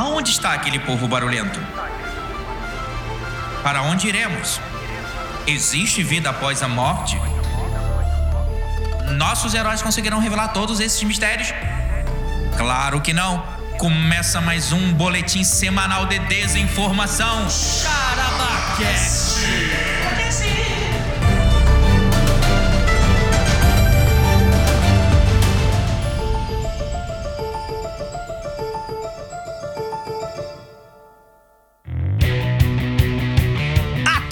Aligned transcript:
Aonde 0.00 0.30
está 0.30 0.54
aquele 0.54 0.78
povo 0.78 1.06
barulhento? 1.06 1.60
Para 3.62 3.82
onde 3.82 4.08
iremos? 4.08 4.58
Existe 5.46 6.02
vida 6.02 6.30
após 6.30 6.62
a 6.62 6.68
morte? 6.68 7.20
Nossos 9.18 9.52
heróis 9.52 9.82
conseguirão 9.82 10.18
revelar 10.18 10.54
todos 10.54 10.80
esses 10.80 11.02
mistérios? 11.02 11.52
Claro 12.56 13.02
que 13.02 13.12
não. 13.12 13.44
Começa 13.76 14.40
mais 14.40 14.72
um 14.72 14.94
boletim 14.94 15.44
semanal 15.44 16.06
de 16.06 16.18
desinformação. 16.20 17.46
Charabacast. 17.50 19.19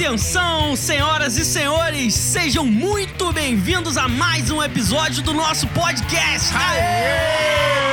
Atenção, 0.09 0.75
senhoras 0.75 1.37
e 1.37 1.45
senhores, 1.45 2.15
sejam 2.15 2.65
muito 2.65 3.31
bem-vindos 3.31 3.99
a 3.99 4.09
mais 4.09 4.51
um 4.51 4.63
episódio 4.63 5.23
do 5.23 5.35
nosso 5.35 5.67
podcast. 5.67 6.51
Aê! 6.57 7.93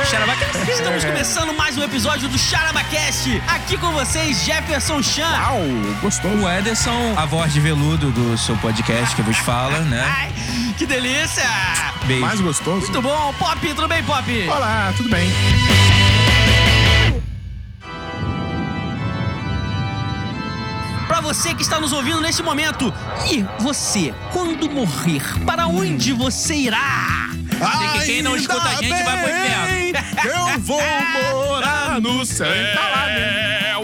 Estamos 0.72 1.04
começando 1.04 1.52
mais 1.52 1.76
um 1.76 1.82
episódio 1.82 2.26
do 2.26 2.38
Charabacast. 2.38 3.42
Aqui 3.46 3.76
com 3.76 3.92
vocês, 3.92 4.42
Jefferson 4.46 5.02
Chan. 5.02 5.28
Au, 5.28 5.60
gostou. 6.00 6.30
O 6.30 6.48
Ederson, 6.48 7.12
a 7.18 7.26
voz 7.26 7.52
de 7.52 7.60
veludo 7.60 8.10
do 8.10 8.38
seu 8.38 8.56
podcast 8.56 9.14
que 9.14 9.20
vos 9.20 9.36
fala, 9.36 9.80
né? 9.80 10.00
Ai, 10.08 10.32
que 10.78 10.86
delícia! 10.86 11.44
Beijo. 12.06 12.22
Mais 12.22 12.40
gostoso. 12.40 12.80
Muito 12.80 13.02
bom, 13.02 13.34
Pop, 13.38 13.74
tudo 13.74 13.88
bem, 13.88 14.02
Pop? 14.04 14.48
Olá, 14.48 14.90
tudo 14.96 15.10
bem? 15.10 15.28
Você 21.26 21.52
que 21.52 21.62
está 21.62 21.80
nos 21.80 21.92
ouvindo 21.92 22.20
neste 22.20 22.40
momento, 22.40 22.94
e 23.28 23.44
você, 23.58 24.14
quando 24.32 24.70
morrer, 24.70 25.20
para 25.44 25.66
onde 25.66 26.12
você 26.12 26.54
irá? 26.54 27.30
que 27.98 28.04
quem 28.06 28.22
não 28.22 28.36
escuta 28.36 28.62
a 28.62 28.74
gente 28.76 29.02
vai 29.02 29.22
pro 29.22 29.30
inferno. 29.30 30.54
Eu 30.54 30.60
vou 30.60 30.80
morar 31.34 32.00
no 32.00 32.24
céu. 32.24 32.46
Tá 32.46 32.88
lá, 32.88 33.06
né? 33.06 33.75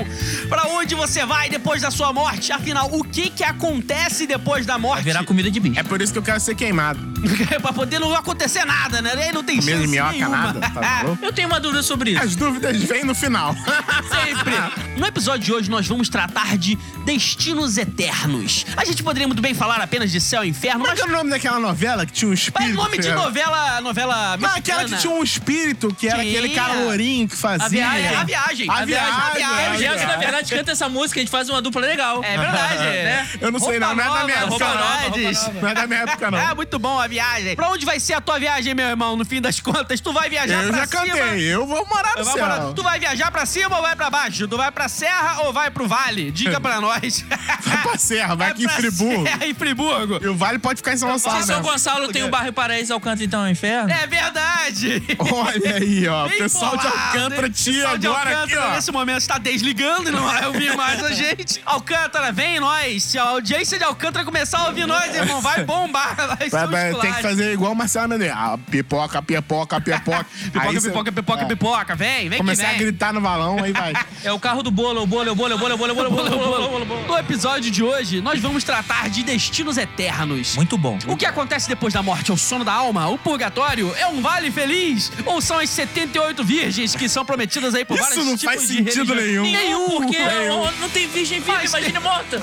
Você 1.02 1.26
vai 1.26 1.48
depois 1.50 1.82
da 1.82 1.90
sua 1.90 2.12
morte? 2.12 2.52
Afinal, 2.52 2.88
o 2.92 3.02
que 3.02 3.28
que 3.28 3.42
acontece 3.42 4.24
depois 4.24 4.64
da 4.64 4.78
morte? 4.78 5.02
Vai 5.02 5.12
virar 5.12 5.24
comida 5.24 5.50
de 5.50 5.58
bicho. 5.58 5.78
É 5.78 5.82
por 5.82 6.00
isso 6.00 6.12
que 6.12 6.18
eu 6.20 6.22
quero 6.22 6.38
ser 6.38 6.54
queimado. 6.54 7.00
pra 7.60 7.72
poder 7.72 7.98
não 7.98 8.14
acontecer 8.14 8.64
nada, 8.64 9.02
né? 9.02 9.12
Aí 9.16 9.32
não 9.32 9.42
tem 9.42 9.56
Comida 9.58 9.78
chance 9.78 9.88
minhoca, 9.88 10.12
nenhuma. 10.12 10.36
nada. 10.36 10.60
Tá? 10.70 11.04
Eu 11.20 11.32
tenho 11.32 11.48
uma 11.48 11.58
dúvida 11.60 11.82
sobre 11.82 12.12
isso. 12.12 12.22
As 12.22 12.34
dúvidas 12.36 12.76
vêm 12.82 13.04
no 13.04 13.14
final. 13.14 13.54
Sempre. 14.10 14.54
No 14.96 15.06
episódio 15.06 15.40
de 15.44 15.52
hoje, 15.52 15.70
nós 15.70 15.86
vamos 15.86 16.08
tratar 16.08 16.56
de 16.56 16.76
destinos 17.04 17.78
eternos. 17.78 18.64
A 18.76 18.84
gente 18.84 19.02
poderia 19.02 19.26
muito 19.26 19.42
bem 19.42 19.54
falar 19.54 19.80
apenas 19.80 20.10
de 20.10 20.20
céu 20.20 20.44
e 20.44 20.48
inferno, 20.48 20.80
Como 20.80 20.86
é 20.86 20.90
mas... 20.90 21.00
que 21.00 21.06
é 21.08 21.12
o 21.12 21.16
nome 21.16 21.30
daquela 21.30 21.58
novela 21.60 22.04
que 22.06 22.12
tinha 22.12 22.28
um 22.28 22.32
Mas 22.32 22.42
espírito? 22.42 22.74
nome 22.76 22.98
de 22.98 23.10
novela, 23.12 23.80
novela 23.80 24.36
Não, 24.36 24.48
aquela 24.48 24.84
que 24.84 24.90
mexicana. 24.90 24.96
tinha 25.00 25.12
um 25.12 25.22
espírito, 25.22 25.94
que 25.94 26.08
era 26.08 26.20
Tinha. 26.22 26.38
aquele 26.38 26.54
cara 26.54 26.74
lourinho 26.74 27.28
que 27.28 27.36
fazia. 27.36 27.66
A 27.66 27.68
viagem, 27.68 28.06
a 28.16 28.24
viagem. 28.24 28.70
A 28.70 28.74
A 28.74 28.84
viagem, 28.84 29.12
a 29.12 29.30
viagem. 29.30 29.36
viagem. 29.36 29.66
a 29.66 29.72
O 29.74 29.78
Jefferson, 29.78 30.06
na 30.06 30.06
viagem. 30.12 30.20
verdade, 30.20 30.54
canta 30.54 30.72
essa 30.72 30.88
música, 30.92 31.18
a 31.18 31.22
gente 31.22 31.30
faz 31.30 31.48
uma 31.48 31.60
dupla 31.60 31.80
legal. 31.80 32.22
É 32.22 32.36
verdade. 32.38 32.82
Né? 33.02 33.28
Eu 33.40 33.50
não 33.50 33.58
sei 33.58 33.78
não, 33.78 33.94
não 33.94 34.04
é 34.04 34.08
da 34.18 34.24
minha 34.24 34.40
Roupa 34.40 34.64
época 34.64 34.80
nova, 34.80 35.18
não. 35.54 35.60
Não 35.62 35.68
é 35.68 35.74
da 35.74 35.86
minha 35.86 36.00
época 36.00 36.30
não. 36.30 36.38
É, 36.38 36.54
muito 36.54 36.78
bom 36.78 36.98
a 37.00 37.06
viagem. 37.06 37.56
Pra 37.56 37.68
onde 37.70 37.84
vai 37.86 37.98
ser 37.98 38.14
a 38.14 38.20
tua 38.20 38.38
viagem, 38.38 38.74
meu 38.74 38.86
irmão, 38.86 39.16
no 39.16 39.24
fim 39.24 39.40
das 39.40 39.58
contas? 39.60 40.00
Tu 40.00 40.12
vai 40.12 40.28
viajar 40.28 40.62
Eu 40.62 40.68
pra 40.70 40.78
já 40.80 40.86
cima... 40.86 41.16
cantei, 41.16 41.42
eu 41.42 41.66
vou 41.66 41.86
morar 41.86 42.16
no 42.16 42.24
Vai 42.24 42.34
céu. 42.34 42.42
morar- 42.42 42.72
Tu 42.74 42.82
vai 42.82 43.00
viajar 43.00 43.30
pra 43.30 43.46
cima 43.46 43.76
ou 43.76 43.82
vai 43.82 43.96
pra 43.96 44.10
baixo? 44.10 44.46
Tu 44.46 44.56
vai 44.56 44.70
pra 44.70 44.88
serra 44.88 45.42
ou 45.44 45.52
vai 45.52 45.70
pro 45.70 45.88
vale? 45.88 46.30
Diga 46.30 46.60
pra 46.60 46.80
nós. 46.80 47.24
Vai 47.64 47.82
pra 47.82 47.96
serra, 47.98 48.34
vai 48.34 48.50
aqui 48.50 48.64
em 48.64 48.68
Friburgo. 48.68 49.24
Serra, 49.24 49.46
em 49.46 49.54
Friburgo. 49.54 50.18
E 50.22 50.28
o 50.28 50.34
vale 50.36 50.58
pode 50.58 50.78
ficar 50.78 50.92
em 50.92 50.96
São 50.96 51.08
Gonçalo. 51.08 51.40
Se 51.40 51.46
São. 51.46 51.62
Gonçalo 51.62 52.08
tem 52.12 52.22
o 52.24 52.28
bairro 52.28 52.52
Paraíso 52.52 52.92
Alcântara, 52.92 53.24
então 53.24 53.40
é 53.44 53.48
um 53.48 53.50
inferno? 53.50 53.90
É 53.90 54.06
verdade. 54.06 55.02
Olha 55.18 55.76
aí, 55.76 56.06
ó. 56.08 56.28
Bem 56.28 56.38
pessoal 56.38 56.76
de 56.76 56.86
Alcântara 56.86 57.48
tia 57.50 57.88
agora 57.88 58.42
aqui, 58.42 58.56
ó. 58.56 58.70
nesse 58.72 58.90
momento 58.92 59.18
está 59.18 59.38
desligando 59.38 60.08
e 60.08 60.12
não 60.12 60.24
vai 60.24 60.46
ouvir 60.46 60.76
mais 60.76 60.81
a 60.82 61.12
gente. 61.12 61.60
Alcântara, 61.64 62.32
vem 62.32 62.58
nós. 62.60 63.02
Se 63.04 63.18
a 63.18 63.22
audiência 63.24 63.78
de 63.78 63.84
Alcântara 63.84 64.24
começar 64.24 64.58
a 64.58 64.66
ouvir 64.68 64.86
nós, 64.86 65.14
irmão, 65.14 65.40
vai 65.40 65.64
bombar. 65.64 66.16
Vai 66.38 66.50
ser 66.50 66.50
Vai- 66.50 66.66
um 66.66 66.70
vai- 66.70 66.94
tem 67.00 67.12
que 67.12 67.22
fazer 67.22 67.52
igual 67.52 67.72
o 67.72 67.76
Marcelo 67.76 68.08
Menezes. 68.08 68.34
Ah, 68.36 68.58
pipoca, 68.70 69.22
pipoca, 69.22 69.80
pipoca. 69.80 70.24
Pipoca, 70.24 70.68
Aí 70.68 70.80
cê- 70.80 70.88
pipoca, 70.88 71.12
pipoca, 71.12 71.42
é, 71.42 71.46
pipoca. 71.46 71.94
Vem, 71.96 72.28
vem 72.28 72.38
Começar 72.38 72.70
que 72.70 72.74
a 72.74 72.78
gritar 72.78 73.12
no 73.12 73.20
balão, 73.20 73.62
aí 73.62 73.72
vai. 73.72 73.92
É 74.24 74.32
o 74.32 74.38
carro 74.38 74.62
do 74.62 74.70
bolo, 74.70 75.02
o 75.02 75.06
bolo, 75.06 75.32
o 75.32 75.34
bolo, 75.34 75.54
o 75.54 75.58
bolo, 75.58 75.74
o 75.74 75.78
bolo, 75.78 75.92
o 75.92 75.94
bolo, 75.96 76.08
o 76.08 76.10
bolo, 76.10 76.26
o 76.26 76.38
bolo, 76.38 76.64
o 76.66 76.68
bolo, 76.70 76.84
bolo. 76.84 77.06
No 77.06 77.18
episódio 77.18 77.70
de 77.70 77.82
hoje, 77.82 78.20
nós 78.20 78.40
vamos 78.40 78.64
tratar 78.64 79.08
de 79.10 79.22
destinos 79.22 79.76
eternos. 79.76 80.54
Muito 80.56 80.76
bom. 80.78 80.98
O 81.06 81.16
que 81.16 81.26
acontece 81.26 81.68
depois 81.68 81.92
da 81.94 82.02
morte? 82.02 82.30
É 82.30 82.34
o 82.34 82.36
sono 82.36 82.64
da 82.64 82.72
alma? 82.72 83.08
O 83.08 83.18
purgatório? 83.18 83.94
É 83.96 84.06
um 84.06 84.20
vale 84.20 84.50
feliz? 84.50 85.10
Ou 85.26 85.40
são 85.40 85.58
as 85.58 85.70
78 85.70 86.44
virgens 86.44 86.94
que 86.94 87.08
são 87.08 87.24
prometidas 87.24 87.74
aí 87.74 87.84
por 87.84 87.94
Isso 87.98 88.04
vários 88.08 88.26
não 88.26 88.36
tipos 88.36 88.54
faz 88.56 88.68
de 88.68 88.76
sentido 88.76 89.14
religiões? 89.14 89.52
nenhum. 89.52 89.62
Nenhum, 89.62 89.88
Porque 90.02 90.18
nenhum. 90.18 90.62
Não 90.80 90.88
tem 90.90 91.06
virgem 91.08 91.40
viva, 91.40 91.52
Mas- 91.54 91.70
imagina 91.70 92.00
morta. 92.00 92.40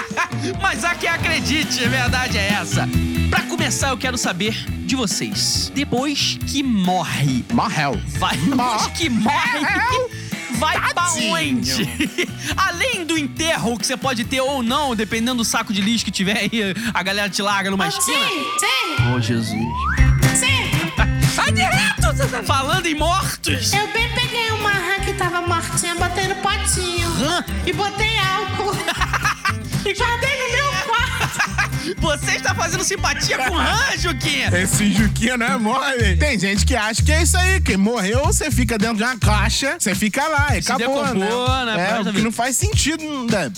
Mas 0.60 0.84
há 0.84 0.94
quem 0.94 1.08
acredite, 1.08 1.84
a 1.84 1.88
verdade 1.88 2.38
é 2.38 2.48
essa. 2.60 2.88
Pra 3.28 3.42
começar, 3.42 3.90
eu 3.90 3.96
quero 3.98 4.18
saber 4.18 4.52
de 4.86 4.96
vocês. 4.96 5.70
Depois 5.74 6.38
que 6.46 6.62
morre, 6.62 7.44
Morreu. 7.52 8.00
vai 8.18 8.36
depois 8.36 8.86
que 8.88 9.08
morre, 9.08 9.60
vai 10.58 10.78
pra 10.80 10.92
Tadinho. 10.94 11.32
onde? 11.34 11.88
Além 12.56 13.04
do 13.04 13.16
enterro 13.16 13.78
que 13.78 13.86
você 13.86 13.96
pode 13.96 14.24
ter 14.24 14.40
ou 14.40 14.62
não, 14.62 14.96
dependendo 14.96 15.36
do 15.38 15.44
saco 15.44 15.72
de 15.72 15.80
lixo 15.80 16.04
que 16.04 16.10
tiver 16.10 16.38
aí, 16.38 16.50
a 16.92 17.02
galera 17.02 17.30
te 17.30 17.40
larga 17.40 17.70
numa 17.70 17.86
esquina. 17.86 18.18
Sim, 18.26 18.44
sim, 18.58 19.14
Ô, 19.14 19.20
Jesus. 19.20 19.54
Sai 21.34 21.52
de 21.52 21.62
reto! 21.62 22.00
Falando 22.44 22.86
em 22.86 22.94
mortos. 22.94 23.72
Eu 23.72 23.86
bem 23.92 24.08
peguei 24.14 24.50
uma 24.52 24.70
rã 24.70 25.00
que 25.04 25.12
tava 25.14 25.40
mortinha, 25.42 25.94
botei 25.94 26.26
no 26.28 26.34
potinho. 26.36 27.12
Rã? 27.14 27.44
E 27.66 27.72
botei 27.72 28.18
álcool. 28.18 28.76
e 29.86 29.94
guardei 29.94 30.36
no 30.36 30.52
meu. 30.52 30.79
Você 31.98 32.32
está 32.32 32.54
fazendo 32.54 32.84
simpatia 32.84 33.38
com 33.38 33.54
rã, 33.54 33.96
Juquinha? 33.98 34.50
Esse 34.56 34.92
Juquinha 34.92 35.36
não 35.36 35.46
é 35.46 35.58
mole. 35.58 36.16
Tem 36.16 36.38
gente 36.38 36.64
que 36.64 36.76
acha 36.76 37.02
que 37.02 37.12
é 37.12 37.22
isso 37.22 37.36
aí, 37.36 37.60
que 37.60 37.76
morreu, 37.76 38.24
você 38.26 38.50
fica 38.50 38.78
dentro 38.78 38.96
de 38.96 39.02
uma 39.02 39.16
caixa, 39.18 39.76
você 39.78 39.94
fica 39.94 40.26
lá 40.28 40.56
e 40.56 40.62
Se 40.62 40.72
acabou, 40.72 41.04
decompor, 41.04 41.64
né? 41.66 41.90
É, 41.90 42.00
o 42.00 42.04
que 42.04 42.10
vida. 42.12 42.24
não 42.24 42.32
faz 42.32 42.56
sentido. 42.56 43.02
Né? 43.30 43.50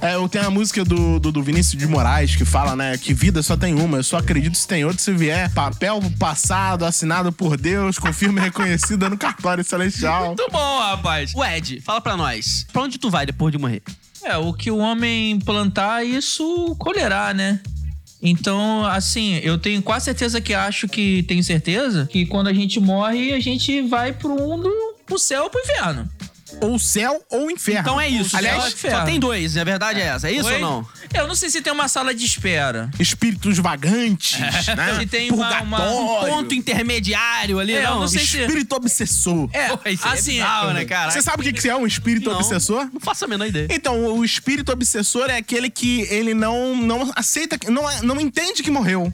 É, 0.00 0.14
eu 0.14 0.28
tenho 0.28 0.46
a 0.46 0.50
música 0.50 0.84
do, 0.84 1.18
do, 1.18 1.32
do 1.32 1.42
Vinícius 1.42 1.80
de 1.80 1.86
Moraes 1.86 2.36
que 2.36 2.44
fala, 2.44 2.76
né, 2.76 2.96
que 2.98 3.12
vida 3.14 3.42
só 3.42 3.56
tem 3.56 3.74
uma, 3.74 3.98
eu 3.98 4.04
só 4.04 4.18
acredito 4.18 4.56
se 4.56 4.66
tem 4.66 4.84
outra 4.84 5.00
se 5.00 5.12
vier. 5.12 5.50
Papel 5.52 6.00
passado, 6.18 6.84
assinado 6.84 7.32
por 7.32 7.56
Deus, 7.56 7.98
com 7.98 8.12
firma 8.12 8.40
reconhecida 8.42 9.08
no 9.08 9.16
cartório 9.16 9.64
celestial. 9.64 10.26
Muito 10.26 10.48
bom, 10.50 10.78
rapaz. 10.78 11.32
O 11.34 11.44
Ed, 11.44 11.80
fala 11.80 12.00
pra 12.00 12.16
nós. 12.16 12.66
Pra 12.72 12.82
onde 12.82 12.98
tu 12.98 13.10
vai 13.10 13.26
depois 13.26 13.52
de 13.52 13.58
morrer? 13.58 13.82
É, 14.22 14.36
o 14.36 14.52
que 14.52 14.70
o 14.70 14.78
homem 14.78 15.38
plantar, 15.38 16.04
isso 16.04 16.76
colherá, 16.78 17.32
né? 17.32 17.60
Então, 18.22 18.84
assim, 18.84 19.36
eu 19.42 19.56
tenho 19.58 19.82
quase 19.82 20.04
certeza 20.04 20.40
que 20.40 20.52
acho 20.52 20.86
que 20.86 21.22
tenho 21.22 21.42
certeza 21.42 22.06
que 22.06 22.26
quando 22.26 22.48
a 22.48 22.52
gente 22.52 22.78
morre, 22.78 23.32
a 23.32 23.40
gente 23.40 23.80
vai 23.82 24.12
pro 24.12 24.36
mundo, 24.36 24.70
pro 25.06 25.18
céu 25.18 25.44
ou 25.44 25.50
pro 25.50 25.60
inferno. 25.60 26.08
Ou 26.62 26.78
céu 26.78 27.24
ou 27.30 27.50
inferno. 27.50 27.80
Então 27.80 28.00
é 28.00 28.08
isso. 28.08 28.36
Aliás, 28.36 28.74
só, 28.78 29.02
tem 29.04 29.18
dois, 29.18 29.56
a 29.56 29.64
verdade 29.64 30.00
é 30.00 30.04
essa. 30.04 30.28
É 30.28 30.32
isso 30.32 30.46
Oi? 30.46 30.54
ou 30.54 30.60
não? 30.60 30.88
Eu 31.14 31.26
não 31.26 31.34
sei 31.34 31.50
se 31.50 31.60
tem 31.62 31.72
uma 31.72 31.88
sala 31.88 32.14
de 32.14 32.24
espera. 32.24 32.90
Espíritos 32.98 33.58
vagantes, 33.58 34.38
né? 34.76 34.98
Se 35.00 35.06
tem 35.06 35.30
uma- 35.32 35.60
uma- 35.62 35.90
um. 35.90 36.26
Ponto 36.26 36.54
intermediário 36.54 37.58
ali, 37.58 37.72
É, 37.72 37.84
eu 37.84 37.90
não? 37.90 38.00
não 38.00 38.08
sei 38.08 38.20
se- 38.24 38.40
Espírito 38.42 38.74
obsessor. 38.76 39.48
É, 39.52 39.68
Pô, 39.68 39.78
é 39.84 39.92
assim, 40.12 40.32
bizarro, 40.32 40.72
né, 40.72 40.84
cara? 40.84 41.10
Você 41.10 41.22
sabe 41.22 41.40
o 41.42 41.44
que 41.44 41.52
que 41.60 41.68
é 41.68 41.76
um 41.76 41.86
espírito 41.86 42.30
Não. 42.30 42.36
obsessor? 42.38 42.88
Não 42.92 43.00
faço 43.00 43.24
a 43.24 43.28
menor 43.28 43.46
ideia. 43.46 43.66
Então, 43.70 44.04
o 44.16 44.24
espírito 44.24 44.70
obsessor 44.70 45.28
é 45.30 45.36
aquele 45.36 45.70
que 45.70 46.02
ele 46.10 46.34
não, 46.34 46.76
não 46.76 47.10
aceita, 47.16 47.58
não, 47.70 47.82
não 48.02 48.20
entende 48.20 48.62
que 48.62 48.70
morreu. 48.70 49.12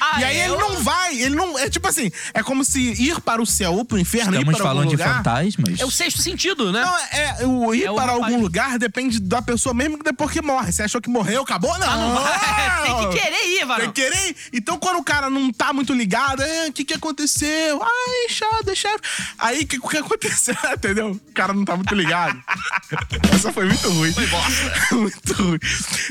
Ah, 0.00 0.20
e 0.20 0.24
aí 0.24 0.36
é? 0.38 0.44
ele 0.46 0.56
não 0.56 0.82
vai, 0.82 1.16
ele 1.20 1.34
não. 1.34 1.58
É 1.58 1.70
tipo 1.70 1.86
assim, 1.88 2.10
é 2.34 2.42
como 2.42 2.64
se 2.64 2.80
ir 2.80 3.20
para 3.20 3.40
o 3.40 3.46
céu 3.46 3.74
ou 3.74 3.84
pro 3.84 3.98
inferno, 3.98 4.34
ir 4.34 4.38
Estamos 4.40 4.56
para 4.58 4.68
algum 4.68 4.78
falando 4.80 4.90
de 4.90 4.96
lugar. 4.96 5.16
fantasmas? 5.16 5.80
É 5.80 5.84
o 5.84 5.90
sexto 5.90 6.20
sentido, 6.20 6.72
né? 6.72 6.84
Não, 6.84 6.98
é, 6.98 7.36
é, 7.42 7.46
o 7.46 7.74
ir 7.74 7.84
É 7.84 7.90
o 7.90 7.94
para 7.94 8.12
rapaz. 8.12 8.24
algum 8.32 8.42
lugar 8.42 8.78
depende 8.78 9.20
da 9.20 9.40
pessoa 9.40 9.74
mesmo 9.74 9.98
que 9.98 10.04
depois 10.04 10.30
que 10.30 10.42
morre. 10.42 10.72
Você 10.72 10.82
achou 10.82 11.00
que 11.00 11.08
morreu, 11.08 11.42
acabou? 11.42 11.76
Não. 11.78 11.86
Ah, 11.88 11.96
não 11.96 12.14
vai. 12.14 12.86
Tem 12.86 13.10
que 13.10 13.18
querer 13.20 13.46
ir, 13.54 13.58
Tem 13.58 13.66
varão. 13.66 13.92
que 13.92 14.02
querer 14.02 14.28
ir. 14.28 14.36
Então, 14.52 14.78
quando 14.78 14.98
o 14.98 15.04
cara 15.04 15.30
não 15.30 15.52
tá 15.52 15.72
muito 15.72 15.92
ligado, 15.94 16.42
é, 16.42 16.68
o 16.68 16.72
que 16.72 16.84
que 16.84 16.94
aconteceu? 16.94 17.82
Ai, 17.82 18.28
chato, 18.28 18.74
chefe. 18.76 19.00
Aí, 19.38 19.62
o 19.62 19.66
que, 19.66 19.78
o 19.78 19.88
que 19.88 19.96
aconteceu? 19.98 20.54
Entendeu? 20.74 21.10
O 21.12 21.32
cara 21.32 21.52
não 21.52 21.64
tá 21.64 21.74
muito 21.76 21.94
ligado. 21.94 22.38
Essa 23.32 23.52
foi 23.52 23.66
muito 23.66 23.88
ruim. 23.90 24.12
Foi 24.12 24.26
bosta. 24.26 24.94
muito 24.94 25.32
ruim. 25.34 25.58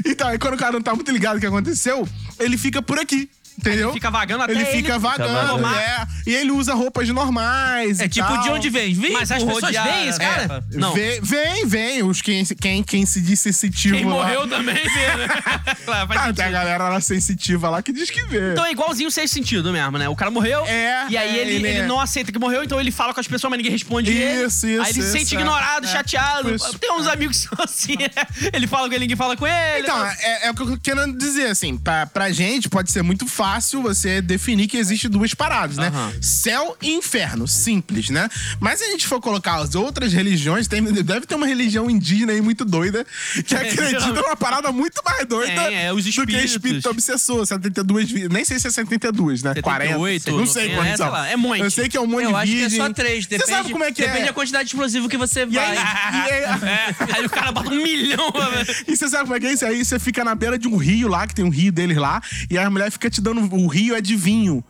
Então, 0.06 0.28
aí 0.28 0.38
quando 0.40 0.54
o 0.56 0.58
cara 0.58 0.74
não 0.74 0.82
tá 0.82 0.94
muito 0.94 1.12
ligado 1.12 1.38
o 1.38 1.40
que 1.40 1.46
aconteceu, 1.46 2.08
ele 2.40 2.58
fica 2.58 2.82
por 2.82 3.00
aqui. 3.00 3.30
Entendeu? 3.58 3.88
Ele 3.90 3.94
fica 3.94 4.12
vagando 4.12 4.44
até 4.44 4.52
Ele 4.54 4.62
ele 4.62 4.72
fica 4.72 5.00
vagando, 5.00 5.62
vagando. 5.64 5.76
é. 5.76 6.06
E 6.28 6.34
ele 6.36 6.52
usa 6.52 6.74
roupas 6.74 7.08
normais. 7.10 8.00
É 8.00 8.06
e 8.06 8.10
tipo 8.10 8.28
tal. 8.28 8.42
de 8.42 8.50
onde 8.50 8.70
vem? 8.70 8.94
Vem 8.94 9.14
Mas 9.14 9.32
as 9.32 9.44
pessoas 9.44 9.72
veem 9.72 10.08
esse 10.08 10.20
cara? 10.20 10.64
É. 10.74 10.78
Não. 10.78 10.94
Vem, 10.94 11.22
vem, 11.22 11.66
vem. 11.66 12.04
Os 12.04 12.22
quem, 12.22 12.44
quem, 12.46 12.84
quem 12.84 13.06
se 13.06 13.22
diz 13.22 13.40
sensitivo 13.40 13.96
Quem 13.96 14.06
lá. 14.06 14.12
morreu 14.12 14.48
também 14.48 14.76
vê, 14.76 15.16
né? 15.16 15.28
Claro, 15.86 16.08
faz 16.08 16.22
Ah, 16.22 16.34
tem 16.34 16.46
a 16.46 16.50
galera 16.52 16.90
lá 16.90 17.00
sensitiva 17.00 17.70
lá 17.70 17.82
que 17.82 17.92
diz 17.94 18.10
que 18.10 18.24
vê. 18.26 18.52
Então 18.54 18.66
é 18.66 18.72
igualzinho 18.72 19.10
sem 19.12 19.28
sentido 19.28 19.72
mesmo, 19.72 19.98
né? 19.98 20.10
O 20.10 20.16
cara 20.16 20.32
morreu. 20.32 20.66
É, 20.66 21.06
E 21.10 21.18
aí 21.18 21.38
é, 21.38 21.42
ele, 21.42 21.52
ele 21.56 21.68
ele 21.68 21.78
é. 21.80 21.86
não 21.88 22.00
aceita 22.00 22.32
que 22.32 22.40
morreu, 22.40 22.64
então 22.64 22.80
ele 22.80 22.92
fala 22.92 23.14
com 23.14 23.20
as 23.20 23.28
pessoas, 23.28 23.50
mas 23.50 23.58
ninguém 23.58 23.72
responde 23.72 24.12
ele. 24.12 24.46
Isso, 24.46 24.68
isso, 24.68 24.82
Aí 24.82 24.90
ele 24.90 24.94
se 24.94 25.00
isso, 25.00 25.12
sente 25.12 25.36
é. 25.36 25.40
ignorado, 25.40 25.86
É. 25.86 25.90
chateado. 25.92 26.54
Isso. 26.56 26.78
Tem 26.80 26.92
uns 26.92 27.08
amigos 27.08 27.38
que 27.38 27.56
são 27.56 27.64
assim, 27.64 27.96
né? 27.98 28.10
Ele 28.54 28.68
fala 28.68 28.88
com 28.88 28.94
ele, 28.94 29.02
ninguém 29.02 29.16
fala 29.16 29.38
com 29.38 29.46
ele. 29.48 29.82
Então, 29.84 30.06
é, 30.06 30.48
é 30.48 30.52
o 30.52 30.54
que 30.56 30.62
eu 30.64 30.68
tô 30.72 30.78
querendo 30.78 31.18
dizer, 31.18 31.48
assim, 31.48 31.78
pra, 31.78 32.06
pra 32.06 32.32
gente 32.32 32.68
pode 32.70 32.92
ser 32.92 33.02
muito 33.02 33.26
fácil 33.28 33.45
você 33.82 34.22
definir 34.22 34.68
que 34.68 34.78
existe 34.78 35.08
duas 35.08 35.34
paradas, 35.34 35.78
né? 35.78 35.88
Aham. 35.88 36.14
Céu 36.22 36.78
e 36.82 36.92
inferno, 36.94 37.48
simples, 37.48 38.10
né? 38.10 38.30
Mas 38.60 38.80
se 38.80 38.86
a 38.86 38.92
gente 38.92 39.08
for 39.08 39.20
colocar 39.22 39.56
as 39.56 39.76
outras 39.76 40.12
religiões, 40.14 40.68
tem, 40.68 40.84
deve 40.84 41.26
ter 41.26 41.36
uma 41.36 41.48
religião 41.48 41.90
indígena 41.90 42.32
aí 42.34 42.42
muito 42.42 42.66
doida 42.66 43.06
que 43.46 43.56
acredita 43.56 44.08
numa 44.14 44.36
parada 44.36 44.72
muito 44.72 45.02
mais 45.06 45.26
doida 45.26 45.52
É, 45.52 45.86
é, 45.86 45.94
os 45.94 46.04
do 46.06 46.26
que 46.26 46.38
espírito 46.38 46.90
obsessor, 46.90 47.46
72 47.46 48.12
vidas. 48.12 48.30
Nem 48.30 48.46
sei 48.46 48.60
se 48.60 48.68
é 48.68 48.72
72, 48.72 49.44
né? 49.44 49.50
78, 49.54 49.64
40, 49.64 50.32
não 50.32 50.46
sei 50.46 50.72
é, 50.72 50.76
quantos 50.76 50.88
sei 50.88 50.98
são. 50.98 51.26
é 51.26 51.36
muito. 51.36 51.64
Eu 51.64 51.72
sei 51.72 51.90
que 51.90 51.98
é 51.98 52.02
um 52.02 52.08
monte 52.08 52.24
Eu 52.24 52.30
de 52.30 52.36
acho 52.36 52.52
que 52.52 52.64
é 52.64 52.70
só 52.70 52.94
três. 52.94 53.26
Depende, 53.26 53.46
Você 53.50 53.52
sabe 53.56 53.72
como 53.72 53.84
é 53.84 53.92
que 53.92 54.02
depende 54.02 54.24
é? 54.24 54.26
da 54.26 54.34
quantidade 54.34 54.64
de 54.66 54.70
explosivo 54.76 55.10
que 55.10 55.18
você 55.18 55.42
E 55.42 55.46
vai. 55.46 55.66
aí, 55.66 55.78
aí- 55.78 56.46
É, 56.66 56.96
aí 57.18 57.26
o 57.26 57.30
cara 57.30 57.52
bota 57.52 57.70
um 57.70 57.76
milhão. 57.82 58.32
E 58.88 58.96
você 58.96 59.08
sabe 59.10 59.24
como 59.24 59.36
é 59.36 59.40
que 59.40 59.46
é 59.48 59.54
isso? 59.54 59.66
Aí 59.66 59.84
você 59.84 60.00
fica 60.00 60.24
na 60.24 60.36
beira 60.36 60.58
de 60.58 60.68
um 60.68 60.78
rio 60.78 61.08
lá, 61.08 61.26
que 61.28 61.34
tem 61.36 61.44
um 61.46 61.50
rio 61.50 61.72
deles 61.72 61.98
lá, 61.98 62.22
e 62.50 62.58
a 62.58 62.70
mulher 62.70 62.92
fica 62.92 63.10
te 63.10 63.22
dando. 63.22 63.35
O 63.42 63.68
rio 63.68 63.96
é 63.96 64.02
de 64.02 64.16
vinho. 64.16 64.64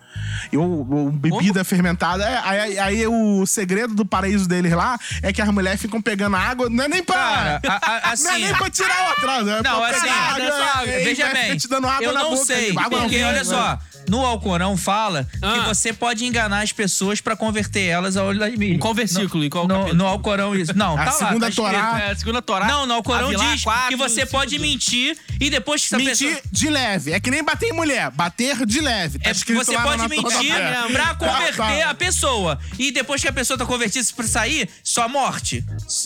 E 0.51 0.57
o, 0.57 0.63
o 0.63 1.11
bebida 1.11 1.63
fermentada. 1.63 2.23
É, 2.23 2.37
aí, 2.43 2.79
aí 2.79 3.07
o 3.07 3.45
segredo 3.45 3.93
do 3.93 4.05
paraíso 4.05 4.47
deles 4.47 4.71
lá 4.73 4.97
é 5.21 5.31
que 5.33 5.41
as 5.41 5.49
mulheres 5.49 5.81
ficam 5.81 6.01
pegando 6.01 6.35
água. 6.35 6.69
Não 6.69 6.83
é 6.83 6.87
nem 6.87 7.03
pra. 7.03 7.15
Cara, 7.15 7.61
a- 7.67 7.75
a- 8.11 8.15
não 8.17 8.31
é 8.31 8.33
assim- 8.33 8.43
nem 8.45 8.55
pra 8.55 8.69
tirar 8.69 9.07
o 9.07 9.11
atraso. 9.11 9.49
É 9.49 9.61
Não, 9.61 9.83
assim, 9.83 10.09
água, 10.09 10.65
água, 10.75 10.85
e 10.87 11.03
veja 11.03 11.29
bem. 11.33 11.57
te 11.57 11.67
dando 11.67 11.87
água 11.87 12.03
eu 12.05 12.13
na 12.13 12.23
não 12.23 12.31
boca. 12.31 12.45
sei, 12.45 12.69
Água 12.71 12.83
não, 12.89 12.99
porque 13.01 13.15
vinho, 13.15 13.27
olha 13.27 13.37
né? 13.37 13.43
só, 13.43 13.79
no 14.09 14.25
Alcorão 14.25 14.75
fala 14.77 15.27
Ah. 15.41 15.53
que 15.53 15.59
você 15.67 15.93
pode 15.93 16.25
enganar 16.25 16.61
as 16.61 16.71
pessoas 16.71 17.21
pra 17.21 17.35
converter 17.35 17.85
elas 17.85 18.15
ao 18.17 18.31
islamismo. 18.31 18.63
Em 18.75 18.79
qual 18.79 18.93
versículo? 18.93 19.43
Em 19.43 19.49
qual 19.49 19.67
no, 19.67 19.93
no 19.93 20.05
Alcorão 20.05 20.55
isso. 20.55 20.75
Não, 20.75 20.93
A 20.97 21.05
tá 21.05 21.05
lá, 21.05 21.11
segunda 21.11 21.39
tá 21.45 21.49
escrito. 21.49 21.67
Torá. 21.71 22.01
É, 22.01 22.15
segunda 22.15 22.41
Torá. 22.41 22.65
Não, 22.67 22.85
no 22.85 22.93
Alcorão 22.93 23.27
Avilá 23.27 23.53
diz 23.53 23.63
quatro, 23.63 23.89
que 23.89 23.95
você 23.95 24.21
cinco, 24.21 24.31
pode 24.31 24.59
mentir 24.59 25.17
e 25.39 25.49
depois 25.49 25.81
que 25.81 25.87
essa 25.87 25.97
Mentir 25.97 26.27
pessoa... 26.35 26.43
de 26.51 26.69
leve. 26.69 27.11
É 27.11 27.19
que 27.19 27.29
nem 27.31 27.43
bater 27.43 27.69
em 27.69 27.73
mulher. 27.73 28.09
Bater 28.11 28.65
de 28.65 28.79
leve. 28.81 29.19
Tá 29.19 29.29
É, 29.29 29.33
você 29.33 29.75
lá 29.75 29.83
pode 29.83 30.07
mentir 30.07 30.23
rodapé. 30.51 30.91
pra 30.93 31.15
converter 31.15 31.55
Tá, 31.55 31.67
tá. 31.83 31.89
a 31.89 31.93
pessoa. 31.93 32.59
E 32.79 32.91
depois 32.91 33.21
que 33.21 33.27
a 33.27 33.33
pessoa 33.33 33.57
tá 33.57 33.65
convertida 33.65 34.05
pra 34.15 34.25
sair, 34.27 34.69
só 34.83 35.07
morte. 35.09 35.63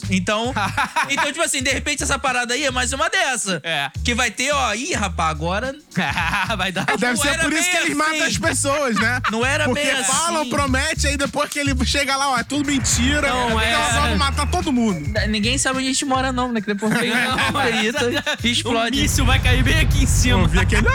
Então, 0.09 0.53
então, 1.09 1.25
tipo 1.25 1.41
assim, 1.41 1.61
de 1.61 1.71
repente 1.71 2.03
essa 2.03 2.17
parada 2.19 2.53
aí 2.53 2.65
é 2.65 2.71
mais 2.71 2.91
uma 2.93 3.09
dessa. 3.09 3.59
É. 3.63 3.89
Que 4.03 4.13
vai 4.13 4.31
ter, 4.31 4.51
ó, 4.51 4.73
ih, 4.73 4.93
rapaz, 4.93 5.29
agora 5.31 5.75
Vai 6.57 6.71
dar. 6.71 6.85
Deve 6.85 7.05
Não 7.07 7.15
ser 7.17 7.39
por 7.39 7.53
isso 7.53 7.71
bem 7.71 7.81
que 7.85 7.88
assim. 7.91 7.97
matam 7.97 8.23
as 8.27 8.37
pessoas, 8.37 8.95
né? 8.95 9.21
Não 9.31 9.45
era 9.45 9.65
Porque 9.65 9.83
bem 9.83 10.03
falam, 10.03 10.41
assim. 10.41 10.49
promete, 10.49 11.07
aí 11.07 11.17
depois 11.17 11.49
que 11.49 11.59
ele 11.59 11.73
chega 11.85 12.15
lá, 12.15 12.31
ó, 12.31 12.37
é 12.39 12.43
tudo 12.43 12.65
mentira. 12.65 13.27
Não 13.29 13.59
é. 13.59 13.75
Vão 14.09 14.17
matar 14.17 14.49
todo 14.49 14.71
mundo. 14.71 15.11
Ninguém 15.29 15.57
sabe 15.57 15.79
onde 15.79 15.87
a 15.87 15.91
gente 15.91 16.05
mora, 16.05 16.31
não, 16.31 16.51
né? 16.51 16.61
Que 16.61 16.67
depois 16.67 16.93
vem 16.99 17.11
uma 17.11 17.51
margarita 17.51 18.05
e 18.43 18.47
O 18.47 18.51
explode. 18.51 19.01
míssil 19.01 19.25
vai 19.25 19.39
cair 19.41 19.63
bem 19.63 19.79
aqui 19.79 20.03
em 20.03 20.07
cima. 20.07 20.47
Vi 20.47 20.59
aquele... 20.59 20.87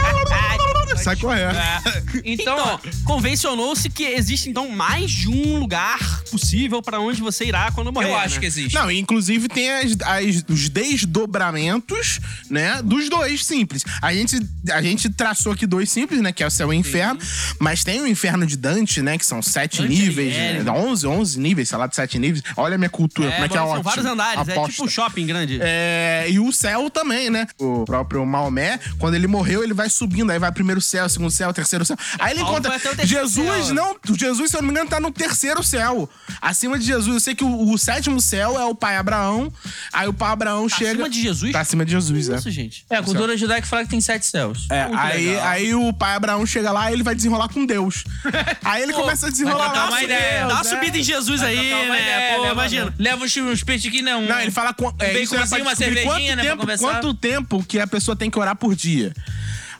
Sai 1.03 1.17
correndo. 1.17 1.57
Então, 2.23 2.55
Então, 2.55 2.79
convencionou-se 3.03 3.89
que 3.89 4.03
existe 4.05 4.49
então 4.49 4.69
mais 4.69 5.11
de 5.11 5.27
um 5.27 5.59
lugar 5.59 5.99
possível 6.31 6.81
pra 6.81 6.99
onde 7.01 7.19
você 7.21 7.43
irá 7.45 7.69
quando 7.71 7.91
morrer. 7.91 8.09
eu 8.09 8.15
acho 8.15 8.35
né? 8.35 8.39
que 8.39 8.45
existe. 8.45 8.73
Não, 8.75 8.89
inclusive 8.89 9.49
tem 9.49 9.69
as, 9.71 9.91
as- 10.01 10.43
os 10.47 10.69
desdobramentos, 10.69 12.19
né? 12.49 12.81
Dos 12.83 13.09
dois 13.09 13.43
simples. 13.45 13.83
A 14.01 14.13
gente, 14.13 14.39
a 14.71 14.81
gente 14.81 15.09
traçou 15.09 15.51
aqui 15.51 15.67
dois 15.67 15.91
simples, 15.91 16.21
né? 16.21 16.31
Que 16.31 16.43
é 16.43 16.47
o 16.47 16.51
céu 16.51 16.71
e 16.73 16.77
o 16.77 16.79
inferno. 16.87 17.19
Mas 17.59 17.83
tem 17.83 18.01
o 18.01 18.07
inferno 18.07 18.45
de 18.45 18.57
Dante, 18.57 19.01
né? 19.01 19.17
Que 19.17 19.25
são 19.25 19.41
sete 19.41 19.81
Dante 19.81 19.89
níveis. 19.89 20.35
Alighieri. 20.35 20.63
Né, 20.63 20.71
11, 20.71 21.07
11 21.07 21.39
níveis, 21.39 21.69
sei 21.69 21.77
lá, 21.77 21.87
de 21.87 21.95
sete 21.95 22.19
níveis. 22.19 22.43
Olha 22.57 22.75
a 22.75 22.77
minha 22.77 22.89
cultura, 22.89 23.31
como 23.31 23.45
é 23.45 23.47
que 23.49 23.55
é 23.55 23.57
são 23.57 23.67
ótimo. 23.67 23.83
vários 23.83 24.05
andares, 24.05 24.47
é 24.47 24.51
Aposta. 24.53 24.71
tipo 24.71 24.83
um 24.85 24.87
shopping 24.89 25.25
grande. 25.25 25.59
É, 25.61 26.25
e 26.29 26.39
o 26.39 26.51
céu 26.51 26.89
também, 26.89 27.29
né? 27.29 27.47
O 27.59 27.85
próprio 27.85 28.25
Maomé, 28.25 28.79
quando 28.99 29.15
ele 29.15 29.27
morreu, 29.27 29.63
ele 29.63 29.73
vai 29.73 29.89
subindo. 29.89 30.31
Aí 30.31 30.39
vai 30.39 30.51
primeiro 30.51 30.81
céu, 30.81 31.07
segundo 31.09 31.31
céu, 31.31 31.53
terceiro 31.53 31.85
céu. 31.85 31.97
Aí 32.19 32.31
ele 32.31 32.41
Paulo 32.41 32.59
encontra. 32.59 33.05
Jesus, 33.05 33.65
céu. 33.67 33.75
não. 33.75 33.95
Jesus, 34.17 34.51
se 34.51 34.57
eu 34.57 34.61
não 34.61 34.67
me 34.67 34.73
engano, 34.73 34.89
tá 34.89 34.99
no 34.99 35.11
terceiro 35.11 35.63
céu. 35.63 36.09
Acima 36.41 36.77
de 36.79 36.85
Jesus. 36.85 37.13
Eu 37.13 37.19
sei 37.19 37.35
que 37.35 37.43
o, 37.43 37.71
o 37.71 37.77
sétimo 37.77 38.19
céu 38.21 38.59
é 38.59 38.65
o 38.65 38.75
pai 38.75 38.97
Abraão. 38.97 39.51
Aí 39.93 40.07
o 40.07 40.13
pai 40.13 40.31
Abraão 40.31 40.67
Tá 40.67 40.77
chega. 40.77 40.91
acima 40.91 41.09
de 41.09 41.21
Jesus? 41.21 41.51
Tá 41.51 41.59
acima 41.61 41.85
de 41.85 41.91
Jesus, 41.91 42.29
é. 42.29 42.35
Isso, 42.37 42.51
gente. 42.51 42.85
É, 42.89 42.97
a 42.97 43.03
cultura 43.03 43.37
judaica 43.37 43.67
fala 43.67 43.83
que 43.83 43.89
tem 43.89 44.01
sete 44.01 44.25
céus. 44.25 44.67
É, 44.69 44.87
Muito 44.87 44.99
aí, 44.99 45.25
legal. 45.27 45.47
aí 45.47 45.75
o 45.75 45.93
pai 45.93 46.15
Abraão 46.15 46.45
chega 46.45 46.71
lá 46.71 46.74
e 46.89 46.93
ele 46.93 47.03
vai 47.03 47.15
desenrolar 47.15 47.49
com 47.49 47.65
Deus. 47.65 48.03
aí 48.63 48.83
ele 48.83 48.93
começa 48.93 49.27
a 49.27 49.29
desenrolar 49.29 49.71
lá. 49.71 49.85
uma 49.87 49.97
com 49.97 50.03
ideia. 50.03 50.39
Deus, 50.39 50.47
Dá 50.49 50.53
uma 50.55 50.61
é. 50.61 50.63
subida 50.63 50.97
em 50.97 51.03
Jesus 51.03 51.41
aí, 51.41 51.73
uma 51.73 51.93
né? 51.95 52.01
ideia, 52.01 52.35
Pô, 52.35 52.41
leva- 52.41 52.53
imagina. 52.53 52.93
Leva 52.99 53.23
uns, 53.25 53.37
uns 53.37 53.63
peitos 53.63 53.85
aqui, 53.87 54.01
não. 54.01 54.21
Não, 54.21 54.39
ele 54.39 54.51
fala 54.51 54.73
com, 54.73 54.93
é, 54.99 55.13
bem 55.13 55.23
isso 55.23 55.33
é 55.33 55.37
pra 55.37 55.47
cozinho, 55.47 55.61
uma 55.63 55.75
descobrir 55.75 56.01
cervejinha, 56.03 56.35
quanto 56.35 56.35
né, 56.37 56.43
pra 56.43 56.43
tempo, 56.51 56.61
conversar. 56.61 56.87
quanto 56.87 57.13
tempo 57.13 57.63
que 57.67 57.79
a 57.79 57.87
pessoa 57.87 58.15
tem 58.15 58.29
que 58.29 58.37
orar 58.39 58.55
por 58.55 58.75
dia. 58.75 59.13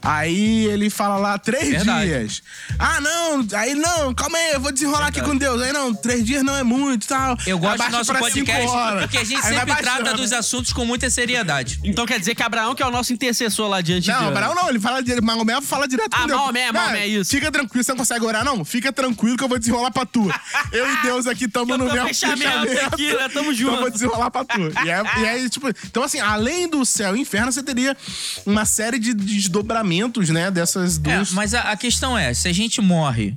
Aí 0.05 0.65
ele 0.67 0.89
fala 0.89 1.17
lá, 1.17 1.37
três 1.37 1.69
Verdade. 1.69 2.05
dias. 2.05 2.43
Ah, 2.77 3.01
não, 3.01 3.45
aí 3.57 3.73
não, 3.73 4.13
calma 4.13 4.37
aí, 4.37 4.53
eu 4.53 4.59
vou 4.59 4.71
desenrolar 4.71 5.07
aqui 5.07 5.19
com 5.21 5.35
Deus. 5.35 5.59
Aí 5.61 5.73
não, 5.73 5.93
três 5.95 6.23
dias 6.23 6.43
não 6.43 6.55
é 6.55 6.61
muito 6.63 7.05
e 7.05 7.07
tal. 7.07 7.35
Eu 7.47 7.57
gosto 7.57 7.83
do 7.83 7.89
nosso 7.91 8.13
podcast 8.13 8.67
porque 9.01 9.17
a 9.17 9.23
gente 9.23 9.43
Aí 9.45 9.55
sempre 9.57 9.75
trata 9.77 10.13
dos 10.13 10.31
assuntos 10.31 10.71
com 10.71 10.85
muita 10.85 11.09
seriedade. 11.09 11.79
Então 11.83 12.05
quer 12.05 12.19
dizer 12.19 12.35
que 12.35 12.43
Abraão, 12.43 12.75
que 12.75 12.83
é 12.83 12.85
o 12.85 12.91
nosso 12.91 13.11
intercessor 13.13 13.67
lá 13.67 13.81
diante 13.81 14.03
de 14.05 14.11
Não, 14.11 14.19
Deus. 14.19 14.31
Abraão 14.31 14.53
não, 14.55 14.69
ele 14.69 14.79
fala 14.79 15.01
direto. 15.01 15.23
Maomé 15.23 15.59
fala 15.61 15.87
direto 15.87 16.13
Ah, 16.13 16.21
com 16.21 16.27
Deus. 16.27 16.39
Maomé, 16.39 16.71
Não, 16.71 16.73
Maomé, 16.81 17.07
isso. 17.07 17.31
Fica 17.31 17.51
tranquilo, 17.51 17.83
você 17.83 17.91
não 17.91 17.97
consegue 17.97 18.23
orar, 18.25 18.45
não? 18.45 18.63
Fica 18.63 18.91
tranquilo 18.93 19.35
que 19.37 19.43
eu 19.43 19.49
vou 19.49 19.57
desenrolar 19.57 19.89
pra 19.91 20.05
tu. 20.05 20.29
Eu 20.71 20.87
e 20.91 21.01
Deus 21.01 21.25
aqui 21.25 21.45
estamos 21.45 21.77
no 21.77 21.85
mesmo 21.85 22.07
fechamento 22.07 22.85
aqui, 22.85 23.13
né? 23.15 23.27
Tamo 23.29 23.53
junto. 23.53 23.65
Então 23.65 23.73
eu 23.75 23.81
vou 23.81 23.89
desenrolar 23.91 24.29
pra 24.29 24.43
tu. 24.45 24.61
E 24.85 24.89
é- 24.89 25.03
e 25.21 25.25
aí, 25.25 25.49
tipo, 25.49 25.67
então 25.69 26.03
assim, 26.03 26.19
além 26.19 26.67
do 26.69 26.85
céu 26.85 27.15
e 27.15 27.21
inferno, 27.21 27.51
você 27.51 27.63
teria 27.63 27.95
uma 28.45 28.65
série 28.65 28.99
de 28.99 29.13
desdobramentos, 29.13 29.94
né, 30.29 30.51
dessas 30.51 30.97
É, 30.97 30.99
duas. 31.17 31.31
mas 31.31 31.53
a, 31.53 31.61
a 31.71 31.77
questão 31.77 32.17
é, 32.17 32.33
se 32.33 32.47
a 32.47 32.53
gente 32.53 32.81
morre 32.81 33.35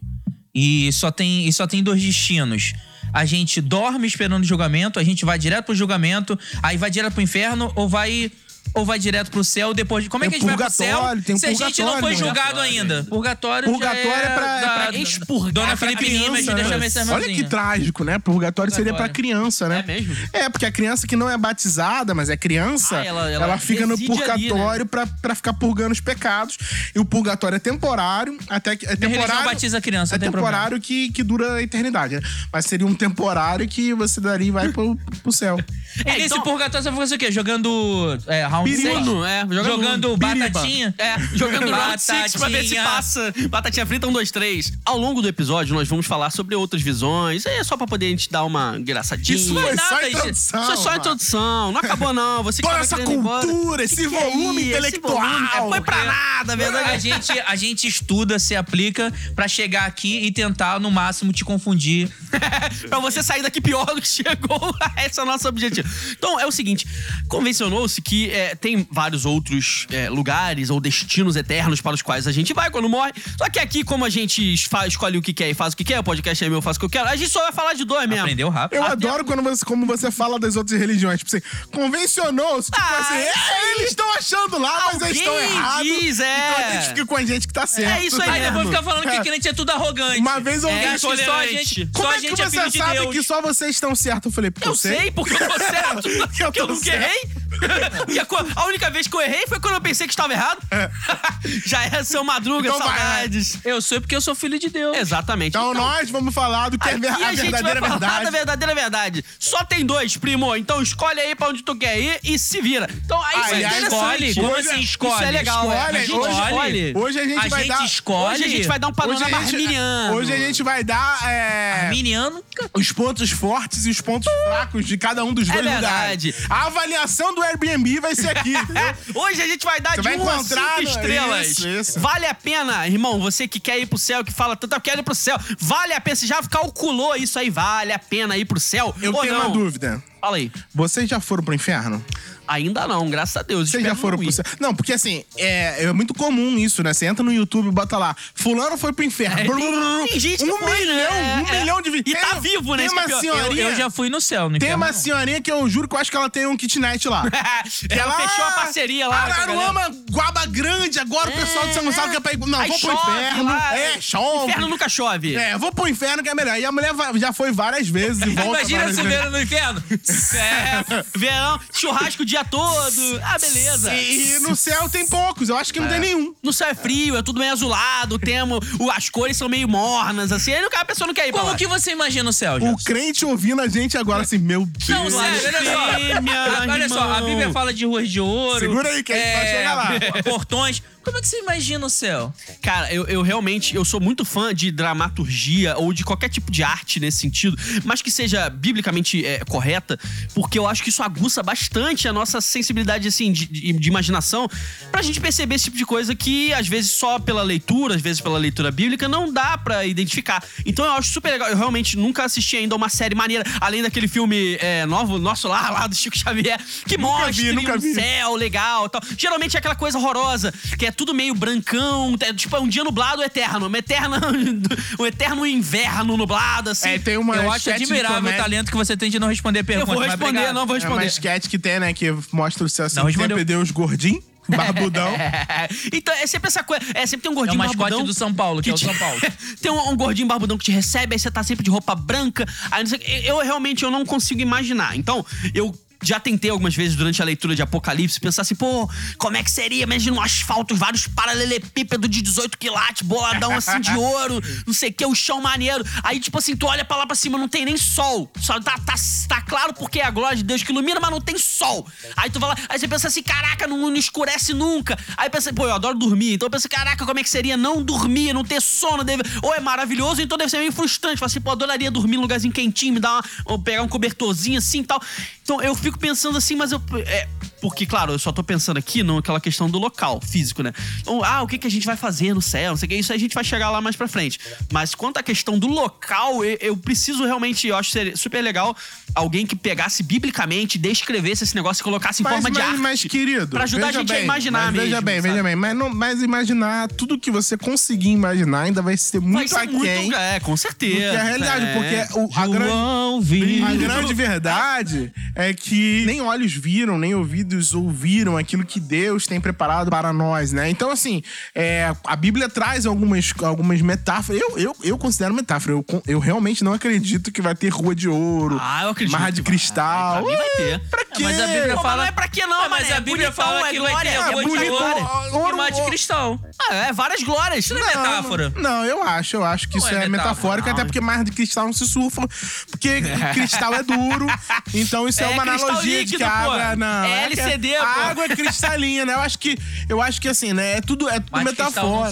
e 0.54 0.90
só 0.92 1.10
tem, 1.10 1.46
e 1.46 1.52
só 1.52 1.66
tem 1.66 1.82
dois 1.82 2.02
destinos, 2.02 2.72
a 3.12 3.24
gente 3.24 3.60
dorme 3.60 4.06
esperando 4.06 4.42
o 4.42 4.46
julgamento, 4.46 4.98
a 4.98 5.04
gente 5.04 5.24
vai 5.24 5.38
direto 5.38 5.66
pro 5.66 5.74
julgamento, 5.74 6.38
aí 6.62 6.76
vai 6.76 6.90
direto 6.90 7.14
pro 7.14 7.22
inferno 7.22 7.72
ou 7.74 7.88
vai 7.88 8.30
ou 8.74 8.84
vai 8.84 8.98
direto 8.98 9.30
pro 9.30 9.42
céu 9.44 9.72
depois 9.74 10.04
de... 10.04 10.10
Como 10.10 10.24
é 10.24 10.28
que 10.28 10.36
a 10.36 10.38
gente 10.38 10.46
vai 10.46 10.56
pro 10.56 10.70
céu 10.70 10.96
purgatório, 10.98 11.22
tem 11.22 11.34
um 11.34 11.38
se 11.38 11.46
a 11.46 11.52
gente 11.52 11.82
não 11.82 11.98
foi 11.98 12.14
purgatório, 12.14 12.18
julgado 12.18 12.60
ainda? 12.60 13.04
Purgatório, 13.08 13.70
Purgatório 13.70 14.04
já 14.10 14.18
é 14.18 14.34
pra- 14.34 14.56
é 14.56 14.60
da- 14.60 14.68
pra 14.74 14.90
da- 14.90 14.98
expurgar, 14.98 15.52
Dona 15.52 15.66
é 15.72 15.76
pra 15.76 15.88
Felipe 15.88 16.08
Limas, 16.08 16.46
né? 16.46 16.54
deixa 16.54 16.74
eu 16.74 16.80
ver 16.80 16.90
se 16.90 16.98
é 16.98 17.04
Olha 17.04 17.26
que 17.28 17.44
trágico, 17.44 18.04
né? 18.04 18.18
Purgatório 18.18 18.72
seria 18.72 18.94
pra 18.94 19.08
criança, 19.08 19.68
né? 19.68 19.80
É 19.80 19.82
mesmo? 19.82 20.16
É, 20.32 20.48
porque 20.48 20.66
a 20.66 20.72
criança 20.72 21.06
que 21.06 21.16
não 21.16 21.28
é 21.28 21.36
batizada, 21.36 22.14
mas 22.14 22.28
é 22.28 22.36
criança, 22.36 22.98
Ah, 22.98 23.04
ela- 23.04 23.30
ela, 23.30 23.44
ela 23.44 23.58
fica 23.58 23.86
no 23.86 23.94
reside 23.96 24.12
ali, 24.12 24.48
purgatório 24.48 24.86
pra, 24.86 25.06
pra 25.06 25.34
ficar 25.34 25.52
purgando 25.54 25.92
os 25.92 26.00
pecados. 26.00 26.56
E 26.94 26.98
o 26.98 27.04
purgatório 27.04 27.56
é 27.56 27.58
temporário, 27.58 28.36
até 28.48 28.76
que. 28.76 28.86
É 28.86 28.96
temporário. 28.96 29.44
batiza 29.44 29.78
a 29.78 29.80
criança, 29.80 30.14
É 30.14 30.18
temporário 30.18 30.80
que, 30.80 31.10
que 31.10 31.22
dura 31.22 31.54
a 31.54 31.62
eternidade, 31.62 32.16
né? 32.16 32.22
Mas 32.52 32.66
seria 32.66 32.86
um 32.86 32.94
temporário 32.94 33.66
que 33.68 33.92
você 33.94 34.20
daria 34.20 34.48
e 34.48 34.50
vai 34.50 34.68
pro, 34.70 34.96
pro 35.22 35.32
céu. 35.32 35.58
E 36.00 36.04
nesse 36.04 36.26
então- 36.26 36.42
purgatório 36.42 36.82
você 36.82 36.90
vai 36.90 36.98
fazer 37.00 37.14
o 37.14 37.18
quê? 37.18 37.32
Jogando 37.32 38.18
é, 38.26 38.46
round? 38.46 38.70
Uno, 38.88 39.24
é, 39.24 39.40
jogando 39.40 39.64
Jogando 39.64 40.16
batatinha? 40.16 40.94
É, 40.98 41.18
jogando 41.34 41.70
round 41.72 42.00
six 42.00 42.32
pra 42.36 42.48
ver 42.48 42.64
se 42.64 42.74
passa. 42.76 43.32
Batatinha 43.48 43.86
frita, 43.86 44.06
um, 44.06 44.12
dois, 44.12 44.30
três. 44.30 44.72
Ao 44.84 44.96
longo 44.98 45.20
do 45.22 45.28
episódio, 45.28 45.74
nós 45.74 45.88
vamos 45.88 46.06
falar 46.06 46.30
sobre 46.30 46.54
outras 46.54 46.82
visões. 46.82 47.46
É 47.46 47.62
só 47.64 47.76
pra 47.76 47.86
poder 47.86 48.06
a 48.06 48.10
gente 48.10 48.30
dar 48.30 48.44
uma 48.44 48.76
engraçadinha. 48.78 49.36
Isso 49.36 49.54
foi 49.54 49.74
nada, 49.74 49.88
só 49.88 49.98
a 49.98 50.02
gente. 50.04 50.16
introdução. 50.16 50.62
Isso 50.62 50.72
é 50.72 50.76
só 50.76 50.82
a 50.82 50.84
mano. 50.84 50.98
introdução. 50.98 51.72
Não 51.72 51.80
acabou, 51.80 52.12
não. 52.12 52.42
Você 52.42 52.62
Toda 52.62 52.78
essa 52.78 52.96
cultura, 52.98 53.82
esse 53.84 53.96
Que 53.96 54.08
que 54.08 54.14
é 54.16 54.30
volume 54.30 54.60
isso? 54.62 54.70
Esse 54.70 54.78
intelectual. 54.78 55.16
volume? 55.20 55.48
É, 55.54 55.68
Foi 55.68 55.80
pra 55.80 56.04
nada, 56.04 56.56
verdade. 56.56 56.90
A 56.90 56.98
gente, 56.98 57.32
a 57.46 57.56
gente 57.56 57.86
estuda, 57.86 58.38
se 58.38 58.54
aplica 58.54 59.12
pra 59.34 59.48
chegar 59.48 59.86
aqui 59.86 60.18
e 60.26 60.30
tentar, 60.32 60.78
no 60.80 60.90
máximo, 60.90 61.32
te 61.32 61.44
confundir. 61.44 62.08
pra 62.88 62.98
você 63.00 63.22
sair 63.22 63.42
daqui 63.42 63.60
pior 63.60 63.86
do 63.86 64.00
que 64.00 64.08
chegou. 64.08 64.74
Esse 65.04 65.18
é 65.18 65.22
o 65.22 65.26
nosso 65.26 65.48
objetivo 65.48 65.77
Então, 66.12 66.38
é 66.40 66.46
o 66.46 66.50
seguinte: 66.52 66.86
convencionou-se 67.28 68.00
que 68.00 68.30
é, 68.30 68.54
tem 68.54 68.86
vários 68.90 69.24
outros 69.24 69.86
é, 69.90 70.08
lugares 70.08 70.70
ou 70.70 70.80
destinos 70.80 71.36
eternos 71.36 71.80
para 71.80 71.94
os 71.94 72.02
quais 72.02 72.26
a 72.26 72.32
gente 72.32 72.52
vai 72.54 72.70
quando 72.70 72.88
morre. 72.88 73.12
Só 73.36 73.48
que 73.50 73.58
aqui, 73.58 73.84
como 73.84 74.04
a 74.04 74.10
gente 74.10 74.56
faz, 74.68 74.88
escolhe 74.92 75.18
o 75.18 75.22
que 75.22 75.32
quer 75.32 75.50
e 75.50 75.54
faz 75.54 75.74
o 75.74 75.76
que 75.76 75.84
quer, 75.84 75.98
o 75.98 76.02
podcast 76.04 76.44
é 76.44 76.48
meu, 76.48 76.58
eu 76.58 76.62
faço 76.62 76.76
o 76.78 76.80
que 76.80 76.86
eu 76.86 76.90
quero, 76.90 77.08
a 77.08 77.16
gente 77.16 77.30
só 77.30 77.40
vai 77.42 77.52
falar 77.52 77.72
de 77.74 77.84
dois 77.84 78.08
mesmo. 78.08 78.22
Aprendeu 78.24 78.48
rápido. 78.48 78.78
Eu 78.78 78.84
adoro 78.84 79.24
quando 79.24 79.42
você, 79.42 79.64
como 79.64 79.86
você 79.86 80.10
fala 80.10 80.38
das 80.38 80.56
outras 80.56 80.78
religiões. 80.78 81.18
Tipo 81.20 81.36
assim, 81.36 81.46
convencionou-se. 81.72 82.70
Tipo 82.70 82.82
Ah, 82.84 82.98
assim, 83.00 83.14
é 83.14 83.28
é, 83.28 83.74
eles 83.78 83.90
estão 83.90 84.12
achando 84.14 84.58
lá, 84.58 84.90
mas 84.92 85.02
eles 85.02 85.18
estão 85.18 85.32
Alguém 85.34 85.50
errados. 85.56 85.82
diz, 86.00 86.20
é. 86.20 86.38
Então 86.50 86.58
a 86.66 86.72
gente 86.72 86.88
fica 86.88 87.06
com 87.06 87.16
a 87.16 87.24
gente 87.24 87.46
que 87.46 87.52
tá 87.52 87.66
certo. 87.66 87.98
É 87.98 88.04
isso 88.06 88.20
aí 88.22 88.28
Aí 88.28 88.42
depois 88.42 88.68
fica 88.68 88.82
falando 88.82 89.02
que 89.02 89.08
É. 89.16 89.20
crente 89.22 89.48
é 89.48 89.52
tudo 89.52 89.70
arrogante. 89.70 90.18
Uma 90.20 90.38
vez 90.40 90.62
eu 90.62 90.68
É, 90.68 90.88
acho 90.94 91.08
que 91.08 91.24
só 91.24 91.32
a 91.40 91.46
gente, 91.46 91.86
Como 91.92 92.04
só 92.06 92.10
a 92.12 92.16
é 92.16 92.20
que 92.20 92.28
gente 92.28 92.42
é 92.42 92.44
você 92.44 92.50
filho 92.58 92.70
de 92.70 92.78
sabe 92.78 92.92
Deus. 93.00 93.10
que 93.16 93.22
só 93.22 93.40
vocês 93.42 93.70
estão 93.76 93.94
certos? 93.94 94.26
Eu 94.26 94.32
falei, 94.32 94.50
porque 94.50 94.68
eu, 94.68 94.72
Eu 94.72 94.76
sei, 94.76 95.10
porque 95.10 95.34
eu 95.34 95.48
tô 95.48 95.58
certo. 95.70 96.02
Que 96.02 96.42
eu 96.42 96.46
Porque 96.46 96.60
eu 96.60 96.66
nunca 96.66 96.90
errei. 96.90 97.30
E 98.08 98.18
a, 98.18 98.24
co- 98.26 98.44
a 98.56 98.64
única 98.66 98.90
vez 98.90 99.06
que 99.06 99.14
eu 99.16 99.20
errei 99.20 99.46
foi 99.46 99.60
quando 99.60 99.74
eu 99.74 99.80
pensei 99.80 100.06
que 100.06 100.12
estava 100.12 100.32
errado. 100.32 100.58
Já 101.66 101.84
é 101.84 102.02
seu 102.04 102.24
madruga, 102.24 102.68
Então 102.68 102.78
vai. 102.78 102.98
saudades. 102.98 103.58
Eu 103.64 103.80
sou 103.82 104.00
porque 104.00 104.14
eu 104.16 104.20
sou 104.20 104.34
filho 104.34 104.58
de 104.58 104.68
Deus. 104.68 104.96
Exatamente. 104.96 105.48
Então, 105.50 105.74
nós 105.74 106.10
vamos 106.10 106.32
falar 106.34 106.68
do 106.70 106.78
que 106.78 106.88
é 106.88 106.92
Aqui 106.92 107.00
ver- 107.00 107.08
a, 107.08 107.14
a 107.16 107.34
gente 107.34 107.42
verdadeira 107.50 107.80
vai 107.80 107.88
falar 107.90 107.98
verdade. 108.00 108.24
da 108.24 108.30
verdadeira 108.30 108.74
verdade. 108.74 109.24
Só 109.38 109.64
tem 109.64 109.84
dois, 109.84 110.16
primo. 110.16 110.54
Então 110.56 110.82
escolhe 110.82 111.20
aí 111.20 111.34
pra 111.34 111.48
onde 111.48 111.62
tu 111.62 111.76
quer 111.76 111.98
ir 112.00 112.18
e 112.24 112.38
se 112.38 112.60
vira. 112.60 112.88
Então 113.04 113.22
aí 113.22 113.40
isso 113.40 113.54
é 113.54 113.58
interessante. 113.60 113.84
Escolhe? 113.88 114.34
Como 114.34 114.48
Hoje- 114.52 114.68
assim 114.68 114.80
isso 114.80 114.84
escolhe? 114.90 115.24
é 115.24 115.30
legal, 115.30 115.72
é. 115.72 115.76
Escolhe, 115.78 115.96
A 115.98 116.00
gente 116.00 116.12
hoje- 116.12 116.40
escolhe. 116.42 116.92
Hoje 116.96 117.18
a 117.20 117.24
gente 117.24 117.46
A 117.46 117.48
vai 117.48 117.60
gente 117.60 117.68
dar... 117.68 117.84
escolhe. 117.84 118.34
Hoje 118.34 118.44
a 118.44 118.48
gente 118.48 118.66
vai 118.68 118.78
dar 118.78 118.86
um 118.88 118.90
Hoje 118.90 118.96
panorama 118.96 119.38
a, 119.38 119.44
gente, 119.44 119.54
arminiano. 119.56 120.14
hoje 120.16 120.32
a 120.32 120.36
gente 120.36 120.62
vai 120.62 120.84
dar 120.84 121.28
é, 121.28 121.80
Arminiano. 121.86 122.42
os 122.74 122.92
pontos 122.92 123.30
fortes 123.30 123.86
e 123.86 123.90
os 123.90 124.00
pontos 124.00 124.30
fracos 124.46 124.86
de 124.86 124.96
cada 124.98 125.24
um 125.24 125.32
dos 125.32 125.48
É 125.48 125.52
dois 125.52 125.64
verdade. 125.64 126.28
lugares. 126.28 126.50
A 126.50 126.66
avaliação 126.66 127.34
do 127.34 127.42
Airbnb 127.48 128.00
vai 128.00 128.14
ser 128.14 128.28
aqui. 128.36 128.52
Hoje 129.14 129.42
a 129.42 129.46
gente 129.46 129.64
vai 129.64 129.80
dar 129.80 129.90
Você 129.96 130.02
de 130.02 130.08
vai 130.08 130.16
1 130.18 130.28
a 130.28 130.34
encontrar 130.34 130.76
5 130.76 130.82
no- 130.82 130.88
estrelas. 130.90 131.46
Isso, 131.48 131.68
isso. 131.68 132.00
Vale 132.00 132.26
a 132.26 132.34
pena, 132.34 132.86
irmão, 132.86 133.18
você 133.20 133.46
que 133.48 133.58
quer 133.60 133.78
ir 133.78 133.86
pro 133.86 133.98
céu, 133.98 134.24
que 134.24 134.32
fala 134.32 134.56
tanto, 134.56 134.74
eu 134.74 134.80
quero 134.80 135.00
ir 135.00 135.04
pro 135.04 135.14
céu. 135.14 135.38
Vale 135.58 135.92
a 135.94 136.00
pena, 136.00 136.16
você 136.16 136.26
já 136.26 136.42
calculou 136.42 137.16
isso 137.16 137.38
aí, 137.38 137.50
vale 137.50 137.92
a 137.92 137.98
pena 137.98 138.36
ir 138.36 138.44
pro 138.44 138.60
céu 138.60 138.94
Eu 139.00 139.12
tenho 139.12 139.34
não? 139.34 139.40
uma 139.46 139.50
dúvida. 139.50 140.02
Fala 140.20 140.36
aí. 140.36 140.50
Vocês 140.74 141.08
já 141.08 141.20
foram 141.20 141.44
pro 141.44 141.54
inferno? 141.54 142.04
Ainda 142.48 142.86
não, 142.86 143.08
graças 143.10 143.36
a 143.36 143.42
Deus. 143.42 143.70
Vocês 143.70 143.82
já 143.82 143.94
foram 143.94 144.18
pro 144.18 144.32
céu? 144.32 144.44
Não, 144.58 144.74
porque 144.74 144.92
assim, 144.92 145.24
é, 145.36 145.84
é 145.84 145.92
muito 145.92 146.14
comum 146.14 146.58
isso, 146.58 146.82
né? 146.82 146.92
Você 146.94 147.06
entra 147.06 147.22
no 147.22 147.32
YouTube 147.32 147.68
e 147.68 147.70
bota 147.70 147.96
lá, 147.98 148.16
fulano 148.34 148.76
foi 148.78 148.92
pro 148.92 149.04
inferno. 149.04 149.38
É, 149.38 149.44
tem- 149.44 150.06
tem 150.08 150.20
gente 150.20 150.44
que 150.44 150.50
um 150.50 150.58
foi, 150.58 150.78
milhão, 150.80 150.96
né? 150.96 151.44
um 151.48 151.54
É. 151.54 151.60
milhão 151.60 151.82
de 151.82 151.88
E 151.88 151.92
vídeos. 151.92 152.18
tá 152.20 152.38
vivo, 152.40 152.74
né? 152.74 152.86
Tem 152.86 152.86
é 152.88 152.92
uma 152.92 153.02
pior. 153.02 153.16
Eu, 153.16 153.20
senhorinha... 153.20 153.62
eu 153.64 153.76
já 153.76 153.90
fui 153.90 154.08
no 154.08 154.20
céu, 154.20 154.48
no 154.48 154.58
Tem 154.58 154.74
uma 154.74 154.86
não. 154.86 154.92
senhorinha 154.94 155.40
que 155.40 155.50
eu 155.52 155.68
juro 155.68 155.86
que 155.88 155.94
eu 155.94 156.00
acho 156.00 156.10
que 156.10 156.16
ela 156.16 156.30
tem 156.30 156.46
um 156.46 156.56
kitnet 156.56 157.06
lá. 157.08 157.24
Ela 157.90 158.12
fechou 158.16 158.44
a 158.44 158.50
parceria 158.52 159.08
lá. 159.08 159.22
Araruama, 159.24 159.90
Guaba 160.10 160.46
Grande, 160.46 160.98
agora 160.98 161.28
o 161.30 161.32
pessoal 161.32 161.66
de 161.66 161.74
São 161.74 161.84
Gonçalo 161.84 162.10
quer 162.10 162.20
pra 162.20 162.32
ir. 162.32 162.38
Não, 162.38 162.58
Aí 162.60 162.68
vou 162.68 162.78
pro 162.78 162.92
inferno. 162.92 163.44
lá. 163.44 163.76
É, 163.78 164.00
chove. 164.00 164.46
Inferno 164.50 164.68
nunca 164.68 164.88
chove. 164.88 165.36
É, 165.36 165.58
vou 165.58 165.72
pro 165.72 165.86
inferno 165.88 166.22
que 166.22 166.28
é 166.28 166.34
melhor. 166.34 166.58
E 166.58 166.64
a 166.64 166.72
mulher 166.72 166.92
já 167.16 167.32
foi 167.32 167.52
várias 167.52 167.88
vezes 167.88 168.22
e 168.22 168.30
volta 168.30 168.60
Imagina 168.60 168.92
se 168.92 169.02
vendo 169.02 169.30
no 169.30 169.40
inferno. 169.42 169.82
É, 170.38 170.84
verão, 171.16 171.60
churrasco 171.72 172.22
o 172.22 172.26
dia 172.38 172.44
todo. 172.44 173.20
Ah, 173.22 173.38
beleza. 173.38 173.94
E 173.94 174.38
no 174.40 174.54
céu 174.54 174.88
tem 174.88 175.06
poucos, 175.06 175.48
eu 175.48 175.56
acho 175.56 175.72
que 175.72 175.80
não 175.80 175.88
tem 175.88 176.00
nenhum. 176.00 176.34
No 176.42 176.52
céu 176.52 176.68
é 176.68 176.74
frio, 176.74 177.16
é 177.16 177.22
tudo 177.22 177.40
meio 177.40 177.52
azulado, 177.52 178.18
temo, 178.18 178.60
o, 178.78 178.90
as 178.90 179.08
cores 179.08 179.36
são 179.36 179.48
meio 179.48 179.68
mornas, 179.68 180.32
assim. 180.32 180.52
Aí 180.52 180.64
a 180.74 180.84
pessoa 180.84 181.06
não 181.06 181.14
quer 181.14 181.28
ir 181.28 181.32
pra 181.32 181.40
Como 181.40 181.52
lá. 181.52 181.58
que 181.58 181.66
você 181.66 181.92
imagina 181.92 182.28
o 182.28 182.32
céu, 182.32 182.54
O 182.56 182.60
Jefferson? 182.60 182.84
crente 182.84 183.24
ouvindo 183.24 183.60
a 183.62 183.68
gente 183.68 183.96
agora 183.96 184.22
assim, 184.22 184.38
meu 184.38 184.66
Deus. 184.66 184.88
Não, 184.88 185.10
sério, 185.10 185.40
olha 185.48 185.64
só. 185.64 186.72
Olha 186.72 186.88
só, 186.88 187.12
a. 187.12 187.20
Bíblia 187.28 187.52
fala 187.52 187.74
de 187.74 187.84
ruas 187.84 188.08
de 188.08 188.20
ouro. 188.20 188.60
Segura 188.60 188.88
aí 188.88 189.02
que 189.02 189.12
a 189.12 189.16
gente 189.16 189.32
vai 189.34 189.46
chegar 189.46 189.74
lá. 189.74 189.90
Portões. 190.24 190.82
Como 191.08 191.18
é 191.18 191.20
que 191.22 191.28
você 191.28 191.40
imagina 191.40 191.86
o 191.86 191.90
céu? 191.90 192.32
Cara, 192.62 192.92
eu, 192.92 193.06
eu 193.06 193.22
realmente 193.22 193.74
eu 193.74 193.84
sou 193.84 194.00
muito 194.00 194.24
fã 194.24 194.54
de 194.54 194.70
dramaturgia 194.70 195.76
ou 195.78 195.92
de 195.92 196.04
qualquer 196.04 196.28
tipo 196.28 196.50
de 196.50 196.62
arte 196.62 197.00
nesse 197.00 197.18
sentido, 197.18 197.56
mas 197.84 198.02
que 198.02 198.10
seja 198.10 198.48
biblicamente 198.50 199.24
é, 199.24 199.38
correta, 199.44 199.98
porque 200.34 200.58
eu 200.58 200.66
acho 200.66 200.82
que 200.82 200.90
isso 200.90 201.02
aguça 201.02 201.42
bastante 201.42 202.06
a 202.06 202.12
nossa 202.12 202.40
sensibilidade 202.40 203.08
assim 203.08 203.32
de, 203.32 203.46
de- 203.46 203.72
de 203.72 203.88
imaginação 203.88 204.48
pra 204.92 205.00
gente 205.02 205.20
perceber 205.20 205.54
esse 205.54 205.64
tipo 205.64 205.76
de 205.76 205.86
coisa 205.86 206.14
que 206.14 206.52
às 206.52 206.68
vezes 206.68 206.90
só 206.92 207.18
pela 207.18 207.42
leitura, 207.42 207.94
às 207.94 208.02
vezes 208.02 208.20
pela 208.20 208.38
leitura 208.38 208.70
bíblica 208.70 209.08
não 209.08 209.32
dá 209.32 209.56
pra 209.56 209.86
identificar. 209.86 210.42
Então 210.66 210.84
eu 210.84 210.92
acho 210.92 211.10
super 211.12 211.30
legal. 211.30 211.48
Eu 211.48 211.56
realmente 211.56 211.96
nunca 211.96 212.24
assisti 212.24 212.56
ainda 212.56 212.74
uma 212.76 212.88
série 212.88 213.14
maneira, 213.14 213.44
além 213.60 213.82
daquele 213.82 214.08
filme 214.08 214.56
é, 214.60 214.84
novo, 214.86 215.18
nosso 215.18 215.48
lá, 215.48 215.70
lá 215.70 215.86
do 215.86 215.94
Chico 215.96 216.16
Xavier, 216.18 216.58
que 216.86 216.96
Nunca 216.98 217.10
mostra 217.12 217.32
vi, 217.32 217.52
nunca 217.52 217.76
um 217.76 217.78
vi. 217.80 217.94
céu 217.94 218.34
legal 218.34 218.86
e 218.86 218.90
tal. 218.90 219.00
Geralmente 219.16 219.56
é 219.56 219.58
aquela 219.58 219.74
coisa 219.74 219.96
horrorosa, 219.98 220.52
que 220.78 220.86
é 220.86 220.90
tudo 220.98 221.14
meio 221.14 221.34
brancão, 221.34 222.14
é, 222.20 222.32
tipo, 222.34 222.54
é 222.56 222.60
um 222.60 222.68
dia 222.68 222.82
nublado 222.84 223.22
eterno, 223.22 223.68
uma 223.68 223.78
eterna, 223.78 224.20
um 224.98 225.06
eterno 225.06 225.46
inverno 225.46 226.16
nublado, 226.16 226.70
assim. 226.70 226.88
É, 226.90 226.98
tem 226.98 227.16
uma 227.16 227.36
eu 227.36 227.50
acho 227.52 227.70
admirável 227.70 228.16
o 228.18 228.20
comédia- 228.20 228.42
talento 228.42 228.70
que 228.70 228.76
você 228.76 228.96
tem 228.96 229.08
de 229.08 229.18
não 229.18 229.28
responder 229.28 229.60
eu 229.60 229.64
perguntas. 229.64 229.88
vou 229.94 230.00
mas 230.02 230.10
responder, 230.10 230.52
não 230.52 230.66
vou 230.66 230.76
É 230.76 230.80
uma 230.80 231.00
responder. 231.00 231.06
sketch 231.06 231.46
que 231.48 231.58
tem, 231.58 231.78
né, 231.80 231.92
que 231.94 232.12
mostra 232.32 232.64
o 232.64 232.68
céu 232.68 232.86
assim, 232.86 232.96
Não 232.96 233.04
respondeu. 233.06 233.36
sempre 233.38 233.44
Deus 233.44 233.70
gordinho, 233.70 234.22
barbudão. 234.48 235.12
Então 235.92 236.12
é 236.14 236.26
sempre 236.26 236.48
essa 236.48 236.62
coisa, 236.64 236.84
é 236.94 237.06
sempre 237.06 237.22
tem 237.22 237.30
um 237.30 237.34
É 237.34 237.36
o 237.36 237.38
gordinho 237.38 237.58
mascote 237.58 237.78
barbudão. 237.78 238.04
do 238.04 238.12
São 238.14 238.34
Paulo, 238.34 238.60
que, 238.60 238.70
é 238.70 238.74
o 238.74 238.78
São 238.78 238.94
Paulo. 238.96 239.20
tem 239.62 239.70
um, 239.70 239.90
um 239.90 239.96
gordinho 239.96 240.26
barbudão 240.26 240.58
que 240.58 240.64
te 240.64 240.72
recebe, 240.72 241.14
aí 241.14 241.18
você 241.18 241.30
tá 241.30 241.42
sempre 241.42 241.64
de 241.64 241.70
roupa 241.70 241.94
branca. 241.94 242.44
Aí 242.70 242.82
não 242.82 242.88
sei, 242.90 242.98
o 242.98 243.00
quê. 243.00 243.22
eu 243.24 243.38
realmente 243.38 243.84
eu 243.84 243.90
não 243.90 244.04
consigo 244.04 244.40
imaginar. 244.40 244.96
Então, 244.96 245.24
eu 245.54 245.74
já 246.02 246.20
tentei 246.20 246.50
algumas 246.50 246.74
vezes 246.74 246.96
durante 246.96 247.20
a 247.20 247.24
leitura 247.24 247.54
de 247.54 247.62
Apocalipse 247.62 248.20
pensar 248.20 248.42
assim, 248.42 248.54
pô, 248.54 248.88
como 249.16 249.36
é 249.36 249.42
que 249.42 249.50
seria? 249.50 249.82
Imagina 249.82 250.16
um 250.16 250.20
asfalto, 250.20 250.74
vários 250.74 251.06
paralelepípedos 251.06 252.08
de 252.08 252.22
18 252.22 252.56
quilates, 252.56 253.02
boladão 253.02 253.52
assim 253.52 253.80
de 253.80 253.92
ouro, 253.92 254.40
não 254.66 254.74
sei 254.74 254.90
o 254.90 254.92
que, 254.92 255.04
o 255.06 255.14
chão 255.14 255.40
maneiro. 255.40 255.84
Aí, 256.02 256.20
tipo 256.20 256.38
assim, 256.38 256.56
tu 256.56 256.66
olha 256.66 256.84
pra 256.84 256.96
lá 256.96 257.06
pra 257.06 257.16
cima, 257.16 257.38
não 257.38 257.48
tem 257.48 257.64
nem 257.64 257.76
sol. 257.76 258.30
Só 258.40 258.60
tá, 258.60 258.78
tá, 258.78 258.94
tá 259.28 259.40
claro 259.42 259.74
porque 259.74 260.00
é 260.00 260.04
a 260.04 260.10
glória 260.10 260.36
de 260.36 260.44
Deus 260.44 260.62
que 260.62 260.72
ilumina, 260.72 261.00
mas 261.00 261.10
não 261.10 261.20
tem 261.20 261.38
sol. 261.38 261.86
Aí 262.16 262.30
tu 262.30 262.38
lá, 262.38 262.56
aí 262.68 262.78
você 262.78 262.86
pensa 262.86 263.08
assim, 263.08 263.22
caraca, 263.22 263.66
não, 263.66 263.78
não 263.78 263.96
escurece 263.96 264.54
nunca. 264.54 264.96
Aí 265.16 265.28
pensa, 265.28 265.52
pô, 265.52 265.66
eu 265.66 265.74
adoro 265.74 265.98
dormir. 265.98 266.34
Então 266.34 266.46
eu 266.46 266.50
penso, 266.50 266.68
caraca, 266.68 267.04
como 267.04 267.18
é 267.18 267.22
que 267.22 267.30
seria 267.30 267.56
não 267.56 267.82
dormir, 267.82 268.32
não 268.32 268.44
ter 268.44 268.62
sono? 268.62 269.02
Deve... 269.02 269.22
Ou 269.42 269.54
é 269.54 269.60
maravilhoso, 269.60 270.22
então 270.22 270.38
deve 270.38 270.50
ser 270.50 270.58
meio 270.58 270.72
frustrante. 270.72 271.18
Fala 271.18 271.26
assim, 271.26 271.40
pô, 271.40 271.50
adoraria 271.50 271.90
dormir 271.90 272.16
num 272.16 272.22
lugarzinho 272.22 272.52
quentinho, 272.52 272.94
me 272.94 273.00
dar 273.00 273.14
uma, 273.14 273.24
ou 273.44 273.58
pegar 273.58 273.82
um 273.82 273.88
cobertorzinho 273.88 274.58
assim 274.58 274.80
e 274.80 274.84
tal. 274.84 275.00
Então 275.48 275.62
eu 275.62 275.74
fico 275.74 275.98
pensando 275.98 276.36
assim, 276.36 276.54
mas 276.54 276.72
eu. 276.72 276.82
É, 277.06 277.26
porque, 277.60 277.86
claro, 277.86 278.12
eu 278.12 278.18
só 278.18 278.30
tô 278.32 278.42
pensando 278.42 278.76
aqui 278.78 279.02
naquela 279.02 279.40
questão 279.40 279.68
do 279.68 279.78
local 279.78 280.20
físico, 280.20 280.62
né? 280.62 280.72
Então, 281.00 281.22
ah, 281.24 281.42
o 281.42 281.46
que, 281.46 281.58
que 281.58 281.66
a 281.66 281.70
gente 281.70 281.86
vai 281.86 281.96
fazer 281.96 282.34
no 282.34 282.42
céu? 282.42 282.70
Não 282.70 282.76
sei 282.76 282.86
o 282.86 282.90
que. 282.90 282.96
Isso 282.96 283.12
aí 283.12 283.16
a 283.16 283.20
gente 283.20 283.34
vai 283.34 283.44
chegar 283.44 283.70
lá 283.70 283.80
mais 283.80 283.96
pra 283.96 284.06
frente. 284.08 284.38
Mas 284.72 284.94
quanto 284.94 285.18
à 285.18 285.22
questão 285.22 285.58
do 285.58 285.66
local, 285.66 286.44
eu, 286.44 286.56
eu 286.60 286.76
preciso 286.76 287.24
realmente, 287.24 287.66
eu 287.66 287.76
acho 287.76 287.92
super 288.16 288.42
legal 288.42 288.76
alguém 289.14 289.46
que 289.46 289.56
pegasse 289.56 290.02
biblicamente, 290.02 290.78
descrevesse 290.78 291.44
esse 291.44 291.54
negócio 291.54 291.80
e 291.82 291.84
colocasse 291.84 292.22
em 292.22 292.24
Mas, 292.24 292.32
forma 292.34 292.50
de 292.50 292.58
mas, 292.58 292.68
arte. 292.68 292.80
mas, 292.80 293.04
querido. 293.04 293.48
Pra 293.48 293.64
ajudar 293.64 293.84
a 293.84 293.86
veja 293.88 294.00
gente 294.00 294.12
a 294.12 294.14
bem, 294.14 294.24
imaginar 294.24 294.72
mas 294.72 294.74
Veja 294.82 294.88
mesmo, 294.90 295.02
bem, 295.02 295.16
sabe? 295.16 295.28
veja 295.30 295.42
bem. 295.42 295.56
Mas, 295.56 295.76
não, 295.76 295.88
mas 295.90 296.22
imaginar 296.22 296.88
tudo 296.88 297.18
que 297.18 297.30
você 297.30 297.56
conseguir 297.56 298.10
imaginar 298.10 298.62
ainda 298.62 298.82
vai 298.82 298.96
ser 298.96 299.20
Vai 299.20 299.28
muito 299.30 299.48
ser 299.50 299.56
aquém. 299.56 299.78
muito. 299.78 300.14
É, 300.16 300.40
com 300.40 300.56
certeza. 300.56 300.94
Porque 300.94 301.16
a 301.16 301.22
realidade, 301.22 301.64
é. 301.64 301.74
porque 301.74 302.18
o, 302.18 302.30
a 302.34 302.46
grande. 302.46 302.70
João 302.70 303.20
viu. 303.20 303.66
A 303.66 303.74
grande 303.74 304.14
verdade 304.14 305.12
é 305.34 305.52
que 305.54 306.04
nem 306.06 306.20
olhos 306.20 306.52
viram, 306.52 306.98
nem 306.98 307.14
ouvidos 307.14 307.47
ouviram 307.74 308.36
aquilo 308.36 308.64
que 308.64 308.80
Deus 308.80 309.26
tem 309.26 309.40
preparado 309.40 309.90
para 309.90 310.12
nós, 310.12 310.52
né? 310.52 310.68
Então, 310.70 310.90
assim, 310.90 311.22
é, 311.54 311.92
a 312.04 312.16
Bíblia 312.16 312.48
traz 312.48 312.86
algumas, 312.86 313.32
algumas 313.42 313.80
metáforas. 313.80 314.40
Eu, 314.40 314.58
eu, 314.58 314.76
eu 314.82 314.98
considero 314.98 315.34
metáfora. 315.34 315.72
Eu, 315.74 315.84
eu 316.06 316.18
realmente 316.18 316.62
não 316.64 316.72
acredito 316.72 317.30
que 317.32 317.40
vai 317.42 317.54
ter 317.54 317.68
rua 317.68 317.94
de 317.94 318.08
ouro, 318.08 318.58
Ah, 318.60 318.84
eu 318.84 318.90
acredito. 318.90 319.12
marra 319.18 319.30
de 319.30 319.42
que 319.42 319.48
vai. 319.50 319.58
cristal. 319.58 320.22
Pra 320.22 320.30
mim 320.30 320.36
vai 320.36 320.48
ter. 320.56 320.80
Pra 320.88 321.04
quê? 321.04 321.22
mas 321.24 321.40
a 321.40 321.46
Bíblia 321.46 321.74
Pô, 321.74 321.82
fala- 321.82 321.88
mas 321.88 321.96
não 321.98 322.04
é 322.04 322.12
pra 322.12 322.28
quê 322.28 322.46
não, 322.46 322.60
Ah, 322.62 322.68
mas 322.68 322.82
mané? 322.84 322.96
a 322.96 323.00
Bíblia 323.00 323.30
Bonitão, 323.30 323.44
fala 323.44 323.68
é 323.68 323.70
que 323.72 323.80
vai 323.80 323.86
ter 323.88 323.90
glória. 323.90 324.10
É 324.10 324.30
rua 324.32 324.42
de 324.58 324.70
ouro 324.70 325.28
ouro, 325.32 325.54
e 325.54 325.56
mar 325.58 325.70
de 325.72 325.82
cristal. 325.86 326.40
Ah, 326.70 326.74
é 326.74 326.92
várias 326.92 327.22
glórias. 327.22 327.68
Não 327.70 327.78
é 327.78 327.96
metáfora. 327.96 328.52
Não, 328.56 328.84
eu 328.84 329.02
acho, 329.02 329.36
eu 329.36 329.44
acho 329.44 329.68
que 329.68 329.78
Não 329.78 329.86
isso 329.86 329.94
é 329.94 330.04
é, 330.04 330.08
metafórico, 330.08 330.68
não. 330.68 330.74
até 330.74 330.84
porque 330.84 331.00
mar 331.00 331.24
de 331.24 331.32
cristal 331.32 331.66
não 331.66 331.72
se 331.72 331.86
surfa, 331.86 332.22
porque 332.70 333.00
cristal 333.34 333.74
é 333.74 333.82
duro, 333.82 334.26
então 334.74 335.08
isso 335.08 335.22
é, 335.22 335.26
É 335.26 335.28
uma 335.28 335.42
analogia 335.42 335.82
de 335.82 335.88
líquido, 336.12 336.18
que 336.18 336.22
a 336.24 336.30
água 336.30 336.76
não, 336.76 337.04
É 337.04 337.28
a 337.76 337.80
pô. 337.94 338.00
água 338.00 338.24
é 338.24 338.28
cristalina, 338.28 339.04
né? 339.06 339.14
Eu 339.14 339.20
acho 339.20 339.38
que 339.38 339.58
eu 339.88 340.02
acho 340.02 340.20
que 340.20 340.28
assim, 340.28 340.52
né, 340.52 340.78
é 340.78 340.80
tudo 340.80 341.08
é 341.08 341.20
tudo 341.20 341.30
não 341.44 341.52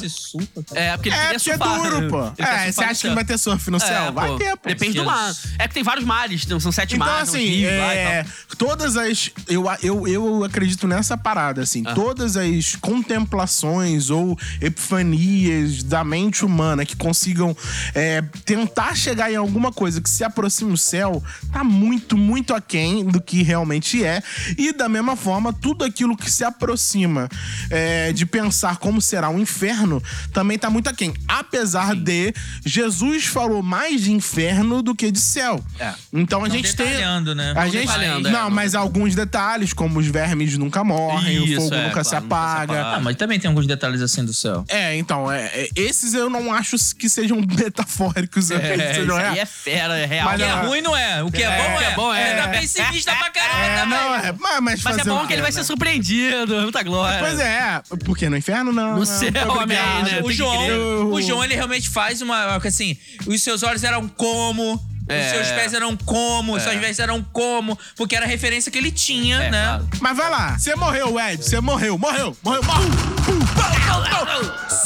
supa. 0.09 0.63
É, 0.75 0.97
porque 0.97 1.09
ele 1.09 1.17
É, 1.17 1.21
queria 1.39 1.39
porque 1.39 1.51
é 1.51 1.57
duro, 1.59 2.09
pô. 2.11 2.23
Ele 2.27 2.33
quer 2.37 2.43
É, 2.43 2.73
surfar 2.73 2.73
você 2.73 2.81
no 2.81 2.85
acha 2.87 2.95
que 2.95 3.01
céu. 3.01 3.09
não 3.11 3.15
vai 3.15 3.25
ter 3.25 3.39
surf 3.39 3.71
no 3.71 3.81
céu? 3.81 4.03
É, 4.05 4.11
vai 4.11 4.29
pô. 4.31 4.37
ter, 4.39 4.57
pô. 4.57 4.69
Depende 4.69 4.99
do 4.99 5.05
mar. 5.05 5.35
É 5.59 5.69
que 5.69 5.75
tem 5.75 5.83
vários 5.83 6.05
mares, 6.05 6.45
tem- 6.45 6.61
são 6.61 6.73
sete 6.73 6.95
Então, 6.97 7.07
mares, 7.07 7.29
assim, 7.29 7.39
uns 7.39 7.49
rios 7.49 7.73
lá 7.79 7.95
e 7.95 7.99
é, 7.99 8.23
tal. 8.25 8.57
todas 8.57 8.97
as. 8.97 9.31
Eu, 9.49 9.65
eu, 9.83 10.07
eu 10.09 10.45
acredito 10.45 10.87
nessa 10.89 11.17
parada, 11.17 11.63
assim. 11.63 11.83
Ah. 11.87 11.95
Todas 11.95 12.37
as 12.37 12.77
contemplações 12.77 14.11
ou 14.11 14.39
epifanias 14.61 15.83
da 15.83 16.05
mente 16.05 16.45
humana 16.45 16.85
que 16.85 16.97
consigam 16.97 17.57
é, 17.95 18.23
tentar 18.45 18.95
chegar 18.97 19.31
em 19.33 19.37
alguma 19.37 19.73
coisa 19.73 20.01
que 20.01 20.09
se 20.09 20.25
aproxime 20.25 20.71
do 20.73 20.77
céu, 20.77 21.23
tá 21.53 21.63
muito, 21.65 22.17
muito 22.17 22.55
aquém 22.55 23.05
do 23.05 23.21
que 23.21 23.43
realmente 23.43 24.05
é. 24.05 24.23
E 24.57 24.73
da 24.73 24.89
mesma 24.89 25.16
forma, 25.17 25.53
tudo 25.53 25.85
aquilo 25.85 26.17
que 26.17 26.31
se 26.31 26.45
aproxima 26.45 27.29
é, 27.71 28.13
de 28.13 28.25
pensar 28.27 28.77
como 28.77 29.01
será 29.01 29.31
o 29.31 29.39
inferno 29.39 30.03
também 30.33 30.59
tá 30.59 30.69
muito 30.71 30.89
aquém. 30.89 31.15
Apesar 31.27 31.95
de 31.95 32.33
Jesus 32.65 33.27
falou 33.27 33.63
mais 33.63 34.03
de 34.03 34.13
inferno 34.13 34.83
do 34.83 34.95
que 34.95 35.11
de 35.11 35.21
céu. 35.21 35.63
É. 35.79 35.93
Então 36.13 36.45
a 36.45 36.49
Não 36.49 36.55
gente 36.55 36.75
tem. 36.77 36.87
né? 36.97 37.05
A 37.57 37.65
Não 37.65 37.71
gente, 37.71 37.91
é, 37.93 38.09
não, 38.19 38.31
não 38.31 38.51
mas 38.51 38.75
alguns 38.75 39.15
detalhes, 39.15 39.73
como 39.73 39.99
os 39.99 40.07
vermes 40.07 40.57
nunca 40.59 40.85
morrem, 40.85 41.45
Isso, 41.45 41.59
o 41.59 41.63
fogo 41.65 41.75
é, 41.75 41.85
nunca, 41.89 42.05
se 42.05 42.11
claro, 42.11 42.25
nunca 42.25 42.35
se 42.35 42.37
apaga. 42.57 42.81
apaga. 42.81 42.97
Ah, 42.97 43.01
mas 43.01 43.17
também 43.17 43.39
tem 43.39 43.49
alguns 43.49 43.67
detalhes 43.67 44.01
assim 44.03 44.25
do 44.25 44.33
céu. 44.35 44.65
É, 44.69 44.97
então, 44.97 45.31
é, 45.31 45.47
é, 45.47 45.69
esses 45.77 46.15
eu 46.15 46.29
não 46.31 46.53
acho 46.53 46.77
que 46.99 47.09
sejam 47.09 47.41
metafóricos, 47.47 48.51
É, 48.51 48.95
sejam 48.95 49.17
reais. 49.17 49.39
é 49.39 49.47
fera, 49.47 49.97
é 49.99 50.07
real. 50.07 50.25
Mas 50.27 50.35
O 50.41 50.45
que 50.45 50.51
é 50.51 50.53
ruim 50.67 50.81
não 50.83 50.97
é. 50.97 51.23
O 51.23 51.31
que 51.31 51.43
é, 51.43 51.47
É, 51.47 51.57
bom 51.57 51.81
é. 51.81 51.85
é 51.85 51.95
bom 51.95 52.15
é. 52.15 52.31
Ele 52.33 52.41
tá 52.43 52.49
pessimista 52.49 53.15
pra 53.15 53.31
caramba 53.31 53.65
É, 53.65 53.81
também. 53.81 53.99
não, 53.99 54.15
é, 54.15 54.33
mas, 54.39 54.61
mas, 54.61 54.83
Mas 54.83 54.99
é 54.99 55.05
fazer 55.07 55.19
bom 55.19 55.25
o 55.25 55.27
que 55.27 55.33
ele 55.33 55.43
vai 55.43 55.51
né? 55.51 55.57
ser 55.57 55.65
surpreendido. 55.65 56.63
Muita 56.63 56.83
glória. 56.83 57.19
Pois 57.21 57.39
é, 57.39 57.83
porque 58.05 58.29
no 58.29 58.37
inferno 58.37 58.73
não. 58.73 58.93
No 58.93 58.99
não, 58.99 59.07
céu, 59.07 59.31
muito 59.33 59.61
amém, 59.61 60.03
né? 60.05 60.23
O 60.23 60.33
João, 60.33 61.13
o 61.13 61.23
João, 61.23 61.45
ele 61.45 61.55
realmente 61.55 61.89
faz 61.89 62.21
uma. 62.23 62.57
Assim, 62.57 62.97
os 63.27 63.43
seus 63.43 63.63
olhos 63.63 63.85
eram 63.85 64.09
como. 64.09 64.81
É. 65.09 65.21
Os 65.27 65.31
seus 65.33 65.49
pés 65.49 65.73
eram 65.75 65.97
como, 65.97 66.59
suas 66.61 66.75
vestes 66.81 66.99
eram 66.99 67.23
como, 67.33 67.79
porque 67.97 68.17
era 68.17 68.25
a 68.25 68.29
referência 68.29 68.71
que 68.73 68.79
ele 68.79 68.91
tinha, 68.91 69.37
É, 69.43 69.51
né? 69.51 69.65
claro. 69.67 69.89
Mas 70.01 70.17
vai 70.17 70.31
lá, 70.31 70.59
você 70.59 70.75
morreu, 70.75 71.19
Ed, 71.21 71.43
você 71.45 71.61
morreu, 71.61 71.97
morreu, 71.99 72.37
morreu, 72.43 72.63
morreu. 72.65 72.91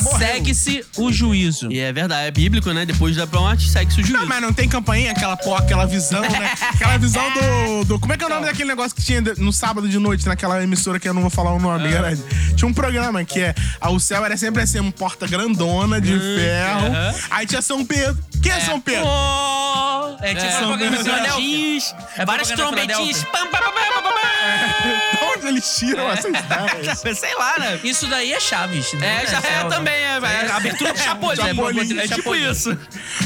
Morreu. 0.02 0.18
Segue-se 0.18 0.84
o 0.96 1.12
juízo. 1.12 1.70
E 1.70 1.78
é 1.78 1.92
verdade, 1.92 2.26
é 2.26 2.30
bíblico, 2.30 2.70
né? 2.72 2.86
Depois 2.86 3.16
da 3.16 3.26
morte, 3.26 3.68
segue-se 3.68 4.00
o 4.00 4.04
juízo. 4.04 4.18
Não, 4.18 4.26
mas 4.26 4.40
não 4.42 4.52
tem 4.52 4.68
campainha, 4.68 5.12
aquela 5.12 5.36
porra, 5.36 5.60
aquela 5.62 5.86
visão, 5.86 6.20
né? 6.22 6.50
Aquela 6.74 6.96
visão 6.98 7.22
do, 7.32 7.84
do- 7.84 7.98
Como 8.00 8.12
é 8.12 8.16
que 8.16 8.24
é 8.24 8.26
o 8.26 8.30
nome 8.30 8.46
daquele 8.46 8.68
negócio 8.68 8.94
que 8.96 9.02
tinha 9.02 9.20
no 9.38 9.52
sábado 9.52 9.88
de 9.88 9.98
noite, 9.98 10.26
naquela 10.26 10.62
emissora 10.62 10.98
que 10.98 11.08
eu 11.08 11.12
não 11.14 11.20
vou 11.20 11.30
falar 11.30 11.52
o 11.52 11.58
nome, 11.58 11.86
Ah. 11.88 11.90
galera? 11.90 12.18
Tinha 12.56 12.68
um 12.68 12.72
programa 12.72 13.22
que 13.24 13.40
é. 13.40 13.54
ah, 13.80 13.90
O 13.90 14.00
céu 14.00 14.24
era 14.24 14.36
sempre 14.36 14.62
assim, 14.62 14.78
uma 14.80 14.92
porta 14.92 15.26
grandona 15.26 16.00
de 16.00 16.18
ferro. 16.18 16.86
aham. 16.86 17.14
Aí 17.30 17.46
tinha 17.46 17.60
São 17.62 17.84
Pedro. 17.84 18.18
Quem 18.42 18.52
é, 18.52 18.60
São 18.60 18.80
Pedro? 18.80 19.04
Oh, 19.06 20.09
é 20.20 20.34
tipo 20.34 20.46
É, 20.46 20.58
propaganda 20.58 20.96
Filadélfia. 20.96 21.30
trombetinhos, 21.32 21.94
É 22.16 22.24
várias 22.24 22.48
trombetinhas. 22.50 23.18
Filadélfia. 23.18 23.26
Pam, 23.32 23.46
pam, 23.46 23.72
pam, 23.72 24.02
pam, 24.02 24.19
pam, 24.40 24.90
De 25.20 25.24
onde 25.38 25.46
eles 25.48 25.76
tiram 25.76 26.10
essas 26.10 26.32
ideias? 26.34 26.98
Sei 27.18 27.34
lá, 27.34 27.58
né? 27.58 27.80
Isso 27.84 28.06
daí 28.06 28.32
é 28.32 28.40
Chaves. 28.40 28.92
né? 28.94 29.22
É, 29.22 29.26
já 29.26 29.38
é 29.38 29.40
Céu, 29.40 29.68
também, 29.68 29.94
é, 29.94 30.18
é, 30.18 30.50
a 30.50 30.56
abertura 30.56 30.92
do 30.92 30.98
Chapolin. 30.98 31.36
Chapolin, 31.36 31.98
É 31.98 32.02
tipo 32.02 32.16
Chapolin. 32.16 32.50
isso. 32.50 32.78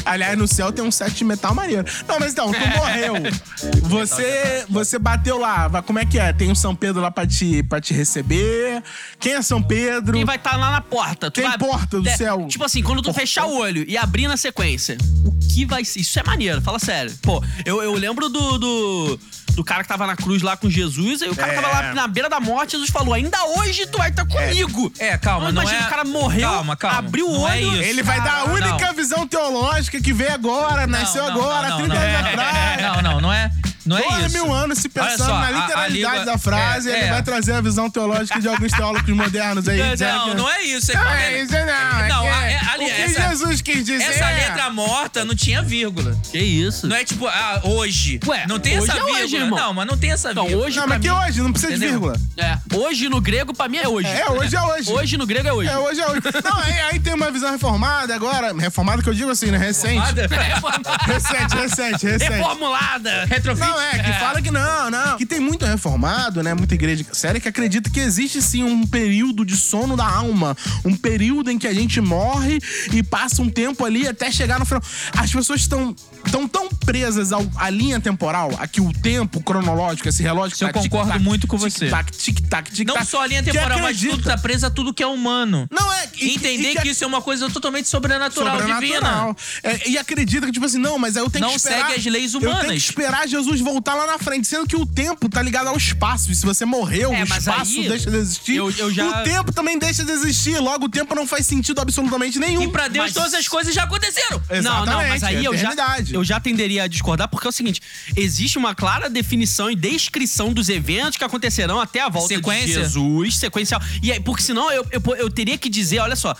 Aliás, 0.05 0.37
no 0.37 0.47
céu 0.47 0.71
tem 0.71 0.83
um 0.83 0.91
set 0.91 1.13
de 1.13 1.23
metal 1.23 1.53
maneiro. 1.53 1.85
Não, 2.07 2.19
mas 2.19 2.31
então, 2.33 2.51
tu 2.51 2.67
morreu. 2.77 3.13
Você, 3.83 4.65
você 4.69 4.97
bateu 4.99 5.37
lá. 5.37 5.67
vai- 5.67 5.81
Como 5.81 5.99
é 5.99 6.05
que 6.05 6.19
é? 6.19 6.33
Tem 6.33 6.51
um 6.51 6.55
São 6.55 6.75
Pedro 6.75 7.01
lá 7.01 7.11
pra 7.11 7.25
te, 7.25 7.63
pra 7.63 7.79
te 7.79 7.93
receber. 7.93 8.81
Quem 9.19 9.33
é 9.33 9.41
São 9.41 9.61
Pedro? 9.61 10.13
Quem 10.13 10.25
vai 10.25 10.35
estar 10.37 10.57
lá 10.57 10.71
na 10.71 10.81
porta? 10.81 11.29
Tu 11.31 11.41
Tem 11.41 11.47
vai- 11.49 11.57
porta 11.57 12.01
do 12.01 12.07
É, 12.09 12.15
céu. 12.17 12.47
Tipo 12.49 12.63
assim, 12.63 12.81
quando 12.83 13.01
tu 13.01 13.13
fechar 13.13 13.45
o 13.45 13.57
olho 13.57 13.85
e 13.87 13.97
abrir 13.97 14.27
na 14.27 14.37
sequência, 14.37 14.97
o 15.25 15.31
que 15.53 15.65
vai 15.65 15.85
ser? 15.85 15.99
Isso 16.01 16.19
é 16.19 16.23
maneiro, 16.23 16.61
fala 16.61 16.79
sério. 16.79 17.13
Pô, 17.21 17.43
eu, 17.65 17.81
eu 17.83 17.93
lembro 17.93 18.27
do, 18.29 18.57
do, 18.57 19.19
do 19.53 19.63
cara 19.63 19.83
que 19.83 19.87
tava 19.89 20.05
na 20.05 20.15
cruz 20.15 20.41
lá 20.41 20.57
com 20.57 20.69
Jesus, 20.69 21.21
aí 21.21 21.29
o 21.29 21.35
cara 21.35 21.53
É. 21.53 21.61
tava 21.61 21.67
lá 21.69 21.93
na 21.93 22.07
beira 22.07 22.27
da 22.29 22.39
morte, 22.39 22.71
Jesus 22.71 22.89
falou: 22.89 23.13
ainda 23.13 23.37
hoje 23.57 23.85
tu 23.87 23.97
vai 23.97 24.09
estar 24.09 24.25
comigo. 24.25 24.91
É, 24.99 25.17
calma, 25.17 25.51
não 25.51 25.61
imagina, 25.61 25.83
é- 25.83 25.87
o 25.87 25.89
cara 25.89 26.03
morreu, 26.03 26.49
Calma, 26.49 26.75
calma. 26.75 26.97
abriu 26.99 27.29
o 27.29 27.47
é 27.47 27.51
olho. 27.51 27.73
isso. 27.73 27.83
Ele 27.83 28.03
vai 28.03 28.21
dar 28.21 28.39
a 28.39 28.43
única 28.45 28.87
não. 28.87 28.93
visão 28.93 29.27
teológica 29.27 30.01
que 30.01 30.11
veio 30.13 30.33
agora, 30.33 30.85
nasceu 30.87 31.23
não, 31.23 31.31
agora, 31.31 31.69
não, 31.69 31.77
30 31.77 31.93
não, 31.93 32.01
anos 32.01 32.29
atrás. 32.29 32.81
Não, 32.81 33.01
não, 33.01 33.21
não 33.21 33.33
é, 33.33 33.49
não 33.85 33.97
é 33.97 34.01
Dois 34.01 34.25
isso. 34.25 34.33
mil 34.43 34.53
anos 34.53 34.79
se 34.79 34.89
pensando 34.89 35.17
só, 35.17 35.39
na 35.39 35.45
a- 35.45 35.47
a 35.47 35.51
literalidade 35.51 35.93
língua- 36.19 36.25
da 36.25 36.37
frase, 36.37 36.89
é, 36.89 36.97
ele 36.97 37.05
é. 37.05 37.09
vai 37.09 37.23
trazer 37.23 37.53
a 37.53 37.61
visão 37.61 37.89
teológica 37.89 38.39
de 38.39 38.47
alguns 38.47 38.71
teólogos 38.71 39.09
modernos 39.15 39.67
aí. 39.67 39.77
Não, 39.77 40.29
que- 40.29 40.33
não 40.35 40.49
é 40.49 40.63
isso. 40.63 40.91
É 40.91 40.95
Não, 40.95 41.07
é 41.09 41.41
isso 41.41 41.51
não. 41.53 41.59
é 41.59 42.07
Não, 42.09 42.21
que- 42.23 42.27
a- 42.27 42.51
é- 42.51 42.59
o 42.75 42.79
que 42.79 42.91
essa- 42.91 43.29
Jesus 43.29 43.61
quis 43.61 43.85
dizer 43.85 44.03
Essa 44.03 44.29
é- 44.31 44.47
letra 44.47 44.69
morta 44.69 45.23
não 45.25 45.35
tinha 45.35 45.61
vírgula. 45.61 46.15
Que 46.31 46.39
isso? 46.39 46.87
Não 46.87 46.95
é 46.95 47.03
tipo, 47.03 47.27
ah, 47.27 47.61
hoje. 47.63 48.19
Ué, 48.27 48.45
não 48.47 48.59
tem 48.59 48.77
hoje 48.79 48.89
essa 48.91 48.99
é 48.99 49.03
hoje, 49.03 49.13
vírgula. 49.27 49.43
irmão. 49.45 49.59
não, 49.59 49.73
mas 49.73 49.87
não 49.87 49.97
tem 49.97 50.11
essa 50.11 50.31
Então, 50.31 50.45
vírgula. 50.45 50.67
hoje 50.67 50.77
Não, 50.79 50.87
mas 50.87 50.99
que 51.01 51.09
mim... 51.09 51.15
hoje, 51.15 51.41
não 51.41 51.51
precisa 51.51 51.71
de 51.73 51.77
Entendeu? 51.85 51.99
vírgula. 52.11 52.19
É, 52.37 52.57
hoje 52.75 53.09
no 53.09 53.21
grego 53.21 53.53
pra 53.53 53.67
mim 53.69 53.77
é 53.77 53.87
hoje. 53.87 54.07
É, 54.07 54.29
hoje 54.29 54.55
é 54.55 54.61
hoje. 54.61 54.91
Hoje 54.91 55.17
no 55.17 55.25
grego 55.25 55.47
é 55.47 55.53
hoje. 55.53 55.69
É, 55.69 55.77
hoje 55.77 56.01
é 56.01 56.07
hoje. 56.07 56.21
Não, 56.43 56.57
aí, 56.59 56.79
aí 56.81 56.99
tem 56.99 57.13
uma 57.13 57.31
visão 57.31 57.51
reformada 57.51 58.13
agora. 58.13 58.53
Reformada 58.53 59.01
que 59.01 59.09
eu 59.09 59.13
digo 59.13 59.29
assim, 59.29 59.47
né? 59.51 59.57
Recente. 59.57 59.95
Recente, 61.05 61.55
recente, 61.55 62.05
recente. 62.05 62.31
Reformulada. 62.33 63.25
Retrofit. 63.25 63.65
Não, 63.75 63.81
é, 63.81 63.99
que 64.03 64.13
fala 64.19 64.41
que 64.41 64.51
não, 64.51 64.89
não. 64.89 65.17
Que 65.17 65.25
tem 65.25 65.39
muito 65.39 65.65
reformado, 65.65 66.41
né? 66.41 66.53
Muita 66.53 66.73
igreja 66.75 67.05
séria 67.11 67.39
que 67.41 67.47
acredita 67.47 67.89
que 67.89 67.99
existe 67.99 68.41
sim 68.41 68.63
um 68.63 68.85
período 68.87 69.45
de 69.45 69.55
sono 69.55 69.95
da 69.97 70.05
alma. 70.07 70.55
Um 70.83 70.95
período 70.95 71.51
em 71.51 71.57
que 71.57 71.67
a 71.67 71.73
gente 71.73 71.99
morre 71.99 72.59
e 72.93 73.03
passa 73.03 73.41
um 73.41 73.49
tempo 73.49 73.83
ali 73.85 74.07
até 74.07 74.31
chegar 74.31 74.59
no 74.59 74.65
final. 74.65 74.81
As 75.17 75.31
pessoas 75.31 75.61
estão 75.61 75.93
tão, 76.31 76.47
tão 76.47 76.69
presas 76.69 77.31
ao, 77.31 77.45
à 77.57 77.69
linha 77.69 77.99
temporal, 77.99 78.51
aqui 78.59 78.81
o 78.81 78.91
tempo 78.93 79.41
cronológico, 79.41 80.07
esse 80.09 80.23
relógio 80.23 80.57
que 80.57 80.63
Eu 80.63 80.67
tá 80.67 80.73
concordo 80.73 81.05
tic-tac, 81.11 81.23
muito 81.23 81.47
com 81.47 81.57
você. 81.57 81.85
Tic-tac, 81.85 82.11
tic-tac, 82.11 82.71
tic-tac. 82.71 82.97
Não 82.99 83.05
só 83.05 83.21
a 83.21 83.27
linha 83.27 83.43
que 83.43 83.51
temporal, 83.51 83.79
mas 83.79 83.99
tudo 83.99 84.23
tá 84.23 84.37
preso 84.37 84.65
a 84.65 84.69
tudo 84.69 84.93
que 84.93 85.03
é 85.03 85.07
humano. 85.07 85.67
Não 85.71 85.91
é. 85.93 86.09
e- 86.19 86.35
Entender 86.35 86.71
e 86.71 86.75
que, 86.81 86.89
isso 86.89 87.03
é 87.03 87.07
uma 87.07 87.21
coisa 87.21 87.49
totalmente 87.49 87.87
sobrenatural, 87.87 88.57
divina. 88.57 88.75
Sobrenatural. 88.75 89.37
É, 89.63 89.89
e 89.89 89.97
acredita 89.97 90.45
que, 90.45 90.51
tipo 90.51 90.65
assim, 90.65 90.77
não, 90.77 90.97
mas 90.97 91.15
aí 91.17 91.23
eu 91.23 91.29
tenho 91.29 91.43
Não 91.43 91.51
que 91.51 91.57
esperar... 91.57 91.87
segue 91.89 91.99
as 91.99 92.05
leis 92.05 92.33
Eu 92.33 92.39
tenho 92.39 92.51
humanas. 92.51 92.69
que 92.71 92.77
esperar 92.77 93.27
Jesus 93.27 93.61
voltar 93.65 93.95
lá 93.95 94.05
na 94.05 94.17
frente, 94.19 94.47
sendo 94.47 94.67
que 94.67 94.75
o 94.75 94.85
tempo 94.85 95.27
tá 95.27 95.41
ligado 95.41 95.67
ao 95.67 95.75
espaço. 95.75 96.31
E 96.31 96.35
se 96.35 96.45
você 96.45 96.63
morreu, 96.65 97.11
É, 97.13 97.21
o 97.21 97.23
espaço 97.25 97.79
aí, 97.79 97.89
deixa 97.89 98.11
de 98.11 98.17
existir. 98.17 98.55
eu- 98.57 98.69
eu 98.71 98.93
já- 98.93 99.21
O 99.21 99.23
tempo 99.23 99.51
também 99.51 99.77
deixa 99.79 100.05
de 100.05 100.11
existir. 100.11 100.59
Logo, 100.59 100.85
o 100.85 100.89
tempo 100.89 101.15
não 101.15 101.25
faz 101.25 101.45
sentido 101.47 101.81
absolutamente 101.81 102.39
nenhum. 102.39 102.61
E 102.63 102.67
pra 102.71 102.87
Deus 102.87 103.05
Mas- 103.05 103.13
todas 103.13 103.33
as 103.33 103.47
coisas 103.47 103.73
já 103.73 103.83
aconteceram. 103.83 104.41
Não, 104.63 104.85
não, 104.85 104.97
mas 105.07 105.23
aí 105.23 105.37
é 105.43 105.47
eu 105.47 105.57
já, 105.57 105.73
eu 106.11 106.23
já 106.23 106.39
tenderia 106.39 106.83
a 106.83 106.87
discordar, 106.87 107.27
porque 107.27 107.47
é 107.47 107.49
o 107.49 107.53
seguinte: 107.53 107.81
existe 108.15 108.57
uma 108.57 108.75
clara 108.75 109.09
definição 109.09 109.69
e 109.71 109.75
descrição 109.75 110.53
dos 110.53 110.69
eventos 110.69 111.17
que 111.17 111.23
acontecerão 111.23 111.79
até 111.81 112.01
a 112.01 112.09
volta 112.09 112.35
Sequência? 112.35 112.67
de 112.67 112.73
Jesus, 112.73 113.37
sequencial. 113.37 113.81
E 114.03 114.11
aí, 114.11 114.19
porque 114.19 114.43
senão 114.43 114.71
eu, 114.71 114.85
eu, 114.91 115.01
eu 115.15 115.29
teria 115.29 115.57
que 115.57 115.69
dizer, 115.69 115.99
olha 115.99 116.15
só. 116.15 116.35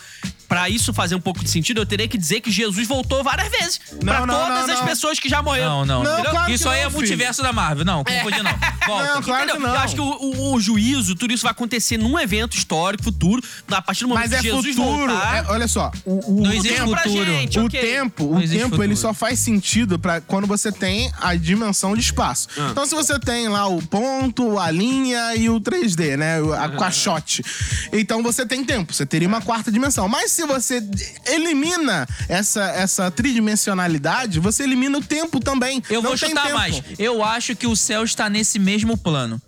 Pra 0.48 0.70
isso 0.70 0.94
fazer 0.94 1.16
um 1.16 1.20
pouco 1.22 1.44
de 1.44 1.50
sentido, 1.50 1.82
eu 1.82 1.86
teria 1.86 2.08
que 2.08 2.18
dizer 2.18 2.40
que 2.42 2.52
Jesus 2.52 2.88
voltou 2.88 3.24
várias 3.24 3.50
vezes. 3.50 3.80
pra 4.00 4.26
não, 4.26 4.36
todas 4.36 4.68
não, 4.68 4.74
as 4.74 4.80
não. 4.80 4.86
pessoas 4.88 5.20
que 5.20 5.28
já 5.28 5.42
morreram. 5.42 5.86
Não, 5.86 6.04
não. 6.04 6.04
Não, 6.04 6.24
claro 6.32 6.52
isso 6.52 6.70
aí 6.70 6.82
não, 6.82 6.88
é 6.90 6.92
multiverso 6.92 7.42
da 7.42 7.52
Marvel. 7.52 7.84
Não, 7.86 8.04
confunde 8.04 8.42
não. 8.44 8.52
Volta. 8.86 9.14
Não, 9.16 9.22
claro 9.24 9.44
Entendeu? 9.44 9.56
que 9.62 9.68
não. 9.68 9.74
Eu 9.76 9.80
acho 9.80 9.96
que 9.96 10.02
o, 10.02 10.06
o- 10.06 10.54
o 10.54 10.60
juízo, 10.60 11.16
tudo 11.16 11.34
isso 11.34 11.44
vai 11.44 11.52
acontecer 11.52 11.98
num 11.98 12.20
evento 12.20 12.56
histórico, 12.56 13.04
futuro, 13.04 13.42
a 13.72 13.82
partir 13.82 14.02
do 14.02 14.10
momento 14.10 14.24
Mas 14.30 14.34
é 14.34 14.38
que 14.38 14.44
Jesus 14.44 14.76
futuro. 14.76 15.12
voltar. 15.14 15.38
é- 15.38 15.52
olha 15.52 15.68
só, 15.68 15.92
o, 16.06 16.40
o, 16.40 16.42
Não 16.44 16.50
o 16.52 16.54
existe 16.54 16.76
tempo, 16.76 16.96
futuro. 16.98 17.26
gente, 17.26 17.60
o 17.60 17.66
ok. 17.66 17.82
tempo, 17.82 18.24
Não 18.26 18.38
o 18.40 18.48
tempo 18.48 18.84
ele 18.84 18.96
só 18.96 19.14
faz 19.14 19.40
sentido 19.40 19.98
para 19.98 20.22
quando 20.22 20.46
você 20.48 20.72
tem 20.72 21.12
a 21.22 21.36
dimensão 21.36 21.96
de 21.96 22.02
espaço. 22.02 22.48
Ah. 22.58 22.70
Então, 22.72 22.86
se 22.86 22.94
você 22.94 23.18
tem 23.20 23.48
lá 23.48 23.68
o 23.68 23.82
ponto, 23.82 24.60
a 24.60 24.70
linha 24.70 25.36
e 25.36 25.50
o 25.50 25.60
3D, 25.60 26.16
né? 26.18 26.42
o- 26.42 26.54
A 26.54 26.70
caixote. 26.70 27.44
Então 27.92 28.22
você 28.22 28.46
tem 28.46 28.64
tempo, 28.64 28.94
você 28.94 29.06
teria 29.06 29.28
uma 29.28 29.42
quarta 29.42 29.72
dimensão. 29.72 30.08
Mas 30.08 30.32
se 30.36 30.46
você 30.46 30.84
elimina 31.26 32.08
essa, 32.28 32.64
essa 32.72 33.10
tridimensionalidade, 33.12 34.40
você 34.40 34.64
elimina 34.64 34.98
o 34.98 35.02
tempo 35.02 35.40
também. 35.40 35.82
Eu 35.90 36.02
Não 36.02 36.10
vou 36.12 36.20
tem 36.20 36.30
chutar 36.30 36.44
tempo. 36.44 36.56
mais. 36.58 36.82
Eu 37.00 37.24
acho 37.24 37.56
que 37.56 37.66
o 37.68 37.76
céu 37.76 38.04
está 38.04 38.30
nesse 38.30 38.60
mesmo 38.60 38.98
plano. 38.98 39.42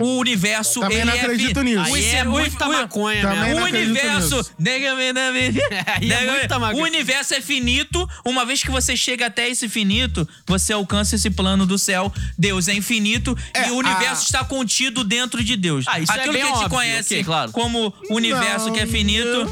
O 0.00 0.18
universo, 0.18 0.80
Também 0.80 0.98
ele 0.98 1.06
não 1.06 1.12
é 1.14 1.20
acredito 1.20 1.60
fi- 1.60 1.64
nisso. 1.64 1.80
O 1.90 1.94
Aí 1.94 2.04
é 2.06 2.22
o- 2.24 2.30
muita 2.30 2.66
o- 2.68 2.72
maconha 2.72 3.22
Também 3.22 3.40
mesmo. 3.40 3.54
não 3.56 3.62
O 3.62 3.66
universo. 3.66 4.36
nisso. 4.36 4.50
Nega 4.58 4.94
me 4.94 5.12
na 5.12 5.30
vida. 5.30 5.60
Aí 5.86 6.12
é 6.12 6.30
muita 6.38 6.58
maconha. 6.58 6.82
O 6.82 6.86
universo 6.86 7.34
é 7.34 7.40
finito. 7.40 8.08
Uma 8.24 8.44
vez 8.44 8.62
que 8.62 8.70
você 8.70 8.96
chega 8.96 9.26
até 9.26 9.48
esse 9.48 9.68
finito, 9.68 10.28
você 10.46 10.72
alcança 10.72 11.14
esse 11.16 11.30
plano 11.30 11.66
do 11.66 11.78
céu. 11.78 12.12
Deus 12.36 12.68
é 12.68 12.74
infinito 12.74 13.36
É, 13.54 13.68
e 13.68 13.70
o 13.70 13.76
universo 13.76 14.22
a- 14.22 14.24
está 14.24 14.44
contido 14.44 15.04
dentro 15.04 15.42
de 15.42 15.56
Deus. 15.56 15.84
Ah, 15.88 16.00
isso 16.00 16.12
é 16.12 16.16
Aquilo 16.16 16.32
bem 16.32 16.42
que 16.42 16.48
a 16.48 16.50
gente 16.52 16.64
óbvio, 16.64 16.70
conhece 16.78 17.14
ok, 17.14 17.24
claro. 17.24 17.52
como 17.52 17.92
universo 18.10 18.72
que 18.72 18.80
é 18.80 18.86
finito, 18.86 19.46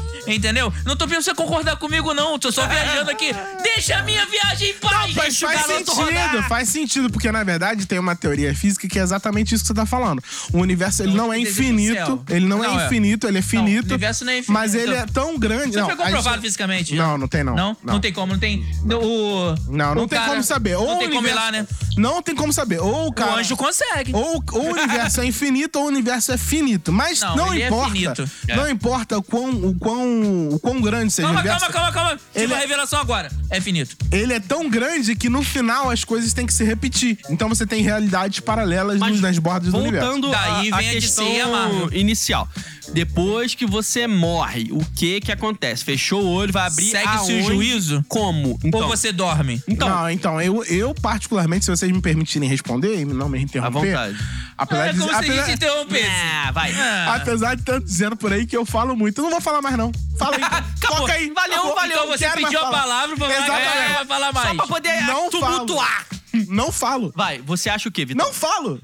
entendeu? 0.47 0.73
Não 0.85 0.95
tô 0.95 1.05
pedindo 1.07 1.23
pra 1.23 1.33
você 1.33 1.35
concordar 1.35 1.75
comigo, 1.77 2.13
não. 2.13 2.37
Tô 2.39 2.51
só 2.51 2.65
viajando 2.67 3.11
aqui. 3.11 3.33
Deixa 3.63 3.97
a 3.97 4.03
minha 4.03 4.25
viagem 4.25 4.69
em 4.69 4.73
paz. 4.75 5.13
Mas 5.13 5.15
deixa 5.15 5.45
o 5.47 5.51
faz 5.51 5.65
sentido, 5.65 5.93
rodar. 5.93 6.47
faz 6.47 6.69
sentido, 6.69 7.09
porque 7.09 7.31
na 7.31 7.43
verdade 7.43 7.85
tem 7.85 7.99
uma 7.99 8.15
teoria 8.15 8.53
física 8.55 8.87
que 8.87 8.97
é 8.99 9.01
exatamente 9.01 9.53
isso 9.53 9.63
que 9.63 9.67
você 9.67 9.73
tá 9.73 9.85
falando. 9.85 10.21
O 10.53 10.59
universo 10.59 11.03
ele 11.03 11.13
não 11.13 11.31
é 11.33 11.39
existe 11.39 11.61
no 11.61 11.67
infinito, 11.67 12.23
ele 12.29 12.45
não, 12.45 12.57
Não, 12.59 12.79
é 12.79 12.83
é. 12.83 12.85
infinito, 12.85 13.27
ele 13.27 13.39
é 13.39 13.41
finito. 13.41 13.85
o 13.85 13.93
universo 13.93 14.25
não 14.25 14.31
é 14.31 14.37
infinito. 14.39 14.53
Mas 14.53 14.73
ele 14.75 14.93
é 14.93 15.05
tão 15.05 15.37
grande. 15.37 15.69
Isso 15.69 15.79
não, 15.79 15.85
foi 15.87 15.95
comprovado 15.95 16.35
gente- 16.35 16.41
fisicamente? 16.43 16.95
Não, 16.95 17.17
não 17.17 17.27
tem 17.27 17.43
não. 17.43 17.55
Não? 17.55 17.77
Não, 17.83 17.99
tem 17.99 18.13
como, 18.13 18.33
não 18.33 18.39
tem. 18.39 18.65
O, 18.85 19.55
Não, 19.69 19.95
não 19.95 20.03
o 20.03 20.07
tem 20.07 20.17
cara- 20.19 20.31
como 20.31 20.43
saber. 20.43 20.75
Ou 20.75 20.87
Não 20.87 20.95
o 20.95 20.99
tem 20.99 21.09
como 21.09 21.27
ir 21.27 21.33
lá, 21.33 21.51
né? 21.51 21.67
Não 21.97 22.21
tem 22.21 22.35
como 22.35 22.53
saber. 22.53 22.79
Ou 22.79 23.05
o 23.05 23.07
O 23.07 23.13
cara. 23.13 23.35
anjo 23.35 23.55
consegue. 23.57 24.11
Ou, 24.13 24.43
ou 24.51 24.61
o 24.61 24.71
universo 24.71 25.21
é 25.21 25.25
infinito 25.25 25.79
ou 25.79 25.85
o 25.85 25.87
universo 25.87 26.31
é 26.31 26.37
finito. 26.37 26.91
Mas 26.91 27.21
Não, 27.21 27.35
não, 27.35 27.53
é 27.53 27.65
importa. 27.67 27.91
finito. 27.91 28.29
Não 28.55 28.69
importa 28.69 29.17
o 29.17 29.23
quão, 29.23 29.49
o, 29.49 29.75
quão, 29.79 30.05
o 30.53 30.59
quão 30.59 30.81
grande 30.81 31.11
seja 31.11 31.27
Calma, 31.27 31.39
o 31.39 31.43
universo. 31.43 31.71
calma, 31.71 31.91
calma, 31.91 32.09
calma. 32.09 32.21
Tive 32.33 32.43
Ele 32.45 32.53
uma 32.53 32.57
é- 32.57 32.61
revelação 32.61 32.99
agora. 32.99 33.29
É 33.49 33.59
finito. 33.61 33.95
Ele 34.11 34.33
é 34.33 34.39
tão 34.39 34.69
grande 34.69 35.15
que 35.15 35.29
no 35.29 35.41
final 35.43 35.89
as 35.89 36.03
coisas 36.03 36.33
têm 36.33 36.45
que 36.45 36.53
se 36.53 36.63
repetir. 36.63 37.17
Então 37.29 37.47
você 37.49 37.65
tem 37.65 37.81
realidades 37.81 38.39
paralelas 38.39 38.97
Mas 38.99 39.11
nos- 39.13 39.21
nas 39.21 39.37
bordas 39.39 39.71
do 39.71 39.77
universo. 39.79 40.05
Voltando 40.07 40.29
Daí 40.31 40.71
a 40.71 40.77
questão 40.93 41.27
e 41.27 41.41
a 41.41 41.47
Marvel. 41.47 41.89
inicial. 41.93 42.47
Depois 42.93 43.53
que 43.53 43.65
você 43.65 44.07
morre, 44.07 44.69
o 44.71 44.83
que 44.95 45.19
que 45.21 45.31
acontece? 45.31 45.83
Fechou 45.83 46.23
o 46.23 46.29
olho, 46.29 46.51
vai 46.51 46.67
abrir 46.67 46.85
Segue-se 46.89 47.33
o 47.33 47.43
juízo? 47.43 48.03
Como? 48.07 48.57
Então, 48.63 48.81
Ou 48.81 48.87
você 48.87 49.11
dorme? 49.11 49.61
então 49.67 49.87
não, 49.89 50.09
então, 50.09 50.41
eu, 50.41 50.63
eu 50.65 50.93
particularmente, 50.95 51.65
se 51.65 51.71
vocês 51.71 51.91
me 51.91 52.01
permitirem 52.01 52.47
responder 52.49 52.99
e 52.99 53.05
não 53.05 53.29
me 53.29 53.39
interromper. 53.41 53.93
À 53.95 54.07
vontade. 54.07 54.17
Apesar 54.57 54.87
É 54.87 54.93
de 54.93 54.99
como 54.99 55.09
se 55.09 55.15
a 55.15 55.19
apesar- 55.19 55.45
gente 55.45 55.55
interrompesse. 55.55 56.09
Ah, 56.09 56.51
vai. 56.51 56.71
Ah. 56.73 57.15
Apesar 57.15 57.55
de 57.55 57.63
tanto 57.63 57.85
dizendo 57.85 58.15
por 58.15 58.33
aí 58.33 58.45
que 58.47 58.57
eu 58.57 58.65
falo 58.65 58.95
muito. 58.95 59.19
Eu 59.19 59.23
não 59.25 59.31
vou 59.31 59.41
falar 59.41 59.61
mais, 59.61 59.77
não. 59.77 59.91
Fala 60.17 60.35
aí. 60.37 60.41
Acabou. 60.77 60.97
Foca 60.99 61.13
aí. 61.13 61.29
Valeu, 61.31 61.53
Acabou. 61.53 61.75
valeu. 61.75 61.97
Então 61.97 62.07
você 62.07 62.29
pediu 62.31 62.59
a 62.59 62.63
falar. 62.63 62.79
palavra 62.81 63.15
pra 63.17 63.27
falar, 63.29 63.43
Exatamente. 63.43 63.91
é, 63.91 63.93
vai 63.93 64.05
falar 64.05 64.33
mais. 64.33 64.47
Só 64.47 64.55
pra 64.55 64.67
poder 64.67 65.01
Não 65.03 65.29
tumultuar. 65.29 66.05
Não 66.47 66.71
falo. 66.71 67.13
Vai, 67.15 67.39
você 67.41 67.69
acha 67.69 67.89
o 67.89 67.91
quê, 67.91 68.05
Vitor? 68.05 68.25
Não 68.25 68.33
falo. 68.33 68.81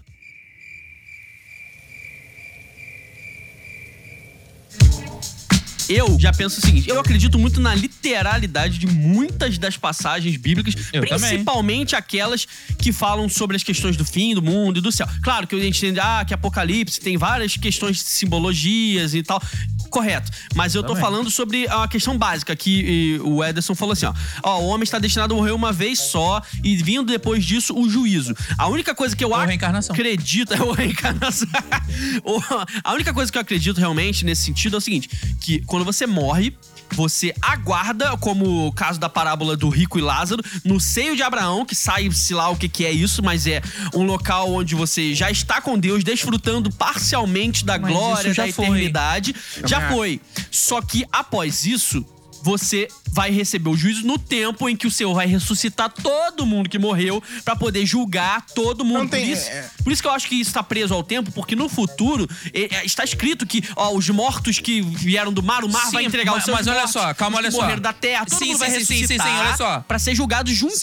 Eu 5.95 6.17
já 6.19 6.32
penso 6.34 6.60
o 6.60 6.62
seguinte: 6.62 6.89
eu 6.89 6.99
acredito 6.99 7.38
muito 7.38 7.60
na 7.60 7.73
literalidade 7.75 8.77
de 8.77 8.88
muitas 8.88 9.58
das 9.58 9.77
passagens 9.77 10.36
bíblicas, 10.38 10.75
Eu 10.91 11.06
também. 11.08 11.19
principalmente 11.29 11.95
aquelas 11.95 12.47
que 12.79 12.91
falam 12.91 13.27
sobre 13.29 13.56
as 13.56 13.63
questões 13.63 13.95
do 13.97 14.06
fim, 14.06 14.34
do 14.34 14.41
mundo 14.41 14.77
e 14.79 14.82
do 14.82 14.91
céu. 14.91 15.08
Claro 15.23 15.47
que 15.47 15.56
a 15.56 15.60
gente 15.60 15.77
entende, 15.77 15.99
ah, 15.99 16.23
que 16.25 16.34
Apocalipse 16.34 16.99
tem 16.99 17.17
várias 17.17 17.56
questões 17.58 17.97
de 17.97 18.03
simbologias 18.03 19.13
e 19.13 19.23
tal. 19.23 19.41
Correto. 19.89 20.32
Mas 20.56 20.73
eu 20.73 20.82
tô 20.82 20.89
Também. 20.89 21.03
falando 21.03 21.29
sobre 21.29 21.67
a 21.67 21.88
questão 21.88 22.17
básica 22.17 22.56
que 22.56 23.19
o 23.23 23.43
Ederson 23.43 23.75
falou 23.75 23.93
assim: 23.93 24.08
ó, 24.08 24.13
ó, 24.41 24.60
o 24.62 24.65
homem 24.67 24.84
está 24.84 24.97
destinado 24.97 25.34
a 25.34 25.38
morrer 25.38 25.51
uma 25.51 25.71
vez 25.71 25.99
só 25.99 26.41
e 26.63 26.75
vindo 26.77 27.06
depois 27.06 27.45
disso 27.45 27.77
o 27.77 27.88
juízo. 27.88 28.36
A 28.58 28.67
única 28.67 28.95
coisa 28.95 29.15
que 29.15 29.23
eu 29.23 29.36
ac- 29.36 29.47
reencarnação. 29.47 29.93
acredito. 29.93 30.51
Ou 30.63 30.71
reencarnação. 30.73 31.47
Ou- 32.23 32.41
a 32.84 32.93
única 32.93 33.13
coisa 33.13 33.32
que 33.32 33.38
eu 33.38 33.41
acredito 33.41 33.77
realmente 33.77 34.25
nesse 34.25 34.43
sentido 34.45 34.75
é 34.75 34.79
o 34.79 34.82
seguinte: 34.82 35.10
que 35.39 35.60
quando 35.67 35.82
você 35.83 36.05
morre. 36.05 36.55
Você 36.95 37.33
aguarda, 37.41 38.15
como 38.17 38.67
o 38.67 38.71
caso 38.71 38.99
da 38.99 39.09
parábola 39.09 39.57
do 39.57 39.67
rico 39.67 39.97
e 39.97 40.01
Lázaro, 40.01 40.43
no 40.63 40.79
seio 40.79 41.15
de 41.15 41.23
Abraão, 41.23 41.65
que 41.65 41.73
sai-se 41.73 42.35
lá 42.35 42.49
o 42.49 42.55
que, 42.55 42.69
que 42.69 42.85
é 42.85 42.91
isso, 42.91 43.23
mas 43.23 43.47
é 43.47 43.63
um 43.95 44.03
local 44.03 44.53
onde 44.53 44.75
você 44.75 45.15
já 45.15 45.31
está 45.31 45.59
com 45.59 45.79
Deus, 45.79 46.03
desfrutando 46.03 46.71
parcialmente 46.71 47.65
da 47.65 47.79
Mas 47.79 47.91
glória, 47.91 48.33
da 48.35 48.51
foi. 48.51 48.65
eternidade. 48.65 49.35
Já 49.65 49.89
foi. 49.89 50.21
Só 50.51 50.81
que 50.81 51.03
após 51.11 51.65
isso, 51.65 52.05
você 52.43 52.88
vai 53.12 53.32
receber 53.32 53.69
o 53.69 53.77
juízo 53.77 54.06
no 54.06 54.17
tempo 54.17 54.67
em 54.67 54.75
que 54.75 54.86
o 54.88 54.91
Senhor 54.91 55.13
vai 55.13 55.25
ressuscitar 55.27 55.89
todo 55.89 56.45
mundo 56.45 56.67
que 56.69 56.77
morreu 56.79 57.21
pra 57.45 57.56
poder 57.56 57.86
julgar 57.86 58.45
todo 58.53 58.84
mundo. 58.84 58.99
Não 59.03 59.08
tem- 59.08 59.25
por, 59.27 59.32
isso, 59.34 59.49
é- 59.49 59.69
por 59.84 59.93
isso 59.93 60.01
que 60.01 60.08
eu 60.08 60.12
acho 60.12 60.27
que 60.27 60.36
isso 60.36 60.51
tá 60.51 60.62
preso 60.63 60.93
ao 60.93 61.03
tempo, 61.03 61.32
porque 61.32 61.56
no 61.56 61.69
futuro 61.69 62.27
é, 62.53 62.75
é, 62.77 62.86
está 62.86 63.03
escrito 63.03 63.45
que 63.45 63.63
ó, 63.75 63.93
os 63.93 64.10
mortos 64.10 64.60
que 64.60 64.82
vieram 64.82 65.32
do 65.32 65.41
mar, 65.43 65.63
o 65.63 65.69
mar 65.69 65.89
vai 65.91 66.03
Sim, 66.03 66.08
entregar 66.10 66.32
ma- 66.34 66.38
os 66.39 66.43
seus 66.43 66.58
mas 66.58 66.67
olha 66.67 66.88
só, 66.88 67.13
calma, 67.13 67.38
olha 67.38 67.51
só. 67.51 67.62
morreram 67.62 67.82
da 67.82 67.93
terra, 67.93 68.25
todo 68.25 68.39
Sim, 68.39 68.47
mundo 68.49 68.58
vai 68.58 68.69
sim, 68.71 68.79
sim, 68.79 68.86
sim, 68.86 68.93
sim, 68.93 68.99
ressuscitar 69.01 69.27
sim, 69.27 69.34
olha 69.47 69.58
só. 69.58 69.79
pra 69.82 69.99
ser 69.99 70.15
julgado 70.15 70.51
juntinho. 70.51 70.77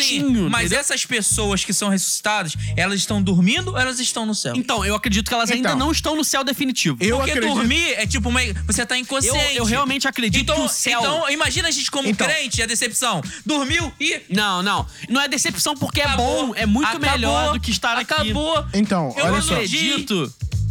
Sim, 0.45 0.49
mas 0.49 0.61
entendeu? 0.67 0.79
essas 0.81 1.05
pessoas 1.05 1.65
que 1.65 1.73
são 1.73 1.89
ressuscitadas, 1.89 2.55
elas 2.77 2.99
estão 3.01 3.21
dormindo 3.21 3.73
ou 3.73 3.79
elas 3.79 3.99
estão 4.01 4.25
no 4.25 4.35
céu? 4.35 4.55
Então, 4.57 4.85
eu 4.85 4.95
acredito 4.95 5.29
que 5.29 5.35
elas 5.35 5.51
ainda 5.51 5.71
Então. 5.71 5.79
não 5.79 5.91
estão 5.93 6.15
no 6.17 6.25
céu 6.25 6.43
definitivo. 6.45 6.97
Eu 7.01 7.17
Porque 7.19 7.33
acredito. 7.33 7.55
dormir 7.55 7.93
é 7.95 8.07
tipo 8.07 8.29
uma. 8.29 8.41
Você 8.67 8.87
tá 8.87 8.95
Eu, 8.97 9.01
inconsciente. 9.01 9.57
eu 9.57 9.65
realmente 9.65 10.07
acredito 10.09 10.43
então, 10.43 10.55
que 10.57 10.63
o 10.63 10.69
céu... 10.69 11.01
Então, 11.01 11.29
imagina 11.31 11.50
a 11.69 11.71
gente 11.71 11.91
como 11.91 12.09
Então. 12.09 12.27
crente, 12.27 12.63
a 12.63 12.67
decepção. 12.67 13.21
Dormiu 13.45 13.93
e. 14.01 14.21
Não, 14.31 14.63
não. 14.63 14.87
Não 15.09 15.21
é 15.21 15.29
decepção 15.29 15.75
porque 15.75 16.01
Acabou. 16.01 16.27
é 16.27 16.47
bom, 16.47 16.55
é 16.57 16.67
muito 16.67 16.89
Acabou. 16.89 17.11
melhor 17.11 17.53
do 17.55 17.61
que 17.61 17.71
estar 17.71 17.97
aqui. 17.99 18.13
Acabou. 18.13 18.67
Então, 18.73 19.13
Eu 19.17 19.25
olha 19.25 19.33
não 19.33 19.43
só. 19.43 19.55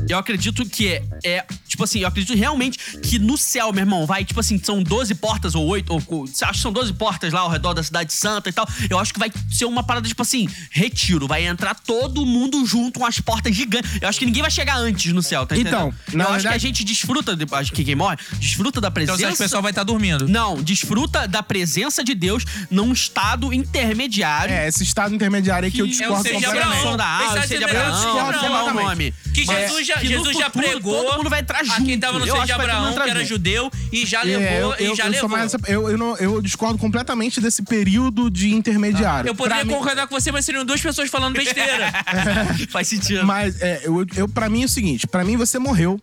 Eu 0.07 0.17
acredito 0.17 0.65
que 0.65 0.87
é, 0.87 1.03
é. 1.23 1.45
Tipo 1.67 1.83
assim, 1.83 1.99
eu 1.99 2.07
acredito 2.07 2.35
realmente 2.37 2.77
que 3.03 3.19
no 3.19 3.37
céu, 3.37 3.71
meu 3.71 3.81
irmão, 3.83 4.05
vai, 4.05 4.23
tipo 4.25 4.39
assim, 4.39 4.59
são 4.63 4.81
12 4.81 5.15
portas 5.15 5.55
ou 5.55 5.65
8, 5.67 5.91
ou. 6.07 6.25
Acho 6.25 6.51
que 6.53 6.59
são 6.59 6.71
12 6.71 6.93
portas 6.93 7.31
lá 7.33 7.41
ao 7.41 7.49
redor 7.49 7.73
da 7.73 7.83
cidade 7.83 8.11
santa 8.13 8.49
e 8.49 8.53
tal. 8.53 8.67
Eu 8.89 8.97
acho 8.99 9.13
que 9.13 9.19
vai 9.19 9.31
ser 9.51 9.65
uma 9.65 9.83
parada, 9.83 10.07
tipo 10.07 10.21
assim, 10.21 10.47
retiro. 10.71 11.27
Vai 11.27 11.45
entrar 11.45 11.75
todo 11.75 12.25
mundo 12.25 12.65
junto 12.65 12.99
com 12.99 13.05
as 13.05 13.19
portas 13.19 13.55
gigantes. 13.55 13.89
Eu 14.01 14.07
acho 14.09 14.19
que 14.19 14.25
ninguém 14.25 14.41
vai 14.41 14.51
chegar 14.51 14.77
antes 14.77 15.11
no 15.13 15.21
céu, 15.21 15.45
tá 15.45 15.55
entendendo? 15.55 15.93
Então, 16.07 16.17
na 16.17 16.23
eu 16.25 16.29
acho 16.29 16.41
que 16.41 16.47
a 16.47 16.51
verdade- 16.51 16.61
gente 16.61 16.83
desfruta, 16.83 17.35
de- 17.35 17.45
acho 17.51 17.71
que 17.71 17.83
quem 17.83 17.95
morre, 17.95 18.17
desfruta 18.39 18.79
da 18.81 18.87
Então, 18.87 18.93
presença. 18.93 19.27
se 19.29 19.33
o 19.33 19.37
pessoal 19.37 19.61
vai 19.61 19.71
estar 19.71 19.83
dormindo. 19.83 20.27
Não, 20.27 20.61
desfruta 20.61 21.27
da 21.27 21.43
presença 21.43 22.03
de 22.03 22.13
Deus 22.15 22.43
num 22.71 22.91
estado 22.91 23.53
intermediário. 23.53 24.53
É, 24.53 24.67
esse 24.67 24.83
estado 24.83 25.13
intermediário 25.13 25.65
aí 25.65 25.71
que 25.71 25.81
eu 25.81 25.85
Que 25.85 25.91
discordo 25.91 26.15
é 26.15 26.19
o 26.19 26.23
seja 26.23 26.45
completamente. 26.47 26.77
Abraão. 26.79 26.97
da 26.97 27.05
alma, 27.07 27.39
é 27.43 27.47
seja 27.47 27.65
Abraão, 27.65 27.95
seja 27.97 28.11
sei 28.11 28.19
Abraão. 28.21 28.51
lá 28.53 28.63
o 28.65 28.73
nome. 28.73 29.13
Que 29.39 29.45
Mas 29.47 29.59
Jesus 29.69 29.87
já, 29.87 29.97
que 29.97 30.05
no 30.05 30.11
Jesus 30.11 30.37
já 30.37 30.45
futuro 30.45 30.65
pregou. 30.67 31.03
Todo 31.03 31.17
mundo 31.17 31.29
vai 31.29 31.39
entrar 31.39 31.63
junto. 31.63 31.81
A 31.81 31.85
quem 31.85 31.99
tava 31.99 32.13
no 32.19 32.25
Eu 32.25 32.31
seio 32.31 32.37
acho 32.37 32.45
de 32.47 32.51
que 32.51 32.57
vai 32.57 32.67
todo 32.67 32.75
mundo 32.75 32.87
Abraão, 32.87 32.91
entrar 32.91 33.03
que 33.05 33.09
era 33.11 33.19
junto. 33.19 33.29
judeu, 33.29 33.71
e 33.91 34.05
já 34.05 34.21
É, 34.21 34.23
levou, 34.25 34.75
eu, 34.75 34.85
eu, 34.87 34.93
e 34.93 34.95
já 34.95 35.03
eu 35.07 35.13
sou 35.13 35.21
levou. 35.23 35.29
mais 35.29 35.53
eu, 35.67 35.89
eu, 35.89 35.97
não- 35.97 36.17
eu 36.17 36.41
discordo 36.41 36.77
completamente 36.77 37.39
desse 37.41 37.61
período 37.63 38.29
de 38.29 38.53
intermediário. 38.53 39.29
Eu 39.29 39.35
poderia 39.35 39.63
Pra 39.63 39.65
mim- 39.65 39.77
concordar 39.79 40.07
com 40.07 40.19
você, 40.19 40.31
mas 40.31 40.45
seriam 40.45 40.65
duas 40.65 40.81
pessoas 40.81 41.09
falando 41.09 41.33
besteira. 41.35 41.91
Faz 42.69 42.87
sentido. 42.87 43.25
Mas 43.25 43.61
é, 43.61 43.81
eu, 43.83 44.05
eu, 44.15 44.27
pra 44.27 44.49
mim 44.49 44.63
é 44.63 44.65
o 44.65 44.69
seguinte: 44.69 45.07
pra 45.07 45.23
mim 45.23 45.37
você 45.37 45.57
morreu. 45.59 46.01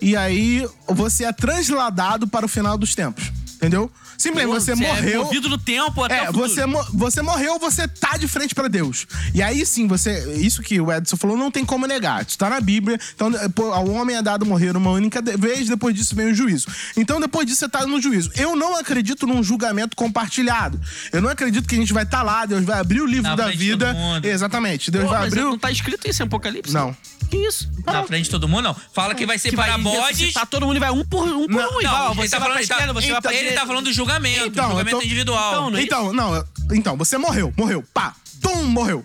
E 0.00 0.16
aí 0.16 0.66
você 0.88 1.24
é 1.24 1.32
transladado 1.32 2.26
para 2.26 2.44
o 2.46 2.48
final 2.48 2.76
dos 2.78 2.94
tempos. 2.94 3.24
Entendeu? 3.58 3.90
Simplesmente 4.16 4.54
você, 4.60 4.70
É 4.72 4.74
morreu. 4.76 5.24
movido 5.24 5.48
no 5.48 5.58
tempo 5.58 6.04
até 6.04 6.24
É, 6.24 6.32
você, 6.32 6.64
mo- 6.64 6.84
você 6.94 7.20
morreu, 7.22 7.58
você 7.58 7.88
tá 7.88 8.16
de 8.16 8.28
frente 8.28 8.54
pra 8.54 8.68
Deus. 8.68 9.04
E 9.34 9.42
aí 9.42 9.66
sim, 9.66 9.88
você. 9.88 10.32
Isso 10.36 10.62
que 10.62 10.80
o 10.80 10.92
Edson 10.92 11.16
falou 11.16 11.36
não 11.36 11.50
tem 11.50 11.64
como 11.64 11.84
negar. 11.86 12.24
Isso 12.24 12.38
tá 12.38 12.48
na 12.48 12.60
Bíblia. 12.60 12.98
Então, 13.14 13.32
pô, 13.54 13.72
ao 13.72 13.88
homem 13.90 14.16
é 14.16 14.22
dado 14.22 14.46
morrer 14.46 14.76
uma 14.76 14.90
única 14.90 15.20
de- 15.20 15.36
vez, 15.36 15.68
depois 15.68 15.92
disso 15.94 16.14
vem 16.14 16.28
o 16.30 16.34
juízo. 16.34 16.68
Então, 16.96 17.20
depois 17.20 17.46
disso, 17.46 17.58
você 17.58 17.68
tá 17.68 17.84
no 17.84 18.00
juízo. 18.00 18.30
Eu 18.36 18.54
não 18.54 18.76
acredito 18.76 19.26
num 19.26 19.42
julgamento 19.42 19.96
compartilhado. 19.96 20.80
Eu 21.12 21.20
não 21.20 21.28
acredito 21.30 21.66
que 21.68 21.74
a 21.74 21.78
gente 21.78 21.92
vai 21.92 22.04
estar 22.04 22.22
lá, 22.22 22.46
Deus 22.46 22.64
vai 22.64 22.78
abrir 22.78 23.00
o 23.00 23.06
livro 23.06 23.24
Na 23.24 23.34
da 23.34 23.44
frente 23.44 23.58
de 23.58 23.64
vida. 23.70 23.86
todo 23.86 23.96
mundo. 23.96 24.24
Exatamente. 24.24 24.90
Deus 24.90 25.04
Pô, 25.04 25.10
vai 25.10 25.18
mas 25.20 25.32
abrir 25.32 25.42
o. 25.42 25.50
não 25.50 25.58
tá 25.58 25.70
escrito 25.72 26.08
isso 26.08 26.22
em 26.22 26.26
Apocalipse? 26.26 26.72
Não. 26.72 26.96
Que 27.28 27.36
isso? 27.36 27.68
Na 27.84 28.04
frente 28.04 28.24
de 28.24 28.30
todo 28.30 28.48
mundo, 28.48 28.62
não. 28.62 28.76
Fala 28.94 29.14
que 29.14 29.26
vai 29.26 29.38
separar 29.38 29.76
bodes. 29.78 30.18
ressuscitar 30.18 30.46
todo 30.46 30.64
mundo 30.64 30.76
e 30.76 30.80
vai 30.80 30.90
um 30.90 31.04
por 31.04 31.28
um 31.28 31.46
por 31.46 31.50
Não, 31.50 31.78
um. 31.78 31.82
Não, 31.82 32.14
você 32.14 32.20
ele 32.22 32.28
tá 32.30 32.38
vai 32.38 32.38
pra 32.38 32.38
falando, 32.40 32.60
esquerda, 32.62 32.92
você 32.94 33.12
vai 33.12 33.20
pra 33.20 33.30
ele 33.48 33.56
tá 33.56 33.66
falando 33.66 33.84
do 33.86 33.92
julgamento, 33.92 34.46
Então, 34.46 34.68
julgamento 34.70 34.98
tô- 34.98 35.02
individual. 35.04 35.52
Então, 35.52 35.70
não 35.70 35.78
é 35.78 35.82
Então, 35.82 36.12
não, 36.12 36.44
então, 36.72 36.96
você 36.96 37.18
morreu, 37.18 37.52
morreu. 37.56 37.84
Pá, 37.94 38.14
tum, 38.40 38.64
morreu. 38.64 39.04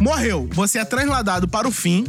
Morreu. 0.00 0.48
Você 0.52 0.78
é 0.78 0.84
transladado 0.84 1.48
para 1.48 1.66
o 1.66 1.72
fim. 1.72 2.04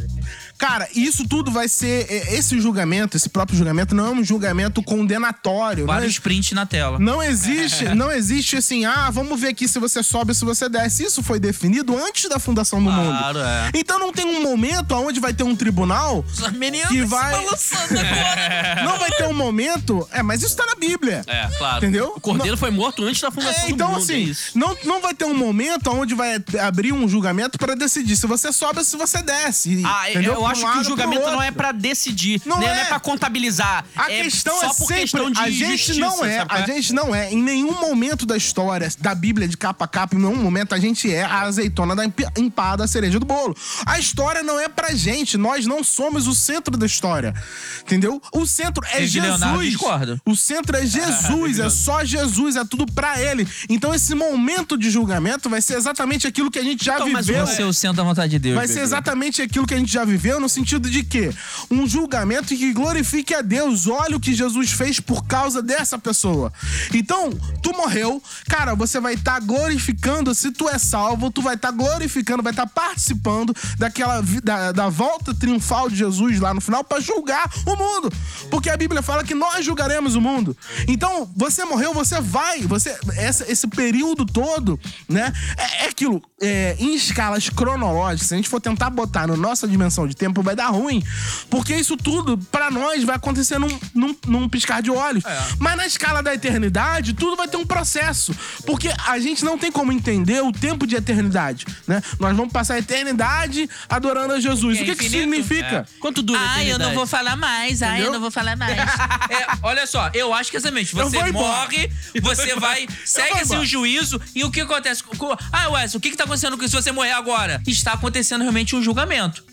Cara, 0.60 0.86
isso 0.94 1.26
tudo 1.26 1.50
vai 1.50 1.66
ser. 1.68 2.06
é, 2.10 2.34
Esse 2.36 2.60
julgamento, 2.60 3.16
esse 3.16 3.28
próprio 3.28 3.56
julgamento, 3.56 3.94
não 3.94 4.06
é 4.06 4.10
um 4.10 4.22
julgamento 4.22 4.82
condenatório. 4.82 5.86
Não, 5.86 5.92
Vários 5.94 6.16
é- 6.16 6.20
prints 6.20 6.52
na 6.52 6.66
tela. 6.66 6.98
não 6.98 7.22
existe, 7.22 7.84
não 7.94 8.12
existe 8.12 8.56
assim, 8.56 8.84
ah, 8.84 9.08
vamos 9.10 9.40
ver 9.40 9.48
aqui 9.48 9.66
se 9.66 9.78
você 9.78 10.02
sobe 10.02 10.32
ou 10.32 10.34
se 10.34 10.44
você 10.44 10.68
desce. 10.68 11.04
Isso 11.04 11.22
foi 11.22 11.40
definido 11.40 11.96
antes 11.96 12.28
da 12.28 12.38
fundação 12.38 12.82
do 12.82 12.90
mundo. 12.90 13.18
Claro, 13.18 13.38
é. 13.40 13.70
Então 13.74 13.98
não 13.98 14.12
tem 14.12 14.24
um 14.26 14.42
momento 14.42 14.92
onde 14.94 15.18
vai 15.18 15.32
ter 15.32 15.42
um 15.44 15.56
tribunal 15.56 16.24
Menino 16.54 16.88
que 16.88 17.04
vai. 17.04 17.34
agora. 17.34 18.84
Não 18.84 18.98
vai 18.98 19.10
ter 19.12 19.26
um 19.26 19.32
momento. 19.34 20.06
É, 20.12 20.22
mas 20.22 20.42
isso 20.42 20.54
tá 20.56 20.66
na 20.66 20.74
Bíblia. 20.74 21.22
É, 21.26 21.48
claro. 21.58 21.78
Entendeu? 21.78 22.12
O 22.16 22.20
cordeiro 22.20 22.56
foi 22.56 22.70
morto 22.70 23.02
antes 23.04 23.20
da 23.20 23.30
fundação 23.30 23.64
É, 23.64 23.66
do 23.68 23.72
então, 23.72 23.88
mundo. 23.92 24.00
é 24.00 24.02
assim, 24.02 24.34
não, 24.54 24.76
não 24.84 25.00
vai 25.00 25.14
ter 25.14 25.24
um 25.24 25.34
momento 25.34 25.90
onde 25.90 26.14
vai 26.14 26.42
abrir 26.62 26.92
um 26.92 27.08
julgamento 27.08 27.58
pra 27.58 27.74
decidir 27.74 28.16
se 28.16 28.26
você 28.26 28.52
sobe 28.52 28.80
ou 28.80 28.84
se 28.84 28.96
você 28.96 29.22
desce. 29.22 29.82
Ah, 29.86 30.10
entendeu? 30.10 30.34
eu 30.34 30.46
acho 30.50 30.72
que 30.72 30.78
o 30.78 30.84
julgamento 30.84 31.26
não 31.30 31.42
é 31.42 31.50
pra 31.50 31.72
decidir, 31.72 32.40
Não 32.44 32.58
né? 32.58 32.66
é. 32.66 32.68
não 32.74 32.80
é 32.82 32.84
pra 32.84 33.00
contabilizar. 33.00 33.84
A 33.96 34.10
é 34.10 34.22
questão 34.22 34.58
só 34.58 34.66
é 34.66 34.68
por 34.68 34.74
sempre. 34.74 35.00
questão 35.02 35.30
de 35.30 35.40
a 35.40 35.50
gente 35.50 35.76
justiça, 35.76 36.00
não 36.00 36.24
é, 36.24 36.38
sabe 36.38 36.54
a 36.54 36.66
gente 36.66 36.92
não 36.92 37.14
é, 37.14 37.32
em 37.32 37.42
nenhum 37.42 37.80
momento 37.80 38.26
da 38.26 38.36
história 38.36 38.88
da 38.98 39.14
Bíblia 39.14 39.46
de 39.48 39.56
capa 39.56 39.84
a 39.84 39.88
capa, 39.88 40.14
em 40.16 40.18
nenhum 40.18 40.36
momento 40.36 40.74
a 40.74 40.78
gente 40.78 41.12
é 41.12 41.22
a 41.24 41.42
azeitona 41.42 41.94
da 41.96 42.04
emp- 42.04 42.20
empada, 42.38 42.84
a 42.84 42.88
cereja 42.88 43.18
do 43.18 43.26
bolo. 43.26 43.56
A 43.86 43.98
história 43.98 44.42
não 44.42 44.58
é 44.60 44.68
pra 44.68 44.94
gente, 44.94 45.36
nós 45.36 45.66
não 45.66 45.82
somos 45.84 46.26
o 46.26 46.34
centro 46.34 46.76
da 46.76 46.86
história. 46.86 47.34
Entendeu? 47.82 48.20
O 48.32 48.46
centro 48.46 48.84
é 48.92 48.98
Leonardo 49.00 49.58
Jesus. 49.58 49.70
discorda. 49.70 50.20
O 50.24 50.36
centro 50.36 50.76
é 50.76 50.84
Jesus, 50.86 51.58
é 51.58 51.68
só 51.70 52.04
Jesus, 52.04 52.56
é 52.56 52.64
tudo 52.64 52.86
pra 52.92 53.20
ele. 53.20 53.46
Então 53.68 53.94
esse 53.94 54.14
momento 54.14 54.76
de 54.76 54.90
julgamento 54.90 55.48
vai 55.48 55.60
ser 55.62 55.76
exatamente 55.76 56.26
aquilo 56.26 56.50
que 56.50 56.58
a 56.58 56.62
gente 56.64 56.84
já 56.84 56.94
Então, 56.94 57.08
mas 57.10 57.26
viveu. 57.26 57.46
Você 57.46 57.62
é 57.62 57.66
o 57.66 57.72
centro 57.72 57.96
da 57.98 58.02
vontade 58.02 58.30
de 58.30 58.38
Deus. 58.38 58.56
Vai 58.56 58.66
ser 58.66 58.74
bebê. 58.74 58.86
exatamente 58.86 59.42
aquilo 59.42 59.66
que 59.66 59.74
a 59.74 59.78
gente 59.78 59.92
já 59.92 60.04
viveu 60.04 60.39
no 60.40 60.48
sentido 60.48 60.90
de 60.90 61.02
que 61.04 61.30
um 61.70 61.86
julgamento 61.86 62.48
que 62.56 62.72
glorifique 62.72 63.34
a 63.34 63.42
Deus. 63.42 63.86
Olha 63.86 64.16
o 64.16 64.20
que 64.20 64.34
Jesus 64.34 64.72
fez 64.72 64.98
por 65.00 65.24
causa 65.26 65.62
dessa 65.62 65.98
pessoa. 65.98 66.52
Então, 66.94 67.30
tu 67.62 67.72
morreu, 67.76 68.22
cara, 68.48 68.74
você 68.74 68.98
vai 68.98 69.14
estar 69.14 69.38
glorificando, 69.40 70.34
se 70.34 70.50
tu 70.50 70.68
é 70.68 70.78
salvo, 70.78 71.30
tu 71.30 71.42
vai 71.42 71.54
estar 71.54 71.70
glorificando, 71.70 72.42
vai 72.42 72.52
estar 72.52 72.66
participando 72.66 73.54
daquela 73.78 74.22
da, 74.42 74.72
da 74.72 74.88
volta 74.88 75.34
triunfal 75.34 75.88
de 75.90 75.96
Jesus 75.96 76.40
lá 76.40 76.54
no 76.54 76.60
final 76.60 76.82
pra 76.82 77.00
julgar 77.00 77.50
o 77.66 77.76
mundo. 77.76 78.12
Porque 78.50 78.70
a 78.70 78.76
Bíblia 78.76 79.02
fala 79.02 79.22
que 79.24 79.34
nós 79.34 79.64
julgaremos 79.64 80.14
o 80.14 80.20
mundo. 80.20 80.56
Então, 80.88 81.30
você 81.36 81.64
morreu, 81.64 81.92
você 81.92 82.20
vai, 82.20 82.60
você 82.62 82.96
essa- 83.16 83.50
esse 83.50 83.66
período 83.66 84.24
todo, 84.24 84.78
né? 85.08 85.32
É, 85.56 85.84
é 85.84 85.88
aquilo, 85.88 86.22
é, 86.40 86.76
em 86.78 86.94
escalas 86.94 87.48
cronológicas, 87.48 88.28
se 88.28 88.34
a 88.34 88.36
gente 88.36 88.48
for 88.48 88.60
tentar 88.60 88.90
botar 88.90 89.26
na 89.26 89.36
nossa 89.36 89.66
dimensão 89.66 90.06
de 90.06 90.14
tempo, 90.14 90.29
vai 90.34 90.54
dar 90.56 90.68
ruim. 90.68 91.02
Porque 91.48 91.74
isso 91.74 91.96
tudo, 91.96 92.38
pra 92.50 92.70
nós, 92.70 93.04
vai 93.04 93.16
acontecer 93.16 93.58
num, 93.58 93.78
num, 93.94 94.16
num 94.26 94.48
piscar 94.48 94.80
de 94.82 94.90
olhos. 94.90 95.22
Mas 95.58 95.76
na 95.76 95.86
escala 95.86 96.22
da 96.22 96.34
eternidade, 96.34 97.12
tudo 97.14 97.36
vai 97.36 97.48
ter 97.48 97.56
um 97.56 97.66
processo. 97.66 98.34
Porque 98.66 98.90
a 99.06 99.18
gente 99.18 99.44
não 99.44 99.58
tem 99.58 99.70
como 99.70 99.92
entender 99.92 100.42
o 100.42 100.52
tempo 100.52 100.86
de 100.86 100.96
eternidade, 100.96 101.66
né? 101.86 102.02
Nós 102.18 102.36
vamos 102.36 102.52
passar 102.52 102.74
a 102.74 102.78
eternidade 102.78 103.68
adorando 103.88 104.34
a 104.34 104.40
Jesus. 104.40 104.78
É 104.78 104.82
o 104.82 104.84
que, 104.84 104.94
que 104.96 105.10
significa? 105.10 105.86
Quanto 106.00 106.22
dura 106.22 106.38
a 106.38 106.42
Ai, 106.42 106.48
eu 106.48 106.60
eternidade? 106.62 106.88
não 106.90 106.94
vou 106.96 107.06
falar 107.06 107.36
mais. 107.36 107.82
Ai, 107.82 108.02
eu 108.06 108.12
não 108.12 108.20
vou 108.20 108.30
falar 108.30 108.56
mais. 108.56 108.70
É, 109.30 109.46
olha 109.62 109.86
só, 109.86 110.10
eu 110.12 110.34
acho 110.34 110.50
que 110.50 110.56
exatamente. 110.56 110.96
Eu 110.96 111.08
Você 111.08 111.30
morre, 111.32 111.90
você 112.20 112.54
vai, 112.56 112.88
segue 113.04 113.38
assim 113.40 113.56
o 113.58 113.64
juízo. 113.64 114.20
E 114.34 114.42
o 114.44 114.50
que 114.50 114.60
acontece? 114.60 115.02
Co- 115.04 115.36
Ah, 115.52 115.68
Wes, 115.70 115.94
o 115.94 116.00
que, 116.00 116.10
que 116.10 116.16
tá 116.16 116.24
acontecendo 116.24 116.58
com- 116.58 116.66
se 116.66 116.74
você 116.74 116.90
morrer 116.90 117.12
agora? 117.12 117.62
Está 117.66 117.92
acontecendo 117.92 118.42
realmente 118.42 118.74
um 118.74 118.82
julgamento. 118.82 119.44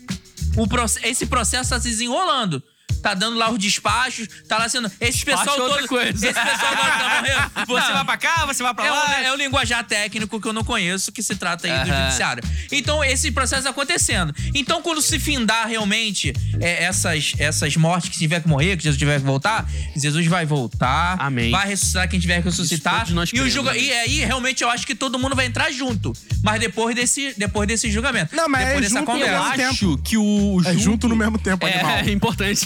O 0.58 0.66
esse 1.04 1.26
processo 1.26 1.70
tá 1.70 1.80
se 1.80 1.88
desenrolando. 1.88 2.60
Tá 3.02 3.14
dando 3.14 3.36
lá 3.38 3.50
os 3.50 3.58
despachos, 3.58 4.28
tá 4.48 4.58
lá 4.58 4.68
sendo. 4.68 4.90
Esse 5.00 5.24
pessoal 5.24 5.44
Despacho 5.46 5.60
é 5.60 5.62
outra 5.64 5.78
todo. 5.80 5.88
coisa. 5.88 6.26
Esse 6.28 6.40
pessoal 6.40 6.76
tá 6.76 7.20
morrendo. 7.22 7.48
Você 7.68 7.88
Não. 7.88 7.94
vai 7.94 8.04
pra 8.04 8.16
cá, 8.16 8.46
você 8.46 8.62
vai 8.62 8.74
pra 8.74 8.86
É 8.86 8.90
lá. 8.90 9.06
um, 9.06 9.12
é 9.24 9.32
um 9.32 9.36
linguajar 9.36 9.84
técnico 9.84 10.40
que 10.40 10.48
eu 10.48 10.52
não 10.52 10.64
conheço, 10.64 11.12
que 11.12 11.22
se 11.22 11.36
trata 11.36 11.66
aí 11.66 11.84
do 11.84 11.94
judiciário. 11.94 12.42
Então, 12.72 13.02
esse 13.04 13.30
processo 13.30 13.68
acontecendo. 13.68 14.34
Então, 14.54 14.80
quando 14.82 15.00
se 15.02 15.18
findar 15.18 15.66
realmente 15.68 16.32
é, 16.60 16.84
essas, 16.84 17.32
essas 17.38 17.76
mortes 17.76 18.10
que 18.10 18.18
tiver 18.18 18.40
que 18.40 18.48
morrer, 18.48 18.76
que 18.76 18.82
Jesus 18.84 18.98
tiver 18.98 19.18
que 19.20 19.26
voltar, 19.26 19.68
Jesus 19.96 20.26
vai 20.26 20.46
voltar. 20.46 21.16
Amém. 21.20 21.50
Vai 21.50 21.66
ressuscitar 21.68 22.08
quem 22.08 22.18
tiver 22.20 22.38
que 22.38 22.44
ressuscitar. 22.48 23.06
e, 23.32 23.40
o 23.40 23.48
julga... 23.50 23.70
amém. 23.70 23.84
e 23.84 23.92
aí, 23.92 24.18
realmente, 24.24 24.62
eu 24.62 24.70
acho 24.70 24.86
que 24.86 24.94
todo 24.94 25.18
mundo 25.18 25.34
vai 25.36 25.46
entrar 25.46 25.70
junto. 25.70 26.12
Mas 26.42 26.60
depois 26.60 26.94
desse, 26.94 27.34
depois 27.36 27.66
desse 27.68 27.90
julgamento. 27.90 28.34
Não, 28.34 28.48
mas 28.48 28.66
depois 28.66 28.78
é 28.78 28.88
dessa 28.88 28.98
junto 29.00 29.10
Eu 29.12 29.18
conversa. 29.18 29.68
acho 29.70 29.98
que 29.98 30.16
o 30.16 30.60
É 30.64 30.74
junto 30.76 31.08
no 31.08 31.16
mesmo 31.16 31.38
tempo, 31.38 31.66
animal. 31.66 31.90
É, 31.98 32.00
é 32.08 32.10
importante. 32.12 32.64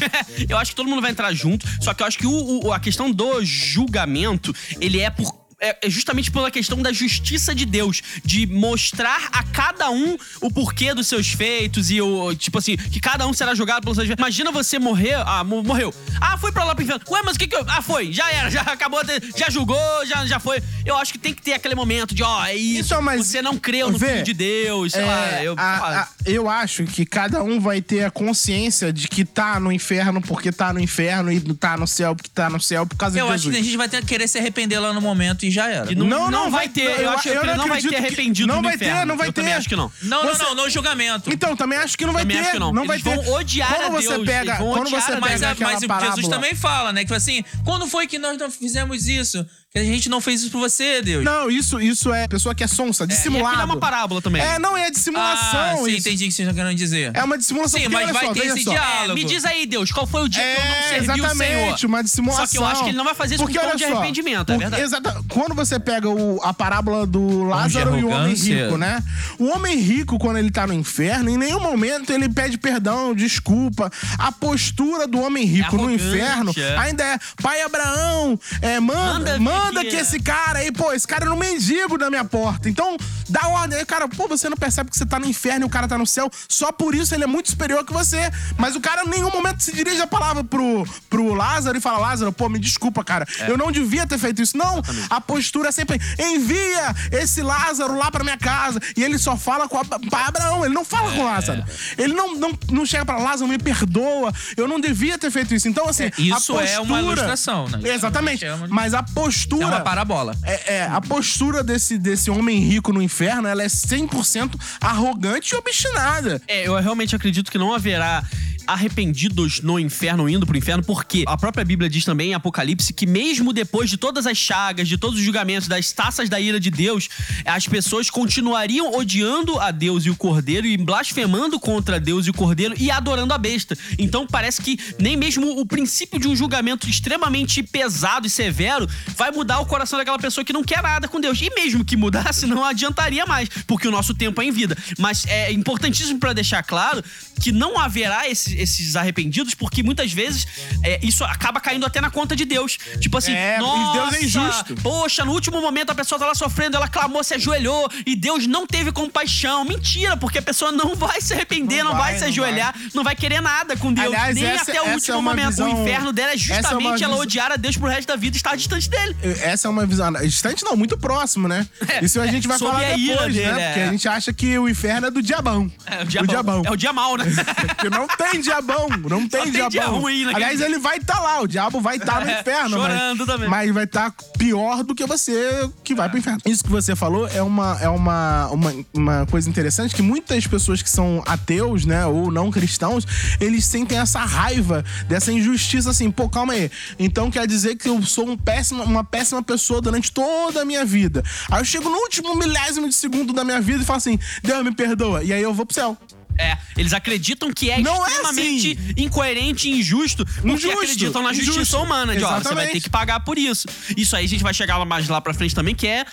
Eu 0.49 0.57
acho 0.59 0.71
que 0.73 0.77
todo 0.77 0.89
mundo 0.89 1.03
vai 1.03 1.11
entrar 1.11 1.33
junto, 1.33 1.67
só 1.81 1.93
que 1.95 2.03
eu 2.03 2.07
acho 2.07 2.19
que 2.19 2.27
o- 2.27 2.67
o- 2.67 2.73
a 2.73 2.81
questão 2.81 3.11
do 3.11 3.45
julgamento, 3.45 4.55
ele 4.81 5.01
é 5.01 5.11
por. 5.11 5.42
É 5.63 5.79
é 5.83 5.89
justamente 5.91 6.31
pela 6.31 6.51
questão 6.51 6.81
da 6.83 6.93
justiça 6.93 7.55
de 7.55 7.65
Deus, 7.65 8.03
de 8.25 8.47
mostrar 8.47 9.29
a 9.33 9.43
cada 9.45 9.91
um 9.91 10.17
o 10.41 10.51
porquê 10.51 10.93
dos 10.95 11.07
seus 11.07 11.29
feitos 11.29 11.91
e 11.91 12.01
o. 12.01 12.35
Tipo 12.35 12.59
assim, 12.59 12.77
que 12.77 13.01
cada 13.01 13.27
um 13.27 13.33
será 13.33 13.55
julgado 13.55 13.83
pelos 13.83 13.97
seus 13.97 14.07
feitos. 14.09 14.21
Imagina 14.23 14.51
você 14.51 14.79
morrer. 14.79 15.15
Ah, 15.27 15.45
mo- 15.45 15.63
morreu. 15.63 15.95
Ah, 16.21 16.37
foi 16.39 16.51
pra 16.53 16.65
lá 16.65 16.75
pro 16.75 16.85
inferno. 16.85 17.03
Ué, 17.09 17.23
mas 17.25 17.37
o 17.37 17.39
que 17.39 17.47
que 17.47 17.55
eu. 17.57 17.65
Ah, 17.69 17.81
foi. 17.83 18.13
Já 18.13 18.31
era, 18.31 18.51
já 18.51 18.61
acabou, 18.63 19.01
já 19.37 19.49
julgou, 19.51 19.79
já, 20.07 20.27
já 20.27 20.39
foi. 20.41 20.63
Eu 20.85 20.97
acho 20.97 21.13
que 21.13 21.19
tem 21.19 21.33
que 21.33 21.43
ter 21.43 21.53
aquele 21.53 21.75
momento 21.75 22.15
de, 22.15 22.23
ó, 22.23 22.45
é 22.45 22.55
isso. 22.57 22.87
Então, 22.93 23.03
mas- 23.03 23.27
você 23.27 23.41
não 23.41 23.57
creu 23.57 23.91
no 23.91 23.99
Vê, 23.99 24.13
Filho 24.15 24.25
de 24.25 24.35
Deus, 24.35 24.93
sei 24.93 25.05
lá. 25.05 25.29
É, 25.39 25.47
Eu, 25.47 25.55
a- 25.57 26.01
a- 26.03 26.09
eu 26.27 26.49
acho 26.49 26.85
que 26.85 27.05
cada 27.07 27.43
um 27.43 27.61
vai 27.61 27.81
ter 27.81 28.05
a 28.05 28.11
consciência 28.11 28.93
de 28.93 29.07
que 29.09 29.25
tá 29.25 29.59
no 29.61 29.71
inferno 29.73 30.21
porque 30.21 30.51
tá 30.51 30.73
no 30.73 30.81
inferno 30.81 31.31
e 31.33 31.41
tá 31.55 31.77
no 31.77 31.87
céu 31.87 32.15
porque 32.17 32.31
tá 32.33 32.49
no 32.51 32.61
céu 32.61 32.87
por 32.87 32.97
causa 32.97 33.19
Eu 33.19 33.27
de 33.27 33.33
acho 33.33 33.45
que 33.45 33.51
Jesus. 33.51 33.63
a 33.63 33.65
gente 33.69 33.77
vai 33.77 33.89
ter 33.89 34.01
que 34.01 34.07
querer 34.07 34.29
se 34.29 34.39
arrepender 34.39 34.79
lá 34.81 34.93
no 34.93 35.01
momento 35.01 35.45
e 35.47 35.51
já 35.53 35.69
era. 35.69 35.93
E 35.93 35.95
não- 35.95 36.31
não 36.31 36.51
vai 36.51 36.69
ter, 36.69 37.01
eu 37.01 37.11
acho 37.11 37.23
que 37.23 37.29
ele 37.29 37.39
não 37.39 37.45
vai 37.45 37.79
acredito 37.79 37.91
ter 37.91 37.97
que- 37.97 38.07
arrependido 38.07 38.49
Não 38.53 38.63
vai 38.63 38.77
ter, 38.79 39.07
não 39.07 39.17
vai 39.17 39.27
ter. 39.29 39.33
também 39.33 39.55
acho 39.55 39.69
que 39.69 39.77
não. 39.77 39.93
Não, 40.03 40.23
Você- 40.25 40.43
não, 40.43 40.55
não, 40.55 40.65
no 40.65 40.71
julgamento. 40.71 41.33
Então, 41.33 41.55
também 41.57 41.79
acho 41.79 41.97
que 41.97 42.05
não 42.07 42.13
vai 42.13 42.23
Também 42.23 42.37
ter. 42.39 42.43
acho 42.43 42.53
que 42.53 42.59
não. 42.59 42.73
vai 42.87 42.97
Eles 42.97 43.03
ter. 43.05 43.17
vão 43.17 43.35
odiar 43.35 43.69
quando 43.75 43.85
a 43.85 43.91
você 44.01 44.09
Deus, 44.09 44.27
pega, 44.27 44.57
quando 44.57 44.87
odiar 44.87 45.01
você 45.03 45.07
pega 45.13 45.21
Mas, 45.21 45.43
a- 45.43 45.51
aquela 45.51 45.73
mas 45.73 46.05
Jesus 46.15 46.29
também 46.29 46.55
fala, 46.55 46.93
né? 46.93 47.01
Que 47.01 47.07
tipo 47.07 47.15
assim, 47.17 47.45
quando 47.65 47.87
foi 47.87 48.07
que 48.07 48.19
nós 48.19 48.39
não 48.39 48.51
fizemos 48.51 49.07
isso? 49.07 49.45
Que 49.75 49.79
a 49.81 49.85
gente 49.85 50.11
não 50.11 50.21
fez 50.21 50.43
isso 50.43 50.51
por 50.51 50.59
você, 50.61 51.01
Deus. 51.01 51.25
Não, 51.25 51.51
isso, 51.51 51.81
isso 51.81 52.13
é 52.13 52.29
pessoa 52.29 52.55
que 52.55 52.63
é 52.63 52.67
sonsa, 52.67 53.07
dissimulado. 53.07 53.47
aquilo 53.57 53.63
é 53.63 53.65
uma 53.65 53.81
parábola 53.81 54.21
também. 54.21 54.43
É, 54.43 54.59
não, 54.59 54.77
é 54.77 54.91
dissimulação. 54.91 55.59
Ah, 55.59 55.77
sim, 55.79 55.87
isso. 55.93 56.07
entendi 56.09 56.25
o 56.25 56.29
que 56.29 56.35
vocês 56.35 56.47
estão 56.47 56.55
querendo 56.55 56.77
dizer. 56.77 57.11
É 57.15 57.25
uma 57.25 57.39
dissimulação. 57.39 57.81
Sim, 57.81 57.89
porque 57.89 58.05
mas 58.05 58.13
vai 58.13 58.27
só, 58.27 58.33
ter 58.35 58.41
veja 58.41 58.55
esse 58.55 58.65
só. 58.65 58.71
diálogo. 58.73 59.13
É, 59.13 59.15
me 59.15 59.25
diz 59.25 59.47
aí, 59.47 59.65
Deus, 59.65 59.91
qual 59.91 60.07
foi 60.07 60.25
o 60.25 60.29
dia 60.29 60.43
que 60.43 60.61
eu 60.61 60.65
não 60.67 60.75
É, 60.75 60.83
servi 60.83 60.97
o 60.99 61.15
Senhor? 61.15 61.25
exatamente, 61.25 61.87
uma 61.87 62.05
dissimulação. 62.05 62.45
Só 62.47 62.53
que 62.53 62.59
eu 62.59 62.67
acho 62.67 62.83
que 62.85 62.91
ele 62.91 62.99
não 62.99 63.05
vai 63.07 63.15
fazer 63.15 63.37
isso 63.37 63.45
Porque 63.45 63.59
com 63.59 63.67
tom 63.67 63.75
de 63.77 63.85
só, 63.87 63.93
arrependimento, 63.97 64.53
é 64.53 64.57
o- 64.57 64.59
verdade. 64.59 64.83
Exata, 64.83 65.25
quando 65.31 65.55
você 65.55 65.81
pega 65.81 66.07
o- 66.11 66.39
a 66.43 66.53
parábola 66.53 67.07
do 67.07 67.45
Lázaro 67.45 67.99
e 67.99 68.05
o 68.05 68.11
homem 68.11 68.35
rico, 68.35 68.77
né? 68.77 69.03
O 69.39 69.47
homem 69.49 69.79
rico, 69.81 70.19
quando 70.19 70.37
ele 70.37 70.51
tá 70.51 70.67
no 70.67 70.75
inferno, 70.75 71.31
em 71.31 71.39
nenhum 71.39 71.61
momento 71.61 72.13
ele 72.13 72.29
pede 72.29 72.59
perdão, 72.59 73.15
desculpa. 73.15 73.91
A 74.19 74.31
postura 74.31 75.07
do 75.09 75.19
homem 75.19 75.47
rico 75.47 75.77
no 75.79 75.85
arrogante, 75.85 76.05
inferno 76.05 76.53
é. 76.59 76.77
ainda 76.77 77.03
é, 77.03 77.19
pai 77.41 77.63
Abraão, 77.63 78.39
é, 78.61 78.79
manda, 78.79 79.39
Manda 79.41 79.62
manda, 79.65 79.81
que 79.85 79.97
é. 79.97 80.01
esse 80.01 80.21
cara 80.21 80.61
aí, 80.61 80.73
pô, 80.73 80.93
esse 80.93 81.07
cara 81.07 81.27
é 81.27 81.31
um 81.31 81.37
mendigo 81.37 81.97
da 81.99 82.09
minha 82.11 82.25
porta. 82.25 82.69
Então, 82.69 82.97
dá 83.29 83.47
ordem 83.49 83.79
aí, 83.79 83.85
cara, 83.85 84.09
pô, 84.09 84.27
você 84.29 84.49
não 84.49 84.57
percebe 84.57 84.91
que 84.91 84.97
você 84.97 85.07
tá 85.07 85.19
no 85.19 85.27
inferno 85.27 85.65
e 85.65 85.67
o 85.67 85.71
cara 85.71 85.87
tá 85.89 85.97
no 85.99 86.07
céu, 86.07 86.31
só 86.49 86.71
por 86.73 86.95
isso 86.95 87.15
ele 87.15 87.25
é 87.25 87.27
muito 87.27 87.51
superior 87.51 87.85
que 87.85 87.93
você. 87.93 88.31
Mas 88.59 88.77
o 88.77 88.81
cara 88.81 89.05
em 89.05 89.09
nenhum 89.09 89.31
momento 89.31 89.61
se 89.63 89.73
dirige 89.73 90.01
a 90.01 90.07
palavra 90.07 90.43
pro, 90.45 90.87
pro 91.09 91.35
Lázaro 91.35 91.77
e 91.77 91.81
fala, 91.81 91.99
Lázaro, 91.99 92.33
pô, 92.33 92.49
me 92.49 92.59
desculpa, 92.59 93.03
cara, 93.05 93.27
eu 93.49 93.57
não 93.57 93.71
devia 93.73 94.07
ter 94.07 94.19
feito 94.19 94.43
isso. 94.43 94.57
Não, 94.57 94.83
a 95.11 95.21
postura 95.21 95.69
é 95.69 95.73
sempre, 95.73 96.01
envia 96.19 96.95
esse 97.11 97.43
Lázaro 97.43 97.97
lá 97.97 98.11
pra 98.11 98.25
minha 98.25 98.37
casa. 98.39 98.81
E 98.97 99.03
ele 99.03 99.19
só 99.19 99.37
fala 99.37 99.69
com 99.69 99.79
Abraão, 99.79 100.65
ele 100.65 100.75
não 100.75 100.85
fala 100.85 101.13
com 101.13 101.25
Lázaro. 101.25 101.65
Ele 101.99 102.13
não, 102.15 102.35
não, 102.37 102.59
não 102.71 102.87
chega 102.87 103.05
pra 103.05 103.19
Lázaro, 103.19 103.49
me 103.49 103.59
perdoa, 103.59 104.33
eu 104.57 104.67
não 104.69 104.81
devia 104.81 105.19
ter 105.19 105.31
feito 105.31 105.55
isso. 105.55 105.69
Então, 105.69 105.89
assim, 105.89 106.05
É, 106.05 106.13
isso 106.19 106.57
a 106.59 106.65
é 106.65 106.79
uma 106.81 106.87
postura- 106.97 107.01
ilustração, 107.03 107.69
né? 107.69 107.81
Exatamente. 107.91 108.45
É 108.45 108.55
uma- 108.55 108.69
Mas 108.69 108.95
a 108.95 109.03
postura... 109.03 109.52
É 109.61 109.67
uma 109.67 109.81
parabola. 109.81 110.37
É, 110.43 110.75
é, 110.75 110.83
a 110.85 111.01
postura 111.01 111.63
desse, 111.63 111.99
desse 111.99 112.31
homem 112.31 112.61
rico 112.61 112.93
no 112.93 113.03
inferno, 113.03 113.49
ela 113.49 113.63
é 113.63 113.67
100% 113.67 114.55
arrogante 114.81 115.55
e 115.55 115.57
obstinada. 115.57 116.41
É, 116.47 116.67
eu 116.67 116.79
realmente 116.81 117.15
acredito 117.15 117.51
que 117.51 117.59
não 117.59 117.75
haverá 117.75 118.25
arrependidos 118.67 119.61
no 119.61 119.79
inferno, 119.79 120.29
indo 120.29 120.47
pro 120.47 120.57
inferno, 120.57 120.83
porque 120.83 121.25
a 121.27 121.37
própria 121.37 121.65
Bíblia 121.65 121.89
diz 121.89 122.05
também 122.05 122.31
em 122.31 122.35
Apocalipse 122.35 122.93
que 122.93 123.07
mesmo 123.07 123.53
depois 123.53 123.91
de 123.91 123.97
todas 123.97 124.27
as 124.27 124.37
chagas, 124.37 124.89
de 124.89 124.97
todos 124.97 125.19
os 125.19 125.25
julgamentos, 125.25 125.69
das 125.69 125.93
taças 125.93 126.29
da 126.29 126.41
ira 126.41 126.59
de 126.59 126.71
Deus, 126.71 127.09
as 127.45 127.67
pessoas 127.67 128.11
continuariam 128.11 128.93
odiando 128.95 129.59
a 129.59 129.71
Deus 129.71 130.05
e 130.05 130.11
o 130.11 130.17
Cordeiro 130.17 130.67
e 130.67 130.77
blasfemando 130.77 131.59
contra 131.59 132.01
Deus 132.01 132.27
e 132.27 132.31
o 132.31 132.35
Cordeiro 132.35 132.75
e 132.79 132.91
adorando 132.91 133.35
a 133.35 133.39
besta. 133.39 133.77
Então 133.99 134.27
parece 134.27 134.63
que 134.63 134.79
nem 134.99 135.17
mesmo 135.17 135.61
o 135.61 135.67
princípio 135.67 136.19
de 136.19 136.29
um 136.29 136.37
julgamento 136.37 136.89
extremamente 136.89 137.63
pesado 137.63 138.27
e 138.27 138.31
severo 138.31 138.89
vai 139.17 139.31
mudar 139.31 139.42
o 139.61 139.67
coração 139.67 139.99
daquela 139.99 140.19
pessoa 140.19 140.45
que 140.45 140.53
não 140.53 140.63
quer 140.63 140.83
nada 140.83 141.09
com 141.09 141.21
Deus. 141.21 141.41
E 141.41 141.51
mesmo 141.55 141.85
que 141.85 141.97
mudasse, 141.97 142.47
não 142.47 142.65
adiantaria 142.65 143.25
mais, 143.27 143.49
porque 143.67 143.87
o 143.87 143.91
nosso 143.91 144.15
tempo 144.15 144.41
é 144.41 144.45
em 144.45 144.51
vida. 144.51 144.77
Mas 144.99 145.25
é 145.27 145.51
importantíssimo 145.53 146.19
para 146.19 146.33
deixar 146.33 146.63
claro 146.63 147.03
que 147.41 147.51
não 147.53 147.79
haverá 147.79 148.29
esses, 148.29 148.53
esses 148.59 148.97
arrependidos, 148.97 149.55
porque 149.55 149.83
muitas 149.83 150.13
vezes 150.13 150.47
é, 150.85 151.01
isso 151.03 151.25
acaba 151.25 151.61
caindo 151.61 151.85
até 151.85 152.01
na 152.01 152.11
conta 152.11 152.37
de 152.37 152.45
Deus. 152.45 152.79
Tipo 153.01 153.19
assim, 153.19 153.33
É, 153.33 153.59
nossa, 153.59 153.93
Deus 153.99 154.15
é 154.15 154.25
injusto. 154.25 154.75
poxa, 154.83 155.25
no 155.25 155.33
último 155.33 155.61
momento 155.61 155.91
a 155.91 155.95
pessoa 155.95 156.19
tá 156.19 156.27
lá 156.27 156.35
sofrendo, 156.35 156.77
ela 156.77 156.89
clamou, 156.89 157.23
se 157.25 157.35
ajoelhou 157.35 157.91
e 158.07 158.15
Deus 158.15 158.47
não 158.47 158.67
teve 158.67 158.93
compaixão. 158.93 159.65
Mentira, 159.65 160.17
porque 160.17 160.39
a 160.39 160.43
pessoa 160.43 160.71
não 160.71 160.95
vai 160.95 161.21
se 161.21 161.33
arrepender, 161.33 161.83
não, 161.83 161.93
Não 161.93 161.99
vai, 161.99 162.13
vai, 162.13 162.15
se 162.15 162.21
não 162.25 162.29
ajoelhar, 162.29 162.75
não 162.95 163.03
vai 163.05 163.17
querer 163.17 163.41
nada 163.41 163.77
com 163.77 163.93
Deus. 163.93 164.07
Aliás, 164.07 164.35
nem 164.35 164.45
essa- 164.45 164.71
até 164.71 164.81
o 164.83 164.93
último 164.95 165.15
é 165.15 165.19
uma 165.19 165.31
momento. 165.31 165.51
visão- 165.51 165.73
O 165.75 165.83
inferno 165.83 166.13
dela 166.13 166.31
é 166.31 166.35
é 166.35 166.39
justamente 166.39 167.03
ela 167.03 167.13
visão- 167.15 167.19
odiar 167.19 167.53
a 167.53 167.57
Deus 167.57 167.77
pro 167.77 167.89
resto 167.89 168.09
da 168.09 168.17
vida 168.17 168.37
e 168.37 168.39
estar 168.39 168.57
distante 168.57 168.89
dele. 168.89 169.17
Essa 169.41 169.69
é 169.69 169.71
uma 169.71 169.87
visão 169.87 170.13
distante, 170.13 170.65
não, 170.65 170.77
muito 170.77 170.97
próximo, 170.99 171.49
né? 171.49 171.67
É, 171.89 172.05
Isso 172.05 172.21
a 172.21 172.27
gente 172.27 172.47
vai 172.49 172.59
sob 172.59 172.71
falar 172.73 172.87
a 172.93 172.97
depois, 172.97 173.35
dele, 173.35 173.47
né? 173.53 173.63
é. 173.63 173.67
Porque 173.69 173.81
a 173.81 173.91
gente 173.91 174.09
acha 174.09 174.33
que 174.33 174.59
o 174.59 174.69
inferno 174.69 175.07
é 175.07 175.11
do 175.11 175.23
diabão. 175.23 175.71
É 175.87 176.03
o 176.03 176.07
diabão. 176.07 176.27
diabão. 176.29 176.63
É 176.67 176.71
o 176.71 176.77
dia 176.77 176.93
mal, 176.93 177.17
né? 177.17 177.25
Porque 177.67 177.91
não 177.91 178.07
tem 178.07 178.41
diabão, 178.41 178.89
não 178.89 179.29
tem 179.29 179.43
tem 179.45 179.53
diabão. 179.53 179.71
dia 179.71 179.87
ruim 179.87 180.25
Aliás, 180.35 180.59
dia. 180.59 180.67
ele 180.67 180.79
vai 180.79 180.99
estar 180.99 181.21
lá, 181.21 181.41
o 181.41 181.47
diabo 181.47 181.81
vai 181.81 181.97
estar 181.97 182.25
no 182.25 182.31
É, 182.31 182.41
inferno. 182.41 182.77
chorando 182.77 183.19
mas, 183.19 183.27
também. 183.27 183.49
Mas 183.49 183.73
vai 183.75 183.85
estar 183.85 184.13
pior 184.39 184.83
do 184.83 184.95
que 184.95 185.07
você 185.07 185.69
que 185.85 185.95
vai 185.95 186.09
pro 186.09 186.19
inferno. 186.19 186.41
Isso 186.47 186.63
que 186.65 186.71
você 186.71 186.95
falou 186.97 187.27
é 187.29 187.43
uma, 187.43 187.79
é 187.81 187.89
uma, 187.89 188.49
uma, 188.49 188.75
uma 188.93 189.27
coisa 189.27 189.49
interessante 189.49 189.95
que 189.95 190.03
muitas 190.03 190.47
pessoas 190.47 190.83
que 190.83 190.91
são 190.91 191.23
ateus, 191.27 191.85
né, 191.85 192.05
ou 192.07 192.31
não 192.31 192.51
cristãos, 192.51 193.07
eles 193.41 193.65
sentem 193.65 193.99
essa 193.99 194.21
raiva 194.25 194.85
dessa 195.09 195.33
injustiça 195.33 195.91
assim, 195.91 196.11
pô, 196.11 196.29
calma 196.29 196.53
aí. 196.55 196.71
Então 196.99 197.31
quer 197.31 197.47
dizer 197.47 197.77
que 197.77 197.89
eu 197.89 198.03
sou 198.03 198.29
um 198.29 198.37
péssimo, 198.37 198.83
uma 198.83 199.05
péssima 199.13 199.43
pessoa 199.43 199.83
durante 199.83 200.11
toda 200.11 200.63
a 200.63 200.65
minha 200.65 200.87
vida. 200.87 201.23
Aí 201.51 201.61
eu 201.61 201.65
chego 201.67 201.91
no 201.91 201.97
último 201.99 202.35
milésimo 202.35 202.89
de 202.89 202.95
segundo 202.95 203.31
da 203.35 203.45
minha 203.45 203.61
vida 203.61 203.83
e 203.83 203.87
falo 203.87 203.99
assim, 203.99 204.19
Deus 204.43 204.65
me 204.65 204.75
perdoa. 204.75 205.23
E 205.23 205.35
aí 205.35 205.43
eu 205.43 205.53
vou 205.53 205.67
pro 205.67 205.75
céu. 205.75 205.97
É, 206.39 206.57
eles 206.77 206.93
acreditam 206.93 207.53
que 207.53 207.71
é 207.71 207.81
Não 207.81 208.05
é 208.05 208.09
extremamente 208.09 208.73
assim. 208.81 208.95
incoerente 208.97 209.69
e 209.69 209.79
injusto, 209.81 210.25
porque 210.25 210.49
Injusto, 210.49 210.79
acreditam 210.79 211.23
na 211.23 211.33
justiça 211.33 211.61
injusto. 211.61 211.77
humana, 211.83 212.17
de 212.17 212.25
ó, 212.25 212.39
você 212.41 212.55
vai 212.55 212.69
ter 212.69 212.81
que 212.81 212.91
pagar 212.91 213.21
por 213.21 213.39
isso. 213.39 213.69
Isso 213.97 214.17
aí 214.17 214.25
a 214.25 214.29
gente 214.29 214.43
vai 214.43 214.55
chegar 214.55 214.83
mais 214.85 215.09
lá 215.09 215.21
pra 215.21 215.35
frente 215.35 215.55
também, 215.55 215.75
que 215.75 215.87
é 215.87 216.05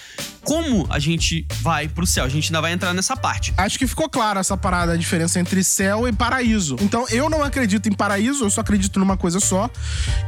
como 0.44 0.88
a 0.90 1.00
gente 1.00 1.46
vai 1.62 1.88
pro 1.88 2.06
céu. 2.06 2.26
A 2.26 2.30
gente 2.30 2.48
ainda 2.48 2.62
vai 2.62 2.72
entrar 2.74 2.94
nessa 2.94 3.16
parte. 3.16 3.54
Acho 3.58 3.78
que 3.78 3.86
ficou 3.88 4.10
clara 4.10 4.40
essa 4.40 4.58
parada, 4.58 4.94
a 4.94 4.98
diferença 4.98 5.40
entre 5.40 5.64
céu 5.64 6.08
e 6.08 6.12
paraíso. 6.14 6.76
Então, 6.82 7.06
eu 7.10 7.30
não 7.30 7.44
acredito 7.44 7.88
em 7.88 7.92
paraíso, 7.92 8.44
eu 8.44 8.50
só 8.50 8.62
acredito 8.62 9.00
numa 9.00 9.16
coisa 9.18 9.40
só, 9.40 9.70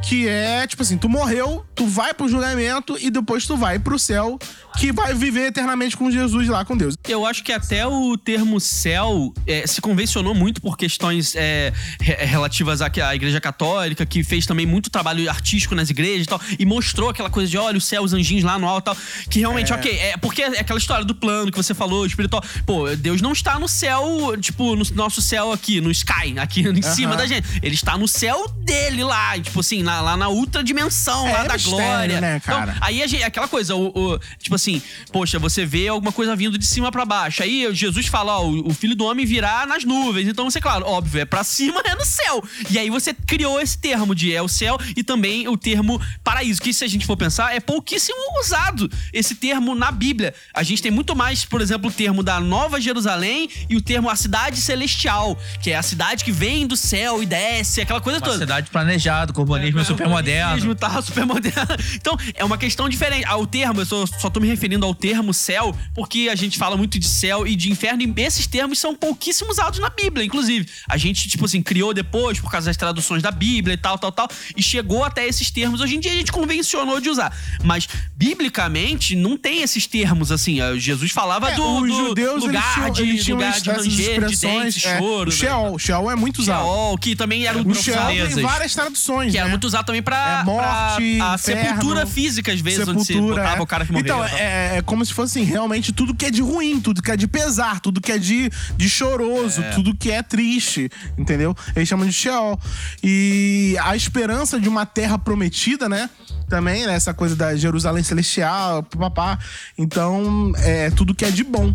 que 0.08 0.28
é, 0.28 0.66
tipo 0.68 0.82
assim, 0.84 0.98
tu 0.98 1.10
morreu, 1.10 1.66
tu 1.76 1.88
vai 1.88 2.14
pro 2.14 2.28
julgamento 2.30 2.98
e 3.00 3.10
depois 3.10 3.46
tu 3.46 3.58
vai 3.58 3.80
pro 3.80 3.98
céu, 3.98 4.38
que 4.78 4.92
vai 4.92 5.14
viver 5.14 5.48
eternamente 5.48 5.98
com 5.98 6.10
Jesus 6.12 6.48
lá, 6.48 6.64
com 6.64 6.78
Deus. 6.78 6.96
Eu 7.08 7.26
acho 7.26 7.44
que 7.44 7.52
até 7.52 7.86
o 7.88 8.18
termo 8.18 8.60
céu 8.60 9.34
é, 9.48 9.66
se 9.66 9.81
convencionou 9.82 10.34
muito 10.34 10.62
por 10.62 10.78
questões 10.78 11.36
é, 11.36 11.74
re- 12.00 12.24
relativas 12.26 12.82
à, 12.82 12.90
à 13.08 13.16
Igreja 13.16 13.42
Católica, 13.42 14.06
que 14.06 14.24
fez 14.24 14.46
também 14.46 14.66
muito 14.66 14.90
trabalho 14.90 15.30
artístico 15.30 15.76
nas 15.76 15.90
igrejas 15.90 16.26
e 16.26 16.30
tal, 16.30 16.40
e 16.60 16.66
mostrou 16.66 17.10
aquela 17.10 17.30
coisa 17.30 17.50
de 17.50 17.58
olha 17.58 17.78
o 17.78 17.82
céu, 17.82 18.04
os 18.04 18.14
anjinhos 18.14 18.44
lá 18.44 18.58
no 18.60 18.68
alto 18.68 18.84
e 18.84 18.86
tal. 18.86 18.98
Que 19.30 19.40
realmente, 19.40 19.74
ok, 19.74 19.92
é 20.00 20.18
porque 20.18 20.42
é 20.44 20.60
aquela 20.60 20.80
história 20.80 21.04
do 21.04 21.16
plano 21.16 21.52
que 21.52 21.58
você 21.58 21.74
falou, 21.74 22.06
espiritual. 22.06 22.44
Pô, 22.66 22.88
Deus 22.96 23.22
não 23.22 23.32
está 23.34 23.60
no 23.60 23.68
céu, 23.68 24.36
tipo, 24.40 24.76
no 24.76 24.84
nosso 24.94 25.22
céu 25.22 25.52
aqui, 25.52 25.82
no 25.82 25.90
sky, 25.92 26.38
aqui 26.40 26.62
em 26.62 26.82
cima 26.82 27.16
da 27.18 27.26
gente. 27.26 27.48
Ele 27.64 27.76
está 27.76 27.98
no 27.98 28.08
céu 28.08 28.48
dele 28.60 29.04
lá, 29.04 29.40
tipo 29.40 29.60
assim, 29.60 29.82
na- 29.84 30.02
lá 30.02 30.16
na 30.16 30.30
ultra 30.30 30.64
dimensão, 30.64 31.28
É 31.28 31.34
lá 31.34 31.44
da 31.46 31.54
mistério, 31.56 31.78
glória. 31.78 32.22
né, 32.22 32.38
Então, 32.42 32.60
cara? 32.60 32.76
Aí 32.82 33.02
a 33.02 33.08
gente- 33.08 33.24
aquela 33.24 33.48
coisa, 33.48 33.76
o, 33.76 33.88
o- 33.88 34.20
tipo 34.40 34.56
assim, 34.56 34.82
poxa, 35.12 35.40
você 35.40 35.66
vê 35.66 35.88
alguma 35.88 36.12
coisa 36.12 36.36
vindo 36.36 36.58
de 36.58 36.66
cima 36.66 36.92
pra 36.92 37.06
baixo. 37.06 37.42
Aí 37.44 37.68
Jesus 37.74 38.08
fala, 38.08 38.40
ó, 38.40 38.46
o, 38.48 38.70
o 38.70 38.74
filho 38.74 38.96
do 38.96 39.06
homem 39.06 39.26
virá 39.26 39.66
nas 39.72 39.84
nuvens. 39.86 40.28
Então 40.28 40.50
você, 40.50 40.60
claro, 40.60 40.86
óbvio, 40.86 41.22
é 41.22 41.26
pra 41.26 41.44
cima, 41.44 41.82
é 41.86 41.96
no 41.96 42.06
céu. 42.06 42.44
E 42.70 42.78
aí 42.78 42.90
você 42.90 43.14
criou 43.14 43.60
esse 43.60 43.78
termo 43.78 44.14
de 44.14 44.34
é 44.34 44.42
o 44.42 44.48
céu 44.48 44.78
e 44.96 45.04
também 45.04 45.48
o 45.48 45.58
termo 45.58 46.02
paraíso, 46.24 46.62
que 46.62 46.74
se 46.74 46.84
a 46.84 46.88
gente 46.88 47.06
for 47.06 47.16
pensar, 47.18 47.56
é 47.56 47.60
pouquíssimo 47.60 48.18
usado 48.40 48.90
esse 49.14 49.36
termo 49.36 49.74
na 49.76 49.92
Bíblia. 49.92 50.34
A 50.54 50.64
gente 50.64 50.82
tem 50.82 50.92
muito 50.92 51.16
mais, 51.16 51.46
por 51.46 51.62
exemplo, 51.62 51.90
o 51.90 51.94
termo 51.94 52.22
da 52.24 52.40
Nova 52.40 52.80
Jerusalém 52.82 53.50
e 53.70 53.76
o 53.76 53.82
termo 53.82 54.10
a 54.10 54.16
cidade 54.16 54.60
celestial, 54.60 55.38
que 55.62 55.72
é 55.72 55.76
a 55.78 55.84
cidade 55.84 56.24
que 56.24 56.32
vem 56.32 56.68
do 56.68 56.76
céu 56.76 57.22
e 57.24 57.26
desce, 57.26 57.82
aquela 57.82 58.02
coisa 58.02 58.20
Uma 58.20 58.26
toda. 58.26 58.40
cidade 58.40 58.70
planejada, 58.70 59.32
o 59.36 59.40
urbanismo 59.40 59.80
é 59.80 59.84
super 59.84 60.08
moderno. 60.08 60.56
Mesmo, 60.56 60.76
tá 60.76 61.02
super 61.02 61.26
moderno. 61.26 61.76
Então, 61.96 62.18
é 62.34 62.44
uma 62.44 62.58
questão 62.58 62.90
diferente. 62.90 63.26
Ah, 63.26 63.38
O 63.38 63.48
termo, 63.48 63.82
eu 63.82 63.86
só, 63.86 64.06
só 64.06 64.30
tô 64.30 64.40
me 64.40 64.48
referindo 64.48 64.86
ao 64.86 64.94
termo 64.94 65.34
céu, 65.34 65.76
porque 65.94 66.30
a 66.32 66.36
gente 66.36 66.58
fala 66.58 66.78
muito 66.78 67.00
de 67.00 67.08
céu 67.08 67.48
e 67.48 67.56
de 67.56 67.72
inferno, 67.72 68.02
e 68.04 68.14
esses 68.22 68.48
termos 68.48 68.80
são 68.80 68.96
pouquíssimo 68.96 69.52
usados 69.62 69.80
na 69.80 69.90
Bíblia, 69.90 70.26
inclusive. 70.26 70.68
A 70.90 70.98
gente, 70.98 71.30
tipo 71.30 71.46
assim, 71.46 71.62
criou 71.62 71.94
depois 71.94 72.40
por 72.40 72.52
causa 72.52 72.68
das 72.68 72.78
traduções 72.78 73.22
da 73.22 73.32
Bíblia 73.32 73.76
e 73.76 73.78
tal, 73.78 73.98
tal, 73.98 74.12
tal, 74.12 74.28
e 74.56 74.64
chegou 74.64 75.04
até 75.04 75.26
esses 75.28 75.52
termos. 75.52 75.80
Hoje 75.82 75.96
em 75.96 76.00
dia 76.00 76.12
a 76.12 76.16
gente 76.16 76.32
convencionou 76.32 77.00
de 77.00 77.10
usar. 77.10 77.36
Mas, 77.64 77.88
biblicamente, 78.16 79.16
não 79.16 79.38
tem 79.38 79.62
esses 79.62 79.86
termos, 79.86 80.32
assim. 80.32 80.58
Jesus 80.80 81.12
falava 81.12 81.52
É, 81.52 81.56
do, 81.56 81.82
do 81.82 81.88
judeus, 81.88 82.44
eles 82.44 82.46
lugar 82.46 82.74
tinham, 82.74 82.92
de, 82.92 83.02
eles 83.02 83.24
tinham 83.24 83.38
lugar 83.38 83.60
de 83.60 83.70
ranger, 83.70 84.26
de 84.26 84.38
dentes, 84.38 84.86
é, 84.86 84.98
choro. 84.98 85.30
o 85.30 85.32
Sheol, 85.32 85.80
Sheol 85.80 86.12
é 86.12 86.16
muito 86.16 86.38
né? 86.38 86.44
usado. 86.44 86.64
Sheol, 86.64 86.98
que 86.98 87.16
também 87.16 87.46
era 87.46 87.58
o 87.58 87.68
O 87.68 87.76
Sheol 87.76 88.08
tem 88.08 88.44
várias 88.44 88.74
traduções, 88.74 89.32
que 89.32 89.38
era 89.38 89.46
né? 89.46 89.52
muito 89.52 89.66
usado 89.66 89.86
também 89.86 90.02
pra, 90.02 90.42
É 90.42 90.44
morte, 90.44 91.18
pra 91.18 91.32
a 91.32 91.36
inferno, 91.36 91.40
sepultura 91.40 92.06
física, 92.06 92.52
às 92.52 92.62
vezes, 92.62 92.88
onde 92.88 93.00
você 93.00 93.14
Sepultura, 93.14 93.42
botava 93.42 93.60
é. 93.60 93.62
o 93.62 93.68
cara 93.68 93.86
que 93.86 93.92
morreu. 93.92 94.06
Então, 94.06 94.18
tal. 94.20 94.38
é, 94.38 94.78
é 94.78 94.82
como 94.82 95.06
se 95.06 95.14
fosse 95.14 95.40
assim, 95.40 95.50
realmente 95.50 95.92
tudo 95.92 96.16
que 96.16 96.26
é 96.26 96.32
de 96.32 96.42
ruim, 96.42 96.80
tudo 96.80 97.02
que 97.02 97.12
é 97.12 97.18
de 97.18 97.28
pesar, 97.28 97.80
tudo 97.80 98.02
que 98.02 98.12
é 98.12 98.18
de, 98.18 98.50
de 98.76 98.90
choroso, 98.90 99.51
tudo 99.74 99.96
que 99.96 100.12
é 100.12 100.22
triste, 100.22 100.90
entendeu? 101.18 101.56
Eles 101.76 101.88
chamam 101.88 102.06
de 102.06 102.14
Sheol. 102.14 102.60
E 103.04 103.76
a 103.82 103.96
esperança 103.96 104.60
de 104.60 104.70
uma 104.70 104.86
terra 104.86 105.18
prometida, 105.18 105.90
né? 105.90 106.10
Também, 106.48 106.86
né? 106.86 106.94
Essa 106.94 107.14
coisa 107.14 107.36
da 107.36 107.56
Jerusalém 107.56 108.04
Celestial, 108.04 108.84
papá. 108.84 109.40
Então, 109.78 110.52
é 110.58 110.90
tudo 110.92 111.16
que 111.16 111.26
é 111.26 111.32
de 111.32 111.44
bom. 111.44 111.74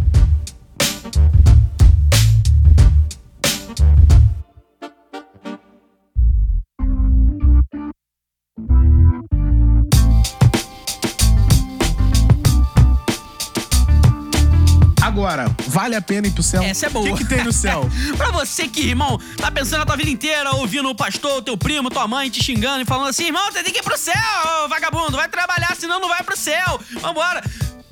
Agora, 15.16 15.46
vale 15.68 15.96
a 15.96 16.02
pena 16.02 16.26
ir 16.26 16.32
pro 16.32 16.42
céu? 16.42 16.62
Essa 16.62 16.88
é 16.88 16.90
boa. 16.90 17.10
O 17.10 17.16
que, 17.16 17.24
que 17.24 17.34
tem 17.34 17.42
no 17.42 17.50
céu? 17.50 17.88
pra 18.18 18.30
você 18.30 18.68
que, 18.68 18.86
irmão, 18.86 19.18
tá 19.38 19.50
pensando 19.50 19.80
a 19.80 19.86
tua 19.86 19.96
vida 19.96 20.10
inteira 20.10 20.52
ouvindo 20.56 20.90
o 20.90 20.94
pastor, 20.94 21.42
teu 21.42 21.56
primo, 21.56 21.88
tua 21.88 22.06
mãe 22.06 22.28
te 22.28 22.44
xingando 22.44 22.82
e 22.82 22.84
falando 22.84 23.08
assim: 23.08 23.24
irmão, 23.24 23.50
você 23.50 23.62
tem 23.62 23.72
que 23.72 23.78
ir 23.78 23.82
pro 23.82 23.96
céu, 23.96 24.68
vagabundo, 24.68 25.16
vai 25.16 25.26
trabalhar, 25.26 25.74
senão 25.74 25.98
não 26.00 26.08
vai 26.10 26.22
pro 26.22 26.36
céu. 26.36 26.78
Vambora. 27.00 27.42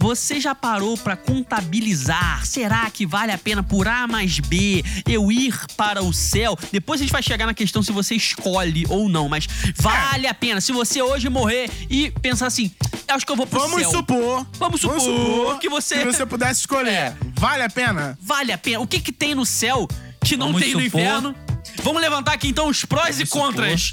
Você 0.04 0.38
já 0.38 0.54
parou 0.54 0.98
pra 0.98 1.16
contabilizar? 1.16 2.44
Será 2.44 2.90
que 2.90 3.06
vale 3.06 3.32
a 3.32 3.38
pena 3.38 3.62
por 3.62 3.88
A 3.88 4.06
mais 4.06 4.38
B 4.38 4.84
eu 5.08 5.32
ir 5.32 5.58
para 5.78 6.02
o 6.04 6.12
céu? 6.12 6.58
Depois 6.70 7.00
a 7.00 7.04
gente 7.04 7.10
vai 7.10 7.22
chegar 7.22 7.46
na 7.46 7.54
questão 7.54 7.82
se 7.82 7.90
você 7.90 8.14
escolhe 8.14 8.84
ou 8.90 9.08
não, 9.08 9.30
mas 9.30 9.48
vale 9.78 10.26
a 10.26 10.34
pena. 10.34 10.60
Se 10.60 10.72
você 10.72 11.00
hoje 11.00 11.30
morrer 11.30 11.70
e 11.88 12.10
pensar 12.20 12.48
assim, 12.48 12.70
acho 13.08 13.24
que 13.24 13.32
eu 13.32 13.36
vou 13.36 13.46
pro 13.46 13.58
Vamos 13.60 13.80
céu. 13.80 13.90
supor. 13.92 14.46
Vamos 14.58 14.82
supor 14.82 15.58
que 15.58 15.70
você- 15.70 15.96
Se 16.00 16.04
você 16.04 16.26
pudesse 16.26 16.60
escolher. 16.60 16.84
É. 16.92 17.16
Vale 17.40 17.62
a 17.62 17.70
pena? 17.70 18.18
Vale 18.20 18.52
a 18.52 18.58
pena. 18.58 18.80
O 18.80 18.86
que 18.86 19.00
que 19.00 19.10
tem 19.10 19.34
no 19.34 19.46
céu 19.46 19.88
que 20.22 20.36
não 20.36 20.48
Vamos 20.48 20.60
tem 20.62 20.74
no 20.74 20.82
supor. 20.82 21.00
inferno? 21.00 21.34
Vamos 21.82 22.00
levantar 22.00 22.32
aqui 22.32 22.48
então 22.48 22.68
os 22.68 22.84
prós 22.84 23.20
e 23.20 23.24
Vamos 23.24 23.30
contras. 23.30 23.92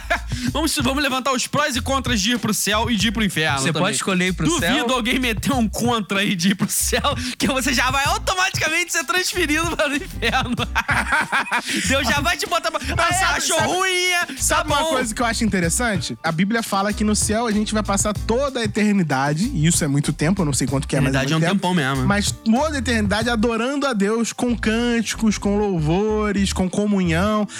vamos, 0.52 0.74
vamos 0.76 1.02
levantar 1.02 1.32
os 1.32 1.46
prós 1.46 1.76
e 1.76 1.80
contras 1.80 2.20
de 2.20 2.32
ir 2.32 2.38
pro 2.38 2.54
céu 2.54 2.90
e 2.90 2.96
de 2.96 3.08
ir 3.08 3.12
pro 3.12 3.24
inferno. 3.24 3.58
Você 3.58 3.66
também. 3.68 3.82
pode 3.82 3.96
escolher 3.96 4.28
ir 4.28 4.32
pro 4.32 4.46
Duvido 4.46 4.66
céu. 4.66 4.90
alguém 4.90 5.18
meter 5.18 5.52
um 5.52 5.68
contra 5.68 6.20
aí 6.20 6.34
de 6.34 6.50
ir 6.50 6.54
pro 6.54 6.68
céu, 6.70 7.02
que 7.38 7.46
você 7.46 7.72
já 7.74 7.90
vai 7.90 8.04
automaticamente 8.06 8.92
ser 8.92 9.04
transferido 9.04 9.76
para 9.76 9.90
o 9.90 9.96
inferno. 9.96 10.54
Deus 11.88 12.06
já 12.08 12.20
vai 12.20 12.36
te 12.36 12.46
botar 12.46 12.70
pra. 12.70 12.80
Ah, 12.96 13.14
é, 13.14 13.24
achou 13.36 13.58
sabe- 13.58 13.68
ruim, 13.72 13.90
é? 13.90 14.26
Sabe 14.38 14.68
tá 14.70 14.76
uma 14.80 14.88
coisa 14.88 15.14
que 15.14 15.20
eu 15.20 15.26
acho 15.26 15.44
interessante? 15.44 16.16
A 16.22 16.32
Bíblia 16.32 16.62
fala 16.62 16.92
que 16.92 17.04
no 17.04 17.14
céu 17.14 17.46
a 17.46 17.52
gente 17.52 17.74
vai 17.74 17.82
passar 17.82 18.12
toda 18.12 18.60
a 18.60 18.64
eternidade, 18.64 19.50
e 19.52 19.66
isso 19.66 19.84
é 19.84 19.88
muito 19.88 20.12
tempo, 20.12 20.42
eu 20.42 20.46
não 20.46 20.52
sei 20.52 20.66
quanto 20.66 20.86
que 20.88 20.96
é, 20.96 21.00
mas 21.00 21.14
é 21.14 21.18
Eternidade 21.18 21.32
é 21.32 21.36
um 21.36 21.40
tempo, 21.40 21.52
tempão 21.54 21.74
mesmo. 21.74 22.06
Mas 22.06 22.30
toda 22.30 22.76
a 22.76 22.78
eternidade 22.78 23.28
adorando 23.30 23.86
a 23.86 23.92
Deus 23.92 24.32
com 24.32 24.56
cânticos, 24.56 25.38
com 25.38 25.58
louvores, 25.58 26.52
com 26.52 26.68
comunhão. 26.68 27.15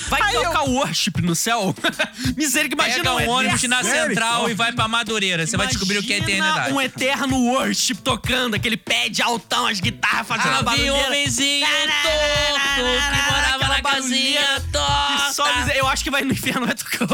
Vai 0.09 0.21
Aí 0.23 0.35
eu- 0.35 0.43
tocar 0.45 0.63
worship 0.65 1.21
no 1.23 1.35
céu? 1.35 1.75
Misericórdia, 2.37 2.99
imagina 2.99 3.13
um 3.15 3.29
ônibus 3.31 3.63
na 3.65 3.83
central 3.83 4.51
e 4.51 4.55
vai 4.55 4.73
pra 4.73 4.89
Madureira. 4.89 5.47
Você 5.47 5.57
vai 5.57 5.67
descobrir 5.67 5.99
o 5.99 6.03
que 6.03 6.13
é 6.13 6.19
eternidade. 6.19 6.73
um 6.73 6.81
eterno 6.81 7.37
worship 7.53 7.97
tocando, 7.97 8.55
aquele 8.55 8.77
pé 8.77 9.09
de 9.09 9.23
altão, 9.23 9.67
as 9.67 9.81
guitarras 9.81 10.27
fazendo 10.27 10.53
a 10.53 10.57
Ah, 10.57 10.61
um 10.61 10.65
barulheira. 10.65 11.07
homenzinho 11.07 11.67
torto 12.03 13.15
que 13.15 13.33
morava 13.33 13.69
na 13.69 13.83
casinha 13.83 14.63
torta. 14.73 15.33
Só 15.33 15.47
Eu 15.75 15.87
acho 15.89 16.03
que 16.05 16.11
vai 16.11 16.23
no 16.23 16.33
inferno, 16.33 16.67
vai 16.67 16.75
tocar 16.75 17.07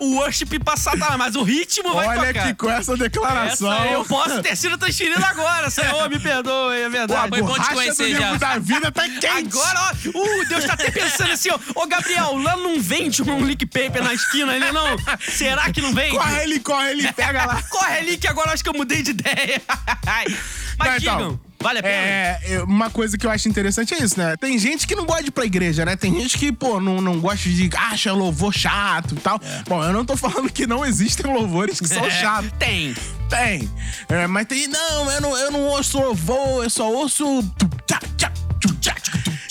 o- 0.00 0.14
worship 0.16 0.46
pra 0.64 0.76
Satanás, 0.76 1.16
mas 1.16 1.34
o 1.36 1.42
ritmo 1.42 1.94
vai 1.94 2.08
Olha 2.08 2.26
tocar. 2.32 2.46
que 2.48 2.54
com 2.54 2.70
essa 2.70 2.96
declaração. 2.96 3.72
Essa 3.72 3.86
eu 3.92 4.04
posso 4.04 4.42
ter 4.42 4.56
sido 4.56 4.76
transferido 4.78 5.24
agora, 5.24 5.70
Senhor, 5.70 6.08
me 6.08 6.18
perdoe, 6.18 6.76
é 6.76 6.80
Pô, 6.80 6.86
a 6.86 6.88
verdade. 6.88 7.28
Foi 7.28 7.42
bom 7.42 7.58
te 7.58 7.68
conhecer, 7.70 8.16
já. 8.16 8.34
da 8.36 8.58
vida 8.58 8.90
tá 8.92 9.02
quente. 9.08 9.26
Agora, 9.26 9.80
ó, 10.14 10.18
uh, 10.18 10.48
Deus 10.48 10.64
tá 10.64 10.72
até 10.74 10.90
pensando 10.90 11.32
assim, 11.32 11.50
ó, 11.50 11.58
Gabriel, 11.88 12.36
lá 12.38 12.56
não 12.56 12.80
vende 12.80 13.22
um 13.22 13.44
lick 13.44 13.66
paper 13.66 14.02
na 14.02 14.14
esquina 14.14 14.52
ali, 14.52 14.70
não? 14.72 14.96
Será 15.20 15.70
que 15.72 15.80
não 15.80 15.92
vende? 15.94 16.16
Corre 16.16 16.40
ali, 16.42 16.60
corre 16.60 16.90
ali, 16.90 17.12
pega 17.12 17.44
lá. 17.44 17.62
Corre 17.70 17.98
ali 17.98 18.16
que 18.16 18.26
agora 18.28 18.52
acho 18.52 18.62
que 18.62 18.68
eu 18.68 18.74
mudei 18.74 19.02
de 19.02 19.10
ideia. 19.10 19.60
Mas 20.78 21.02
Não, 21.02 21.14
então, 21.14 21.40
vale 21.60 21.80
a 21.80 21.82
pena? 21.82 21.94
É, 21.94 22.40
é, 22.44 22.62
uma 22.62 22.88
coisa 22.90 23.18
que 23.18 23.26
eu 23.26 23.30
acho 23.30 23.48
interessante 23.48 23.94
é 23.94 23.98
isso, 24.02 24.18
né? 24.18 24.36
Tem 24.36 24.56
gente 24.58 24.86
que 24.86 24.94
não 24.94 25.04
gosta 25.04 25.22
de 25.24 25.28
ir 25.28 25.32
pra 25.32 25.44
igreja, 25.44 25.84
né? 25.84 25.96
Tem 25.96 26.12
gente 26.20 26.38
que, 26.38 26.52
pô, 26.52 26.80
não, 26.80 27.00
não 27.00 27.18
gosta 27.20 27.48
de. 27.48 27.68
acha 27.76 28.12
louvor 28.12 28.52
chato 28.54 29.14
e 29.16 29.20
tal. 29.20 29.40
Bom, 29.68 29.82
eu 29.82 29.92
não 29.92 30.04
tô 30.04 30.16
falando 30.16 30.50
que 30.50 30.66
não 30.66 30.84
existem 30.84 31.26
louvores 31.32 31.80
que 31.80 31.88
são 31.88 32.04
É, 32.06 32.10
chatos. 32.10 32.50
Tem. 32.58 32.94
Tem. 33.28 33.70
É, 34.08 34.26
mas 34.26 34.46
tem. 34.46 34.68
Não, 34.68 35.10
eu 35.10 35.20
não, 35.20 35.36
eu 35.36 35.50
não 35.50 35.60
ouço 35.62 35.98
louvor, 36.00 36.62
eu 36.64 36.70
só 36.70 36.88
ouço. 36.90 37.42
tchá, 37.86 37.98
tchá, 38.16 38.32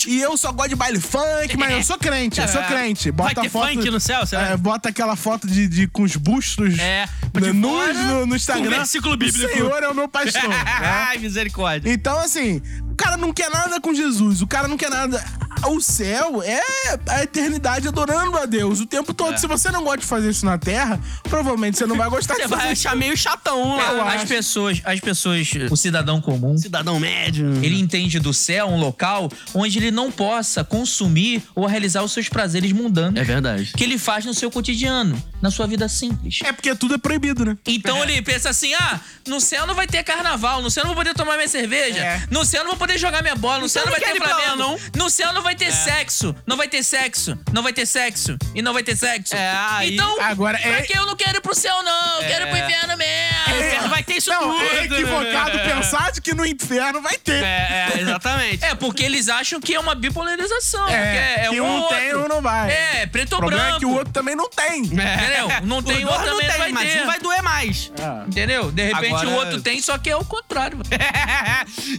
E 0.08 0.20
eu 0.20 0.36
só 0.36 0.50
gosto 0.52 0.70
de 0.70 0.74
baile 0.76 0.98
funk, 1.00 1.56
mas 1.58 1.70
eu 1.72 1.82
sou 1.84 1.98
crente, 1.98 2.40
eu 2.40 2.48
sou 2.48 2.60
É. 2.62 2.64
crente. 2.66 3.10
Vai 3.10 3.28
Bota 3.34 3.42
ter 3.42 3.48
foto. 3.50 3.68
funk 3.74 3.90
no 3.90 4.00
céu, 4.00 4.24
será? 4.26 4.48
É, 4.48 4.56
bota 4.56 4.88
aquela 4.88 5.14
foto 5.16 5.46
de, 5.46 5.68
de- 5.68 5.86
com 5.86 6.02
os 6.02 6.16
bustos 6.16 6.78
É, 6.78 7.06
no, 7.40 7.46
de 7.46 7.52
nus 7.52 7.70
fora, 7.70 7.92
no, 7.94 8.26
no 8.26 8.36
Instagram. 8.36 8.70
versículo 8.70 9.16
bíblico. 9.16 9.46
O 9.46 9.54
Senhor 9.54 9.82
é 9.82 9.88
o 9.88 9.94
meu 9.94 10.08
pastor. 10.08 10.48
né? 10.48 10.56
Ai, 10.66 11.18
misericórdia. 11.18 11.90
Então, 11.92 12.18
assim, 12.18 12.60
o 12.90 12.94
cara 12.94 13.16
não 13.16 13.32
quer 13.32 13.50
nada 13.50 13.80
com 13.80 13.94
Jesus, 13.94 14.42
o 14.42 14.46
cara 14.46 14.66
não 14.68 14.76
quer 14.76 14.90
nada. 14.90 15.22
o 15.66 15.80
céu 15.80 16.42
é 16.42 16.60
a 17.08 17.22
eternidade 17.22 17.88
adorando 17.88 18.36
a 18.38 18.46
Deus 18.46 18.80
o 18.80 18.86
tempo 18.86 19.12
todo. 19.14 19.34
É. 19.34 19.36
Se 19.36 19.46
você 19.46 19.70
não 19.70 19.82
gosta 19.82 19.98
de 19.98 20.06
fazer 20.06 20.30
isso 20.30 20.44
na 20.46 20.56
Terra, 20.58 21.00
provavelmente 21.24 21.76
você 21.78 21.86
não 21.86 21.96
vai 21.96 22.08
gostar 22.08 22.34
Você 22.34 22.42
de 22.42 22.48
vai 22.48 22.58
fazer 22.60 22.72
achar 22.72 22.96
meio 22.96 23.16
chatão 23.16 23.76
lá. 23.76 24.14
As 24.14 24.24
pessoas, 24.24 24.80
as 24.84 25.00
pessoas, 25.00 25.48
o 25.70 25.76
cidadão 25.76 26.20
comum, 26.20 26.56
Cidadão 26.56 26.98
médio. 27.00 27.52
ele 27.62 27.78
entende 27.78 28.18
do 28.20 28.32
céu 28.32 28.66
um 28.68 28.78
local 28.78 29.28
onde 29.54 29.78
ele 29.78 29.90
não 29.90 30.10
possa 30.10 30.62
consumir 30.64 31.42
ou 31.54 31.66
realizar 31.66 32.02
os 32.02 32.12
seus 32.12 32.28
prazeres 32.28 32.72
mundanos. 32.72 33.20
É 33.20 33.24
verdade. 33.24 33.72
Que 33.76 33.84
ele 33.84 33.98
faz 33.98 34.24
no 34.24 34.34
seu 34.34 34.50
cotidiano, 34.50 35.20
na 35.40 35.50
sua 35.50 35.66
vida 35.66 35.88
simples. 35.88 36.40
É 36.44 36.52
porque 36.52 36.74
tudo 36.74 36.94
é 36.94 36.98
proibido, 36.98 37.44
né? 37.44 37.56
Então 37.66 38.02
ele 38.02 38.20
pensa 38.22 38.50
assim: 38.50 38.74
ah, 38.74 39.00
no 39.26 39.40
céu 39.40 39.66
não 39.66 39.74
vai 39.74 39.86
ter 39.86 40.02
carnaval, 40.02 40.60
no 40.62 40.70
céu 40.70 40.84
não 40.84 40.94
vou 40.94 41.02
poder 41.04 41.14
tomar 41.14 41.36
minha 41.36 41.48
cerveja, 41.48 41.98
É. 42.00 42.22
no 42.30 42.44
céu 42.44 42.62
não 42.62 42.70
vou 42.70 42.78
poder 42.78 42.98
jogar 42.98 43.22
minha 43.22 43.34
bola, 43.36 43.58
no 43.60 43.68
céu 43.68 43.84
não 43.84 43.92
não 43.92 43.98
vai 43.98 44.08
ter 44.12 44.18
Flamengo, 44.18 44.80
no 44.96 45.10
céu 45.10 45.32
não 45.32 45.42
vai 45.42 45.54
ter 45.54 45.72
sexo, 45.72 46.34
não 46.46 46.56
vai 46.56 46.68
ter 46.68 46.82
sexo, 46.82 47.38
não 47.52 47.62
vai 47.62 47.72
ter 47.72 47.86
sexo 47.86 48.36
e 48.54 48.62
não 48.62 48.72
vai 48.72 48.82
ter 48.82 48.96
sexo. 48.96 49.34
É, 49.34 49.50
aí- 49.70 49.94
então, 49.94 50.20
Agora, 50.20 50.58
pra 50.58 50.70
é- 50.78 50.82
que 50.82 50.96
eu 50.96 51.06
não 51.06 51.14
quero 51.16 51.38
ir 51.38 51.40
pro 51.40 51.54
céu, 51.54 51.82
não? 51.82 52.20
Eu 52.22 52.28
quero 52.28 52.44
ir 52.46 52.48
pro 52.48 52.56
inferno 52.58 52.96
mesmo. 52.96 53.56
inferno 53.58 53.88
vai 53.88 54.02
ter 54.02 54.14
isso 54.16 54.30
não, 54.30 54.40
tudo. 54.40 54.64
é 54.76 54.84
equivocado 54.84 55.58
pensar 55.60 56.12
de 56.12 56.20
que 56.20 56.34
no 56.34 56.44
inferno 56.44 57.00
vai 57.00 57.16
ter. 57.18 57.42
É, 57.44 57.90
é, 57.94 58.00
exatamente. 58.00 58.64
É, 58.64 58.74
porque 58.74 59.02
eles 59.04 59.28
acham 59.28 59.60
que 59.60 59.74
é 59.74 59.80
uma 59.80 59.94
bipolarização. 59.94 60.88
é, 60.88 61.46
é 61.46 61.48
que 61.50 61.60
um 61.60 61.78
um 61.84 61.88
tem, 61.88 62.06
outro. 62.12 62.24
um 62.24 62.28
não 62.28 62.42
vai. 62.42 62.70
É, 62.70 63.06
preto 63.06 63.32
o 63.32 63.34
ou 63.36 63.40
problema 63.40 63.62
branco. 63.64 63.76
é 63.76 63.78
que 63.80 63.86
o 63.86 63.90
outro 63.92 64.12
também 64.12 64.34
não 64.36 64.48
tem. 64.48 64.82
Entendeu? 65.28 65.66
Não 65.66 65.82
tem, 65.82 66.04
outro 66.04 66.20
não 66.20 66.32
também 66.34 66.48
tem, 66.48 66.58
vai 66.58 66.72
mas 66.72 66.92
ter. 66.92 67.02
um 67.02 67.06
vai 67.06 67.20
doer 67.20 67.42
mais. 67.42 67.92
Entendeu? 68.26 68.70
De 68.72 68.82
repente 68.84 69.06
Agora- 69.14 69.28
o 69.28 69.34
outro 69.34 69.60
tem, 69.60 69.80
só 69.80 69.96
que 69.98 70.10
é 70.10 70.16
o 70.16 70.24
contrário. 70.24 70.78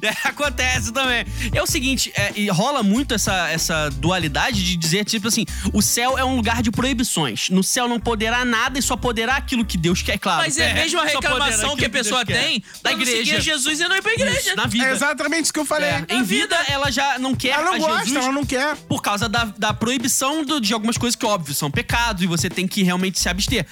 É, 0.01 0.27
Acontece 0.29 0.91
também. 0.91 1.25
É 1.53 1.61
o 1.61 1.65
seguinte, 1.67 2.11
é, 2.15 2.31
e 2.35 2.47
rola 2.49 2.81
muito 2.83 3.13
essa, 3.13 3.49
essa 3.49 3.89
dualidade 3.89 4.63
de 4.63 4.75
dizer, 4.77 5.05
tipo 5.05 5.27
assim, 5.27 5.45
o 5.73 5.81
céu 5.81 6.17
é 6.17 6.23
um 6.23 6.35
lugar 6.35 6.61
de 6.61 6.71
proibições. 6.71 7.49
No 7.49 7.63
céu 7.63 7.87
não 7.87 7.99
poderá 7.99 8.43
nada 8.45 8.79
e 8.79 8.81
só 8.81 8.95
poderá 8.95 9.35
aquilo 9.35 9.65
que 9.65 9.77
Deus 9.77 10.01
quer, 10.01 10.17
claro. 10.17 10.41
Mas 10.43 10.57
é 10.57 10.71
a 10.71 10.73
mesma 10.73 11.07
só 11.09 11.19
poderá 11.21 11.35
reclamação 11.45 11.75
que 11.77 11.85
a 11.85 11.89
pessoa 11.89 12.25
quer. 12.25 12.41
tem 12.41 12.63
da 12.81 12.91
igreja. 12.91 13.39
Jesus 13.41 13.79
e 13.79 13.87
não 13.87 13.95
ir 13.95 14.01
pra 14.01 14.13
igreja. 14.13 14.39
Isso, 14.39 14.55
na 14.55 14.65
vida. 14.67 14.85
É 14.85 14.91
exatamente 14.91 15.43
isso 15.45 15.53
que 15.53 15.59
eu 15.59 15.65
falei. 15.65 15.89
É, 15.89 16.05
em 16.09 16.23
vida, 16.23 16.55
ela 16.67 16.91
já 16.91 17.17
não 17.19 17.35
quer 17.35 17.49
Ela 17.49 17.63
não 17.65 17.73
a 17.73 17.77
gosta, 17.77 18.05
Jesus 18.05 18.23
ela 18.23 18.33
não 18.33 18.45
quer. 18.45 18.75
por 18.87 19.01
causa 19.01 19.27
da, 19.29 19.45
da 19.57 19.73
proibição 19.73 20.43
do- 20.43 20.59
de 20.61 20.73
algumas 20.73 20.97
coisas 20.97 21.15
que, 21.15 21.25
óbvio, 21.25 21.53
são 21.53 21.69
pecados 21.71 22.23
e 22.23 22.27
você 22.27 22.49
tem 22.49 22.67
que 22.67 22.83
realmente 22.83 23.18
se 23.19 23.29
abster. 23.29 23.65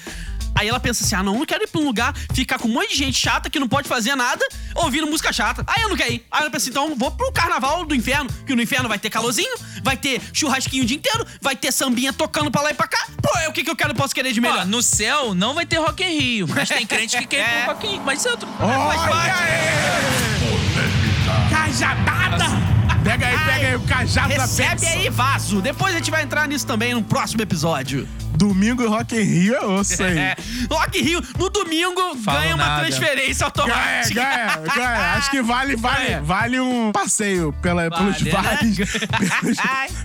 Aí 0.54 0.66
ela 0.68 0.80
pensa 0.80 1.04
assim: 1.04 1.14
ah, 1.14 1.22
não, 1.22 1.34
eu 1.34 1.38
não 1.40 1.46
quero 1.46 1.62
ir 1.62 1.68
pra 1.68 1.80
um 1.80 1.84
lugar, 1.84 2.12
ficar 2.34 2.58
com 2.58 2.66
um 2.66 2.72
monte 2.72 2.88
de 2.90 2.96
gente 2.96 3.16
chata 3.18 3.48
que 3.48 3.60
não 3.60 3.68
pode 3.68 3.88
fazer 3.88 4.16
nada, 4.16 4.44
ouvindo 4.74 5.06
música 5.06 5.32
chata. 5.32 5.62
Aí 5.66 5.82
eu 5.82 5.88
não 5.88 5.96
quero 5.96 6.12
ir. 6.12 6.26
Aí 6.32 6.40
ela 6.40 6.50
pensa: 6.50 6.68
então 6.68 6.96
vou 6.96 7.10
pro 7.12 7.30
carnaval 7.32 7.84
do 7.84 7.94
inferno, 7.94 8.28
que 8.44 8.54
no 8.56 8.62
inferno 8.62 8.88
vai 8.88 8.98
ter 8.98 9.08
calorzinho, 9.10 9.54
vai 9.84 9.96
ter 9.96 10.20
churrasquinho 10.32 10.82
o 10.82 10.86
dia 10.86 10.96
inteiro, 10.96 11.24
vai 11.40 11.54
ter 11.54 11.70
sambinha 11.70 12.12
tocando 12.12 12.50
pra 12.50 12.62
lá 12.62 12.70
e 12.70 12.74
pra 12.74 12.88
cá. 12.88 13.06
Pô, 13.22 13.38
é 13.38 13.48
o 13.48 13.52
que, 13.52 13.62
que 13.62 13.70
eu 13.70 13.76
quero, 13.76 13.94
posso 13.94 14.14
querer 14.14 14.32
de 14.32 14.40
melhor? 14.40 14.62
Ó, 14.62 14.64
no 14.64 14.82
céu 14.82 15.32
não 15.34 15.54
vai 15.54 15.64
ter 15.64 15.76
Rock 15.78 16.02
in 16.02 16.18
Rio, 16.18 16.48
mas 16.48 16.68
tem 16.68 16.84
crente 16.86 17.16
que 17.18 17.26
quer 17.26 17.38
ir 17.38 17.42
É. 17.58 17.62
pro 17.64 17.74
Rock 17.74 17.86
in 17.86 17.90
Rio. 17.92 18.02
Mas 18.04 18.18
isso 18.18 18.28
é 18.28 18.30
outro... 18.32 18.48
Olha 18.58 19.14
aí! 19.14 19.30
Cajadada! 21.50 22.67
Pega 23.04 23.26
aí, 23.26 23.38
pega 23.38 23.66
aí 23.68 23.76
o 23.76 23.80
cajado 23.80 24.34
da 24.34 24.42
Recebe 24.42 24.80
bênção. 24.80 24.88
aí, 25.00 25.08
vaso. 25.10 25.62
Depois 25.62 25.94
a 25.94 25.98
gente 25.98 26.10
vai 26.10 26.22
entrar 26.22 26.46
nisso 26.46 26.66
também 26.66 26.94
no 26.94 27.02
próximo 27.02 27.40
episódio. 27.42 28.06
Domingo 28.36 28.86
Rock 28.88 29.16
in 29.16 29.22
Rio 29.22 29.54
é 29.54 29.64
osso 29.66 30.02
aí. 30.02 30.16
É. 30.18 30.36
Rock 30.70 30.98
in 30.98 31.02
Rio, 31.02 31.22
no 31.38 31.48
domingo, 31.48 32.14
Falo 32.22 32.38
ganha 32.40 32.54
uma 32.54 32.64
nada. 32.66 32.86
transferência 32.86 33.50
Ganha, 33.50 33.74
automática. 33.74 34.14
ganha, 34.14 34.56
ganha. 34.76 35.14
Acho 35.14 35.30
que 35.30 35.42
vale, 35.42 35.74
vale, 35.76 36.04
Ganha. 36.06 36.22
vale 36.22 36.60
um 36.60 36.92
passeio 36.92 37.52
pela, 37.62 37.90
pelos 37.90 38.20
Vale, 38.20 38.24
né? 38.24 38.30
vales, 38.30 38.78
pelos- 39.40 39.58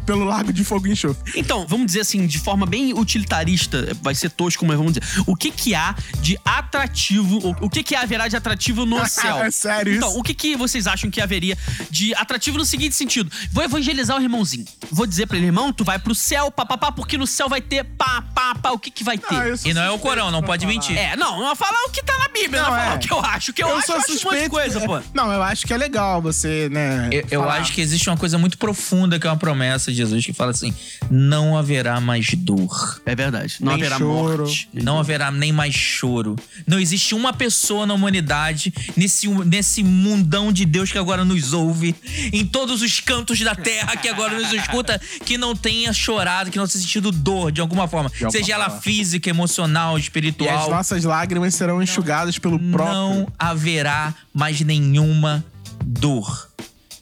pelo 0.06 0.24
Lago 0.24 0.52
de 0.54 0.64
Fogo 0.64 0.88
e 0.88 0.92
Enxofre. 0.92 1.34
Então, 1.36 1.66
vamos 1.68 1.86
dizer 1.88 2.02
assim, 2.02 2.26
de 2.26 2.40
forma 2.40 2.66
bem 2.66 2.94
utilitarista, 2.94 3.96
vai 4.02 4.16
ser 4.16 4.30
tosco, 4.32 4.66
mas 4.66 4.78
vamos 4.78 4.94
dizer, 4.94 5.06
o 5.28 5.36
que 5.36 5.52
que 5.52 5.76
há 5.76 5.94
de 6.22 6.38
atrativo, 6.44 7.38
o, 7.38 7.66
o 7.66 7.70
que 7.70 7.84
que 7.84 7.96
haverá 7.96 8.28
de 8.28 8.36
atrativo 8.36 8.86
no 8.86 9.06
céu? 9.08 9.38
É 9.44 9.52
sério 9.52 9.94
Então, 9.96 10.10
isso? 10.10 10.20
o 10.20 10.24
que 10.24 10.34
que 10.34 10.56
vocês 10.56 10.88
acham 10.88 11.12
que 11.12 11.22
haveria 11.22 11.58
de 11.92 12.16
atrativo 12.16 12.58
no 12.58 12.66
seguinte 12.66 12.83
sentido? 12.92 13.32
Vou 13.52 13.64
evangelizar 13.64 14.18
o 14.18 14.22
irmãozinho. 14.22 14.66
Vou 14.92 15.06
dizer 15.06 15.28
pra 15.28 15.38
ele, 15.38 15.46
irmão, 15.48 15.72
tu 15.72 15.84
vai 15.84 15.98
pro 15.98 16.14
céu, 16.14 16.52
papapá, 16.52 16.92
porque 16.92 17.18
no 17.18 17.26
céu 17.26 17.48
vai 17.48 17.62
ter 17.62 17.84
pá, 17.84 18.22
pá, 18.34 18.56
pá, 18.56 18.72
o 18.72 18.80
que 18.80 18.92
que 18.92 19.04
vai 19.04 19.18
ter? 19.18 19.36
Ah, 19.36 19.48
eu 19.48 19.58
sou 19.58 19.70
E 19.70 19.74
não 19.74 19.82
é 19.82 19.90
o 19.90 19.94
suspeito 19.94 20.10
Corão, 20.16 20.32
não 20.32 20.42
pode 20.44 20.66
falar. 20.66 20.74
mentir. 20.74 20.98
É, 20.98 21.16
não, 21.16 21.38
não 21.40 21.46
vai 21.48 21.56
falar 21.56 21.78
o 21.88 21.92
que 21.92 22.04
tá 22.04 22.18
na 22.20 22.28
Bíblia, 22.28 22.62
não, 22.62 22.70
Não, 22.70 22.76
vai 22.76 22.82
falar 22.84 22.94
é. 22.94 22.98
o 22.98 23.00
que 23.00 23.12
eu 23.14 23.20
acho. 23.20 23.52
O 23.52 23.54
que 23.54 23.64
eu, 23.64 23.68
acho, 23.78 23.92
eu 23.92 23.98
acho 23.98 24.12
um 24.12 24.32
monte 24.32 24.44
de 24.44 24.50
coisa, 24.50 24.82
pô. 24.82 25.00
Não, 25.14 25.32
eu 25.32 25.42
acho 25.44 25.66
que 25.66 25.74
é 25.74 25.78
legal 25.78 26.22
você, 26.22 26.70
né? 26.70 27.10
Eu, 27.12 27.26
eu 27.32 27.42
falar. 27.42 27.60
acho 27.60 27.72
que 27.72 27.82
existe 27.82 28.10
uma 28.10 28.18
coisa 28.18 28.38
muito 28.38 28.58
profunda 28.58 29.20
que 29.20 29.28
é 29.28 29.30
uma 29.30 29.38
promessa 29.38 29.92
de 29.92 29.98
Jesus 29.98 30.26
que 30.26 30.34
fala 30.34 30.52
assim: 30.52 30.74
não 31.10 31.58
haverá 31.58 32.00
mais 32.02 32.28
dor. 32.36 33.02
É 33.06 33.16
verdade. 33.16 33.58
Não 33.60 33.74
Nem 33.74 33.82
haverá 33.82 33.98
choro. 33.98 34.38
morte. 34.44 34.70
Não 34.74 35.00
haverá 35.00 35.32
nem 35.32 35.52
mais 35.52 35.74
choro. 35.74 36.36
Não 36.68 36.80
existe 36.80 37.14
uma 37.16 37.34
pessoa 37.34 37.86
na 37.86 37.94
humanidade, 37.94 38.74
nesse, 38.96 39.28
nesse 39.28 39.84
mundão 39.84 40.52
de 40.52 40.66
Deus 40.66 40.92
que 40.92 40.98
agora 40.98 41.24
nos 41.24 41.54
ouve, 41.54 41.96
em 42.32 42.46
todos 42.74 42.82
os 42.82 43.00
cantos 43.00 43.40
da 43.42 43.54
terra 43.54 43.96
que 43.96 44.10
agora 44.10 44.40
nos 44.40 44.52
escuta, 44.52 45.00
que 45.26 45.38
não 45.38 45.56
tenha 45.56 45.94
chorado, 45.94 46.50
que 46.50 46.58
não 46.58 46.68
tenha 46.68 46.82
sentido 46.82 47.12
dor 47.12 47.52
de 47.52 47.62
alguma 47.62 47.88
forma. 47.88 48.10
alguma 48.16 48.32
seja 48.32 48.54
ela 48.54 48.66
forma. 48.66 48.82
física, 48.82 49.30
emocional, 49.30 49.94
E 49.96 49.98
as 50.00 50.04
espiritual. 50.04 50.70
nossas 50.72 51.04
lágrimas 51.04 51.54
serão 51.54 51.82
enxugadas 51.84 52.40
pelo 52.40 52.58
próprio. 52.58 52.96
Não 52.96 53.28
haverá 53.38 54.14
mais 54.34 54.60
nenhuma 54.62 55.46
dor. 55.86 56.50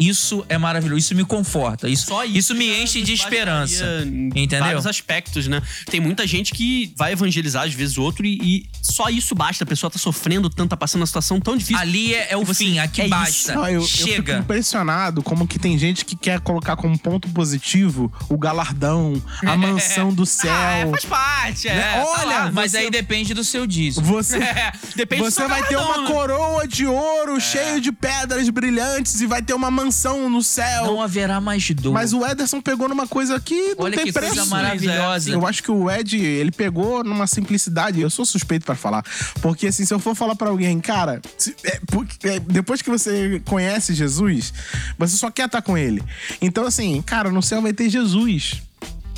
Isso 0.01 0.45
é 0.49 0.57
maravilhoso. 0.57 0.99
Isso 0.99 1.15
me 1.15 1.23
conforta. 1.23 1.87
Isso, 1.87 2.07
Só 2.07 2.23
isso, 2.25 2.55
me 2.55 2.67
já 2.67 2.79
enche 2.81 3.01
de 3.01 3.13
esperança. 3.13 3.85
em 4.05 4.27
Entendeu? 4.35 4.59
Vários 4.65 4.87
aspectos, 4.87 5.47
né? 5.47 5.61
Tem 5.89 5.99
muita 5.99 6.25
gente 6.25 6.51
que 6.53 6.93
vai 6.97 7.13
evangelizar 7.13 7.63
às 7.65 7.73
vezes 7.73 7.97
outro 7.97 8.25
e, 8.25 8.37
e 8.41 8.65
só 8.81 9.09
isso 9.09 9.35
basta. 9.35 9.63
A 9.63 9.67
pessoa 9.67 9.89
tá 9.91 9.99
sofrendo 9.99 10.49
tanto, 10.49 10.69
tá 10.71 10.77
passando 10.77 11.01
uma 11.01 11.07
situação 11.07 11.39
tão 11.39 11.55
difícil. 11.55 11.77
Ali 11.81 12.13
é, 12.15 12.31
é 12.31 12.37
o 12.37 12.43
Você- 12.45 12.63
fim, 12.65 12.79
aqui 12.79 13.01
é 13.01 13.05
isso. 13.05 13.09
basta. 13.11 13.55
Não, 13.55 13.67
eu, 13.67 13.81
eu 13.81 13.87
fico 13.87 14.09
Chega. 14.09 14.37
impressionado 14.39 15.21
como 15.23 15.47
que 15.47 15.59
tem 15.59 15.77
gente 15.77 16.03
que 16.05 16.15
quer 16.15 16.39
colocar 16.39 16.75
como 16.75 16.97
ponto 16.97 17.29
positivo 17.29 18.11
o 18.29 18.37
galardão, 18.37 19.21
a 19.45 19.55
mansão 19.57 20.13
do 20.13 20.25
céu. 20.25 20.51
Ah, 20.51 20.77
é, 20.77 20.87
faz 20.89 21.05
parte. 21.05 21.67
É, 21.67 21.73
Né? 21.75 21.81
tá 21.93 22.05
Olha, 22.19 22.25
lá. 22.25 22.51
Mas 22.51 22.71
você- 22.71 22.77
aí 22.77 22.89
depende 22.89 23.33
do 23.33 23.43
seu 23.43 23.67
dízimo. 23.67 24.05
Você, 24.07 24.37
É, 24.51 24.71
depende 24.95 25.21
do 25.23 25.29
você 25.29 25.39
seu 25.41 25.49
vai 25.49 25.61
ter 25.63 25.75
galardão, 25.75 26.01
uma 26.01 26.09
né? 26.09 26.13
coroa 26.15 26.67
de 26.67 26.85
ouro 26.85 27.39
cheio 27.39 27.79
de 27.79 27.91
pedras 27.91 28.49
brilhantes 28.49 29.21
e 29.21 29.25
vai 29.27 29.41
ter 29.41 29.53
uma 29.53 29.69
mansão 29.71 29.90
no 30.29 30.41
céu. 30.43 30.85
Não 30.85 31.01
haverá 31.01 31.39
mais 31.41 31.69
dor. 31.71 31.93
Mas 31.93 32.13
o 32.13 32.25
Ederson 32.25 32.61
pegou 32.61 32.87
numa 32.89 33.07
coisa 33.07 33.39
que 33.39 33.75
não 33.75 33.85
Olha 33.85 33.95
tem 33.95 34.05
que 34.05 34.13
preço. 34.13 34.35
coisa 34.35 34.45
maravilhosa. 34.49 35.29
Eu 35.31 35.45
acho 35.45 35.61
que 35.63 35.71
o 35.71 35.89
Ed, 35.89 36.17
ele 36.17 36.51
pegou 36.51 37.03
numa 37.03 37.27
simplicidade. 37.27 37.99
Eu 38.01 38.09
sou 38.09 38.25
suspeito 38.25 38.65
pra 38.65 38.75
falar. 38.75 39.03
Porque, 39.41 39.67
assim, 39.67 39.85
se 39.85 39.93
eu 39.93 39.99
for 39.99 40.15
falar 40.15 40.35
pra 40.35 40.49
alguém, 40.49 40.79
cara, 40.79 41.21
se- 41.37 41.55
é, 41.63 41.79
é, 42.23 42.39
depois 42.39 42.81
que 42.81 42.89
você 42.89 43.41
conhece 43.45 43.93
Jesus, 43.93 44.53
você 44.97 45.17
só 45.17 45.29
quer 45.31 45.45
estar 45.45 45.61
com 45.61 45.77
ele. 45.77 46.01
Então, 46.41 46.65
assim, 46.65 47.01
cara, 47.01 47.31
no 47.31 47.41
céu 47.41 47.61
vai 47.61 47.73
ter 47.73 47.89
Jesus. 47.89 48.61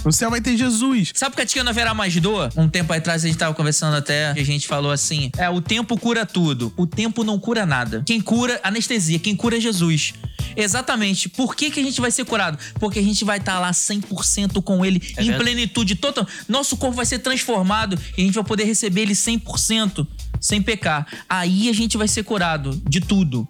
No 0.06 0.12
céu 0.12 0.30
vai 0.30 0.42
ter 0.42 0.58
Jesus. 0.58 1.12
Sabe 1.16 1.36
por 1.36 1.46
que 1.46 1.64
não 1.64 1.70
haverá 1.70 1.94
mais 1.94 2.16
dor? 2.20 2.52
Um 2.58 2.68
tempo 2.68 2.92
atrás 2.92 3.24
a 3.24 3.28
gente 3.28 3.38
tava 3.38 3.54
conversando 3.54 3.96
até, 3.96 4.34
e 4.36 4.40
a 4.40 4.46
gente 4.46 4.68
falou 4.68 4.92
assim: 4.92 5.32
é, 5.38 5.50
o 5.50 5.62
tempo 5.62 5.98
cura 5.98 6.26
tudo. 6.26 6.74
O 6.76 6.86
tempo 6.86 7.24
não 7.24 7.40
cura 7.40 7.66
nada. 7.66 8.04
Quem 8.06 8.20
cura, 8.20 8.60
anestesia, 8.64 9.18
quem 9.20 9.36
cura 9.36 9.58
é 9.58 9.60
Jesus. 9.62 10.14
Exatamente. 10.56 11.30
Por 11.30 11.56
que, 11.56 11.72
que 11.72 11.80
a 11.80 11.84
gente 11.84 12.00
vai 12.00 12.12
ser 12.12 12.26
curado? 12.26 12.58
Porque 12.76 13.00
a 13.00 13.04
gente 13.04 13.24
vai 13.24 13.38
estar 13.38 13.60
lá 13.60 13.72
100% 13.72 14.62
com 14.62 14.86
ele, 14.86 14.98
em 14.98 15.26
verdade. 15.26 15.44
plenitude 15.44 15.96
total. 15.96 16.28
Nosso 16.48 16.78
corpo 16.78 16.96
vai 16.96 17.06
ser 17.06 17.20
transformado 17.20 17.98
e 18.18 18.22
a 18.22 18.26
gente 18.26 18.36
vai 18.36 18.44
poder 18.44 18.66
receber 18.66 19.02
ele 19.02 19.14
100%. 19.14 20.06
Sem 20.40 20.62
pecar. 20.62 21.08
Aí 21.30 21.70
a 21.70 21.74
gente 21.74 21.98
vai 21.98 22.08
ser 22.08 22.24
curado 22.24 22.82
de 22.88 23.00
tudo. 23.00 23.48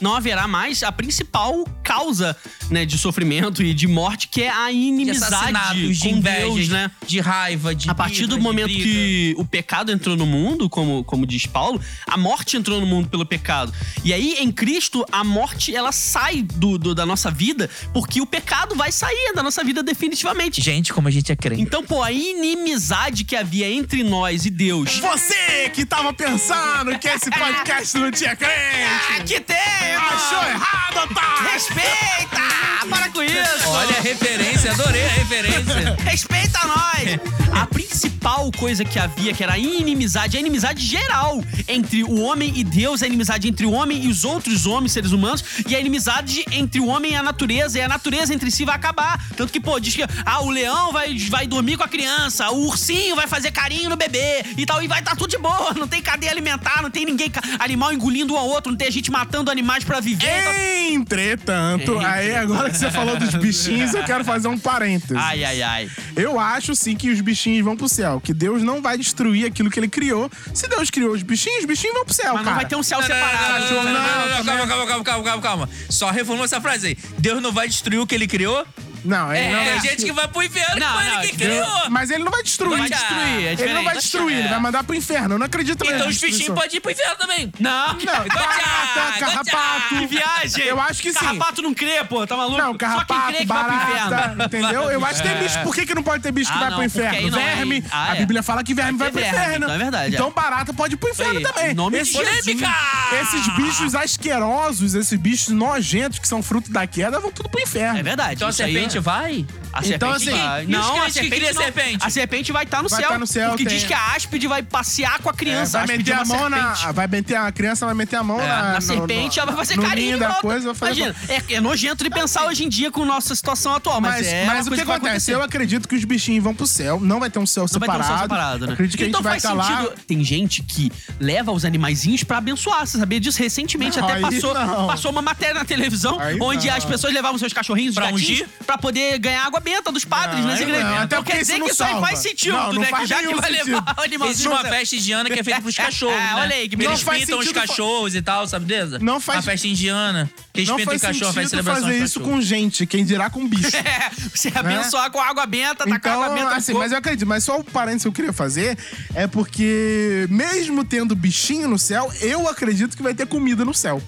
Não 0.00 0.14
haverá 0.14 0.46
mais 0.48 0.82
a 0.82 0.90
principal 0.92 1.64
causa 1.82 2.36
né, 2.70 2.84
de 2.84 2.96
sofrimento 2.98 3.62
e 3.62 3.74
de 3.74 3.86
morte, 3.86 4.28
que 4.28 4.42
é 4.42 4.50
a 4.50 4.70
De 4.70 4.76
inimizade 4.76 5.92
de 5.92 6.00
com 6.00 6.08
inveja, 6.16 6.40
Deus, 6.40 6.68
né? 6.68 6.90
de 7.06 7.20
raiva, 7.20 7.74
de 7.74 7.88
A 7.90 7.94
partir 7.94 8.26
do 8.26 8.36
de 8.36 8.40
momento 8.42 8.68
que 8.68 9.34
o 9.36 9.44
pecado 9.44 9.92
entrou 9.92 10.16
no 10.16 10.24
mundo, 10.26 10.68
como, 10.68 11.04
como 11.04 11.26
diz 11.26 11.46
Paulo, 11.46 11.80
a 12.06 12.16
morte 12.16 12.56
entrou 12.56 12.80
no 12.80 12.86
mundo 12.86 13.08
pelo 13.08 13.26
pecado. 13.26 13.72
E 14.04 14.12
aí, 14.12 14.36
em 14.38 14.50
Cristo, 14.50 15.04
a 15.12 15.22
morte 15.22 15.74
ela 15.74 15.92
sai 15.92 16.42
do, 16.42 16.78
do- 16.78 16.94
da 16.94 17.04
nossa 17.06 17.30
vida, 17.30 17.68
porque 17.92 18.20
o 18.20 18.26
pecado 18.26 18.74
vai 18.74 18.90
sair 18.90 19.32
da 19.34 19.42
nossa 19.42 19.62
vida 19.62 19.82
definitivamente. 19.82 20.60
Gente, 20.60 20.92
como 20.92 21.08
a 21.08 21.10
gente 21.10 21.30
é 21.30 21.36
crente. 21.36 21.60
Então, 21.62 21.84
pô, 21.84 22.02
a 22.02 22.10
inimizade 22.12 23.24
que 23.24 23.36
havia 23.36 23.68
entre 23.70 24.02
nós 24.02 24.46
e 24.46 24.50
Deus. 24.50 24.98
Você 24.98 25.70
que 25.74 25.84
tava 25.84 26.12
pensando 26.12 26.98
que 26.98 27.08
esse 27.08 27.30
podcast 27.30 27.98
não 27.98 28.10
tinha 28.10 28.34
crente. 28.36 29.24
que 29.26 29.40
tem! 29.40 29.56
Achou 29.96 30.42
errado, 30.48 31.10
otário! 31.10 31.52
Respeita! 31.52 32.42
Para 32.90 33.08
com 33.10 33.22
isso! 33.22 33.68
Olha 33.68 33.98
a 33.98 34.00
referência, 34.00 34.72
adorei 34.72 35.04
a 35.04 35.12
referência. 35.12 35.96
Respeita 36.04 36.58
nós! 36.66 37.60
A 37.60 37.66
principal 37.66 38.11
principal 38.22 38.52
coisa 38.52 38.84
que 38.84 39.00
havia, 39.00 39.34
que 39.34 39.42
era 39.42 39.54
a 39.54 39.58
inimizade, 39.58 40.36
a 40.36 40.40
inimizade 40.40 40.84
geral 40.86 41.42
entre 41.66 42.04
o 42.04 42.20
homem 42.20 42.52
e 42.54 42.62
Deus, 42.62 43.02
a 43.02 43.06
inimizade 43.06 43.48
entre 43.48 43.66
o 43.66 43.72
homem 43.72 44.04
e 44.04 44.08
os 44.08 44.24
outros 44.24 44.64
homens, 44.64 44.92
seres 44.92 45.10
humanos, 45.10 45.44
e 45.68 45.74
a 45.74 45.80
inimizade 45.80 46.44
entre 46.52 46.80
o 46.80 46.86
homem 46.86 47.12
e 47.12 47.16
a 47.16 47.22
natureza, 47.22 47.78
e 47.78 47.82
a 47.82 47.88
natureza 47.88 48.32
entre 48.32 48.48
si 48.48 48.64
vai 48.64 48.76
acabar. 48.76 49.20
Tanto 49.36 49.52
que, 49.52 49.58
pô, 49.58 49.80
diz 49.80 49.96
que 49.96 50.02
ah, 50.24 50.40
o 50.40 50.50
leão 50.50 50.92
vai, 50.92 51.18
vai 51.28 51.48
dormir 51.48 51.76
com 51.76 51.82
a 51.82 51.88
criança, 51.88 52.48
o 52.50 52.66
ursinho 52.66 53.16
vai 53.16 53.26
fazer 53.26 53.50
carinho 53.50 53.90
no 53.90 53.96
bebê 53.96 54.44
e 54.56 54.64
tal, 54.64 54.80
e 54.80 54.86
vai 54.86 55.00
estar 55.00 55.12
tá 55.12 55.16
tudo 55.16 55.30
de 55.30 55.38
boa, 55.38 55.74
não 55.74 55.88
tem 55.88 56.00
cadeia 56.00 56.30
alimentar, 56.30 56.80
não 56.80 56.90
tem 56.90 57.04
ninguém, 57.04 57.32
animal 57.58 57.92
engolindo 57.92 58.34
um 58.34 58.38
ao 58.38 58.46
outro, 58.46 58.70
não 58.70 58.78
tem 58.78 58.88
gente 58.90 59.10
matando 59.10 59.50
animais 59.50 59.82
para 59.82 59.98
viver. 59.98 60.92
Entretanto, 60.92 61.98
aí 61.98 62.36
agora 62.36 62.70
que 62.70 62.76
você 62.76 62.90
falou 62.90 63.16
dos 63.16 63.34
bichinhos, 63.34 63.92
eu 63.94 64.04
quero 64.04 64.24
fazer 64.24 64.46
um 64.46 64.58
parênteses. 64.58 65.16
Ai, 65.16 65.42
ai, 65.42 65.62
ai. 65.62 65.90
Eu 66.14 66.38
acho 66.38 66.76
sim 66.76 66.94
que 66.94 67.10
os 67.10 67.20
bichinhos 67.20 67.64
vão 67.64 67.76
pro 67.76 67.88
céu, 67.88 68.11
que 68.20 68.32
Deus 68.34 68.62
não 68.62 68.80
vai 68.82 68.96
destruir 68.98 69.46
aquilo 69.46 69.70
que 69.70 69.78
ele 69.80 69.88
criou. 69.88 70.30
Se 70.54 70.68
Deus 70.68 70.90
criou 70.90 71.12
os 71.12 71.22
bichinhos, 71.22 71.60
os 71.60 71.64
bichinhos 71.66 71.94
vão 71.94 72.04
pro 72.04 72.14
céu, 72.14 72.34
Mas 72.34 72.42
cara. 72.42 72.50
não 72.50 72.56
vai 72.56 72.66
ter 72.66 72.76
um 72.76 72.82
céu 72.82 73.02
separado. 73.02 73.64
não, 73.74 73.82
não, 73.82 73.84
não, 73.84 73.92
não, 73.92 74.28
não, 74.28 74.28
Não, 74.38 74.44
Calma, 74.44 74.66
calma, 74.66 74.86
calma, 74.86 75.04
calma, 75.04 75.24
calma, 75.24 75.42
calma. 75.42 75.70
Só 75.88 76.10
reformula 76.10 76.44
essa 76.44 76.60
frase 76.60 76.88
aí. 76.88 76.96
Deus 77.18 77.40
não 77.42 77.52
vai 77.52 77.68
destruir 77.68 77.98
o 78.00 78.06
que 78.06 78.14
ele 78.14 78.26
criou? 78.26 78.66
Não, 79.04 79.32
ele 79.34 79.44
É, 79.44 79.50
não 79.52 79.64
vai 79.64 79.76
é 79.76 79.80
gente 79.80 80.04
que 80.04 80.12
vai 80.12 80.28
pro 80.28 80.42
inferno 80.42 80.78
Não, 80.80 80.92
foi 80.94 81.02
ele 81.06 81.14
não, 81.14 81.20
que 81.22 81.36
Deus- 81.36 81.50
criou. 81.66 81.90
Mas 81.90 82.10
ele 82.10 82.24
não 82.24 82.30
vai 82.32 82.42
destruir. 82.42 82.78
Vai 82.78 82.88
destruir, 82.90 83.20
é 83.20 83.36
Ele 83.36 83.44
não 83.46 83.56
diferente. 83.56 83.84
vai 83.84 83.94
destruir, 83.96 84.36
ele 84.38 84.48
vai 84.48 84.60
mandar 84.60 84.84
pro 84.84 84.94
inferno. 84.94 85.34
Eu 85.34 85.38
não 85.38 85.46
acredito 85.46 85.84
Então 85.84 86.08
os 86.08 86.18
bichinhos 86.18 86.54
podem 86.54 86.76
ir 86.76 86.80
pro 86.80 86.90
inferno 86.90 87.16
também. 87.16 87.52
Não, 87.58 87.88
Não, 87.88 87.94
Gotcha, 87.96 88.28
barata, 88.34 89.18
carrapato. 89.18 89.88
que 89.88 90.06
viagem. 90.06 90.64
Eu 90.64 90.80
acho 90.80 91.02
que 91.02 91.12
sim. 91.12 91.18
Carrapato 91.18 91.62
não 91.62 91.74
crê, 91.74 92.04
pô, 92.04 92.26
tá 92.26 92.36
maluco? 92.36 92.58
Não, 92.58 92.66
Só 92.66 92.70
quem 92.72 92.78
carrapato, 92.78 93.26
crê 93.28 93.38
que 93.38 93.46
vai 93.46 93.64
pro 93.64 93.74
inferno. 93.74 94.10
barata, 94.10 94.44
entendeu? 94.44 94.90
Eu 94.90 95.04
acho 95.04 95.22
que 95.22 95.28
tem 95.28 95.38
bicho. 95.38 95.62
Por 95.62 95.74
que, 95.74 95.86
que 95.86 95.94
não 95.94 96.02
pode 96.02 96.22
ter 96.22 96.32
bicho 96.32 96.50
que 96.50 96.56
Ah, 96.56 96.60
vai 96.60 96.70
não, 96.70 96.78
pro 96.78 96.90
porque 96.90 97.00
aí 97.06 97.08
inferno? 97.26 97.30
não 97.30 97.38
é- 97.40 97.56
Verme. 97.56 97.84
Ah, 97.90 98.10
a 98.12 98.14
é. 98.16 98.18
Bíblia 98.18 98.42
fala 98.42 98.62
que 98.64 98.74
verme 98.74 98.98
vai, 98.98 99.10
Vai 99.10 99.22
ter 99.22 99.28
pro 99.28 99.36
verme, 99.38 99.46
inferno. 99.46 99.64
então 99.66 99.74
é 99.74 99.78
verdade, 99.78 100.14
Então 100.14 100.28
é. 100.28 100.30
barata 100.32 100.72
pode 100.72 100.94
ir 100.94 100.96
pro 100.96 101.10
inferno 101.10 101.38
Aí, 101.38 101.42
também. 101.42 101.70
em 101.70 101.74
nome 101.74 101.96
de 101.96 102.02
esses, 102.02 102.14
Polêmica! 102.14 102.74
esses 103.20 103.48
bichos 103.56 103.94
asquerosos, 103.94 104.94
esses 104.94 105.18
bichos 105.18 105.48
nojentos 105.48 106.18
que 106.18 106.26
são 106.28 106.42
fruto 106.42 106.70
da 106.72 106.86
queda, 106.86 107.20
vão 107.20 107.30
tudo 107.32 107.48
pro 107.48 107.60
inferno. 107.60 107.98
É 107.98 108.02
verdade. 108.02 108.34
Então 108.34 108.48
a 108.48 108.50
isso 108.50 108.62
aí 108.62 108.72
serpente 108.72 108.91
é- 108.98 109.00
vai? 109.00 109.46
A 109.72 109.80
Então, 109.86 110.10
serpente 110.18 110.30
assim, 110.30 110.46
vai. 110.46 110.66
Não, 110.66 111.02
a 111.02 111.10
serpente 111.10 111.36
criam 111.36 111.54
não. 111.54 111.62
serpente? 111.62 112.06
A 112.06 112.10
serpente 112.10 112.52
vai 112.52 112.64
estar 112.64 112.82
no 112.82 112.88
Vai 112.88 113.00
céu. 113.00 113.08
tá 113.08 113.18
no 113.18 113.26
céu, 113.26 113.48
Porque 113.50 113.64
tem. 113.64 113.76
diz 113.78 113.86
que 113.86 113.94
a 113.94 114.14
áspide 114.14 114.46
vai 114.46 114.62
passear 114.62 115.18
com 115.20 115.28
a 115.30 115.32
É, 115.32 115.36
criança. 115.36 115.72
vai 115.72 115.80
a 115.80 115.84
áspide 115.84 115.98
meter 115.98 116.10
é 116.12 116.14
a 116.14 116.24
mão 116.26 116.38
serpente. 116.50 116.84
na. 116.86 116.92
Vai 116.92 117.06
meter 117.06 117.34
a 117.36 117.52
criança 117.52 117.86
vai 117.86 117.94
meter 117.94 118.16
a 118.16 118.22
mão 118.22 118.40
É, 118.40 118.46
na. 118.46 118.72
na 118.74 118.80
serpente, 118.80 119.36
no- 119.36 119.42
ela 119.42 119.52
vai 119.52 119.64
fazer 119.64 119.76
no 119.76 119.82
carinho 119.82 120.18
da 120.18 120.34
coisa, 120.34 120.66
vai 120.66 120.74
fazer 120.74 121.00
Imagina, 121.02 121.16
é, 121.48 121.54
é 121.54 121.60
nojento 121.60 122.04
de 122.04 122.10
pensar 122.10 122.46
hoje 122.46 122.64
em 122.64 122.68
dia 122.68 122.90
com 122.90 123.04
nossa 123.04 123.34
situação 123.34 123.74
atual, 123.74 124.00
mas, 124.00 124.16
Mas, 124.16 124.26
é 124.26 124.44
mas 124.44 124.66
o 124.66 124.70
que 124.70 124.84
vai 124.84 124.96
acontece? 124.96 125.30
Eu 125.30 125.42
acredito 125.42 125.88
que 125.88 125.94
os 125.96 126.04
bichinhos 126.04 126.42
vão 126.44 126.54
pro 126.54 126.66
céu, 126.66 127.00
não 127.00 127.18
vai 127.18 127.30
ter 127.30 127.38
um 127.38 127.46
céu 127.46 127.64
Não 127.70 127.78
vai 127.80 127.88
ter 127.88 127.92
separado. 127.94 128.04
um 128.04 128.06
céu 128.18 128.22
separado, 128.22 128.66
né? 128.66 128.72
Acredito 128.74 128.98
que 128.98 129.04
então 129.06 129.20
a 129.20 129.22
gente 129.22 129.24
vai 129.24 129.40
faz 129.40 129.44
estar 129.44 129.76
sentido. 129.76 129.88
lá. 129.90 129.94
Tem 130.06 130.24
gente 130.24 130.62
que 130.62 130.92
leva 131.18 131.50
os 131.52 131.64
animaizinhos 131.64 132.22
pra 132.24 132.38
abençoar. 132.38 132.86
Você 132.86 132.98
sabia 132.98 133.18
disso? 133.20 133.38
Recentemente 133.38 133.98
até 133.98 134.20
passou, 134.20 135.10
uma 135.10 135.22
matéria 135.22 135.54
na 135.54 135.64
televisão 135.64 136.18
onde 136.40 136.68
as 136.68 136.84
pessoas 136.84 137.12
levavam 137.14 137.38
seus 137.38 137.52
cachorrinhos, 137.52 137.94
Pra 137.94 138.06
os 138.06 138.10
gatinhos, 138.12 138.30
ungir? 138.42 138.48
pra 138.66 138.76
poder 138.78 139.18
ganhar 139.18 139.44
água 139.46 139.60
benta 139.62 139.90
dos 139.90 140.04
padres 140.04 140.40
Não, 140.40 140.48
nas 140.48 140.58
aí 140.58 140.62
igrejas. 140.64 140.84
não, 140.84 140.94
até 140.96 141.04
Então 141.04 141.22
quer 141.24 141.38
dizer 141.38 141.60
que 141.60 141.70
isso 141.70 141.82
aí 141.84 141.90
salva. 141.92 142.06
faz 142.06 142.18
sentido, 142.18 142.52
Não, 142.52 142.72
não 142.74 142.80
né? 142.82 142.86
Que 142.86 142.90
faz 142.90 143.08
já 143.08 143.16
que 143.20 143.26
nenhum 143.26 143.40
vai 143.40 143.50
sentido. 143.52 143.74
levar 143.74 143.94
o 143.96 144.02
animalzinho. 144.02 144.30
Existe 144.34 144.48
uma 144.48 144.64
festa 144.64 144.96
indiana 144.96 145.30
que 145.30 145.38
é 145.40 145.44
feita 145.44 145.60
pros 145.62 145.74
cachorros, 145.76 146.14
É, 146.16 146.18
né? 146.20 146.34
olha 146.36 146.54
aí, 146.56 146.68
que 146.68 146.74
Eles 146.74 147.00
faz 147.00 147.20
pintam 147.20 147.38
os 147.38 147.44
sentido 147.46 147.60
fa- 147.60 147.66
cachorros 147.68 148.14
e 148.14 148.20
tal, 148.22 148.46
sabe 148.46 148.66
dessa? 148.66 148.98
Não 148.98 149.20
faz- 149.20 149.38
A 149.38 149.42
festa 149.42 149.66
indiana. 149.68 150.30
Que 150.52 150.60
eles 150.60 150.68
Não 150.68 150.76
pintam 150.76 150.94
o 150.94 150.98
faz 150.98 151.12
cachorro, 151.12 151.32
faz 151.32 151.48
sentido 151.48 151.64
celebração 151.64 151.82
fazer 151.88 152.04
isso 152.04 152.20
com 152.20 152.40
gente, 152.42 152.84
quem 152.86 153.04
dirá 153.04 153.30
com 153.30 153.46
bicho. 153.48 153.70
É, 153.82 154.10
você 154.34 154.52
abençoar 154.54 155.10
com 155.10 155.20
água 155.20 155.46
benta, 155.46 155.84
tacar 155.86 155.96
Então, 155.98 156.22
água 156.22 156.34
benta 156.34 156.50
no 156.50 156.56
assim, 156.56 156.72
corpo. 156.72 156.80
mas 156.84 156.92
eu 156.92 156.98
acredito. 156.98 157.26
Mas 157.26 157.44
só 157.44 157.58
o 157.58 157.64
parênteses 157.64 158.02
que 158.02 158.08
eu 158.08 158.12
queria 158.12 158.32
fazer 158.32 158.76
é 159.14 159.26
porque, 159.26 160.26
mesmo 160.30 160.84
tendo 160.84 161.14
bichinho 161.14 161.68
no 161.68 161.78
céu, 161.78 162.12
eu 162.20 162.48
acredito 162.48 162.96
que 162.96 163.02
vai 163.02 163.14
ter 163.14 163.26
comida 163.26 163.64
no 163.64 163.72
céu. 163.74 164.02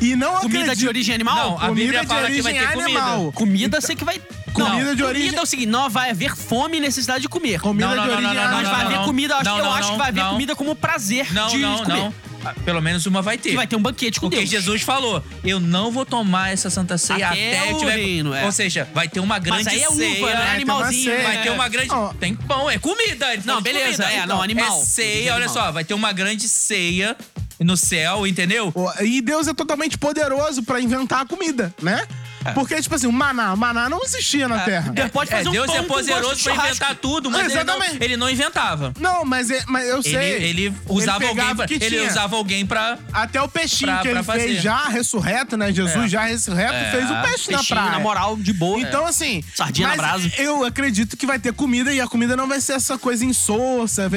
E 0.00 0.16
não 0.16 0.36
Comida 0.40 0.60
acredito... 0.60 0.78
de 0.78 0.88
origem 0.88 1.14
animal? 1.14 1.36
Não, 1.36 1.56
a 1.58 1.68
comida 1.68 1.74
Bíblia 1.74 2.00
de 2.00 2.06
fala 2.06 2.26
que 2.30 2.42
vai 2.42 2.52
origem 2.52 2.68
ter 2.68 2.74
comida. 2.74 3.00
animal. 3.00 3.32
Comida, 3.32 3.80
sei 3.80 3.94
que 3.96 4.04
vai. 4.04 4.20
Comida 4.54 4.84
não, 4.84 4.94
de 4.94 5.02
origem- 5.02 5.22
Comida 5.28 5.40
é 5.40 5.42
o 5.42 5.46
seguinte: 5.46 5.68
não 5.68 5.90
vai 5.90 6.10
haver 6.10 6.34
fome 6.36 6.78
e 6.78 6.80
necessidade 6.80 7.22
de 7.22 7.28
comer. 7.28 7.60
Comida 7.60 7.86
Não, 7.88 7.96
não, 7.96 8.02
de 8.04 8.10
origem 8.10 8.26
não, 8.26 8.34
não, 8.34 8.42
animal. 8.42 8.62
Mas 8.62 8.68
vai 8.70 8.78
não, 8.78 8.86
haver 8.86 8.98
não. 8.98 9.04
comida, 9.04 9.34
eu 9.34 9.38
acho, 9.38 9.44
Não, 9.50 9.58
eu 9.58 9.64
não, 9.64 9.72
acho 9.74 9.90
que 9.92 9.98
vai 9.98 10.08
haver 10.08 10.22
não. 10.22 10.30
comida 10.30 10.56
como 10.56 10.74
prazer 10.76 11.32
Não, 11.32 11.48
de 11.48 11.58
não, 11.58 11.78
comer. 11.78 11.94
não. 11.96 12.14
Ah, 12.46 12.52
Pelo 12.62 12.82
menos 12.82 13.06
uma 13.06 13.22
vai 13.22 13.38
ter. 13.38 13.50
Que 13.50 13.56
vai 13.56 13.66
ter 13.66 13.74
um 13.74 13.80
banquete 13.80 14.20
com 14.20 14.26
Porque 14.28 14.36
Deus. 14.36 14.50
Jesus 14.50 14.82
falou: 14.82 15.24
Eu 15.42 15.58
não 15.58 15.90
vou 15.90 16.04
tomar 16.04 16.52
essa 16.52 16.68
santa 16.68 16.98
ceia 16.98 17.28
Até 17.30 17.58
até, 17.60 17.72
eu 17.72 17.78
tiver. 17.78 17.96
reino, 17.96 18.34
é. 18.34 18.44
Ou 18.44 18.52
seja, 18.52 18.86
vai 18.92 19.08
ter 19.08 19.20
uma 19.20 19.38
grande 19.38 19.64
Mas 19.64 19.72
aí 19.74 19.82
é 19.82 19.88
uva, 19.88 19.96
ceia. 19.96 20.26
né? 20.36 20.44
ter 20.44 20.50
Animalzinho. 20.56 21.04
ceia. 21.16 21.22
Vai 21.26 21.42
ter 21.42 21.50
uma 21.50 21.68
grande. 21.68 21.90
Ó. 21.90 22.08
Tem 22.12 22.34
pão, 22.34 22.70
é 22.70 22.78
comida. 22.78 23.32
ele 23.32 23.42
Não, 23.46 23.62
beleza, 23.62 24.02
comida. 24.04 24.22
é, 24.22 24.26
não, 24.26 24.42
animal. 24.42 24.78
É 24.82 24.84
ceia, 24.84 25.08
Origem 25.08 25.32
olha 25.32 25.44
animal. 25.46 25.64
só, 25.64 25.72
vai 25.72 25.84
ter 25.84 25.94
uma 25.94 26.12
grande 26.12 26.46
ceia 26.46 27.16
no 27.58 27.76
céu, 27.78 28.26
entendeu? 28.26 28.74
E 29.00 29.22
Deus 29.22 29.48
é 29.48 29.54
totalmente 29.54 29.96
poderoso 29.96 30.62
pra 30.64 30.80
inventar 30.80 31.20
a 31.22 31.24
comida, 31.26 31.74
né? 31.80 32.06
Porque, 32.52 32.80
tipo 32.80 32.94
assim, 32.94 33.06
o 33.06 33.12
maná, 33.12 33.54
o 33.54 33.56
maná 33.56 33.88
não 33.88 34.02
existia 34.02 34.46
na 34.48 34.60
Terra. 34.60 34.92
Deus 34.92 35.10
pode 35.10 35.32
É, 35.32 35.36
fazer 35.36 35.48
um 35.48 35.52
Deus 35.52 35.66
pão 35.66 35.76
é 35.76 35.82
poderoso 35.82 36.42
pra 36.44 36.54
inventar 36.54 36.94
tudo, 36.96 37.30
mas 37.30 37.40
ele 37.46 37.64
não, 37.64 37.74
Exatamente. 37.76 38.04
ele 38.04 38.16
não 38.16 38.30
inventava. 38.30 38.92
Não, 39.00 39.24
mas, 39.24 39.50
é, 39.50 39.62
mas 39.66 39.88
eu 39.88 40.02
sei. 40.02 40.14
Ele, 40.14 40.44
ele 40.68 40.74
usava 40.88 41.18
pegava 41.20 41.40
alguém 41.40 41.52
o 41.52 41.56
pra, 41.56 41.66
que 41.66 41.74
ele 41.74 41.88
tinha. 41.88 42.08
usava 42.08 42.36
alguém 42.36 42.66
pra 42.66 42.98
Até 43.12 43.40
o 43.40 43.48
peixinho 43.48 43.92
Pra- 43.92 44.02
que 44.02 44.08
ele 44.08 44.22
fazer. 44.22 44.40
fez 44.40 44.62
já 44.62 44.84
ressurreto, 44.88 45.56
né? 45.56 45.72
Jesus 45.72 46.04
É. 46.04 46.08
já 46.08 46.22
ressurreto 46.24 46.72
É. 46.74 46.90
fez 46.90 47.04
o 47.10 47.14
peixe 47.22 47.50
na 47.50 47.58
Peixinho, 47.58 47.64
praia. 47.80 47.90
na 47.92 47.98
moral, 48.00 48.36
de 48.36 48.52
boa. 48.52 48.80
Então, 48.80 49.06
assim. 49.06 49.42
Sardinha 49.54 49.88
na 49.88 49.96
brasa. 49.96 50.30
Eu 50.38 50.64
acredito 50.64 51.16
que 51.16 51.26
vai 51.26 51.38
ter 51.38 51.52
comida 51.52 51.92
e 51.92 52.00
a 52.00 52.06
comida 52.06 52.36
não 52.36 52.46
vai 52.48 52.60
ser 52.60 52.74
essa 52.74 52.98
coisa 52.98 53.24
insossa. 53.24 54.10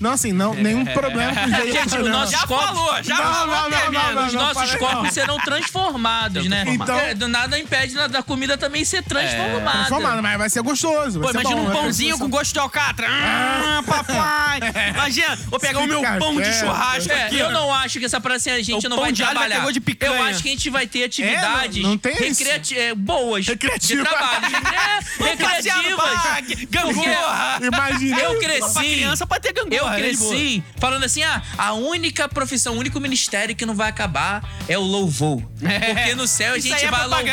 Não, 0.00 0.12
assim, 0.12 0.32
não, 0.32 0.54
nenhum 0.54 0.84
problema 0.84 1.32
com 1.34 1.40
os 1.44 1.50
Gente, 1.50 1.60
o 1.60 1.64
vegetarianos. 1.72 2.10
nosso 2.10 2.32
Já 2.32 2.46
falou, 2.46 3.02
já 3.02 3.16
falou. 3.16 3.46
não, 3.46 3.70
não, 3.70 3.78
termina. 3.78 4.02
não, 4.04 4.14
não, 4.14 4.26
Os 4.26 4.32
nossos 4.34 4.74
corpos 4.76 5.12
serão 5.12 5.38
transformados, 5.38 6.46
né? 6.48 6.64
Então- 6.68 6.98
É, 6.98 7.14
do 7.14 7.28
nada 7.28 7.58
impede 7.58 7.73
na- 7.94 8.06
da 8.06 8.22
comida 8.22 8.56
também 8.56 8.84
ser 8.84 9.02
transformada. 9.02 9.78
Transformado, 9.78 10.22
mas 10.22 10.38
vai 10.38 10.50
ser 10.50 10.62
gostoso. 10.62 11.20
Pô, 11.20 11.32
vai 11.32 11.32
ser 11.32 11.40
imagina 11.40 11.62
bom, 11.62 11.68
um 11.68 11.72
pãozinho 11.82 12.18
com 12.18 12.28
gosto 12.28 12.52
de 12.52 12.58
alcatra. 12.58 13.06
Ah, 13.10 13.82
papai. 13.86 14.60
Imagina, 14.94 15.36
vou 15.48 15.58
pegar 15.60 15.80
o 15.80 15.86
meu 15.86 16.02
pão 16.18 16.40
de 16.40 16.52
churrasco 16.52 17.10
É, 17.12 17.26
aqui. 17.26 17.38
eu 17.38 17.50
não 17.50 17.72
acho 17.72 17.98
que 17.98 18.04
essa 18.04 18.20
praça 18.20 18.50
a 18.52 18.62
gente 18.62 18.86
O 18.86 18.90
não 18.90 18.98
vai 19.00 19.12
de 19.12 19.22
trabalhar. 19.22 19.70
de 19.72 19.80
picanha. 19.80 20.12
Eu 20.12 20.22
acho 20.24 20.42
que 20.42 20.48
a 20.48 20.52
gente 20.52 20.70
vai 20.70 20.86
ter 20.86 21.04
atividades 21.04 21.78
É, 21.78 21.82
não- 21.82 21.90
não 21.90 21.98
tem 21.98 22.14
recreati- 22.14 22.78
é, 22.78 22.94
boas 22.94 23.46
Recreativa. 23.46 24.02
de 24.02 24.08
trabalho. 24.08 24.44
É, 25.24 25.24
recreativas. 25.30 26.66
Gangorra. 26.70 27.58
Imagina. 27.64 28.18
Eu 28.20 28.30
Pra 28.38 28.40
cresci. 28.48 28.78
criança 28.80 29.26
ter 29.44 29.52
gangorra. 29.52 29.76
Eu 29.76 29.90
né, 29.90 29.96
cresci 29.98 30.62
falando 30.78 31.04
assim: 31.04 31.22
ah, 31.22 31.42
a 31.58 31.72
única 31.74 32.28
profissão, 32.28 32.74
o 32.74 32.78
único 32.78 32.98
ministério 33.00 33.54
que 33.54 33.66
não 33.66 33.74
vai 33.74 33.88
acabar 33.90 34.42
é 34.68 34.78
o 34.78 34.82
louvor. 34.82 35.42
Porque 35.58 36.14
no 36.14 36.26
céu 36.26 36.54
a 36.54 36.58
gente 36.58 36.84
é 36.84 36.90
vai 36.90 37.06
louvar. 37.06 37.24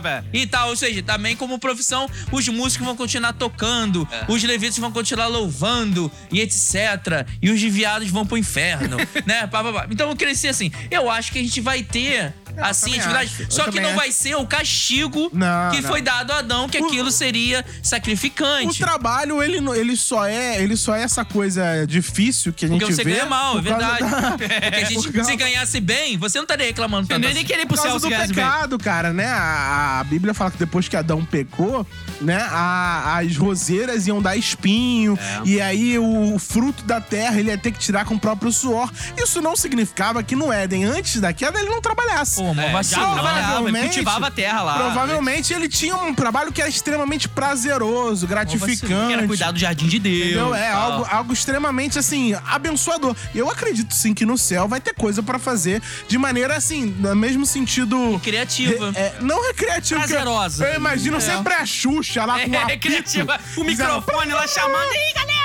Velho. 0.00 0.26
E 0.32 0.46
tal, 0.46 0.68
ou 0.68 0.76
seja, 0.76 1.02
também 1.02 1.36
como 1.36 1.58
profissão, 1.58 2.08
os 2.30 2.46
músicos 2.48 2.86
vão 2.86 2.96
continuar 2.96 3.32
tocando, 3.32 4.06
É. 4.10 4.24
os 4.28 4.42
levitas 4.42 4.78
vão 4.78 4.90
continuar 4.92 5.26
louvando 5.26 6.10
e 6.30 6.40
etc. 6.40 7.26
E 7.40 7.50
os 7.50 7.60
desviados 7.60 8.08
vão 8.10 8.26
pro 8.26 8.36
inferno, 8.38 8.96
né? 9.26 9.46
Pá, 9.46 9.62
pá, 9.62 9.72
pá. 9.72 9.86
Então 9.90 10.08
eu 10.10 10.16
cresci 10.16 10.48
assim. 10.48 10.70
Eu 10.90 11.10
acho 11.10 11.32
que 11.32 11.38
a 11.38 11.42
gente 11.42 11.60
vai 11.60 11.82
ter. 11.82 12.34
Assim, 12.60 12.98
atividade. 12.98 13.46
Só 13.48 13.70
que 13.70 13.80
não 13.80 13.88
acho. 13.90 13.98
vai 13.98 14.12
ser 14.12 14.34
o 14.36 14.46
castigo 14.46 15.30
Não, 15.32 15.70
que 15.70 15.80
não. 15.80 15.88
foi 15.88 16.02
dado 16.02 16.30
a 16.32 16.38
Adão, 16.38 16.68
que 16.68 16.78
aquilo 16.78 17.10
seria 17.10 17.64
O 17.82 17.86
sacrificante. 17.86 18.78
trabalho, 18.78 19.42
ele, 19.42 19.60
não- 19.60 19.74
ele, 19.74 19.96
só 19.96 20.26
é, 20.26 20.62
ele 20.62 20.76
só 20.76 20.94
é 20.94 21.02
essa 21.02 21.24
coisa 21.24 21.84
difícil 21.86 22.52
que 22.52 22.64
a 22.64 22.68
gente 22.68 22.80
Porque 22.80 22.94
você 22.94 23.04
vê. 23.04 23.12
ganha 23.12 23.26
mal, 23.26 23.58
é 23.58 23.62
verdade. 23.62 24.00
da- 24.10 24.30
Porque 24.36 24.44
a 24.76 24.84
gente, 24.84 25.08
causa- 25.12 25.30
se 25.30 25.36
ganhasse 25.36 25.80
bem, 25.80 26.16
você 26.16 26.38
não 26.38 26.44
estaria 26.44 26.66
reclamando 26.66 27.06
Eu 27.12 27.18
nem 27.18 27.30
assim. 27.30 27.40
ir 27.40 27.66
pro 27.66 27.68
Por 27.68 27.78
céu 27.78 27.98
do 27.98 28.08
ganhasse 28.08 28.32
bem. 28.32 28.44
pecado, 28.44 28.78
cara, 28.78 29.12
né? 29.12 29.26
A, 29.26 30.00
a 30.00 30.04
Bíblia 30.04 30.34
fala 30.34 30.50
que 30.50 30.58
depois 30.58 30.88
que 30.88 30.96
Adão 30.96 31.24
pecou, 31.24 31.86
né? 32.22 32.46
a- 32.50 33.18
as 33.18 33.36
roseiras 33.36 34.06
iam 34.06 34.20
dar 34.22 34.36
espinho. 34.36 35.18
É. 35.20 35.40
E 35.48 35.60
aí 35.60 35.98
o, 35.98 36.38
fruto 36.38 36.82
da 36.84 37.00
terra 37.00 37.38
ele 37.38 37.48
ia 37.50 37.58
ter 37.58 37.70
que 37.72 37.78
tirar 37.78 38.04
com 38.04 38.14
o 38.14 38.18
próprio 38.20 38.50
suor. 38.52 38.90
Isso 39.16 39.40
não 39.40 39.56
significava 39.56 40.22
que 40.22 40.34
no 40.36 40.52
Éden, 40.52 40.84
antes 40.84 41.20
da 41.20 41.32
queda, 41.32 41.58
ele 41.60 41.68
não 41.68 41.80
trabalhasse. 41.80 42.36
Pô, 42.36 42.50
É, 42.52 42.70
trabalhava, 42.82 43.68
ele 43.68 43.78
cultivava 43.80 44.26
a 44.26 44.30
terra 44.30 44.62
lá. 44.62 44.74
Provavelmente 44.78 45.52
ele 45.52 45.68
tinha 45.68 45.96
um 45.96 46.14
trabalho 46.14 46.52
que 46.52 46.60
era 46.60 46.70
extremamente 46.70 47.28
prazeroso, 47.28 48.26
gratificante. 48.26 48.86
Que 48.86 49.12
era 49.12 49.26
cuidar 49.26 49.50
do 49.52 49.58
jardim 49.58 49.86
de 49.86 49.98
Deus. 49.98 50.22
Entendeu? 50.26 50.54
É 50.54 50.70
tal. 50.70 50.92
algo, 50.92 51.08
algo 51.10 51.32
extremamente, 51.32 51.98
assim, 51.98 52.34
abençoador. 52.46 53.14
Eu 53.34 53.50
acredito, 53.50 53.94
sim, 53.94 54.12
que 54.14 54.24
no 54.26 54.36
céu 54.38 54.66
vai 54.68 54.80
ter 54.80 54.94
coisa 54.94 55.22
pra 55.22 55.38
fazer 55.38 55.82
de 56.08 56.18
maneira, 56.18 56.56
assim, 56.56 56.86
no 56.98 57.14
mesmo 57.14 57.46
sentido... 57.46 58.20
Criativa. 58.22 58.90
Re- 58.90 58.98
é, 58.98 59.14
não 59.20 59.46
recreativa. 59.48 60.00
Prazerosa. 60.00 60.66
Eu 60.66 60.76
imagino 60.76 61.16
É. 61.16 61.20
sempre 61.20 61.54
a 61.54 61.64
Xuxa 61.64 62.11
lá 62.20 62.38
com 62.40 62.54
É, 62.54 62.64
recreativa. 62.64 63.38
O 63.56 63.64
microfone 63.64 64.32
lá 64.32 64.46
chamando. 64.46 64.92
Ih, 64.92 65.14
galera! 65.14 65.41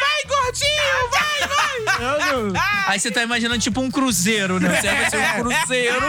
Vai, 0.00 0.22
gordinho! 0.26 1.10
Vai, 1.10 1.48
vai! 1.48 1.98
Meu 1.98 2.18
Deus. 2.52 2.62
Aí 2.86 3.00
você 3.00 3.10
tá 3.10 3.22
imaginando 3.22 3.58
tipo 3.58 3.80
um 3.80 3.90
cruzeiro, 3.90 4.60
né? 4.60 4.80
Você 4.80 4.88
vai 4.88 5.10
ser 5.10 5.16
um 5.16 5.42
cruzeiro. 5.42 6.02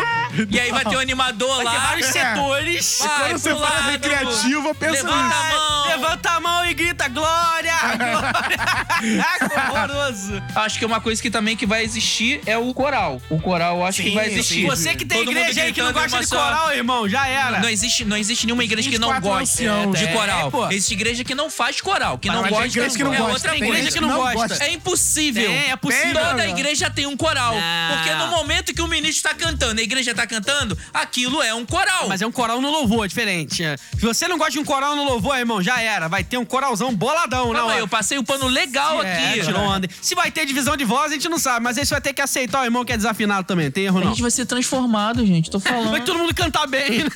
e 0.49 0.59
aí 0.59 0.71
vai 0.71 0.83
ter 0.85 0.95
um 0.95 0.99
animador 0.99 1.55
Vai 1.63 1.65
lá. 1.65 1.79
vários 1.87 2.07
É. 2.07 2.11
setores. 2.11 2.99
Vai 2.99 3.29
Quando 3.29 3.37
você 3.39 3.49
fala 3.49 3.69
lado, 3.69 3.89
recreativa, 3.91 4.67
eu 4.67 4.75
penso 4.75 4.93
Levanta 5.05 5.23
nisso. 5.23 5.37
a 5.39 5.49
mão. 5.57 5.87
Levanta 5.87 6.29
a 6.31 6.39
mão 6.39 6.65
e 6.65 6.73
grita 6.73 7.07
glória! 7.07 7.73
Glória! 7.97 9.25
Horroroso! 9.71 10.41
Acho 10.55 10.79
que 10.79 10.85
uma 10.85 10.99
coisa 11.01 11.21
que 11.21 11.29
também 11.31 11.55
que 11.55 11.65
vai 11.65 11.83
existir 11.83 12.41
é 12.45 12.57
o 12.57 12.73
coral. 12.73 13.21
O 13.29 13.39
coral 13.39 13.77
eu 13.77 13.85
acho 13.85 14.01
que 14.01 14.09
Sim, 14.09 14.15
vai 14.15 14.25
sim. 14.25 14.31
existir. 14.33 14.65
Você 14.65 14.95
que 14.95 15.05
tem 15.05 15.19
Todo 15.19 15.31
igreja 15.31 15.63
aí 15.63 15.73
que 15.73 15.81
não 15.81 15.93
gosta 15.93 16.19
de 16.19 16.25
só- 16.27 16.37
coral, 16.37 16.73
irmão, 16.73 17.07
já 17.09 17.27
era. 17.27 17.59
Não 17.59 17.69
existe, 17.69 18.05
não 18.05 18.17
existe 18.17 18.45
nenhuma 18.45 18.63
igreja 18.63 18.89
que 18.89 18.99
não 18.99 19.09
24 19.13 19.29
goste 19.39 19.67
anciãos. 19.67 19.97
de 19.99 20.05
É, 20.05 20.07
coral. 20.13 20.51
pô. 20.51 20.67
Existe 20.69 20.93
igreja 20.93 21.23
que 21.23 21.33
não 21.35 21.49
faz 21.49 21.81
coral, 21.81 22.17
que 22.17 22.27
Mas 22.27 22.37
não 22.41 22.49
gosta. 22.49 22.65
igreja 22.67 22.95
que 22.97 23.03
não 23.07 23.13
é 23.13 23.17
gosta. 23.17 23.33
outra 23.33 23.51
Tem 23.51 23.63
igreja 23.63 23.91
que 23.91 23.99
não 24.01 24.09
gosta. 24.33 24.63
É 24.63 24.71
impossível. 24.73 25.45
Tem, 25.47 25.71
é 25.71 25.75
possível. 25.75 26.13
Toda 26.13 26.33
Não. 26.33 26.49
igreja 26.49 26.89
tem 26.89 27.05
um 27.05 27.17
coral. 27.17 27.53
Não. 27.55 27.95
Porque 27.97 28.13
no 28.13 28.27
momento 28.27 28.73
que 28.73 28.81
o 28.81 28.87
ministro 28.87 29.29
tá 29.29 29.35
cantando, 29.35 29.79
a 29.79 29.83
igreja 29.83 30.13
tá 30.13 30.25
cantando, 30.27 30.77
aquilo 30.93 31.41
é 31.41 31.53
um 31.53 31.65
coral. 31.65 32.07
Mas 32.07 32.21
é 32.21 32.27
um 32.27 32.31
coral 32.31 32.61
no 32.61 32.69
louvor, 32.71 33.05
é 33.05 33.07
diferente. 33.07 33.63
Se 33.97 34.01
você 34.05 34.27
não 34.27 34.37
gosta 34.37 34.53
de 34.53 34.59
um 34.59 34.65
coral 34.65 34.95
no 34.95 35.03
louvor, 35.03 35.37
irmão, 35.37 35.61
já 35.61 35.81
era. 35.81 36.07
Vai 36.07 36.23
ter 36.23 36.37
um 36.37 36.45
coralzão 36.45 36.93
boladão, 36.95 37.53
não 37.53 37.71
eu 37.71 37.87
passei 37.87 38.17
o 38.17 38.23
pano 38.23 38.47
legal 38.47 39.01
É, 39.03 39.29
aqui. 39.29 39.41
tirou 39.43 39.61
onda. 39.61 39.87
Se 40.01 40.15
vai 40.15 40.31
ter 40.31 40.45
divisão 40.45 40.75
de 40.77 40.83
voz, 40.85 41.11
a 41.11 41.15
gente 41.15 41.29
não 41.29 41.37
sabe. 41.37 41.63
Mas 41.63 41.77
aí 41.77 41.85
você 41.85 41.93
vai 41.93 42.01
ter 42.01 42.13
que 42.13 42.21
aceitar 42.21 42.61
o 42.61 42.65
irmão 42.65 42.83
que 42.85 42.93
é 42.93 42.97
desafinado 42.97 43.45
também. 43.47 43.69
Tem 43.71 43.85
erro, 43.85 43.97
A 43.99 44.01
não. 44.01 44.09
gente 44.11 44.21
vai 44.21 44.31
ser 44.31 44.45
transformado, 44.45 45.25
gente. 45.25 45.49
Tô 45.51 45.59
falando. 45.59 45.91
Vai 45.91 46.01
todo 46.01 46.17
mundo 46.17 46.33
cantar 46.33 46.67
bem, 46.67 47.03
né? 47.03 47.09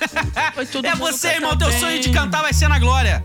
Vai 0.55 0.65
todo 0.65 0.85
é 0.85 0.91
mundo 0.95 0.99
você, 1.11 1.29
irmão. 1.29 1.57
Teu 1.57 1.69
bem. 1.69 1.79
sonho 1.79 1.99
de 1.99 2.09
cantar 2.09 2.41
vai 2.41 2.53
ser 2.53 2.67
na 2.67 2.79
glória. 2.79 3.23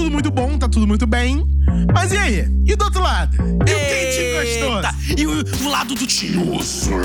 Tudo 0.00 0.10
muito 0.10 0.30
bom, 0.30 0.56
tá 0.58 0.66
tudo 0.66 0.86
muito 0.86 1.06
bem. 1.06 1.44
Mas 1.92 2.10
e 2.12 2.16
aí? 2.16 2.48
E 2.66 2.74
do 2.74 2.84
outro 2.84 3.02
lado? 3.02 3.36
E 3.36 3.44
o 3.44 3.64
quentinho 3.66 4.80
gostoso? 4.80 4.88
E 5.18 5.26
o, 5.26 5.66
o 5.66 5.70
lado 5.70 5.94
do 5.94 6.06
tinhoso. 6.06 6.90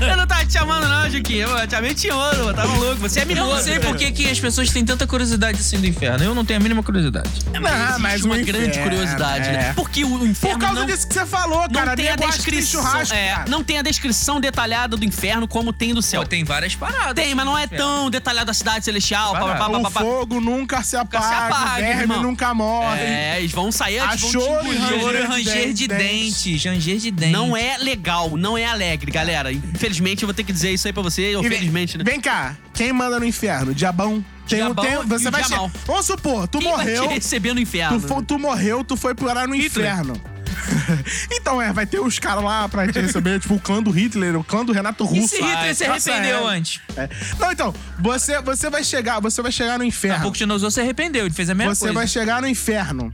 eu 0.00 0.16
não 0.16 0.26
tava 0.26 0.44
te 0.44 0.52
chamando, 0.52 0.88
não, 0.88 1.08
Juquinha. 1.10 1.44
Eu 1.44 1.66
te 1.66 1.70
chamei 1.70 1.94
de 1.94 2.00
tinhoso, 2.02 2.52
tá 2.54 2.66
maluco? 2.66 2.96
Você 2.96 3.20
é 3.20 3.22
Eu 3.22 3.26
mimoso. 3.28 3.50
não 3.50 3.62
sei 3.62 3.78
por 3.80 3.96
que, 3.96 4.10
que 4.12 4.28
as 4.30 4.38
pessoas 4.38 4.70
têm 4.70 4.84
tanta 4.84 5.06
curiosidade 5.06 5.58
assim 5.60 5.78
do 5.78 5.86
inferno. 5.86 6.22
Eu 6.24 6.34
não 6.34 6.44
tenho 6.44 6.60
a 6.60 6.62
mínima 6.62 6.82
curiosidade. 6.82 7.30
É, 7.52 7.58
mas 7.60 7.72
Ah, 7.72 7.84
existe 7.84 8.00
mas 8.02 8.24
uma 8.24 8.36
o 8.36 8.44
grande 8.44 8.68
inferno, 8.70 8.90
curiosidade, 8.90 9.48
né? 9.48 9.68
é. 9.70 9.72
Porque 9.74 10.04
o 10.04 10.26
inferno 10.26 10.58
Por 10.58 10.66
causa 10.66 10.80
não... 10.80 10.86
disso 10.86 11.06
que 11.08 11.14
você 11.14 11.26
falou, 11.26 11.68
cara. 11.70 11.86
Não 11.86 11.96
tem 11.96 12.08
a 12.08 12.16
descrição, 12.16 12.82
churrasco, 12.82 13.14
é, 13.14 13.30
cara. 13.30 13.50
não 13.50 13.64
tem 13.64 13.78
a 13.78 13.82
descrição 13.82 14.40
detalhada 14.40 14.96
do 14.96 15.04
inferno 15.04 15.46
como 15.48 15.72
tem 15.72 15.94
do 15.94 16.02
céu. 16.02 16.22
Pô, 16.22 16.28
tem 16.28 16.44
várias 16.44 16.74
paradas. 16.74 17.14
Tem, 17.14 17.34
mas 17.34 17.46
não 17.46 17.56
é 17.56 17.64
Inferno. 17.64 17.84
tão 17.84 18.10
detalhado 18.10 18.50
a 18.50 18.54
cidade 18.54 18.84
celestial. 18.84 19.32
Pá, 19.32 19.40
pá, 19.40 19.54
pá, 19.56 19.66
O 19.68 19.82
pá, 19.82 19.90
pá. 19.90 20.00
Fogo 20.26 20.40
nunca 20.40 20.82
se 20.82 20.96
apaga, 20.96 21.46
apaga, 21.46 21.72
o 21.74 21.76
verme 21.76 22.02
irmão. 22.02 22.22
nunca 22.22 22.52
morre. 22.52 23.00
É, 23.00 23.38
eles 23.38 23.52
vão 23.52 23.70
sair, 23.70 23.96
eles 23.98 24.20
vão 24.20 24.30
te 24.30 24.36
engolir. 24.36 24.80
Ranger 24.80 25.28
ranger 25.30 25.66
de 25.68 25.74
de 25.74 25.88
dentes. 25.88 26.64
Ranger 26.64 26.96
de 26.98 27.10
dentes. 27.10 27.32
Não 27.32 27.56
é 27.56 27.78
legal, 27.78 28.36
não 28.36 28.58
é 28.58 28.64
alegre, 28.64 29.10
galera. 29.10 29.52
Infelizmente, 29.52 30.22
eu 30.22 30.26
vou 30.26 30.34
ter 30.34 30.42
que 30.44 30.52
dizer 30.52 30.72
isso 30.72 30.86
aí 30.86 30.92
pra 30.92 31.02
você, 31.02 31.34
ou 31.36 31.44
E 31.44 31.48
vem- 31.48 31.58
felizmente, 31.58 31.96
né? 31.98 32.04
Vem 32.04 32.20
cá, 32.20 32.56
quem 32.74 32.92
manda 32.92 33.18
no 33.20 33.24
inferno? 33.24 33.74
Diabão. 33.74 34.24
Tem, 34.48 34.62
um- 34.62 34.66
Diabão 34.74 34.84
tem- 34.84 35.06
você 35.18 35.30
vai 35.30 35.42
ser. 35.44 35.58
Vamos 35.86 36.06
supor, 36.06 36.46
tu 36.48 36.58
Quem 36.58 36.68
morreu. 36.68 37.04
vai 37.04 37.08
te 37.08 37.14
receber 37.14 37.52
no 37.54 37.60
inferno? 37.60 38.00
Tu, 38.00 38.22
tu 38.22 38.38
morreu, 38.38 38.84
tu 38.84 38.96
foi 38.96 39.14
parar 39.14 39.46
no 39.48 39.54
Hitler. 39.54 39.90
inferno. 39.92 40.20
então, 41.32 41.60
é, 41.60 41.72
vai 41.72 41.86
ter 41.86 42.00
os 42.00 42.18
caras 42.18 42.42
lá 42.42 42.68
pra 42.68 42.90
te 42.90 43.00
receber, 43.00 43.40
tipo 43.40 43.54
o 43.54 43.60
clã 43.60 43.82
do 43.82 43.90
Hitler, 43.90 44.36
o 44.36 44.44
clã 44.44 44.64
do 44.64 44.72
Renato 44.72 45.04
E 45.04 45.20
Russo. 45.20 45.28
se 45.36 45.42
Hitler 45.42 45.74
se 45.74 45.86
Nossa, 45.86 46.10
arrependeu 46.12 46.50
é. 46.50 46.56
antes? 46.56 46.80
É. 46.96 47.08
Não, 47.38 47.52
então, 47.52 47.74
você, 47.98 48.40
você 48.40 48.70
vai 48.70 48.82
chegar, 48.84 49.20
você 49.20 49.42
vai 49.42 49.52
chegar 49.52 49.78
no 49.78 49.84
inferno. 49.84 50.18
Nabucodonosor 50.18 50.70
se 50.70 50.80
arrependeu, 50.80 51.26
ele 51.26 51.34
fez 51.34 51.50
a 51.50 51.54
mesma 51.54 51.74
Você 51.74 51.80
coisa. 51.80 51.94
vai 51.94 52.06
chegar 52.06 52.40
no 52.40 52.48
inferno 52.48 53.12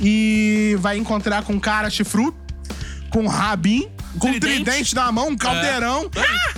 e 0.00 0.76
vai 0.80 0.96
encontrar 0.96 1.42
com 1.42 1.52
um 1.54 1.60
cara 1.60 1.88
chifrudo, 1.90 2.36
com 3.10 3.22
um 3.22 3.28
rabinho, 3.28 3.90
com 4.18 4.28
um 4.28 4.38
Tridente. 4.38 4.64
tridente 4.64 4.94
na 4.94 5.10
mão, 5.12 5.28
um 5.28 5.36
caldeirão. 5.36 6.10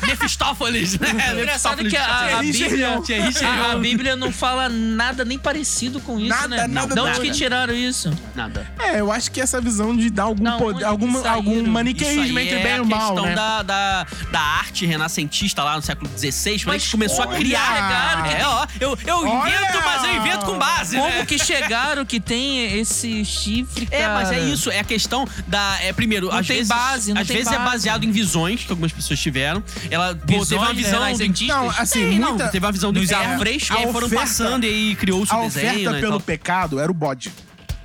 Mefistófeles, 0.06 0.98
né? 0.98 1.08
É 1.28 1.32
engraçado 1.32 1.84
que 1.84 1.96
a, 1.96 2.38
a 2.38 2.42
Bíblia, 2.42 3.00
a, 3.44 3.72
a 3.72 3.76
Bíblia 3.76 4.16
não 4.16 4.30
fala 4.32 4.68
nada 4.68 5.24
nem 5.24 5.38
parecido 5.38 6.00
com 6.00 6.18
isso, 6.18 6.28
Nada, 6.28 6.48
né? 6.48 6.66
nada, 6.66 6.94
De 6.94 7.00
onde 7.00 7.10
nada. 7.12 7.22
que 7.24 7.30
tiraram 7.32 7.74
isso? 7.74 8.12
Nada. 8.34 8.66
É, 8.78 9.00
eu 9.00 9.10
acho 9.10 9.30
que 9.30 9.40
essa 9.40 9.60
visão 9.60 9.96
de 9.96 10.10
dar 10.10 10.24
algum 10.24 10.44
Da 10.44 10.52
poder, 10.56 10.84
algum, 10.84 11.08
que 11.08 11.14
saíram? 11.20 11.34
algum 11.34 11.66
maniqueísmo 11.66 12.38
entre 12.38 12.56
é 12.56 12.62
bem 12.62 12.72
e 12.72 12.78
a 12.80 12.84
mal, 12.84 13.12
questão 13.14 13.26
né? 13.26 13.34
da, 13.34 13.62
da, 13.62 14.06
da 14.30 14.40
arte 14.40 14.86
renascentista 14.86 15.62
lá 15.64 15.76
no 15.76 15.82
século 15.82 16.10
XVI, 16.16 16.62
a 16.66 16.72
gente 16.78 16.90
começou 16.90 17.24
a 17.24 17.28
olha! 17.28 17.38
criar. 17.38 18.26
É, 18.30 18.46
ó, 18.46 18.66
eu, 18.80 18.98
eu 19.06 19.16
Olha! 19.28 19.48
invento, 19.50 19.78
mas 19.84 20.04
eu 20.04 20.16
invento 20.16 20.46
com 20.46 20.58
base, 20.58 20.96
Como 20.96 21.08
né? 21.08 21.26
que 21.26 21.38
chegaram 21.38 22.04
que 22.04 22.20
tem 22.20 22.78
esse 22.78 23.24
chifre, 23.24 23.86
cara? 23.86 24.02
É, 24.02 24.08
mas 24.08 24.30
é 24.32 24.40
isso, 24.40 24.70
é 24.70 24.80
a 24.80 24.84
questão 24.84 25.26
da. 25.46 25.78
É, 25.82 25.92
primeiro, 25.92 26.28
Não 26.28 26.36
às 26.38 26.46
tem 26.46 26.56
vezes, 26.56 26.68
base, 26.68 27.12
não 27.14 27.20
às 27.22 27.26
tem 27.26 27.36
vezes 27.36 27.45
é 27.54 27.58
base. 27.58 27.70
baseado 27.70 28.04
em 28.04 28.10
visões 28.10 28.64
que 28.64 28.70
algumas 28.72 28.92
pessoas 28.92 29.18
tiveram. 29.20 29.62
Ela 29.90 30.14
pô, 30.14 30.44
teve 30.44 30.54
uma 30.56 30.72
visão. 30.72 30.98
do- 30.98 31.04
renascentistas? 31.04 31.56
Não, 31.56 31.70
assim, 31.70 32.00
Tem, 32.08 32.18
não, 32.18 32.28
muita- 32.30 32.48
teve 32.48 32.64
uma 32.66 32.72
visão 32.72 32.92
do 32.92 33.00
nos 33.00 33.10
inferno, 33.10 33.34
afrescos, 33.34 33.70
E 33.76 33.78
aí 33.80 33.84
a 33.88 33.92
foram 33.92 34.10
passando 34.10 34.64
e 34.64 34.68
aí 34.68 34.94
criou-se 34.96 35.32
A 35.32 35.38
o 35.38 35.42
desenho. 35.44 35.70
oferta 35.72 35.90
né, 35.92 36.00
pelo 36.00 36.20
pecado 36.20 36.78
era 36.80 36.90
o 36.90 36.94
bode. 36.94 37.32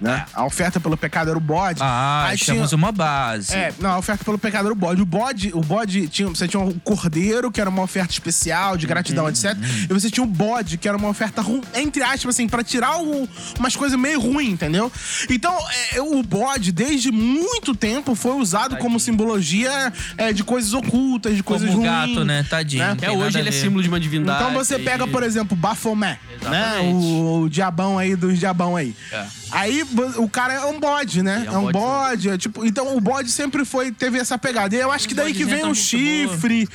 Né? 0.01 0.25
A 0.33 0.43
oferta 0.45 0.79
pelo 0.79 0.97
pecado 0.97 1.29
era 1.29 1.37
o 1.37 1.41
bode. 1.41 1.79
Ah, 1.81 2.25
Aí 2.27 2.33
achamos 2.33 2.69
tinha- 2.69 2.77
uma 2.77 2.91
base. 2.91 3.53
É, 3.55 3.71
não, 3.79 3.91
a 3.91 3.97
oferta 3.99 4.25
pelo 4.25 4.37
pecado 4.39 4.65
era 4.65 4.73
o 4.73 4.75
bode. 4.75 5.01
O 5.01 5.05
bode, 5.05 5.51
o 5.53 5.61
bode 5.61 6.07
tinha, 6.07 6.27
você 6.27 6.47
tinha 6.47 6.59
um 6.61 6.71
cordeiro, 6.79 7.51
que 7.51 7.61
era 7.61 7.69
uma 7.69 7.83
oferta 7.83 8.11
especial, 8.11 8.75
de 8.77 8.87
gratidão, 8.87 9.29
etc. 9.29 9.55
E 9.87 9.93
você 9.93 10.09
tinha 10.09 10.23
o 10.23 10.27
bode, 10.27 10.77
que 10.79 10.87
era 10.87 10.97
uma 10.97 11.07
oferta, 11.09 11.41
ru- 11.41 11.61
entre 11.75 12.01
aspas, 12.01 12.33
assim, 12.35 12.47
pra 12.47 12.63
tirar 12.63 12.97
o- 12.99 13.29
umas 13.59 13.75
coisas 13.75 13.97
meio 13.99 14.19
ruins, 14.19 14.53
entendeu? 14.53 14.91
Então, 15.29 15.55
é, 15.93 16.01
o 16.01 16.23
bode, 16.23 16.71
desde 16.71 17.11
muito 17.11 17.75
tempo, 17.75 18.15
foi 18.15 18.35
usado 18.37 18.77
como 18.77 18.99
simbologia 18.99 19.93
é, 20.17 20.33
de 20.33 20.43
coisas 20.43 20.73
ocultas, 20.73 21.35
de 21.35 21.43
coisas 21.43 21.69
Como 21.69 21.81
o 21.81 21.85
ruins. 21.87 21.91
gato, 22.15 22.25
né? 22.25 22.43
Tadinho. 22.49 22.81
né? 22.81 22.87
não 22.89 22.93
É, 22.93 22.97
tem 22.97 23.09
hoje 23.09 23.37
ele 23.37 23.49
é 23.49 23.51
símbolo 23.51 23.83
de 23.83 23.89
uma 23.89 23.99
divindade. 23.99 24.43
Então 24.43 24.53
você 24.53 24.79
pega, 24.79 25.05
e- 25.05 25.09
por 25.09 25.21
exemplo, 25.21 25.55
Baphomet, 25.55 26.19
né? 26.41 26.69
Exatamente. 26.71 26.93
O, 26.95 27.41
o 27.43 27.49
diabão 27.49 27.99
aí 27.99 28.15
dos 28.15 28.39
diabão 28.39 28.75
aí. 28.75 28.95
É. 29.11 29.25
Aí 29.51 29.83
o 30.17 30.29
cara 30.29 30.53
é 30.53 30.65
um 30.65 30.79
bode, 30.79 31.21
né? 31.21 31.43
Ele 31.45 31.55
É 31.55 31.57
um 31.57 31.71
bode, 31.71 32.29
é 32.29 32.37
tipo, 32.37 32.65
então 32.65 32.95
o 32.95 33.01
bode 33.01 33.31
sempre 33.31 33.65
foi 33.65 33.91
teve 33.91 34.17
essa 34.19 34.37
pegada. 34.37 34.75
E 34.75 34.79
eu 34.79 34.91
acho 34.91 35.07
que 35.07 35.13
daí 35.13 35.33
que 35.33 35.45
vem 35.45 35.61
tá 35.61 35.67
o 35.67 35.75
chifre 35.75 36.67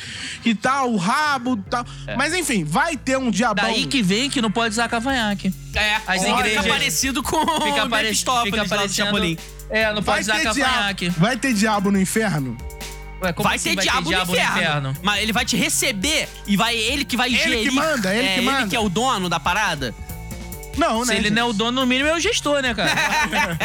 e 0.44 0.54
tal, 0.54 0.92
o 0.92 0.96
rabo, 0.96 1.54
e 1.66 1.70
tal. 1.70 1.84
Mas 2.16 2.34
enfim, 2.34 2.64
vai 2.64 2.96
ter 2.96 3.16
um 3.18 3.30
diabão. 3.30 3.64
Daí 3.64 3.86
que 3.86 4.02
vem 4.02 4.28
que 4.30 4.40
não 4.40 4.50
pode 4.50 4.72
usar 4.72 4.88
cavanhaque. 4.88 5.52
É, 5.74 5.96
As 6.06 6.22
Olha, 6.22 6.28
igrejas- 6.30 6.62
Fica 6.62 6.74
parecido 6.74 7.22
com 7.22 7.38
Fica, 7.62 7.84
o 7.84 7.90
parec 7.90 8.16
fica 8.16 8.32
lá 8.32 8.44
do 8.44 8.68
parecendo... 8.68 8.92
Chapolin. 8.92 9.38
É, 9.68 9.86
não 9.92 10.00
vai 10.00 10.16
pode 10.16 10.20
usar 10.22 10.36
ter, 10.36 10.42
cavanhaque. 10.44 11.04
diabo, 11.06 11.20
vai 11.20 11.36
ter 11.36 11.52
diabo 11.52 11.90
no 11.90 12.00
inferno? 12.00 12.56
Ué, 13.22 13.32
como 13.32 13.48
Vai 13.48 13.56
assim 13.56 13.74
ter 13.74 13.82
diabo, 13.82 14.10
no, 14.10 14.22
inferno. 14.22 14.96
Mas 15.02 15.22
ele 15.22 15.32
vai 15.32 15.44
te 15.44 15.56
receber 15.56 16.28
e 16.46 16.56
vai 16.56 16.76
ele 16.76 17.04
que 17.04 17.16
vai 17.16 17.28
Ele 17.28 17.38
gerir. 17.38 17.68
que 17.70 17.74
manda, 17.74 18.14
ele 18.14 18.28
é, 18.28 18.34
que 18.34 18.40
manda. 18.42 18.60
Ele 18.60 18.70
que 18.70 18.76
é 18.76 18.80
o 18.80 18.88
dono 18.88 19.28
da 19.28 19.40
parada. 19.40 19.94
Não, 20.76 21.04
Se 21.04 21.12
né? 21.12 21.16
ele 21.18 21.30
não 21.30 21.42
é 21.42 21.44
o 21.44 21.52
dono, 21.52 21.80
no 21.80 21.86
mínimo 21.86 22.08
é 22.08 22.14
o 22.14 22.20
gestor, 22.20 22.60
né, 22.60 22.74
cara? 22.74 22.90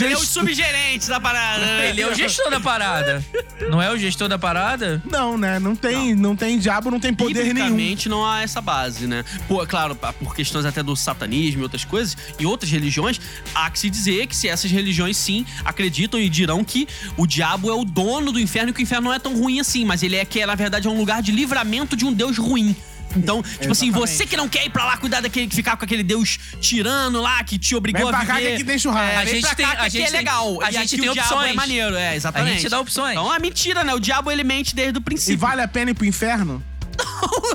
ele 0.00 0.12
é 0.12 0.16
o 0.16 0.20
subgerente 0.20 1.08
da 1.08 1.20
parada. 1.20 1.64
né? 1.64 1.90
Ele 1.90 2.00
é 2.02 2.06
o 2.06 2.14
gestor 2.14 2.50
da 2.50 2.60
parada. 2.60 3.24
Não 3.70 3.80
é 3.80 3.90
o 3.90 3.98
gestor 3.98 4.28
da 4.28 4.38
parada? 4.38 5.02
Não, 5.10 5.38
né? 5.38 5.58
Não 5.58 5.74
tem, 5.74 6.14
não. 6.14 6.36
tem 6.36 6.58
diabo, 6.58 6.90
não 6.90 7.00
tem 7.00 7.14
poder 7.14 7.54
nenhum. 7.54 7.96
Não 8.08 8.26
há 8.26 8.42
essa 8.42 8.60
base, 8.60 9.06
né? 9.06 9.24
Pô, 9.48 9.62
é 9.62 9.66
claro, 9.66 9.94
por 9.94 10.34
questões 10.34 10.64
até 10.64 10.82
do 10.82 10.94
satanismo 10.96 11.60
e 11.60 11.62
outras 11.62 11.84
coisas, 11.84 12.16
e 12.38 12.46
outras 12.46 12.70
religiões, 12.70 13.20
há 13.54 13.70
que 13.70 13.78
se 13.78 13.90
dizer 13.90 14.26
que 14.26 14.36
se 14.36 14.48
essas 14.48 14.70
religiões 14.70 15.16
sim 15.16 15.46
acreditam 15.64 16.18
e 16.20 16.28
dirão 16.28 16.64
que 16.64 16.88
o 17.16 17.26
diabo 17.26 17.70
é 17.70 17.74
o 17.74 17.84
dono 17.84 18.32
do 18.32 18.40
inferno 18.40 18.70
e 18.70 18.72
que 18.72 18.80
o 18.80 18.82
inferno 18.82 19.08
não 19.08 19.14
é 19.14 19.18
tão 19.18 19.36
ruim 19.36 19.60
assim, 19.60 19.84
mas 19.84 20.02
ele 20.02 20.16
é 20.16 20.24
que, 20.24 20.44
na 20.44 20.54
verdade, 20.54 20.86
é 20.86 20.90
um 20.90 20.96
lugar 20.96 21.22
de 21.22 21.32
livramento 21.32 21.96
de 21.96 22.04
um 22.04 22.12
Deus 22.12 22.38
ruim. 22.38 22.74
Então, 23.16 23.42
tipo 23.42 23.70
assim, 23.72 23.90
você 23.90 24.26
que 24.26 24.36
não 24.36 24.48
quer 24.48 24.64
ir 24.66 24.70
pra 24.70 24.84
lá 24.84 24.96
cuidar 24.96 25.20
daquele 25.20 25.46
que 25.46 25.54
ficar 25.54 25.76
com 25.76 25.84
aquele 25.84 26.02
Deus 26.02 26.38
tirano 26.60 27.20
lá, 27.20 27.42
que 27.44 27.58
te 27.58 27.74
obrigou 27.76 28.02
Vem 28.02 28.10
pra 28.10 28.20
a 28.20 28.26
cá 28.26 28.34
viver. 28.34 28.48
que 28.48 28.54
aqui 28.54 28.64
tem 28.64 28.78
churrasco. 28.78 29.12
É, 29.12 29.16
A 29.16 29.24
vem 29.24 29.34
gente 29.34 29.42
pra 29.46 29.54
tem- 29.54 29.66
cá 29.66 29.72
a 29.72 29.76
que 29.76 29.80
aqui 29.82 29.90
gente 29.98 30.02
é 30.02 30.10
tem- 30.10 30.16
legal. 30.18 30.62
a 30.62 30.70
e 30.70 30.72
gente 30.74 30.94
aqui 30.94 31.00
tem 31.00 31.10
o 31.10 31.12
diabo 31.12 31.28
opções. 31.34 31.50
é 31.50 31.54
maneiro, 31.54 31.94
é, 31.96 32.16
exatamente. 32.16 32.50
A 32.50 32.54
gente 32.60 32.68
dá 32.68 32.80
opções. 32.80 33.12
Então 33.12 33.32
é 33.34 33.38
mentira, 33.38 33.84
né? 33.84 33.94
O 33.94 34.00
diabo 34.00 34.30
ele 34.30 34.42
mente 34.44 34.74
desde 34.74 34.98
o 34.98 35.00
E 35.00 35.02
princípio. 35.02 35.38
vale 35.38 35.62
a 35.62 35.68
pena 35.68 35.92
ir 35.92 35.94
pro 35.94 36.04
inferno? 36.06 36.62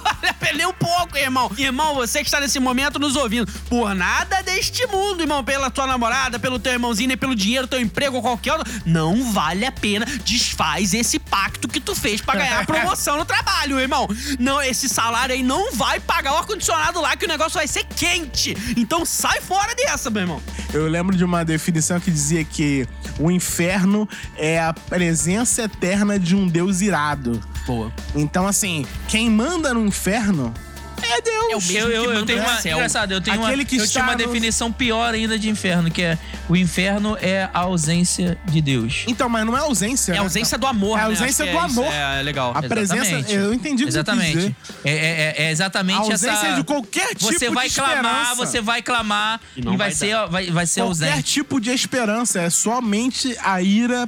Vale 0.04 0.28
a 0.28 0.34
pena 0.34 0.58
nem 0.58 0.66
um 0.66 0.74
pouco, 0.74 1.18
irmão. 1.18 1.52
Irmão, 1.58 1.96
você 1.96 2.20
que 2.20 2.26
está 2.26 2.40
nesse 2.40 2.60
momento 2.60 3.00
nos 3.00 3.16
ouvindo, 3.16 3.52
por 3.70 3.94
nada 3.96 4.42
deste 4.42 4.86
mundo, 4.88 5.22
irmão, 5.22 5.44
pela 5.44 5.70
tua 5.70 5.88
namorada, 5.88 6.40
pelo 6.40 6.60
teu 6.60 6.74
irmãozinho, 6.74 7.18
pelo 7.18 7.36
dinheiro, 7.36 7.68
teu 7.68 7.80
emprego 7.80 8.18
ou 8.18 8.22
qualquer 8.22 8.54
outro, 8.54 8.72
não 8.86 9.32
vale 9.32 9.66
a 9.66 9.72
pena. 9.72 10.06
Desfaz 10.24 10.94
esse 10.94 11.20
pacto 11.20 11.68
que 11.68 11.80
tu 11.80 11.96
fez 11.96 12.22
pra 12.22 12.36
ganhar 12.36 12.60
a 12.62 12.66
promoção 12.66 13.18
no 13.18 13.26
trabalho, 13.26 13.80
irmão. 13.80 14.08
Não, 14.40 14.62
esse 14.62 14.90
salário 14.90 15.34
aí 15.34 15.44
não 15.44 15.72
vai 15.74 16.00
pagar 16.00 16.34
o 16.34 16.38
ar-condicionado 16.38 17.00
lá, 17.00 17.16
que 17.16 17.26
o 17.26 17.28
negócio 17.28 17.54
vai 17.54 17.68
ser 17.68 17.86
quente. 17.86 18.56
Então 18.76 19.06
sai 19.06 19.42
fora 19.42 19.74
dessa, 19.76 20.10
meu 20.10 20.22
irmão. 20.24 20.42
Eu 20.74 20.88
lembro 20.88 21.16
de 21.16 21.24
uma 21.24 21.44
definição 21.46 22.00
que 22.00 22.12
dizia 22.12 22.44
que 22.44 22.88
o 23.20 23.32
inferno 23.32 24.08
é 24.38 24.60
a 24.60 24.74
presença 24.74 25.64
eterna 25.64 26.20
de 26.20 26.36
um 26.36 26.48
Deus 26.48 26.82
irado. 26.82 27.42
Boa. 27.66 27.92
Então, 28.16 28.48
assim, 28.48 28.86
quem 29.08 29.29
manda 29.30 29.74
no 29.74 29.86
inferno 29.86 30.54
é 31.02 31.22
Deus. 31.22 31.40
É 31.50 31.56
o 31.56 31.62
mesmo 31.62 31.80
Eu, 31.80 31.90
eu, 31.90 32.12
que 32.12 32.18
eu 32.18 32.26
tenho 32.26 32.40
no 32.40 32.46
uma. 32.46 32.60
céu. 32.62 32.78
Engraçado, 32.78 33.12
eu 33.14 33.22
tenho, 33.22 33.38
uma, 33.38 33.48
Aquele 33.48 33.64
que 33.64 33.78
eu 33.78 33.88
tinha 33.88 34.04
uma 34.04 34.12
no- 34.12 34.18
definição 34.18 34.70
pior 34.72 35.14
ainda 35.14 35.40
de 35.40 35.50
inferno, 35.50 35.90
que 35.90 36.02
é 36.04 36.18
o 36.50 36.56
inferno 36.58 37.18
é 37.22 37.50
a 37.54 37.60
ausência 37.60 38.38
de 38.46 38.62
Deus. 38.62 39.06
Então, 39.08 39.30
mas 39.30 39.46
não 39.46 39.56
é 39.58 39.62
ausência. 39.62 40.12
É 40.12 40.16
a 40.16 40.18
né? 40.20 40.24
ausência 40.24 40.58
do 40.58 40.68
amor, 40.68 41.00
É 41.00 41.02
a 41.02 41.06
né? 41.06 41.10
ausência 41.12 41.46
que 41.46 41.52
do 41.52 41.58
é 41.58 41.66
isso. 41.66 41.80
amor. 41.80 41.92
É, 41.94 42.22
legal. 42.22 42.52
A 42.54 42.62
presença. 42.62 43.02
Exatamente. 43.02 43.34
Eu 43.34 43.54
entendi 43.54 43.84
o 43.84 43.88
que 43.88 43.94
você 43.94 44.04
quis 44.04 44.08
Exatamente. 44.14 44.36
dizer. 44.36 44.56
É, 44.84 44.92
é- 44.92 45.36
é 45.46 45.52
exatamente 45.52 45.96
A 45.98 46.00
ausência 46.02 46.30
essa. 46.32 46.56
de 46.56 46.64
qualquer 46.66 47.16
tipo 47.16 47.32
Você 47.32 47.50
vai 47.50 47.70
de 47.70 47.76
clamar, 47.76 47.96
esperança. 47.98 48.36
você 48.36 48.62
vai 48.62 48.82
clamar 48.82 49.40
E 49.56 49.62
e, 49.62 49.64
não 49.64 49.72
vai, 49.78 49.88
vai 49.88 49.92
ser, 49.92 50.16
vai, 50.30 50.52
vai 50.52 50.66
ser 50.68 50.82
Qualquer 50.82 51.12
ausente. 51.12 51.24
tipo 51.24 51.62
de 51.62 51.72
esperança. 51.72 52.42
É 52.42 52.50
somente 52.50 53.36
a 53.42 53.62
ira 53.62 54.08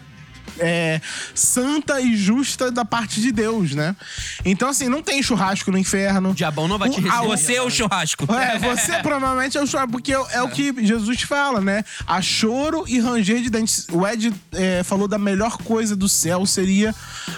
é, 0.61 1.01
santa 1.35 1.99
e 1.99 2.15
justa 2.15 2.71
da 2.71 2.85
parte 2.85 3.19
de 3.19 3.31
Deus, 3.31 3.73
né? 3.73 3.95
Então, 4.45 4.69
assim, 4.69 4.87
não 4.87 5.01
tem 5.01 5.21
churrasco 5.23 5.71
no 5.71 5.77
inferno. 5.77 6.29
O 6.31 6.33
diabão 6.33 6.67
não 6.67 6.77
vai 6.77 6.89
te 6.89 7.01
O- 7.01 7.07
a- 7.09 7.11
receber. 7.21 7.27
Você 7.27 7.53
é 7.55 7.61
o 7.61 7.69
churrasco. 7.69 8.25
É, 8.41 8.57
você 8.59 8.97
provavelmente 8.99 9.57
é 9.57 9.61
o 9.61 9.67
choro, 9.67 9.87
porque 9.89 10.13
é, 10.13 10.21
é 10.33 10.41
o 10.41 10.49
que 10.49 10.73
Jesus 10.85 11.21
fala, 11.21 11.59
né? 11.61 11.83
A 12.07 12.21
choro 12.21 12.85
e 12.87 12.99
ranger 12.99 13.41
de 13.41 13.49
dentes. 13.49 13.87
O 13.91 14.05
Ed 14.07 14.33
é, 14.53 14.83
falou 14.83 15.07
da 15.07 15.17
melhor 15.17 15.57
coisa 15.57 15.95
do 15.95 16.07
céu 16.09 16.45
seria 16.45 16.93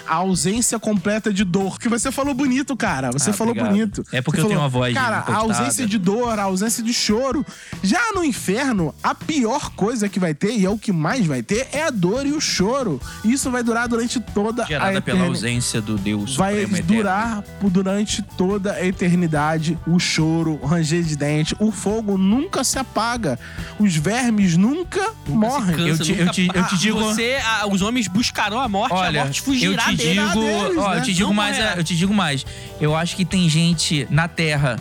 a 0.06 0.14
ausência 0.16 0.78
completa 0.78 1.32
de 1.32 1.44
dor. 1.44 1.78
Que 1.78 1.88
você 1.88 2.10
falou 2.12 2.34
bonito, 2.34 2.76
cara. 2.76 3.10
Você 3.12 3.30
Ah, 3.30 3.32
falou 3.32 3.52
obrigado. 3.52 3.72
bonito. 3.72 4.04
É 4.12 4.20
porque 4.22 4.40
Você 4.40 4.44
eu 4.46 4.48
tenho 4.48 4.60
falou, 4.60 4.62
uma 4.64 4.68
voz 4.68 4.94
Cara, 4.94 5.18
a 5.26 5.36
ausência 5.36 5.86
de 5.86 5.98
dor, 5.98 6.38
a 6.38 6.42
ausência 6.44 6.82
de 6.82 6.92
choro. 6.92 7.44
Já 7.82 8.12
no 8.14 8.24
inferno, 8.24 8.94
a 9.02 9.14
pior 9.14 9.70
coisa 9.70 10.08
que 10.08 10.18
vai 10.20 10.34
ter, 10.34 10.52
e 10.56 10.64
é 10.64 10.70
o 10.70 10.78
que 10.78 10.92
mais 10.92 11.26
vai 11.26 11.42
ter, 11.42 11.68
é 11.72 11.82
a 11.84 11.90
dor 11.90 12.26
e 12.26 12.32
o 12.32 12.40
choro. 12.40 13.00
Isso 13.22 13.50
vai 13.50 13.62
durar 13.62 13.88
durante 13.88 14.18
toda 14.20 14.64
a 14.64 14.66
Gerada 14.66 15.00
pela 15.00 15.18
eternidade 15.18 15.28
ausência 15.28 15.80
do 15.80 15.96
Deus 15.96 16.36
vai 16.36 16.52
Supremo 16.60 16.76
Eterno. 16.76 16.94
durar 16.96 17.42
por- 17.60 17.70
durante 17.70 18.22
toda 18.22 18.72
a 18.72 18.86
eternidade 18.86 19.78
o 19.86 19.98
choro, 19.98 20.58
o 20.62 20.66
ranger 20.66 21.02
de 21.02 21.16
dente, 21.16 21.54
o 21.58 21.70
fogo 21.70 22.18
nunca 22.18 22.62
se 22.64 22.78
apaga, 22.78 23.38
os 23.78 23.94
vermes 23.96 24.56
nunca, 24.56 25.12
morrem. 25.26 25.76
Cansa, 25.76 25.88
Eu 25.88 25.98
te- 25.98 26.12
nunca- 26.12 26.22
eu 26.24 26.30
te- 26.32 26.46
eu 26.54 26.64
te 26.64 26.74
Ah, 26.74 26.78
digo- 26.78 26.98
Você, 27.00 27.38
ah, 27.44 27.66
os 27.68 27.80
homens 27.82 28.08
buscarão 28.08 28.58
a 28.60 28.68
morte, 28.68 28.92
a 28.94 28.96
Olha, 28.96 29.24
morte 29.24 29.38
eu 29.40 29.44
fugirá 29.44 29.84
te 29.84 29.96
dele. 29.96 30.20
digo, 30.20 30.40
deles, 30.40 30.78
ó, 30.78 30.90
né? 30.90 30.98
eu 30.98 31.02
te 31.02 31.14
digo 31.14 31.28
Não 31.28 31.34
mais, 31.34 31.56
morrerá. 31.56 31.76
eu 31.76 31.84
te 31.84 31.96
digo 31.96 32.14
mais. 32.14 32.46
Eu 32.80 32.94
acho 32.96 33.16
que 33.16 33.24
tem 33.24 33.48
gente 33.48 34.06
na 34.10 34.28
Terra 34.28 34.78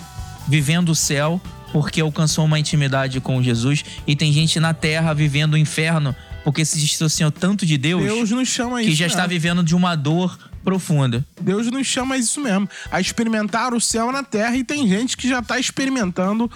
vivendo 0.47 0.89
o 0.89 0.95
céu 0.95 1.39
porque 1.71 2.01
alcançou 2.01 2.45
uma 2.45 2.59
intimidade 2.59 3.19
com 3.19 3.41
Jesus 3.41 3.83
e 4.05 4.15
tem 4.15 4.31
gente 4.31 4.59
na 4.59 4.73
Terra 4.73 5.13
vivendo 5.13 5.53
o 5.53 5.57
inferno 5.57 6.15
porque 6.43 6.65
se 6.65 6.79
distanciou 6.79 7.31
tanto 7.31 7.65
de 7.65 7.77
Deus, 7.77 8.03
Deus 8.03 8.31
nos 8.31 8.47
chama 8.47 8.81
que 8.81 8.89
isso. 8.89 8.97
já 8.97 9.07
está 9.07 9.25
vivendo 9.25 9.63
de 9.63 9.75
uma 9.75 9.95
dor 9.95 10.37
profunda. 10.63 11.25
Deus 11.41 11.67
nos 11.67 11.85
chama 11.85 12.17
isso 12.17 12.39
mesmo, 12.41 12.69
a 12.91 12.99
experimentar 13.01 13.73
o 13.73 13.81
céu 13.81 14.11
na 14.11 14.23
terra 14.23 14.55
e 14.55 14.63
tem 14.63 14.87
gente 14.87 15.17
que 15.17 15.27
já 15.27 15.41
tá 15.41 15.59
experimentando 15.59 16.49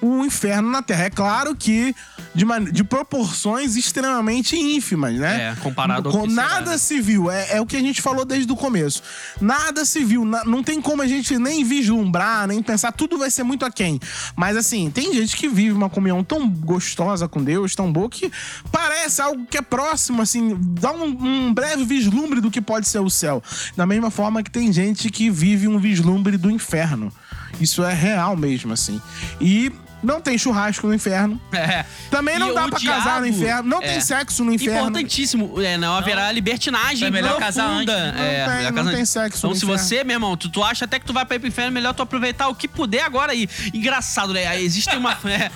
o 0.00 0.24
inferno 0.24 0.70
na 0.70 0.82
terra. 0.82 1.04
É 1.04 1.10
claro 1.10 1.54
que 1.54 1.94
de, 2.34 2.44
de 2.72 2.82
proporções 2.84 3.76
extremamente 3.76 4.56
ínfimas, 4.56 5.14
né? 5.14 5.52
É, 5.52 5.60
comparado 5.62 6.08
ao 6.08 6.14
Com 6.14 6.22
que 6.24 6.30
será, 6.30 6.48
nada 6.48 6.70
né? 6.72 6.78
se 6.78 7.00
viu, 7.00 7.30
é, 7.30 7.56
é 7.56 7.60
o 7.60 7.66
que 7.66 7.76
a 7.76 7.80
gente 7.80 8.00
falou 8.02 8.24
desde 8.24 8.50
o 8.50 8.56
começo. 8.56 9.02
Nada 9.40 9.84
se 9.84 10.04
viu, 10.04 10.24
na- 10.24 10.44
não 10.44 10.62
tem 10.62 10.80
como 10.80 11.02
a 11.02 11.06
gente 11.06 11.38
nem 11.38 11.62
vislumbrar, 11.64 12.46
nem 12.46 12.62
pensar, 12.62 12.92
tudo 12.92 13.18
vai 13.18 13.30
ser 13.30 13.42
muito 13.42 13.64
aquém. 13.64 14.00
Mas 14.36 14.56
assim, 14.56 14.90
tem 14.90 15.12
gente 15.14 15.36
que 15.36 15.48
vive 15.48 15.72
uma 15.72 15.88
comunhão 15.90 16.24
tão 16.24 16.48
gostosa 16.48 17.28
com 17.28 17.42
Deus, 17.42 17.74
tão 17.74 17.92
boa, 17.92 18.08
que 18.08 18.30
parece 18.70 19.20
algo 19.22 19.46
que 19.46 19.58
é 19.58 19.62
próximo, 19.62 20.22
assim, 20.22 20.56
dá 20.80 20.92
um, 20.92 21.04
um 21.04 21.54
breve 21.54 21.84
vislumbre 21.84 22.40
do 22.40 22.50
que 22.50 22.60
pode 22.60 22.88
ser 22.88 22.98
o 23.00 23.10
céu. 23.10 23.42
Da 23.76 23.86
mesma 23.86 24.10
forma 24.10 24.42
que 24.42 24.50
tem 24.50 24.72
gente 24.72 25.10
que 25.10 25.30
vive 25.30 25.68
um 25.68 25.78
vislumbre 25.78 26.36
do 26.36 26.50
inferno. 26.50 27.12
Isso 27.60 27.84
é 27.84 27.92
real 27.92 28.36
mesmo, 28.36 28.72
assim. 28.72 29.00
E 29.40 29.70
não 30.02 30.20
tem 30.20 30.36
churrasco 30.36 30.86
no 30.86 30.94
inferno. 30.94 31.40
É. 31.52 31.84
Também 32.10 32.38
não 32.38 32.50
E 32.50 32.54
dá 32.54 32.66
pra 32.68 32.80
casar 32.80 33.20
no 33.20 33.26
diabo- 33.26 33.26
inferno. 33.26 33.68
Não 33.68 33.78
é. 33.82 33.86
tem 33.88 34.00
sexo 34.00 34.44
no 34.44 34.52
inferno. 34.52 34.80
Importantíssimo. 34.88 35.62
É, 35.62 35.76
não 35.78 35.94
haverá 35.94 36.30
libertinagem 36.32 37.06
É 37.08 37.10
melhor 37.10 37.36
profunda. 37.36 37.46
casar 37.46 37.66
antes, 37.68 37.86
né? 37.94 38.08
É, 38.08 38.10
Não 38.10 38.46
tem- 38.46 38.56
melhor 38.56 38.72
não 38.72 38.76
casar 38.78 38.90
tem 38.90 39.00
antes. 39.00 39.10
sexo 39.12 39.38
Então, 39.38 39.50
no 39.50 39.56
se 39.56 39.64
inferno. 39.64 39.82
você, 39.82 40.04
meu 40.04 40.14
irmão, 40.16 40.36
tu, 40.36 40.48
tu 40.50 40.62
acha 40.62 40.84
até 40.86 40.98
que 40.98 41.06
tu 41.06 41.12
vai 41.12 41.24
pra 41.24 41.36
ir 41.36 41.38
pro 41.38 41.48
inferno, 41.48 41.70
melhor 41.72 41.94
tu 41.94 42.02
aproveitar 42.02 42.48
o 42.48 42.54
que 42.54 42.66
puder 42.66 43.02
agora 43.04 43.32
aí. 43.32 43.48
Engraçado, 43.72 44.32
né? 44.34 44.60
Existe 44.60 44.94
uma. 44.96 45.12
É, 45.24 45.48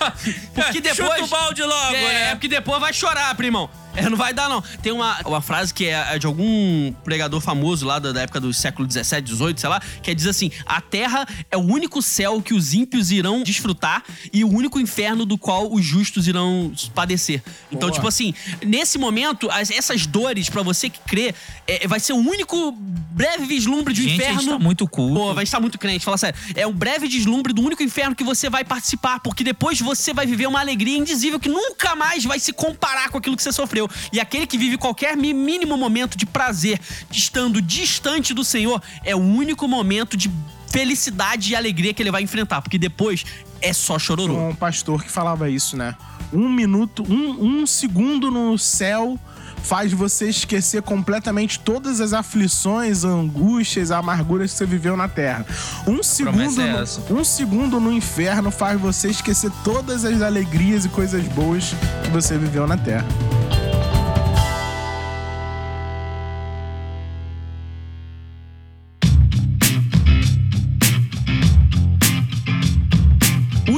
porque 0.55 0.81
depois. 0.83 0.97
Chuta 1.19 1.25
o 1.25 1.27
balde 1.29 1.63
logo, 1.63 1.95
é, 1.95 2.03
né? 2.03 2.23
É, 2.23 2.35
porque 2.35 2.49
depois 2.49 2.81
vai 2.81 2.93
chorar, 2.93 3.35
primão. 3.35 3.69
É, 3.97 4.09
não 4.11 4.17
vai 4.17 4.33
dar, 4.35 4.49
não. 4.49 4.63
Tem 4.83 4.93
uma, 4.93 5.19
uma 5.25 5.41
frase 5.41 5.73
que 5.73 5.87
é 5.87 6.19
de 6.19 6.27
algum 6.27 6.93
pregador 7.05 7.41
famoso 7.41 7.87
lá 7.87 7.99
da, 7.99 8.13
da 8.13 8.23
época 8.23 8.41
do 8.41 8.53
século 8.53 8.87
17, 8.87 9.25
18, 9.25 9.61
sei 9.61 9.71
lá, 9.71 9.81
que 10.03 10.15
diz 10.15 10.27
assim: 10.27 10.51
A 10.65 10.81
terra 10.81 11.27
é 11.51 11.57
o 11.57 11.61
único 11.61 12.01
céu 12.03 12.41
que 12.43 12.55
os 12.55 12.75
ímpios 12.75 13.11
irão 13.11 13.43
desfrutar 13.43 14.03
e 14.33 14.45
o 14.45 14.49
único 14.49 14.79
inferno 14.79 15.25
do 15.25 15.39
qual 15.39 15.73
os 15.73 15.85
justos 15.85 16.27
irão 16.29 16.73
padecer. 16.95 17.43
Então, 17.71 17.89
Boa. 17.89 17.93
tipo 17.93 18.07
assim, 18.09 18.35
nesse 18.65 18.99
momento, 18.99 19.51
as- 19.51 19.71
essas 19.71 20.07
dores, 20.07 20.49
pra 20.51 20.63
você 20.63 20.89
que 20.91 21.01
crê, 21.01 21.35
é, 21.67 21.87
vai 21.89 21.99
ser 22.01 22.13
o 22.13 22.17
único 22.17 22.73
breve 22.73 23.45
vislumbre 23.47 23.95
de 23.95 24.03
um 24.03 24.05
Gente, 24.05 24.13
a 24.13 24.25
inferno. 24.25 24.41
gente 24.43 24.51
tá 24.51 24.59
muito 24.59 24.87
culto. 24.89 25.15
Pô, 25.15 25.35
vai 25.35 25.45
estar 25.45 25.61
muito 25.61 25.79
crente, 25.79 26.05
fala 26.05 26.19
sério. 26.19 26.39
É 26.55 26.67
um 26.67 26.73
breve 26.73 27.09
deslumbre 27.09 27.53
do 27.53 27.63
único 27.63 27.83
inferno 27.83 28.15
que 28.15 28.25
você 28.25 28.51
vai 28.51 28.65
participar, 28.65 29.21
porque 29.21 29.43
depois 29.43 29.81
você 29.81 30.13
vai 30.13 30.27
viver 30.27 30.47
uma 30.47 30.61
alegria 30.61 30.97
indizível 30.99 31.41
que 31.41 31.49
nunca 31.49 31.95
mais 31.97 32.25
vai 32.25 32.39
se 32.39 32.53
comparar 32.53 33.09
com 33.11 33.19
aquilo 33.19 33.37
que 33.37 33.43
você 33.43 33.53
sofreu. 33.53 33.86
E 34.13 34.21
aquele 34.21 34.47
que 34.47 34.59
vive 34.59 34.77
qualquer 34.77 35.17
mínimo 35.17 35.77
momento 35.77 36.17
de 36.17 36.27
prazer, 36.27 36.81
estando 37.11 37.61
distante 37.61 38.33
do 38.35 38.45
Senhor, 38.45 38.83
é 39.05 39.15
o 39.15 39.21
único 39.21 39.67
momento 39.67 40.17
de 40.17 40.31
felicidade 40.69 41.53
e 41.53 41.57
alegria 41.57 41.95
que 41.95 42.03
ele 42.03 42.11
vai 42.11 42.23
enfrentar, 42.23 42.61
porque 42.61 42.79
depois 42.79 43.25
é 43.63 43.73
só 43.73 43.99
chororô. 43.99 44.49
um 44.49 44.55
pastor 44.55 45.03
que 45.03 45.11
falava 45.11 45.49
isso, 45.49 45.77
né? 45.77 45.95
Um 46.33 46.49
minuto, 46.49 47.05
um, 47.09 47.63
um 47.63 47.67
segundo 47.67 48.31
no 48.31 48.59
céu 48.59 49.19
faz 49.63 49.93
você 49.93 50.29
esquecer 50.29 50.83
completamente 50.83 51.59
todas 51.59 52.01
as 52.01 52.13
aflições, 52.13 53.05
angústias, 53.05 53.91
amarguras 53.91 54.53
que 54.53 54.59
você 54.59 54.67
viveu 54.67 54.97
na 54.97 55.09
terra. 55.09 55.45
Um 55.87 56.03
segundo, 56.03 56.61
é 56.61 56.85
no, 57.11 57.21
um 57.21 57.25
segundo 57.25 57.81
no 57.81 57.93
inferno 57.93 58.51
faz 58.51 58.81
você 58.81 59.09
esquecer 59.09 59.51
todas 59.65 60.05
as 60.05 60.23
alegrias 60.23 60.85
e 60.85 60.89
coisas 60.89 61.25
boas 61.29 61.75
que 62.05 62.11
você 62.11 62.39
viveu 62.39 62.67
na 62.67 62.77
terra. 62.77 63.07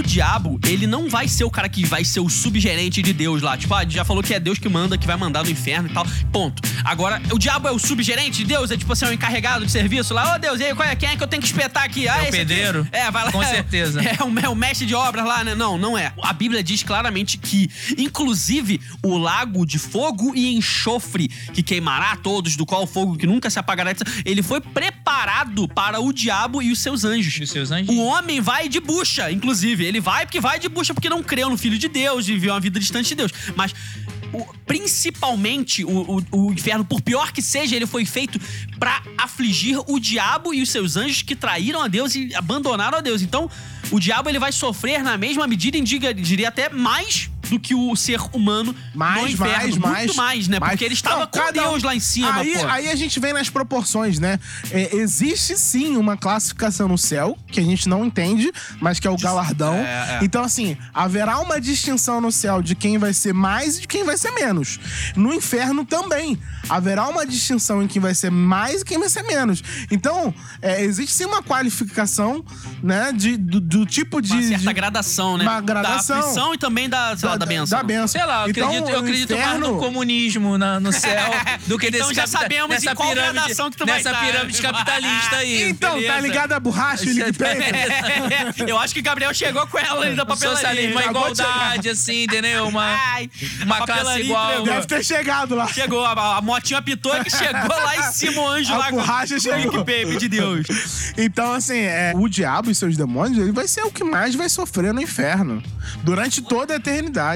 Diabo, 0.08 0.58
ele 0.66 0.86
não 0.86 1.08
vai 1.08 1.28
ser 1.28 1.44
o 1.44 1.50
cara 1.50 1.68
que 1.68 1.84
vai 1.84 2.04
ser 2.04 2.20
o 2.20 2.28
subgerente 2.28 3.02
de 3.02 3.12
Deus 3.12 3.42
lá. 3.42 3.56
Tipo, 3.56 3.74
ah, 3.74 3.84
já 3.88 4.04
falou 4.04 4.22
que 4.22 4.32
é 4.34 4.40
Deus 4.40 4.58
que 4.58 4.68
manda, 4.68 4.96
que 4.96 5.06
vai 5.06 5.16
mandar 5.16 5.44
no 5.44 5.50
inferno 5.50 5.88
e 5.88 5.92
tal. 5.92 6.06
Ponto. 6.32 6.62
Agora, 6.84 7.20
o 7.30 7.38
diabo 7.38 7.68
é 7.68 7.70
o 7.70 7.78
subgerente 7.78 8.38
de 8.38 8.44
Deus? 8.44 8.70
É 8.70 8.76
tipo 8.76 8.92
assim, 8.92 9.04
é 9.04 9.08
o 9.08 9.12
encarregado 9.12 9.66
de 9.66 9.70
serviço 9.70 10.14
lá. 10.14 10.34
Ô 10.34 10.38
Deus, 10.38 10.58
e 10.60 10.64
aí, 10.64 10.74
qual 10.74 10.88
é? 10.88 10.96
quem 10.96 11.10
é 11.10 11.16
que 11.16 11.22
eu 11.22 11.26
tenho 11.28 11.42
que 11.42 11.48
espetar 11.48 11.84
aqui? 11.84 12.08
Ah, 12.08 12.16
É 12.16 12.20
o 12.20 12.22
aqui. 12.22 12.32
pedreiro? 12.32 12.88
É, 12.90 13.10
vai 13.10 13.24
lá. 13.24 13.32
Com 13.32 13.44
certeza. 13.44 13.98
É, 14.08 14.24
o, 14.24 14.38
é 14.38 14.48
o 14.48 14.54
mestre 14.54 14.86
de 14.86 14.94
obras 14.94 15.26
lá, 15.26 15.44
né? 15.44 15.54
Não, 15.54 15.76
não 15.76 15.96
é. 15.96 16.12
A 16.22 16.32
Bíblia 16.32 16.62
diz 16.62 16.82
claramente 16.82 17.36
que, 17.36 17.68
inclusive, 17.98 18.80
o 19.02 19.18
lago 19.18 19.66
de 19.66 19.78
fogo 19.78 20.32
e 20.34 20.54
enxofre 20.56 21.28
que 21.52 21.62
queimará 21.62 22.16
todos, 22.16 22.56
do 22.56 22.64
qual 22.64 22.84
o 22.84 22.86
fogo 22.86 23.16
que 23.16 23.26
nunca 23.26 23.50
se 23.50 23.58
apagará, 23.58 23.92
ele 24.24 24.42
foi 24.42 24.60
preparado 24.60 25.68
para 25.68 26.00
o 26.00 26.12
diabo 26.12 26.62
e 26.62 26.72
os 26.72 26.78
seus 26.78 27.04
anjos. 27.04 27.34
E 27.38 27.42
os 27.42 27.50
seus 27.50 27.70
anjos? 27.70 27.94
O 27.94 28.02
homem 28.02 28.40
vai 28.40 28.68
de 28.68 28.80
bucha, 28.80 29.30
inclusive. 29.30 29.84
Ele 29.84 30.00
vai 30.08 30.24
porque 30.24 30.40
vai 30.40 30.58
de 30.58 30.68
bucha 30.70 30.94
porque 30.94 31.10
não 31.10 31.22
creu 31.22 31.50
no 31.50 31.58
Filho 31.58 31.78
de 31.78 31.86
Deus, 31.86 32.26
viveu 32.26 32.54
uma 32.54 32.60
vida 32.60 32.80
distante 32.80 33.08
de 33.10 33.14
Deus. 33.14 33.30
Mas, 33.54 33.74
o- 34.32 34.46
principalmente, 34.66 35.84
o, 35.84 36.16
o- 36.16 36.24
o 36.46 36.52
inferno, 36.52 36.82
por 36.84 37.02
pior 37.02 37.30
que 37.30 37.42
seja, 37.42 37.76
ele 37.76 37.86
foi 37.86 38.06
feito 38.06 38.40
pra 38.78 39.02
afligir 39.18 39.78
o 39.86 39.98
diabo 40.00 40.54
e 40.54 40.62
os 40.62 40.70
seus 40.70 40.96
anjos 40.96 41.20
que 41.22 41.36
traíram 41.36 41.82
a 41.82 41.88
Deus 41.88 42.14
e 42.14 42.34
abandonaram 42.34 42.96
a 42.96 43.00
Deus. 43.02 43.20
Então, 43.20 43.50
o 43.90 44.00
diabo 44.00 44.30
ele 44.30 44.38
vai 44.38 44.50
sofrer 44.50 45.02
na 45.02 45.18
mesma 45.18 45.46
medida, 45.46 45.76
e 45.76 45.82
diga- 45.82 46.14
diria 46.14 46.48
até 46.48 46.70
mais 46.70 47.30
do 47.50 47.58
que 47.58 47.74
o 47.74 47.94
ser 47.96 48.20
humano 48.32 48.74
Mais, 48.94 49.22
no 49.22 49.28
inferno. 49.28 49.50
mais, 49.52 49.64
Muito 49.76 49.80
mais. 49.88 50.16
mais, 50.16 50.48
né? 50.48 50.58
mais. 50.60 50.72
Porque 50.72 50.84
ele 50.84 50.94
estava 50.94 51.20
Não, 51.20 51.26
com 51.26 51.38
cada 51.38 51.66
um- 51.68 51.70
Deus 51.70 51.82
lá 51.82 51.94
em 51.94 52.00
cima, 52.00 52.34
aí, 52.34 52.58
pô. 52.58 52.66
aí 52.66 52.90
a 52.90 52.96
gente 52.96 53.18
vem 53.20 53.32
nas 53.32 53.48
proporções, 53.48 54.18
né? 54.18 54.38
É, 54.70 54.96
existe 54.96 55.56
sim 55.58 55.96
uma 55.96 56.16
classificação 56.16 56.88
no 56.88 56.98
céu, 56.98 57.36
que 57.46 57.60
a 57.60 57.62
gente 57.64 57.88
não 57.88 58.04
entende, 58.04 58.52
mas 58.80 58.98
que 59.00 59.06
é 59.06 59.10
o 59.10 59.16
galardão. 59.16 59.74
é, 59.74 60.18
é. 60.20 60.24
Então, 60.24 60.42
assim, 60.44 60.76
haverá 60.92 61.38
uma 61.40 61.60
distinção 61.60 62.20
no 62.20 62.30
céu 62.32 62.60
de 62.62 62.74
quem 62.74 62.98
vai 62.98 63.12
ser 63.12 63.32
mais 63.32 63.78
e 63.78 63.80
de 63.82 63.88
quem 63.88 64.04
vai 64.04 64.16
ser 64.16 64.30
menos. 64.32 64.78
No 65.16 65.32
inferno 65.32 65.84
também. 65.84 66.38
Haverá 66.68 67.08
uma 67.08 67.24
distinção 67.26 67.82
em 67.82 67.86
quem 67.86 68.00
vai 68.02 68.14
ser 68.14 68.30
mais 68.30 68.82
e 68.82 68.84
quem 68.84 68.98
vai 68.98 69.08
ser 69.08 69.22
menos. 69.22 69.62
Então, 69.90 70.34
é, 70.60 70.82
existe 70.82 71.14
sim 71.14 71.24
uma 71.24 71.42
qualificação, 71.42 72.44
né? 72.82 73.12
De, 73.12 73.36
do, 73.36 73.60
do 73.60 73.86
tipo 73.86 74.20
de. 74.20 74.32
Uma 74.32 74.42
certa 74.42 74.58
de- 74.68 74.72
gradação, 74.74 75.38
né? 75.38 75.44
Uma 75.44 75.60
gradação. 75.60 76.16
Da 76.16 76.22
aflição 76.24 76.54
e 76.54 76.58
também 76.58 76.88
da, 76.88 77.16
sei 77.16 77.28
lá, 77.28 77.36
da 77.38 77.46
benção. 77.46 77.78
Da 77.78 77.82
benção. 77.84 78.08
Sei 78.08 78.24
lá, 78.24 78.44
eu 78.44 78.50
Então, 78.50 78.68
acredito, 78.68 78.90
eu 78.90 78.98
acredito 78.98 79.30
mais 79.36 79.46
inferno- 79.46 79.68
no 79.74 79.78
comunismo 79.78 80.58
na- 80.58 80.80
no 80.80 80.92
céu 80.92 81.30
do 81.66 81.78
que 81.78 81.86
Então 81.88 82.00
nesse 82.08 82.14
já 82.14 82.26
sabemos 82.26 82.70
nessa 82.70 82.92
em 82.92 82.94
qual 82.94 83.08
pirâmide, 83.08 83.32
gradação 83.34 83.70
que 83.70 83.76
tu 83.76 83.86
vai 83.86 83.96
nessa 83.96 84.10
estar. 84.10 84.24
pirâmide 84.24 84.62
capitalista 84.62 85.36
aí. 85.36 85.62
Então, 85.70 85.90
tá 85.90 85.96
beleza? 85.96 86.20
ligado 86.20 86.52
a 86.52 86.60
borracha, 86.60 87.04
o 87.04 87.12
Nick 87.12 87.32
Paper? 87.34 88.54
eu 88.68 88.78
acho 88.78 88.94
que 88.94 89.00
o 89.00 89.02
Gabriel 89.02 89.32
chegou 89.34 89.66
com 89.66 89.78
ela 89.78 90.04
ali 90.04 90.16
da 90.16 90.26
papelaria. 90.26 90.56
Socialismo, 90.56 90.92
uma 90.92 91.04
igualdade, 91.04 91.88
assim, 91.90 92.24
entendeu? 92.24 92.66
Uma, 92.68 92.96
uma 93.64 93.76
a 93.78 93.86
classe 93.86 94.20
igual. 94.20 94.44
entregou. 94.52 94.74
Deve 94.74 94.86
ter 94.86 95.04
chegado 95.04 95.54
lá. 95.54 95.66
Chegou, 95.68 96.04
a, 96.04 96.36
a 96.38 96.40
motinha 96.40 96.78
apitou 96.78 97.12
que 97.22 97.30
chegou 97.30 97.68
lá 97.68 97.96
em 97.96 98.12
cima 98.12 98.40
o 98.42 98.48
anjo 98.48 98.72
A 98.74 98.78
lá 98.78 98.90
borracha 98.90 99.34
com 99.34 99.40
chegou. 99.40 99.74
o 99.80 99.84
Paper 99.84 100.16
de 100.18 100.28
Deus. 100.28 100.66
Então, 101.16 101.52
assim, 101.52 101.78
é, 101.78 102.12
o 102.14 102.28
diabo 102.28 102.70
e 102.70 102.74
seus 102.74 102.96
demônios, 102.96 103.38
ele 103.38 103.52
vai 103.52 103.66
ser 103.68 103.82
o 103.82 103.90
que 103.90 104.04
mais 104.04 104.34
vai 104.34 104.48
sofrer 104.48 104.92
no 104.92 105.00
inferno. 105.00 105.62
Durante 106.02 106.40
toda 106.42 106.74
a 106.74 106.76
eternidade. 106.76 107.27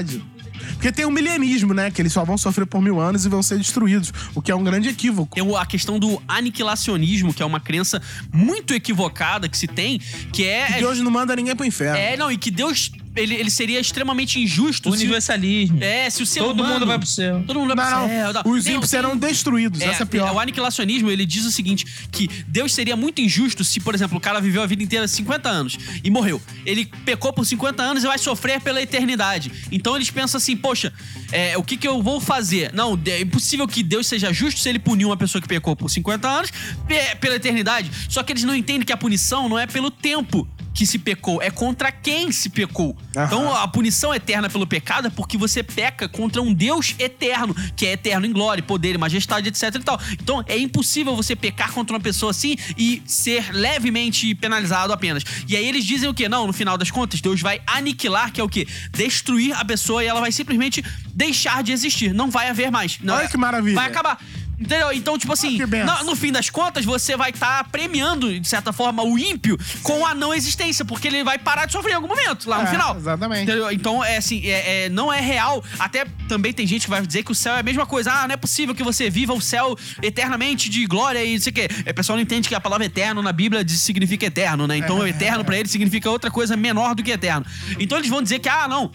Porque 0.73 0.91
tem 0.91 1.05
o 1.05 1.11
milenismo, 1.11 1.73
né? 1.73 1.91
Que 1.91 2.01
eles 2.01 2.13
só 2.13 2.23
vão 2.23 2.37
sofrer 2.37 2.65
por 2.65 2.81
mil 2.81 2.99
anos 2.99 3.25
e 3.25 3.29
vão 3.29 3.43
ser 3.43 3.57
destruídos. 3.57 4.13
O 4.33 4.41
que 4.41 4.51
é 4.51 4.55
um 4.55 4.63
grande 4.63 4.89
equívoco. 4.89 5.35
Tem 5.35 5.55
a 5.55 5.65
questão 5.65 5.99
do 5.99 6.21
aniquilacionismo, 6.27 7.33
que 7.33 7.43
é 7.43 7.45
uma 7.45 7.59
crença 7.59 8.01
muito 8.31 8.73
equivocada 8.73 9.49
que 9.49 9.57
se 9.57 9.67
tem, 9.67 9.99
que 10.31 10.45
é. 10.45 10.77
Deus 10.79 10.99
não 10.99 11.11
manda 11.11 11.35
ninguém 11.35 11.55
pro 11.55 11.65
inferno. 11.65 11.97
É, 11.97 12.15
não, 12.15 12.31
e 12.31 12.37
que 12.37 12.51
Deus 12.51 12.91
ele, 13.15 13.35
ele 13.35 13.49
seria 13.49 13.79
extremamente 13.79 14.39
injusto 14.39 14.89
se. 14.91 14.97
Universalismo. 14.97 15.83
É, 15.83 16.09
se 16.09 16.21
o 16.23 16.25
ser 16.25 16.39
Todo 16.39 16.59
humano- 16.59 16.73
mundo 16.73 16.85
vai 16.85 16.97
pro 16.97 17.07
céu. 17.07 17.43
Todo 17.45 17.59
mundo 17.59 17.75
vai 17.75 17.89
Não, 17.91 17.99
pro 17.99 18.09
céu. 18.09 18.33
não. 18.45 18.51
Os 18.51 18.67
ímpios 18.67 18.89
serão 18.89 19.15
destruídos. 19.17 19.81
É, 19.81 19.85
Essa 19.85 20.03
é 20.03 20.05
pior. 20.05 20.33
O 20.33 20.39
aniquilacionismo, 20.39 21.09
ele 21.09 21.25
diz 21.25 21.45
o 21.45 21.51
seguinte, 21.51 21.85
que 22.11 22.27
Deus 22.47 22.73
seria 22.73 22.95
muito 22.95 23.21
injusto 23.21 23.63
se, 23.63 23.79
por 23.79 23.93
exemplo, 23.95 24.17
o 24.17 24.21
cara 24.21 24.39
viveu 24.41 24.61
a 24.61 24.65
vida 24.65 24.81
inteira 24.83 25.07
50 25.07 25.49
anos 25.49 25.77
e 26.03 26.09
morreu. 26.09 26.41
Ele 26.65 26.85
pecou 27.05 27.31
por 27.33 27.45
50 27.45 27.81
anos 27.83 28.03
e 28.03 28.07
vai 28.07 28.17
sofrer 28.17 28.59
pela 28.61 28.81
eternidade. 28.81 29.51
Então 29.71 29.95
eles 29.95 30.09
pensam 30.09 30.37
assim, 30.37 30.55
poxa, 30.55 30.91
é, 31.31 31.57
o 31.57 31.63
que 31.63 31.77
que 31.77 31.87
eu 31.87 32.01
vou 32.01 32.19
fazer? 32.19 32.71
Não, 32.73 32.99
é 33.05 33.21
impossível 33.21 33.67
que 33.67 33.83
Deus 33.83 34.07
seja 34.07 34.31
justo 34.33 34.59
se 34.59 34.69
ele 34.69 34.79
punir 34.79 35.05
uma 35.05 35.17
pessoa 35.17 35.41
que 35.41 35.47
pecou 35.47 35.75
por 35.75 35.89
50 35.89 36.27
anos 36.27 36.51
pe- 36.87 37.15
pela 37.19 37.35
eternidade. 37.35 37.91
Só 38.09 38.23
que 38.23 38.31
eles 38.33 38.43
não 38.43 38.55
entendem 38.55 38.85
que 38.85 38.93
a 38.93 38.97
punição 38.97 39.47
não 39.47 39.57
é 39.59 39.65
pelo 39.67 39.91
tempo 39.91 40.47
que 40.73 40.85
se 40.85 40.97
pecou, 40.97 41.41
é 41.41 41.51
contra 41.51 41.91
quem 41.91 42.31
se 42.31 42.49
pecou. 42.49 42.97
Aham. 43.15 43.25
Então 43.25 43.55
a 43.55 43.67
punição 43.67 44.13
eterna 44.13 44.49
pelo 44.49 44.65
pecado 44.65 45.07
é 45.07 45.09
porque 45.09 45.37
você 45.37 45.61
peca 45.61 46.09
contra 46.09 46.41
um 46.41 46.53
Deus 46.53 46.95
eterno, 46.97 47.55
que 47.75 47.85
é 47.85 47.93
eterno 47.93 48.25
em 48.25 48.31
glória, 48.31 48.63
poder, 48.63 48.97
majestade, 48.97 49.49
etc 49.49 49.75
e 49.75 49.79
tal. 49.79 49.99
Então 50.13 50.43
é 50.47 50.57
impossível 50.57 51.15
você 51.15 51.35
pecar 51.35 51.71
contra 51.71 51.95
uma 51.95 52.01
pessoa 52.01 52.31
assim 52.31 52.55
e 52.77 53.01
ser 53.05 53.51
levemente 53.53 54.33
penalizado 54.35 54.91
apenas. 54.91 55.23
E 55.47 55.55
aí 55.55 55.67
eles 55.67 55.85
dizem 55.85 56.09
o 56.09 56.13
quê? 56.13 56.27
Não, 56.27 56.47
no 56.47 56.53
final 56.53 56.77
das 56.77 56.89
contas, 56.89 57.21
Deus 57.21 57.41
vai 57.41 57.61
aniquilar, 57.67 58.31
que 58.31 58.41
é 58.41 58.43
o 58.43 58.49
quê? 58.49 58.67
Destruir 58.91 59.55
a 59.55 59.63
pessoa 59.63 60.03
e 60.03 60.07
ela 60.07 60.19
vai 60.19 60.31
simplesmente 60.31 60.83
deixar 61.13 61.61
de 61.63 61.71
existir. 61.71 62.13
Não 62.13 62.29
vai 62.29 62.49
haver 62.49 62.71
mais. 62.71 62.99
Não, 63.01 63.15
Olha 63.15 63.27
que 63.27 63.37
maravilha. 63.37 63.75
Vai 63.75 63.87
acabar. 63.87 64.19
Entendeu? 64.63 64.91
Então, 64.93 65.17
tipo 65.17 65.33
assim, 65.33 65.57
que 65.57 65.65
benção. 65.65 65.99
no, 65.99 66.11
no 66.11 66.15
fim 66.15 66.31
das 66.31 66.49
contas, 66.49 66.85
você 66.85 67.15
vai 67.17 67.31
estar 67.31 67.63
premiando, 67.69 68.39
de 68.39 68.47
certa 68.47 68.71
forma, 68.71 69.03
o 69.03 69.17
ímpio 69.19 69.57
com 69.81 70.05
a 70.05 70.13
não 70.15 70.33
existência, 70.33 70.85
porque 70.85 71.07
ele 71.07 71.23
vai 71.23 71.37
parar 71.37 71.65
de 71.65 71.71
sofrer 71.73 71.91
em 71.91 71.95
algum 71.95 72.07
momento, 72.07 72.49
lá 72.49 72.59
no 72.59 72.67
É, 72.67 72.71
final. 72.71 72.95
exatamente. 72.95 73.43
Entendeu? 73.43 73.71
Então, 73.71 74.03
é 74.03 74.17
assim, 74.17 74.45
é, 74.45 74.85
é- 74.85 74.89
não 74.89 75.11
é 75.11 75.19
real. 75.19 75.63
Até 75.77 76.05
também 76.27 76.53
tem 76.53 76.65
gente 76.65 76.83
que 76.85 76.89
vai 76.89 77.05
dizer 77.05 77.23
que 77.23 77.31
o 77.31 77.35
céu 77.35 77.55
é 77.55 77.59
a 77.59 77.63
mesma 77.63 77.85
coisa. 77.85 78.11
Ah, 78.11 78.27
não 78.27 78.33
é 78.33 78.37
possível 78.37 78.73
que 78.73 78.83
você 78.83 79.09
viva 79.09 79.33
o 79.33 79.41
céu 79.41 79.77
eternamente 80.01 80.69
de 80.69 80.85
glória 80.85 81.23
e 81.23 81.33
não 81.35 81.41
sei 81.41 81.51
o 81.51 81.53
quê. 81.53 81.67
É, 81.85 81.91
O 81.91 81.93
pessoal 81.93 82.15
não 82.17 82.23
entende 82.23 82.47
que 82.47 82.55
a 82.55 82.61
palavra 82.61 82.85
eterno 82.85 83.21
na 83.21 83.31
Bíblia 83.31 83.67
significa 83.67 84.25
eterno, 84.25 84.67
né? 84.67 84.77
Então, 84.77 85.05
eterno 85.07 85.43
pra 85.43 85.57
eles 85.57 85.71
significa 85.71 86.09
outra 86.09 86.29
coisa 86.31 86.55
menor 86.55 86.95
do 86.95 87.03
que 87.03 87.11
eterno. 87.11 87.45
Então, 87.79 87.97
eles 87.97 88.09
vão 88.09 88.21
dizer 88.21 88.39
que, 88.39 88.49
ah, 88.49 88.67
não. 88.67 88.91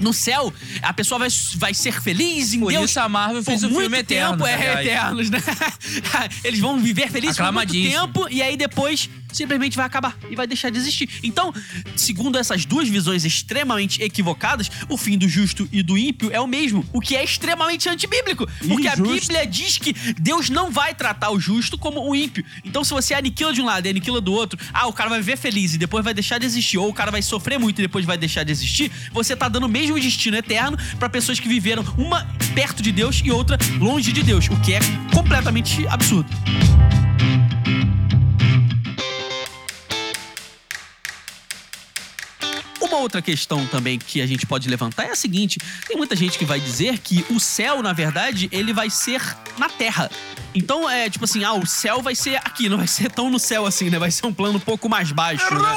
No 0.00 0.12
céu, 0.12 0.52
a 0.82 0.92
pessoa 0.92 1.18
vai, 1.18 1.28
vai 1.56 1.74
ser 1.74 2.00
feliz 2.00 2.54
em 2.54 2.60
Por 2.60 2.72
Deus. 2.72 2.90
isso 2.90 3.00
a 3.00 3.08
Marvel 3.08 3.42
fez 3.42 3.60
por 3.60 3.70
o 3.70 3.72
muito 3.72 3.94
Eterno, 3.94 4.32
tempo, 4.32 4.46
é, 4.46 4.54
aliás. 4.54 4.86
Eternos, 4.86 5.30
né? 5.30 5.42
Eles 6.42 6.58
vão 6.60 6.78
viver 6.80 7.10
felizes 7.10 7.36
por 7.36 7.52
muito 7.52 7.72
tempo 7.72 8.26
e 8.30 8.42
aí 8.42 8.56
depois 8.56 9.08
simplesmente 9.32 9.76
vai 9.76 9.86
acabar 9.86 10.16
e 10.30 10.36
vai 10.36 10.46
deixar 10.46 10.70
de 10.70 10.78
existir. 10.78 11.08
Então, 11.22 11.52
segundo 11.96 12.38
essas 12.38 12.64
duas 12.64 12.88
visões 12.88 13.24
extremamente 13.24 14.02
equivocadas, 14.02 14.70
o 14.88 14.96
fim 14.96 15.16
do 15.16 15.28
justo 15.28 15.68
e 15.72 15.82
do 15.82 15.96
ímpio 15.96 16.30
é 16.32 16.40
o 16.40 16.46
mesmo, 16.46 16.84
o 16.92 17.00
que 17.00 17.16
é 17.16 17.24
extremamente 17.24 17.88
antibíblico. 17.88 18.46
Porque 18.66 18.88
a 18.88 18.94
Injusto. 18.94 19.20
Bíblia 19.28 19.46
diz 19.46 19.78
que 19.78 19.92
Deus 20.18 20.50
não 20.50 20.70
vai 20.70 20.94
tratar 20.94 21.30
o 21.30 21.40
justo 21.40 21.78
como 21.78 22.08
o 22.08 22.14
ímpio. 22.14 22.44
Então, 22.64 22.84
se 22.84 22.92
você 22.92 23.14
aniquila 23.14 23.52
de 23.52 23.60
um 23.60 23.64
lado 23.64 23.86
e 23.86 23.90
aniquila 23.90 24.20
do 24.20 24.32
outro, 24.32 24.58
ah, 24.72 24.86
o 24.86 24.92
cara 24.92 25.10
vai 25.10 25.20
viver 25.20 25.36
feliz 25.36 25.74
e 25.74 25.78
depois 25.78 26.04
vai 26.04 26.14
deixar 26.14 26.38
de 26.38 26.46
existir, 26.46 26.78
ou 26.78 26.88
o 26.88 26.94
cara 26.94 27.10
vai 27.10 27.22
sofrer 27.22 27.58
muito 27.58 27.80
e 27.80 27.82
depois 27.82 28.04
vai 28.04 28.16
deixar 28.16 28.44
de 28.44 28.52
existir, 28.52 28.90
você 29.12 29.36
tá 29.36 29.48
dando 29.48 29.64
o 29.64 29.68
mesmo 29.68 29.98
destino 29.98 30.36
eterno 30.36 30.76
pra 30.98 31.08
pessoas 31.08 31.38
que 31.38 31.48
viveram 31.48 31.84
uma 31.96 32.26
perto 32.54 32.82
de 32.82 32.92
Deus 32.92 33.20
e 33.24 33.30
outra 33.30 33.58
longe 33.78 34.12
de 34.12 34.22
Deus, 34.22 34.48
o 34.48 34.60
que 34.60 34.74
é 34.74 34.80
completamente 35.14 35.86
absurdo. 35.88 36.30
Outra 43.00 43.20
questão 43.22 43.66
também 43.66 43.98
que 43.98 44.20
a 44.20 44.26
gente 44.26 44.46
pode 44.46 44.68
levantar 44.68 45.04
é 45.04 45.10
a 45.10 45.16
seguinte: 45.16 45.58
tem 45.86 45.96
muita 45.96 46.14
gente 46.16 46.38
que 46.38 46.44
vai 46.44 46.60
dizer 46.60 46.98
que 46.98 47.24
o 47.30 47.40
céu, 47.40 47.82
na 47.82 47.92
verdade, 47.92 48.48
ele 48.52 48.72
vai 48.72 48.88
ser 48.90 49.20
na 49.58 49.68
terra. 49.68 50.10
Então 50.52 50.90
é 50.90 51.08
tipo 51.08 51.24
assim, 51.24 51.44
ah, 51.44 51.52
o 51.54 51.64
céu 51.64 52.02
vai 52.02 52.14
ser 52.14 52.36
aqui, 52.38 52.68
não 52.68 52.78
vai 52.78 52.86
ser 52.88 53.08
tão 53.10 53.30
no 53.30 53.38
céu 53.38 53.66
assim, 53.66 53.88
né? 53.88 53.98
Vai 54.00 54.10
ser 54.10 54.26
um 54.26 54.32
plano 54.32 54.56
um 54.56 54.60
pouco 54.60 54.88
mais 54.88 55.12
baixo, 55.12 55.44
né? 55.54 55.76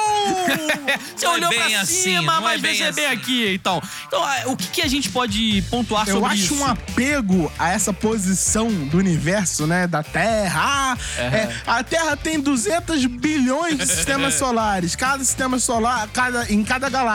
Você 1.15 1.25
Não 1.25 1.33
é 1.33 1.35
olhou 1.35 1.49
bem 1.49 1.59
pra 1.59 1.81
assim, 1.81 1.93
cima, 2.03 2.21
não 2.33 2.37
é 2.39 2.41
mas 2.41 2.61
vai 2.61 2.71
bem 2.71 2.77
ser 2.77 2.93
bem 2.93 3.05
assim. 3.05 3.15
aqui 3.15 3.53
então. 3.53 3.81
Então, 4.07 4.23
ah, 4.23 4.43
o 4.47 4.57
que, 4.57 4.67
que 4.67 4.81
a 4.81 4.87
gente 4.87 5.09
pode 5.09 5.61
pontuar 5.69 6.07
Eu 6.07 6.15
sobre 6.15 6.31
acho 6.31 6.43
isso? 6.43 6.55
um 6.55 6.65
apego 6.65 7.51
a 7.59 7.69
essa 7.69 7.93
posição 7.93 8.67
do 8.71 8.97
universo, 8.97 9.67
né? 9.67 9.85
Da 9.85 10.01
Terra. 10.01 10.61
Ah, 10.63 10.97
é, 11.17 11.53
a 11.67 11.83
Terra 11.83 12.17
tem 12.17 12.39
200 12.39 13.05
bilhões 13.05 13.77
de 13.77 13.85
sistemas 13.85 14.33
solares. 14.39 14.95
Cada 14.95 15.23
sistema 15.23 15.59
solar, 15.59 16.07
cada, 16.11 16.51
em 16.51 16.63
cada 16.63 16.89
galáxia. 16.89 17.12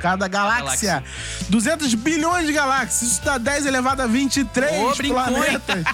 Cada 0.00 0.28
galáxia. 0.28 1.02
200 1.48 1.94
bilhões 1.94 2.46
de 2.46 2.52
galáxias. 2.52 3.12
Isso 3.12 3.24
dá 3.24 3.38
10 3.38 3.66
elevado 3.66 4.02
a 4.02 4.06
23 4.06 4.70
Ô, 4.82 4.94
brincou, 4.94 5.18
hein? 5.20 5.26
planetas. 5.34 5.84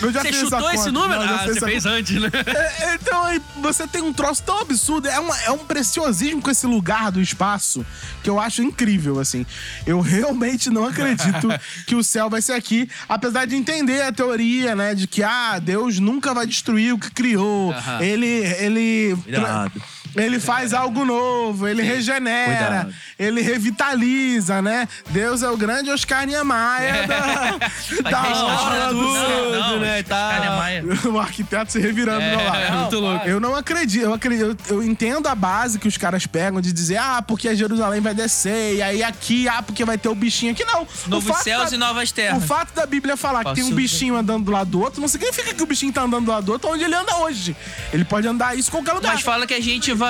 Eu 0.00 0.12
já 0.12 0.22
Você 0.22 0.28
fiz 0.28 0.40
chutou 0.40 0.70
esse 0.70 0.90
número? 0.90 1.24
Não, 1.24 1.34
ah, 1.34 1.46
você 1.46 1.60
fez 1.60 1.86
antes, 1.86 2.20
né? 2.20 2.28
É, 2.80 2.94
Então, 2.94 3.22
aí, 3.24 3.40
você 3.62 3.86
tem 3.86 4.02
um 4.02 4.12
troço 4.12 4.42
tão 4.42 4.60
absurdo. 4.60 5.08
É, 5.08 5.18
uma- 5.18 5.38
é 5.42 5.50
um 5.50 5.58
preciosismo 5.58 6.42
com 6.42 6.50
esse 6.50 6.66
lugar 6.66 7.10
do 7.12 7.20
espaço 7.20 7.84
que 8.22 8.28
eu 8.28 8.38
acho 8.40 8.62
incrível, 8.62 9.20
assim. 9.20 9.46
Eu 9.86 10.00
realmente 10.00 10.68
não 10.70 10.84
acredito 10.86 11.48
que 11.86 11.94
o 11.94 12.02
céu 12.02 12.28
vai 12.28 12.42
ser 12.42 12.52
aqui, 12.52 12.88
apesar 13.08 13.46
de 13.46 13.54
entender 13.54 14.02
a 14.02 14.12
teoria, 14.12 14.74
né, 14.74 14.94
de 14.94 15.06
que, 15.06 15.22
ah, 15.22 15.58
Deus 15.58 15.98
nunca 15.98 16.34
vai 16.34 16.46
destruir 16.46 16.92
o 16.92 16.98
que 16.98 17.10
criou. 17.10 17.74
Ele, 18.00 18.26
ele... 18.26 19.16
Cuidado. 19.22 19.82
Ele 20.16 20.38
faz 20.40 20.72
algo 20.74 21.04
novo, 21.04 21.66
ele 21.66 21.82
regenera, 21.82 22.66
Cuidado. 22.84 22.94
ele 23.18 23.40
revitaliza, 23.40 24.62
né? 24.62 24.88
Deus 25.10 25.42
é 25.42 25.48
o 25.50 25.56
grande 25.56 25.90
Oscar 25.90 26.26
Niemeyer 26.26 27.06
da, 27.06 27.18
Vai 27.18 27.58
da 28.12 28.22
restaurar 28.22 28.60
hora 28.64 28.92
do 28.94 29.00
tudo, 29.00 29.58
não, 29.60 29.80
né? 29.80 30.02
Tá. 30.02 30.70
É 31.04 31.08
o 31.08 31.18
arquiteto 31.18 31.72
se 31.72 31.78
revirando 31.80 32.22
É, 32.22 32.36
lado. 32.36 32.56
é 32.56 32.70
muito 32.70 32.98
louco. 33.00 33.28
Eu 33.28 33.40
não 33.40 33.54
acredito, 33.56 34.02
eu 34.04 34.14
acredito, 34.14 34.56
eu, 34.68 34.76
eu 34.76 34.82
entendo 34.82 35.26
a 35.28 35.34
base 35.34 35.78
que 35.78 35.88
os 35.88 35.96
caras 35.96 36.26
pegam 36.26 36.60
de 36.60 36.72
dizer, 36.72 36.96
ah, 36.96 37.22
porque 37.22 37.48
a 37.48 37.54
Jerusalém 37.54 38.00
vai 38.00 38.14
descer, 38.14 38.76
e 38.76 38.82
aí 38.82 39.02
aqui, 39.02 39.48
ah, 39.48 39.62
porque 39.62 39.84
vai 39.84 39.98
ter 39.98 40.08
o 40.08 40.14
bichinho 40.14 40.52
aqui. 40.52 40.64
Não. 40.64 40.82
O 40.82 40.88
Novos 41.08 41.36
céus 41.38 41.70
da- 41.70 41.76
e 41.76 41.78
novas 41.78 42.10
O 42.10 42.14
terras. 42.14 42.44
fato 42.44 42.74
da 42.74 42.86
Bíblia 42.86 43.16
falar 43.16 43.44
que 43.44 43.54
tem 43.54 43.64
um 43.64 43.70
bichinho 43.72 44.16
andando 44.16 44.44
do 44.44 44.50
lado 44.52 44.70
do 44.70 44.80
outro 44.80 45.00
não 45.00 45.08
significa 45.08 45.52
que 45.54 45.62
o 45.62 45.66
bichinho 45.66 45.92
tá 45.92 46.02
andando 46.02 46.24
do 46.26 46.30
lado 46.30 46.44
do 46.46 46.52
outro 46.52 46.70
onde 46.70 46.84
ele 46.84 46.94
anda 46.94 47.16
hoje. 47.18 47.56
Ele 47.92 48.04
pode 48.04 48.26
andar 48.26 48.56
isso 48.56 48.68
em 48.68 48.72
qualquer 48.72 48.92
lugar. 48.92 49.12
Mas 49.14 49.22
fala 49.22 49.46
que 49.46 49.54
a 49.54 49.60
gente 49.60 49.92
vai 49.92 50.03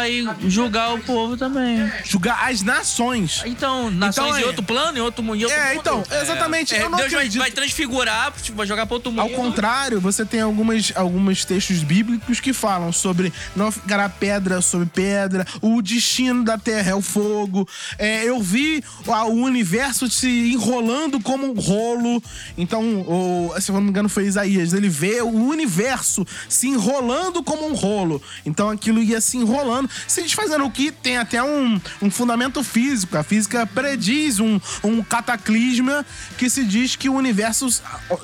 julgar 0.48 0.94
o 0.94 0.98
povo 1.00 1.36
também. 1.36 1.90
Julgar 2.04 2.48
as 2.50 2.62
nações. 2.62 3.42
Então, 3.44 3.90
nações 3.90 4.26
Então, 4.28 4.38
em 4.38 4.42
é- 4.42 4.46
outro 4.46 4.62
plano, 4.62 4.98
em 4.98 5.00
outro 5.00 5.22
mundo. 5.22 5.36
em 5.40 5.44
outro 5.44 5.58
É, 5.58 5.68
mundo. 5.74 5.80
então, 5.80 6.04
exatamente. 6.20 6.74
É, 6.74 6.78
Deus 6.80 6.90
vai, 6.90 7.04
acredito. 7.06 7.38
vai 7.40 7.50
transfigurar, 7.50 8.32
tipo, 8.42 8.56
vai 8.56 8.66
jogar 8.66 8.86
pra 8.86 8.94
outro 8.94 9.10
mundo. 9.10 9.20
Ao 9.20 9.30
contrário, 9.30 10.00
você 10.00 10.24
tem 10.24 10.40
algumas, 10.40 10.92
alguns 10.94 11.44
textos 11.44 11.82
bíblicos 11.82 12.40
que 12.40 12.52
falam 12.52 12.92
sobre 12.92 13.32
não 13.56 13.70
ficará 13.70 14.08
pedra 14.08 14.60
sobre 14.60 14.86
pedra, 14.86 15.46
o 15.60 15.80
destino 15.82 16.44
da 16.44 16.56
terra 16.58 16.92
é 16.92 16.94
o 16.94 17.02
fogo. 17.02 17.68
É, 17.98 18.24
eu 18.24 18.40
vi 18.40 18.82
o 19.06 19.32
universo 19.32 20.08
se 20.10 20.52
enrolando 20.52 21.20
como 21.20 21.46
um 21.50 21.54
rolo. 21.54 22.22
Então, 22.56 22.82
o, 23.02 23.52
se 23.60 23.70
eu 23.70 23.74
não 23.74 23.82
me 23.82 23.90
engano, 23.90 24.08
foi 24.08 24.24
Isaías. 24.26 24.72
Ele 24.72 24.88
vê 24.88 25.20
o 25.20 25.28
universo 25.28 26.26
se 26.48 26.68
enrolando 26.68 27.42
como 27.42 27.66
um 27.68 27.74
rolo. 27.74 28.20
Então 28.46 28.70
aquilo 28.70 29.00
ia 29.02 29.20
se 29.20 29.36
enrolando. 29.36 29.83
Desfazendo, 29.86 29.90
se 30.06 30.22
desfazendo. 30.22 30.64
O 30.64 30.70
que 30.70 30.90
tem 30.92 31.16
até 31.16 31.42
um, 31.42 31.80
um 32.02 32.10
fundamento 32.10 32.62
físico. 32.64 33.16
A 33.16 33.22
física 33.22 33.66
prediz 33.66 34.40
um, 34.40 34.60
um 34.82 35.02
cataclisma 35.02 36.04
que 36.38 36.48
se 36.50 36.64
diz 36.64 36.96
que 36.96 37.08
o 37.08 37.14
universo, 37.14 37.68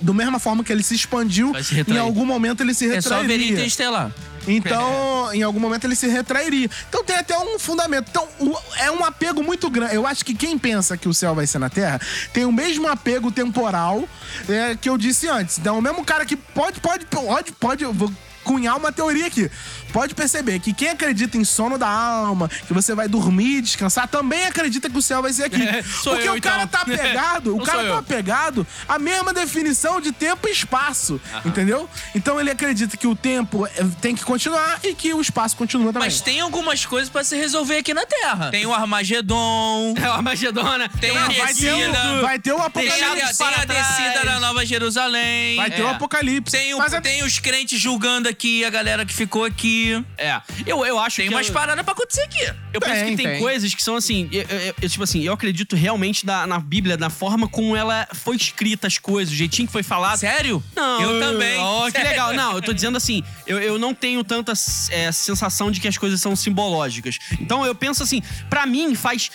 da 0.03 0.13
mesma 0.13 0.39
forma 0.39 0.63
que 0.65 0.73
ele 0.73 0.83
se 0.83 0.95
expandiu, 0.95 1.53
se 1.63 1.81
em 1.89 1.99
algum 1.99 2.25
momento 2.25 2.63
ele 2.63 2.75
se 2.75 2.91
É 2.91 3.01
só 3.01 3.17
ver 3.17 3.23
retrairia. 3.23 3.53
Interestelar. 3.53 4.11
Então, 4.49 5.33
em 5.35 5.43
algum 5.43 5.61
momento 5.61 5.85
ele 5.85 5.95
se 5.95 6.07
retrairia. 6.09 6.69
Então 6.89 7.05
tem 7.05 7.17
até 7.17 7.39
um 7.39 7.59
fundamento. 7.59 8.09
Então, 8.09 8.27
o- 8.39 8.57
é 8.79 8.91
um 8.91 9.05
apego 9.05 9.43
muito 9.43 9.69
grande. 9.69 9.95
Eu 9.95 10.07
acho 10.07 10.25
que 10.25 10.35
quem 10.35 10.59
pensa 10.59 10.97
que 10.97 11.09
o 11.09 11.15
céu 11.15 11.35
vai 11.35 11.47
ser 11.47 11.59
na 11.59 11.69
Terra 11.69 12.01
tem 12.33 12.45
o 12.47 12.53
mesmo 12.53 12.89
apego 12.89 13.31
temporal 13.31 14.09
é, 14.49 14.75
que 14.77 14.89
eu 14.89 14.97
disse 14.97 15.29
antes. 15.29 15.59
Então, 15.59 15.79
o 15.79 15.83
mesmo 15.83 16.05
cara 16.05 16.25
que 16.25 16.37
pode, 16.37 16.81
pode, 16.81 17.05
pode, 17.07 17.53
pode. 17.53 17.85
eu 17.85 17.93
vou 17.93 18.11
cunhar 18.43 18.77
uma 18.79 18.91
teoria 18.91 19.27
aqui. 19.27 19.51
Pode 19.93 20.15
perceber 20.15 20.59
que 20.61 20.73
quem 20.73 20.89
acredita 20.89 21.37
em 21.37 21.45
sono 21.45 21.77
da 21.79 21.89
alma, 21.89 22.49
que 22.49 22.73
você 22.73 22.95
vai 22.95 23.09
dormir 23.09 23.59
e 23.59 23.61
descansar, 23.63 24.07
também 24.09 24.45
acredita 24.47 24.89
que 24.89 24.97
o 24.97 25.03
céu 25.03 25.23
vai 25.23 25.33
ser 25.33 25.45
aqui. 25.45 25.61
É, 25.71 25.83
sou 25.83 26.15
Porque 26.15 26.29
eu, 26.29 26.35
o 26.35 26.41
cara 26.41 26.63
então. 26.65 26.69
tá 26.69 26.81
apegado, 26.95 27.55
o 27.57 27.63
cara 27.63 27.79
tá 27.83 27.85
eu. 27.89 27.97
apegado 27.99 28.67
à 28.89 28.99
mesma 28.99 29.33
definição 29.33 30.01
de 30.01 30.11
tempo 30.11 30.49
e 30.49 30.51
espaço, 30.53 31.21
entendeu? 31.45 31.89
Então 32.15 32.41
ele 32.41 32.51
acredita 32.51 32.97
que 32.97 33.07
o 33.07 33.15
tempo 33.15 33.67
é, 33.67 33.71
tem 34.01 34.15
que 34.17 34.25
continuar 34.25 34.81
e 34.83 34.95
que 34.95 35.13
o 35.15 35.21
espaço 35.21 35.57
continua 35.57 35.93
também. 35.93 36.09
Mas 36.09 36.21
tem 36.21 36.41
algumas 36.41 36.85
coisas 36.87 37.09
pra 37.09 37.23
se 37.23 37.37
resolver 37.37 37.77
aqui 37.79 37.93
na 37.95 38.05
Terra. 38.07 38.51
Tem 38.51 38.67
o 38.67 38.73
Armagedon. 38.75 39.95
É 40.01 40.07
uma 40.09 40.17
Armagedona. 40.17 40.89
Tem 41.01 41.11
uma 41.11 41.21
a 41.21 41.27
vai 41.29 41.55
ter, 41.55 41.55
descida. 41.77 42.13
o, 42.19 42.21
vai 42.23 42.39
ter 42.39 42.53
o 42.53 42.57
Tem, 42.57 42.67
apocalipse. 42.67 42.99
tem 42.99 43.23
a 43.23 43.35
para 43.53 43.65
descida 43.67 44.25
da 44.25 44.41
Nova 44.41 44.65
Jerusalém. 44.67 45.57
Vai 45.57 45.71
ter 45.71 45.81
É. 45.83 45.85
o 45.85 45.89
apocalipse. 45.89 46.57
Tem, 46.57 46.75
o- 46.75 46.79
Mas 46.79 46.93
é- 46.93 47.01
tem 47.01 47.23
os 47.23 47.39
crentes 47.39 47.81
julgando 47.81 48.29
aqui, 48.29 48.65
a 48.65 48.71
galera 48.71 49.05
que 49.05 49.13
ficou 49.15 49.45
aqui. 49.45 49.80
É. 50.19 50.41
Eu, 50.67 50.85
eu 50.85 50.99
acho 50.99 51.17
Tem 51.17 51.29
que. 51.29 51.35
umas 51.35 51.47
eu- 51.49 51.53
paradas 51.53 51.85
pra 51.85 51.93
acontecer 51.93 52.23
aqui. 52.23 52.43
Eu 52.73 52.81
penso 52.81 52.95
Tem, 52.95 53.11
que 53.11 53.17
tem, 53.23 53.27
tem. 53.33 53.41
coisas 53.41 53.75
que 53.75 53.83
são 53.83 53.97
assim. 53.97 54.29
Eu, 54.33 54.43
eu- 54.43 54.75
eu, 54.83 54.89
tipo 54.89 55.03
assim, 55.05 55.23
eu 55.23 55.33
acredito 55.33 55.75
realmente 55.77 56.25
na, 56.27 56.47
na 56.47 56.59
Bíblia, 56.59 56.97
na 56.97 57.11
forma 57.11 57.49
como 57.49 57.75
ela 57.77 58.07
foi 58.13 58.37
escrita, 58.37 58.87
as 58.87 58.99
coisas, 58.99 59.33
o 59.33 59.37
jeitinho 59.37 59.67
que 59.67 59.73
foi 59.73 59.83
falado. 59.83 60.19
Sério? 60.19 60.63
Não, 60.75 61.01
Eu 61.01 61.21
também. 61.21 61.59
Oh, 61.61 61.85
que 61.87 61.93
Sério. 61.93 62.11
legal. 62.11 62.33
Não, 62.35 62.55
eu 62.57 62.63
tô 62.63 62.73
dizendo 62.73 62.97
assim, 62.97 63.23
eu, 63.47 63.59
eu 63.61 63.79
não 63.79 63.95
tenho 63.95 64.23
tanta 64.25 64.53
é, 64.91 65.11
sensação 65.13 65.71
de 65.71 65.81
que 65.81 65.89
as 65.89 65.97
coisas 65.99 66.21
são 66.21 66.35
simbológicas. 66.37 67.19
Então 67.41 67.65
eu 67.67 67.75
penso 67.75 68.03
assim, 68.03 68.23
pra 68.49 68.67
mim 68.67 68.95
faz 68.95 69.31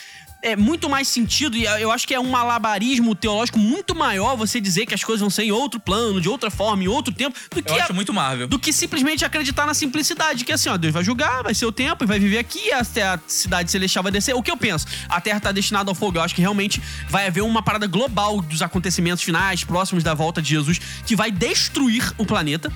é, 0.45 0.55
muito 0.55 0.87
mais 0.89 1.07
sentido, 1.07 1.57
e 1.57 1.65
eu 1.65 1.91
acho 1.91 2.07
que 2.07 2.13
é 2.13 2.19
um 2.19 2.29
malabarismo 2.29 3.15
teológico 3.15 3.57
muito 3.57 3.95
maior 3.95 4.35
você 4.37 4.61
dizer 4.61 4.85
que 4.85 4.93
as 4.93 5.03
coisas 5.03 5.19
vão 5.21 5.29
ser 5.29 5.43
em 5.43 5.51
outro 5.51 5.79
plano, 5.79 6.21
de 6.21 6.29
outra 6.29 6.51
forma, 6.51 6.83
em 6.83 6.87
outro 6.87 7.11
tempo, 7.13 7.35
do 7.53 7.63
que 7.63 7.71
Eu 7.71 7.75
a- 7.75 7.83
acho 7.83 7.93
muito 7.93 8.13
Marvel. 8.13 8.47
do 8.47 8.59
que 8.59 8.71
simplesmente 8.71 9.25
acreditar 9.25 9.65
na 9.65 9.73
simplicidade, 9.73 10.45
que 10.45 10.51
assim, 10.51 10.69
ó, 10.69 10.77
Deus 10.77 10.93
vai 10.93 11.03
julgar, 11.03 11.41
vai 11.43 11.53
ser 11.55 11.65
o 11.65 11.71
tempo 11.71 12.03
e 12.03 12.07
vai 12.07 12.19
viver 12.19 12.37
aqui, 12.37 12.71
até 12.71 13.01
a 13.03 13.19
cidade 13.27 13.71
celestial 13.71 14.03
vai 14.03 14.11
descer. 14.11 14.35
O 14.35 14.43
que 14.43 14.51
eu 14.51 14.57
penso? 14.57 14.85
A 15.09 15.19
Terra 15.19 15.39
tá 15.39 15.51
destinada 15.51 15.89
ao 15.89 15.95
fogo. 15.95 16.17
Eu 16.17 16.21
acho 16.21 16.35
que 16.35 16.41
realmente 16.41 16.81
vai 17.09 17.25
haver 17.27 17.41
uma 17.41 17.63
parada 17.63 17.87
global 17.87 18.39
dos 18.41 18.61
acontecimentos 18.61 19.23
finais, 19.23 19.63
próximos 19.63 20.03
da 20.03 20.13
volta 20.13 20.41
de 20.41 20.49
Jesus, 20.49 20.79
que 21.05 21.15
vai 21.15 21.31
destruir 21.31 22.13
o 22.17 22.25
planeta. 22.25 22.71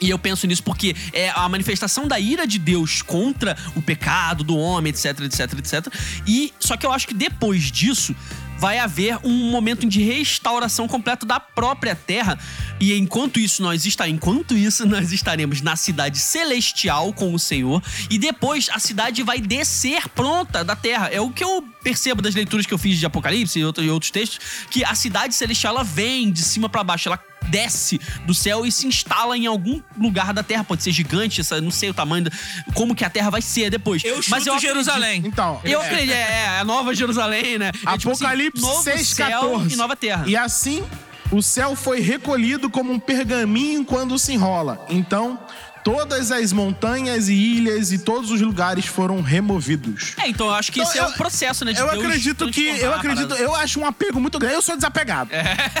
E 0.00 0.10
eu 0.10 0.18
penso 0.18 0.46
nisso 0.46 0.62
porque 0.62 0.94
é 1.12 1.30
a 1.30 1.48
manifestação 1.48 2.06
da 2.06 2.18
ira 2.18 2.46
de 2.46 2.58
Deus 2.58 3.02
contra 3.02 3.56
o 3.74 3.82
pecado 3.82 4.44
do 4.44 4.56
homem, 4.56 4.90
etc, 4.90 5.20
etc, 5.20 5.52
etc. 5.58 5.94
E 6.26 6.52
só 6.60 6.76
que 6.76 6.84
eu 6.84 6.92
acho 6.92 7.06
que 7.06 7.14
depois 7.14 7.70
disso 7.70 8.14
vai 8.58 8.78
haver 8.78 9.18
um 9.22 9.50
momento 9.50 9.86
de 9.86 10.02
restauração 10.02 10.88
completa 10.88 11.26
da 11.26 11.38
própria 11.38 11.94
terra. 11.94 12.38
E 12.80 12.94
enquanto 12.94 13.38
isso 13.38 13.62
nós 13.62 13.84
está, 13.86 14.08
enquanto 14.08 14.56
isso 14.56 14.86
nós 14.86 15.12
estaremos 15.12 15.60
na 15.60 15.76
cidade 15.76 16.18
celestial 16.18 17.12
com 17.12 17.34
o 17.34 17.38
Senhor 17.38 17.82
e 18.10 18.18
depois 18.18 18.68
a 18.72 18.78
cidade 18.78 19.22
vai 19.22 19.40
descer 19.40 20.08
pronta 20.08 20.64
da 20.64 20.74
terra. 20.74 21.08
É 21.08 21.20
o 21.20 21.30
que 21.30 21.44
eu 21.44 21.64
percebo 21.86 22.20
das 22.20 22.34
leituras 22.34 22.66
que 22.66 22.74
eu 22.74 22.78
fiz 22.78 22.98
de 22.98 23.06
Apocalipse 23.06 23.60
e 23.60 23.64
outro- 23.64 23.84
e 23.84 23.88
outros 23.88 24.10
textos, 24.10 24.40
que 24.68 24.84
a 24.84 24.92
cidade 24.96 25.36
celestial 25.36 25.74
ela 25.76 25.84
vem 25.84 26.32
de 26.32 26.42
cima 26.42 26.68
pra 26.68 26.82
baixo, 26.82 27.08
ela 27.08 27.20
desce 27.48 28.00
do 28.24 28.34
céu 28.34 28.66
e 28.66 28.72
se 28.72 28.88
instala 28.88 29.38
em 29.38 29.46
algum 29.46 29.80
lugar 29.96 30.34
da 30.34 30.42
Terra. 30.42 30.64
Pode 30.64 30.82
ser 30.82 30.90
gigante, 30.90 31.40
essa, 31.40 31.60
não 31.60 31.70
sei 31.70 31.88
o 31.90 31.94
tamanho, 31.94 32.24
da- 32.24 32.30
como 32.74 32.92
que 32.92 33.04
a 33.04 33.10
Terra 33.10 33.30
vai 33.30 33.40
ser 33.40 33.70
depois. 33.70 34.02
Eu 34.02 34.20
chuto 34.20 34.34
acredito- 34.34 34.60
Jerusalém. 34.60 35.22
Então, 35.24 35.60
Eu 35.62 35.80
é, 35.80 35.86
acredito, 35.86 36.12
é, 36.12 36.32
é 36.56 36.58
a 36.58 36.64
nova 36.64 36.92
Jerusalém, 36.92 37.56
né? 37.56 37.68
É, 37.68 37.70
tipo 37.96 38.10
assim, 38.10 38.24
Apocalipse 38.24 38.60
novo 38.60 38.82
6, 38.82 39.06
céu 39.06 39.30
14. 39.42 39.72
e 39.74 39.76
nova 39.76 39.94
terra. 39.94 40.24
E 40.26 40.36
assim, 40.36 40.82
o 41.30 41.40
céu 41.40 41.76
foi 41.76 42.00
recolhido 42.00 42.68
como 42.68 42.92
um 42.92 42.98
pergaminho 42.98 43.84
quando 43.84 44.18
se 44.18 44.32
enrola. 44.32 44.84
Então, 44.90 45.38
todas 45.86 46.32
as 46.32 46.52
montanhas 46.52 47.28
e 47.28 47.32
ilhas 47.34 47.92
e 47.92 47.98
todos 47.98 48.32
os 48.32 48.40
lugares 48.40 48.86
foram 48.86 49.22
removidos. 49.22 50.14
É, 50.16 50.28
então 50.28 50.48
eu 50.48 50.54
acho 50.54 50.72
que 50.72 50.80
Então, 50.80 50.90
esse 50.90 50.98
é 50.98 51.02
eu- 51.02 51.06
o 51.10 51.12
processo, 51.12 51.64
né? 51.64 51.72
de 51.72 51.78
Eu 51.78 51.88
Deus 51.88 52.04
acredito 52.04 52.50
que. 52.50 52.66
Eu 52.66 52.74
transformar 52.90 52.96
a 52.96 52.98
acredito. 52.98 53.34
Eu 53.36 53.54
acho 53.54 53.78
um 53.78 53.86
apego 53.86 54.18
muito 54.20 54.36
grande. 54.36 54.56
Eu 54.56 54.62
sou 54.62 54.74
desapegado. 54.74 55.30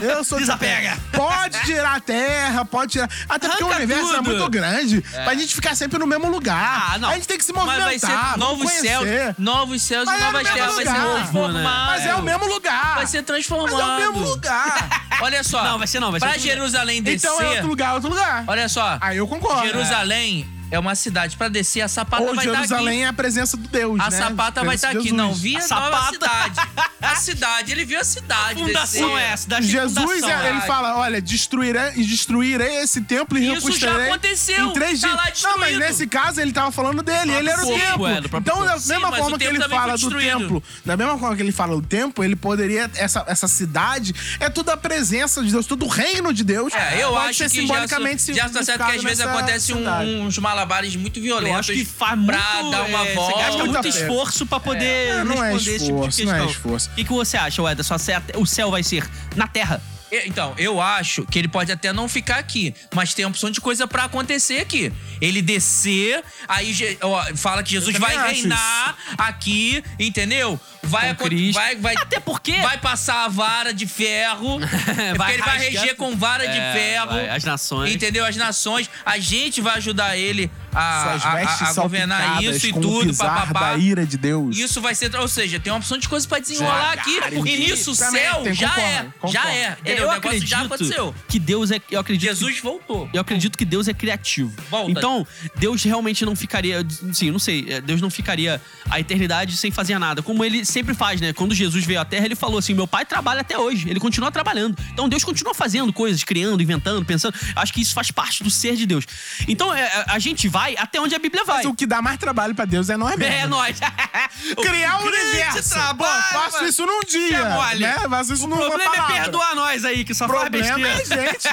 Eu 0.00 0.22
sou 0.22 0.38
Desapega. 0.46 0.90
desapegado. 0.96 1.00
Pode 1.10 1.60
tirar 1.64 1.96
a 1.96 2.00
terra, 2.00 2.64
pode 2.64 2.92
tirar. 2.92 3.10
Até 3.28 3.48
porque 3.48 3.64
o 3.64 3.66
Arranca 3.66 3.82
universo 3.82 4.12
é 4.12 4.16
tudo. 4.18 4.30
muito 4.30 4.48
grande. 4.48 5.00
Pra 5.00 5.34
gente 5.34 5.52
ficar 5.52 5.74
sempre 5.74 5.98
no 5.98 6.06
mesmo 6.06 6.30
lugar. 6.30 6.92
Ah, 6.94 6.98
não. 6.98 7.08
A 7.08 7.14
gente 7.14 7.26
tem 7.26 7.36
que 7.36 7.44
se 7.44 7.52
Mas 7.52 7.64
movimentar. 7.64 7.88
vai 7.88 7.98
ser 7.98 8.38
novos 8.38 8.72
céus, 8.72 9.08
novos 9.38 9.82
céus 9.82 10.04
Mas 10.06 10.20
e 10.20 10.22
é 10.22 10.24
novas 10.24 10.42
terras. 10.52 10.74
Vai 10.76 10.84
ser 10.84 10.90
lugar. 10.92 11.14
transformado. 11.16 11.64
Mas 11.64 12.06
é 12.06 12.14
o 12.14 12.22
mesmo 12.22 12.46
lugar. 12.46 12.94
Vai 12.94 13.06
ser 13.08 13.22
transformado. 13.24 13.72
Mas 13.76 14.02
é 14.04 14.08
o 14.08 14.12
mesmo 14.14 14.28
lugar. 14.28 14.88
Olha 15.20 15.42
só. 15.42 15.64
Não, 15.64 15.78
vai 15.78 15.86
ser 15.88 15.98
não, 15.98 16.10
vai 16.12 16.20
ser 16.20 16.26
Pra. 16.26 16.38
Jerusalém 16.38 17.02
descer. 17.02 17.26
então 17.28 17.40
é 17.40 17.48
outro 17.54 17.66
lugar, 17.68 17.94
outro 17.94 18.10
lugar. 18.10 18.44
Olha 18.46 18.68
só. 18.68 18.98
Aí 19.00 19.16
eu 19.16 19.26
concordo. 19.26 19.66
Jerusalém 19.66 19.95
além 20.00 20.46
é 20.70 20.78
uma 20.78 20.94
cidade. 20.94 21.36
Pra 21.36 21.48
descer, 21.48 21.80
a 21.82 21.88
sapata 21.88 22.22
Ou 22.22 22.34
vai 22.34 22.44
estar 22.46 22.56
Jerusalém 22.58 22.98
aqui. 22.98 23.04
é 23.04 23.08
a 23.08 23.12
presença 23.12 23.56
do 23.56 23.68
Deus, 23.68 24.00
A 24.00 24.10
né? 24.10 24.18
sapata 24.18 24.64
vai 24.64 24.74
estar 24.74 24.88
Presença 24.88 25.08
aqui. 25.08 25.16
Não, 25.16 25.28
Jesus. 25.34 25.42
via 25.42 25.58
A 25.58 25.80
nova 25.80 25.90
sapata. 25.96 26.12
cidade. 26.12 26.60
A 27.02 27.16
cidade. 27.16 27.72
Ele 27.72 27.84
viu 27.84 28.00
a 28.00 28.04
cidade 28.04 28.62
Fundação 28.62 29.08
descer. 29.10 29.22
é 29.22 29.32
essa, 29.32 29.48
da 29.48 29.60
Jesus, 29.60 29.94
fundação, 30.12 30.30
é- 30.40 30.48
ele 30.50 30.58
é. 30.58 30.62
fala, 30.62 30.96
olha, 30.98 31.20
destruirei, 31.20 31.92
e 31.96 32.04
destruirei 32.04 32.76
esse 32.78 33.00
templo 33.02 33.38
e 33.38 33.54
Isso 33.54 33.72
já 33.78 33.94
aconteceu, 34.06 34.66
em 34.66 34.72
três 34.72 35.00
tá 35.00 35.08
dias. 35.08 35.42
lá 35.42 35.50
não, 35.50 35.58
mas 35.58 35.78
nesse 35.78 36.06
caso 36.06 36.40
ele 36.40 36.52
tava 36.52 36.72
falando 36.72 37.02
dele, 37.02 37.32
ele 37.32 37.48
era 37.48 37.62
o 37.62 37.66
corpo, 37.66 37.80
templo. 37.80 38.06
é, 38.08 38.18
então, 38.38 38.64
da. 38.64 38.78
Sim, 38.78 38.88
mesma 38.94 39.12
forma 39.12 39.38
que 39.38 39.44
ele 39.44 39.60
fala 39.60 39.96
do 39.98 40.10
templo, 40.18 40.62
da 40.84 40.96
mesma 40.96 41.18
forma 41.18 41.36
que 41.36 41.42
ele 41.42 41.52
fala 41.52 41.74
do 41.76 41.82
templo, 41.82 42.24
ele 42.24 42.36
poderia, 42.36 42.90
essa, 42.96 43.24
essa 43.26 43.46
cidade, 43.48 44.14
é 44.40 44.48
tudo 44.48 44.70
a 44.70 44.76
presença 44.76 45.42
de 45.42 45.50
Deus, 45.52 45.66
tudo 45.66 45.84
o 45.86 45.88
reino 45.88 46.32
de 46.32 46.42
Deus. 46.44 46.72
É, 46.74 47.02
eu 47.02 47.16
acho 47.16 47.38
ser 47.38 47.44
que 47.44 47.50
simbolicamente 47.60 48.34
já, 48.34 48.42
já 48.44 48.48
tá 48.48 48.62
certo 48.62 48.84
que 48.86 48.96
às 48.96 49.02
vezes 49.02 49.20
acontece 49.20 49.72
um- 49.72 49.78
cidade. 49.78 50.10
Malabares 50.56 50.96
muito 50.96 51.20
violentos 51.20 51.52
Eu 51.52 51.58
acho 51.58 51.72
que 51.72 51.84
faz 51.84 52.16
muito. 52.18 52.32
pra 52.32 52.62
dar 52.70 52.82
uma 52.88 53.06
é, 53.06 53.14
volta. 53.14 53.32
Você 53.34 53.42
gasta 53.42 53.58
muito 53.58 53.72
Muito 53.72 53.88
esforço 53.88 54.46
pra 54.46 54.58
poder 54.60 54.84
É, 54.84 55.24
não 55.24 55.44
é 55.44 55.52
responder 55.52 55.76
esse 55.76 55.86
tipo 55.86 56.00
de 56.00 56.08
esforço, 56.08 56.24
não 56.24 56.32
é 56.32 56.36
questão. 56.40 56.50
esforço. 56.50 56.90
O 56.90 56.94
que, 56.94 57.04
que 57.04 57.12
você 57.12 57.36
acha, 57.36 57.70
Ederson? 57.70 57.96
O 58.36 58.46
céu 58.46 58.70
vai 58.70 58.82
ser 58.82 59.08
na 59.36 59.46
Terra? 59.46 59.82
E- 60.24 60.28
Então, 60.28 60.54
eu 60.58 60.80
acho 60.80 61.24
que 61.26 61.38
ele 61.38 61.48
pode 61.48 61.70
até 61.72 61.92
não 61.92 62.08
ficar 62.08 62.36
aqui, 62.38 62.74
mas 62.94 63.14
tem 63.14 63.24
a 63.24 63.28
opção 63.28 63.50
de 63.50 63.60
coisa 63.60 63.86
pra 63.86 64.04
acontecer 64.04 64.58
aqui. 64.60 64.92
Ele 65.20 65.40
descer, 65.42 66.22
aí 66.48 66.74
ó, 67.02 67.24
fala 67.36 67.62
que 67.62 67.70
Jesus 67.70 67.96
vai 67.98 68.16
reinar 68.32 68.96
aqui, 69.18 69.82
entendeu? 69.98 70.58
Vai, 70.82 71.14
vai, 71.52 71.74
vai, 71.76 71.94
Até 71.96 72.20
porque- 72.20 72.60
vai 72.60 72.78
passar 72.78 73.24
a 73.24 73.28
vara 73.28 73.74
de 73.74 73.86
ferro. 73.86 74.60
é 74.96 75.14
porque 75.14 75.32
ele 75.32 75.42
vai 75.42 75.58
reger 75.58 75.96
com 75.96 76.16
vara 76.16 76.46
de 76.46 76.58
É, 76.58 76.72
ferro. 76.72 77.06
vai, 77.12 77.28
as 77.30 77.42
nações. 77.44 77.92
Entendeu? 77.94 78.24
As 78.24 78.36
nações. 78.36 78.88
A 79.04 79.18
gente 79.18 79.60
vai 79.60 79.76
ajudar 79.78 80.16
ele 80.16 80.50
a, 80.76 81.02
Suas 81.18 81.24
a- 81.24 81.70
a- 81.70 81.82
governar 81.82 82.42
isso 82.42 82.66
e 82.66 82.72
tudo, 82.72 83.16
papapá. 83.16 83.72
da 83.72 83.78
ira 83.78 84.04
de 84.06 84.16
Deus. 84.18 84.56
Isso 84.56 84.80
vai 84.80 84.94
ser. 84.94 85.14
Ou 85.16 85.28
seja, 85.28 85.58
tem 85.58 85.72
uma 85.72 85.78
opção 85.78 85.96
de 85.98 86.08
coisas 86.08 86.26
pra 86.26 86.38
desenrolar 86.38 86.92
aqui. 86.92 87.14
Devagar, 87.14 87.46
E 87.46 87.58
nisso 87.58 87.92
o 87.92 87.94
céu 87.94 88.42
tem, 88.42 88.54
já 88.54 88.68
concordo, 88.68 88.80
é. 88.90 89.02
concordo. 89.18 89.32
Já 89.32 89.50
é. 89.52 89.76
entendeu? 89.80 90.04
eu 90.04 90.08
o 90.08 90.12
negócio 90.12 90.46
já 90.46 90.58
acredito 90.58 90.74
aconteceu. 90.74 91.14
que 91.28 91.38
Deus 91.38 91.70
é. 91.70 91.80
Eu 91.90 92.00
acredito 92.00 92.28
Jesus 92.28 92.60
voltou. 92.60 93.08
Eu 93.12 93.20
acredito 93.20 93.56
que 93.56 93.64
Deus 93.64 93.88
é 93.88 93.94
criativo. 93.94 94.52
Volta. 94.70 94.90
Então, 94.90 95.26
Deus 95.56 95.82
realmente 95.82 96.24
não 96.24 96.36
ficaria. 96.36 96.84
Sim, 97.12 97.30
não 97.30 97.38
sei. 97.38 97.64
é, 97.68 97.80
Deus 97.80 98.00
não 98.00 98.10
ficaria 98.10 98.60
a 98.90 99.00
eternidade 99.00 99.56
sem 99.56 99.70
fazer 99.70 99.98
nada. 99.98 100.22
Como 100.22 100.44
ele 100.44 100.64
sempre 100.64 100.94
faz, 100.94 101.20
né? 101.20 101.32
Quando 101.32 101.54
Jesus 101.54 101.84
veio 101.84 102.00
à 102.00 102.04
Terra, 102.04 102.26
ele 102.26 102.34
falou 102.36 102.58
assim: 102.58 102.74
meu 102.74 102.86
pai 102.86 103.04
trabalha 103.06 103.40
até 103.40 103.58
hoje. 103.58 103.88
Ele 103.88 104.00
continua 104.00 104.30
trabalhando. 104.30 104.76
Então, 104.92 105.08
Deus 105.08 105.24
continua 105.24 105.54
fazendo 105.54 105.92
coisas, 105.92 106.22
criando, 106.24 106.62
inventando, 106.62 107.04
pensando. 107.04 107.34
Acho 107.54 107.72
que 107.72 107.80
isso 107.80 107.94
faz 107.94 108.10
parte 108.10 108.42
do 108.42 108.50
ser 108.50 108.76
de 108.76 108.84
Deus. 108.86 109.04
Então, 109.48 109.72
é, 109.74 110.04
a 110.08 110.18
gente 110.18 110.48
vai 110.48 110.65
até 110.74 111.00
onde 111.00 111.14
a 111.14 111.18
Bíblia 111.18 111.44
vai. 111.44 111.58
Mas 111.58 111.66
o 111.66 111.74
que 111.74 111.86
dá 111.86 112.00
mais 112.02 112.18
trabalho 112.18 112.54
pra 112.54 112.64
Deus 112.64 112.88
é 112.90 112.96
nós 112.96 113.16
mesmo. 113.16 113.34
É 113.34 113.46
nós. 113.46 113.78
Criar 114.60 115.00
o 115.00 115.04
grande 115.04 115.26
universo. 115.28 115.70
trabalho, 115.70 116.22
Pô, 116.24 116.38
faço 116.38 116.56
mano. 116.56 116.68
isso 116.68 116.86
num 116.86 117.00
dia. 117.00 117.38
É. 117.38 117.76
Né? 117.78 117.96
Faço 118.08 118.32
isso 118.34 118.44
O 118.44 118.48
numa 118.48 118.66
problema 118.66 118.92
é 118.94 118.96
palavra. 118.96 119.22
perdoar 119.22 119.54
nós 119.54 119.84
aí, 119.84 120.04
que 120.04 120.14
só 120.14 120.24
O 120.24 120.28
faz 120.28 120.40
problema 120.42 120.88
é 120.88 120.96
besteira. 120.96 121.22
a 121.22 121.32
gente. 121.32 121.46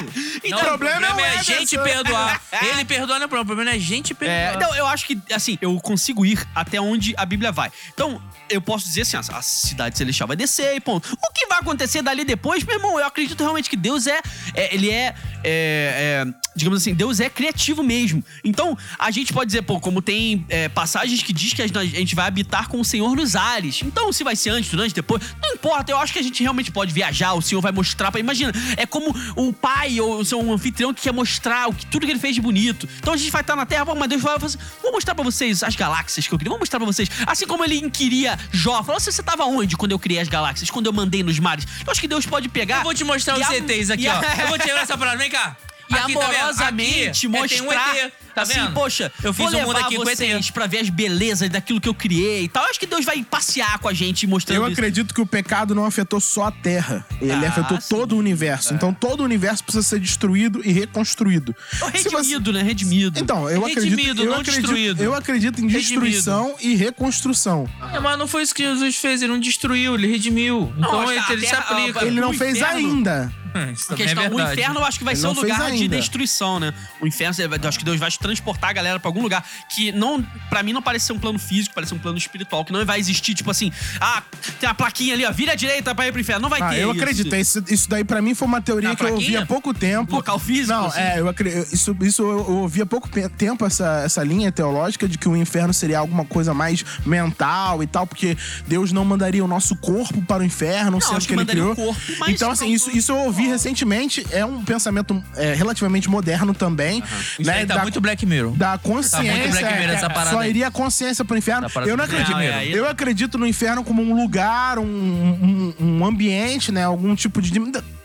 Não, 0.50 0.58
o 0.58 0.62
problema, 0.64 1.06
é, 1.20 1.24
é 1.34 1.38
a 1.38 1.42
gente 1.42 1.76
perdoar. 1.78 2.40
Ele 2.62 2.84
perdoa, 2.84 3.18
não 3.18 3.24
é 3.26 3.28
problema. 3.28 3.42
O 3.42 3.46
problema 3.46 3.70
é 3.70 3.74
a 3.74 3.78
gente 3.78 4.14
perdoar. 4.14 4.36
É, 4.36 4.54
então, 4.54 4.74
eu 4.74 4.86
acho 4.86 5.06
que, 5.06 5.20
assim, 5.32 5.58
eu 5.60 5.78
consigo 5.80 6.24
ir 6.24 6.38
até 6.54 6.80
onde 6.80 7.14
a 7.16 7.24
Bíblia 7.26 7.50
vai. 7.52 7.70
Então, 7.92 8.22
eu 8.48 8.60
posso 8.60 8.86
dizer 8.86 9.02
assim, 9.02 9.16
a 9.16 9.42
cidade 9.42 9.96
celestial 9.98 10.26
vai 10.28 10.36
descer 10.36 10.74
e 10.76 10.80
ponto. 10.80 11.12
O 11.12 11.32
que 11.32 11.46
vai 11.46 11.58
acontecer 11.58 12.02
dali 12.02 12.24
depois, 12.24 12.62
meu 12.64 12.76
irmão, 12.76 12.98
eu 12.98 13.06
acredito 13.06 13.40
realmente 13.40 13.68
que 13.70 13.76
Deus 13.76 14.06
é, 14.06 14.20
é- 14.54 14.74
ele 14.74 14.90
é, 14.90 15.14
é, 15.42 16.24
é, 16.26 16.26
digamos 16.54 16.80
assim, 16.80 16.94
Deus 16.94 17.20
é 17.20 17.28
criativo 17.28 17.82
mesmo. 17.82 18.22
Então, 18.44 18.76
a 19.04 19.10
gente 19.10 19.34
pode 19.34 19.48
dizer, 19.48 19.60
pô, 19.62 19.78
como 19.78 20.00
tem 20.00 20.46
é, 20.48 20.66
passagens 20.68 21.22
que 21.22 21.30
diz 21.30 21.52
que 21.52 21.60
a 21.60 21.66
gente 21.66 22.14
vai 22.14 22.26
habitar 22.26 22.68
com 22.68 22.80
o 22.80 22.84
Senhor 22.84 23.14
nos 23.14 23.36
ares. 23.36 23.82
Então, 23.82 24.10
se 24.10 24.24
vai 24.24 24.34
ser 24.34 24.48
antes, 24.48 24.70
durante, 24.70 24.94
depois, 24.94 25.22
não 25.42 25.52
importa. 25.52 25.92
Eu 25.92 25.98
acho 25.98 26.10
que 26.10 26.18
a 26.18 26.22
gente 26.22 26.42
realmente 26.42 26.72
pode 26.72 26.90
viajar, 26.90 27.34
o 27.34 27.42
Senhor 27.42 27.60
vai 27.60 27.70
mostrar 27.70 28.10
pra. 28.10 28.18
Imagina, 28.18 28.50
é 28.78 28.86
como 28.86 29.14
um 29.36 29.52
pai 29.52 30.00
ou 30.00 30.22
um 30.42 30.52
anfitrião 30.54 30.94
que 30.94 31.02
quer 31.02 31.12
mostrar 31.12 31.68
o 31.68 31.74
que, 31.74 31.84
tudo 31.84 32.06
que 32.06 32.12
ele 32.12 32.18
fez 32.18 32.34
de 32.34 32.40
bonito. 32.40 32.88
Então 32.98 33.12
a 33.12 33.16
gente 33.18 33.30
vai 33.30 33.42
estar 33.42 33.54
na 33.54 33.66
Terra, 33.66 33.84
mas 33.94 34.08
Deus 34.08 34.22
vai 34.22 34.34
falar 34.38 34.46
assim, 34.46 34.58
vou 34.82 34.92
mostrar 34.92 35.14
pra 35.14 35.22
vocês 35.22 35.62
as 35.62 35.76
galáxias 35.76 36.26
que 36.26 36.32
eu 36.32 36.38
queria, 36.38 36.50
vou 36.50 36.58
mostrar 36.58 36.78
pra 36.78 36.86
vocês. 36.86 37.08
Assim 37.26 37.46
como 37.46 37.62
ele 37.62 37.76
inquiria 37.76 38.38
Jó, 38.50 38.82
falou 38.82 38.96
assim, 38.96 39.10
você 39.10 39.22
tava 39.22 39.44
onde 39.44 39.76
quando 39.76 39.92
eu 39.92 39.98
criei 39.98 40.20
as 40.20 40.28
galáxias, 40.28 40.70
quando 40.70 40.86
eu 40.86 40.92
mandei 40.94 41.22
nos 41.22 41.38
mares? 41.38 41.66
Eu 41.84 41.92
acho 41.92 42.00
que 42.00 42.08
Deus 42.08 42.24
pode 42.24 42.48
pegar. 42.48 42.78
Eu 42.78 42.84
vou 42.84 42.94
te 42.94 43.04
mostrar 43.04 43.34
os 43.36 43.42
a- 43.42 43.48
CTs 43.50 43.90
aqui, 43.90 44.06
a- 44.08 44.18
ó. 44.18 44.42
Eu 44.42 44.48
vou 44.48 44.58
te 44.58 44.66
levar 44.66 44.80
essa 44.80 44.96
parada, 44.96 45.18
vem 45.18 45.28
cá. 45.30 45.56
E 45.86 45.94
Aqui, 45.98 46.14
tá 46.14 46.24
amorosamente 46.24 47.26
Aqui, 47.26 47.36
é, 47.36 47.40
mostrar. 47.40 47.92
tem 47.92 48.02
um 48.04 48.06
ET, 48.06 48.12
tá 48.34 48.42
assim, 48.42 48.54
vendo? 48.54 48.72
poxa, 48.72 49.12
eu 49.22 49.32
fiz 49.32 49.36
vou 49.38 49.46
um 49.60 49.62
mundo 49.62 49.72
levar 49.74 49.86
aqui 49.86 49.96
com 49.96 50.04
vocês 50.04 50.50
pra 50.50 50.66
ver 50.66 50.78
as 50.80 50.88
belezas 50.88 51.48
daquilo 51.50 51.80
que 51.80 51.88
eu 51.88 51.94
criei 51.94 52.44
e 52.44 52.48
tal. 52.48 52.64
Eu 52.64 52.70
acho 52.70 52.80
que 52.80 52.86
Deus 52.86 53.04
vai 53.04 53.22
passear 53.22 53.78
com 53.78 53.88
a 53.88 53.92
gente 53.94 54.26
mostrando 54.26 54.58
Eu 54.62 54.64
isso. 54.68 54.72
acredito 54.72 55.14
que 55.14 55.20
o 55.20 55.26
pecado 55.26 55.74
não 55.74 55.84
afetou 55.84 56.20
só 56.20 56.44
a 56.46 56.50
Terra. 56.52 57.04
Ele 57.20 57.32
Ah, 57.32 57.48
afetou 57.48 57.80
sim. 57.80 57.88
todo 57.88 58.14
o 58.14 58.18
universo. 58.18 58.74
Então 58.74 58.92
todo 58.92 59.20
o 59.20 59.24
universo 59.24 59.62
precisa 59.64 59.82
ser 59.86 60.00
destruído 60.00 60.60
e 60.64 60.72
reconstruído. 60.72 61.54
Se 61.94 62.08
você- 62.08 62.24
Redimido, 62.34 62.52
né? 62.52 62.62
Redimido. 62.62 63.18
Então, 63.20 63.48
eu 63.50 63.60
acredito, 63.64 63.90
Redimido, 63.96 64.22
eu 64.22 64.26
não 64.30 64.40
acredito, 64.40 64.60
destruído. 64.62 65.02
eu 65.02 65.14
acredito 65.14 65.60
em 65.62 65.66
destruição 65.66 66.56
e 66.60 66.74
reconstrução. 66.74 67.68
É, 67.92 68.00
mas 68.00 68.18
não 68.18 68.26
foi 68.26 68.42
isso 68.42 68.54
que 68.54 68.62
Jesus 68.62 68.96
fez, 68.96 69.22
ele 69.22 69.32
não 69.32 69.40
destruiu, 69.40 69.94
ele 69.94 70.06
redimiu. 70.08 70.72
Então 70.78 71.00
acho 71.00 71.12
ele, 71.12 71.22
ele 71.30 71.46
se 71.46 71.54
aplica. 71.54 72.04
Ele 72.04 72.20
não 72.20 72.32
fez 72.32 72.56
inferno- 72.56 72.76
ainda. 72.76 73.32
Isso 73.72 73.84
A 73.84 73.88
também 73.90 74.02
é 74.04 74.14
questão, 74.16 74.34
o 74.36 74.40
inferno 74.52 74.80
eu 74.80 74.84
acho 74.84 74.98
que 74.98 75.04
vai 75.04 75.14
Ele 75.14 75.20
ser 75.20 75.26
um 75.28 75.34
não 75.34 75.40
lugar 75.42 75.70
de 75.70 75.86
destruição, 75.86 76.58
né? 76.58 76.74
O 77.00 77.06
inferno, 77.06 77.34
eu 77.62 77.68
acho 77.68 77.78
que 77.78 77.84
Deus 77.84 78.00
vai 78.00 78.08
transportar 78.24 78.70
a 78.70 78.72
galera 78.72 78.98
pra 78.98 79.08
algum 79.08 79.22
lugar 79.22 79.44
que 79.74 79.92
não, 79.92 80.22
para 80.48 80.62
mim 80.62 80.72
não 80.72 80.80
parece 80.82 81.04
ser 81.06 81.12
um 81.12 81.18
plano 81.18 81.38
físico, 81.38 81.74
parece 81.74 81.90
ser 81.90 81.94
um 81.96 81.98
plano 81.98 82.16
espiritual, 82.16 82.64
que 82.64 82.72
não 82.72 82.84
vai 82.86 82.98
existir 82.98 83.34
tipo 83.34 83.50
assim, 83.50 83.70
ah, 84.00 84.22
tem 84.58 84.66
uma 84.68 84.74
plaquinha 84.74 85.12
ali, 85.14 85.24
ó, 85.26 85.30
vira 85.32 85.52
à 85.52 85.54
direita 85.54 85.94
pra 85.94 86.06
ir 86.08 86.12
pro 86.12 86.20
inferno, 86.20 86.42
não 86.42 86.48
vai 86.48 86.62
Ah, 86.62 86.70
ter 86.70 86.78
eu 86.80 86.90
isso. 86.92 87.00
acredito. 87.02 87.36
Isso, 87.36 87.64
isso 87.68 87.88
daí 87.88 88.02
pra 88.04 88.22
mim 88.22 88.34
foi 88.34 88.48
uma 88.48 88.60
teoria 88.62 88.94
que 88.96 89.04
eu 89.04 89.12
ouvi 89.14 89.36
há 89.36 89.44
pouco 89.44 89.74
tempo. 89.74 90.14
Local 90.16 90.38
físico, 90.38 90.68
Não, 90.72 90.86
assim? 90.86 91.00
é, 91.00 91.20
eu 91.20 91.28
acredito. 91.28 91.74
Isso, 91.74 91.96
isso 92.02 92.22
eu 92.22 92.50
ouvi 92.62 92.80
há 92.82 92.86
pouco 92.86 93.08
tempo 93.36 93.64
essa, 93.66 94.02
essa 94.04 94.22
linha 94.24 94.50
teológica 94.52 95.08
de 95.08 95.18
que 95.18 95.28
o 95.28 95.36
inferno 95.36 95.74
seria 95.74 95.98
alguma 95.98 96.24
coisa 96.24 96.54
mais 96.54 96.84
mental 97.04 97.82
e 97.82 97.86
tal, 97.86 98.06
porque 98.06 98.36
Deus 98.66 98.92
não 98.92 99.04
mandaria 99.04 99.44
o 99.44 99.48
nosso 99.48 99.76
corpo 99.76 100.22
para 100.22 100.42
o 100.42 100.46
inferno, 100.46 101.00
sendo 101.00 101.16
acho 101.16 101.26
que, 101.28 101.34
que 101.34 101.40
ele 101.40 101.50
criou. 101.50 101.74
corpo, 101.74 102.00
então, 102.28 102.50
assim, 102.50 102.70
isso, 102.72 102.90
isso 102.96 103.12
eu 103.12 103.16
ouvi 103.18 103.46
recentemente. 103.46 104.24
É 104.30 104.44
um 104.44 104.62
pensamento 104.64 105.22
é, 105.36 105.54
relativamente 105.54 106.08
moderno 106.08 106.54
também. 106.54 107.02
Isso 107.38 107.50
né, 107.50 107.64
tá 107.66 107.76
da- 107.76 107.82
muito 107.82 108.00
Black 108.00 108.13
Mirror. 108.22 108.52
da 108.56 108.78
consciência. 108.78 109.32
Tá 109.44 109.48
Black 109.60 109.64
Mirror 109.78 109.90
é, 109.90 109.94
essa 109.94 110.08
parada 110.10 110.30
Só 110.30 110.38
aí. 110.40 110.50
iria 110.50 110.68
a 110.68 110.70
consciência 110.70 111.24
pro 111.24 111.36
inferno. 111.36 111.68
Tá 111.68 111.80
eu 111.82 111.96
não 111.96 112.04
acredito. 112.04 112.32
Black 112.36 112.66
Mirror. 112.66 112.76
eu 112.76 112.88
acredito 112.88 113.38
no 113.38 113.46
inferno 113.46 113.82
como 113.82 114.02
um 114.02 114.14
lugar, 114.14 114.78
um, 114.78 114.84
um, 114.84 115.74
um 115.80 116.04
ambiente, 116.06 116.70
né? 116.70 116.84
Algum 116.84 117.14
tipo 117.14 117.40
de. 117.42 117.52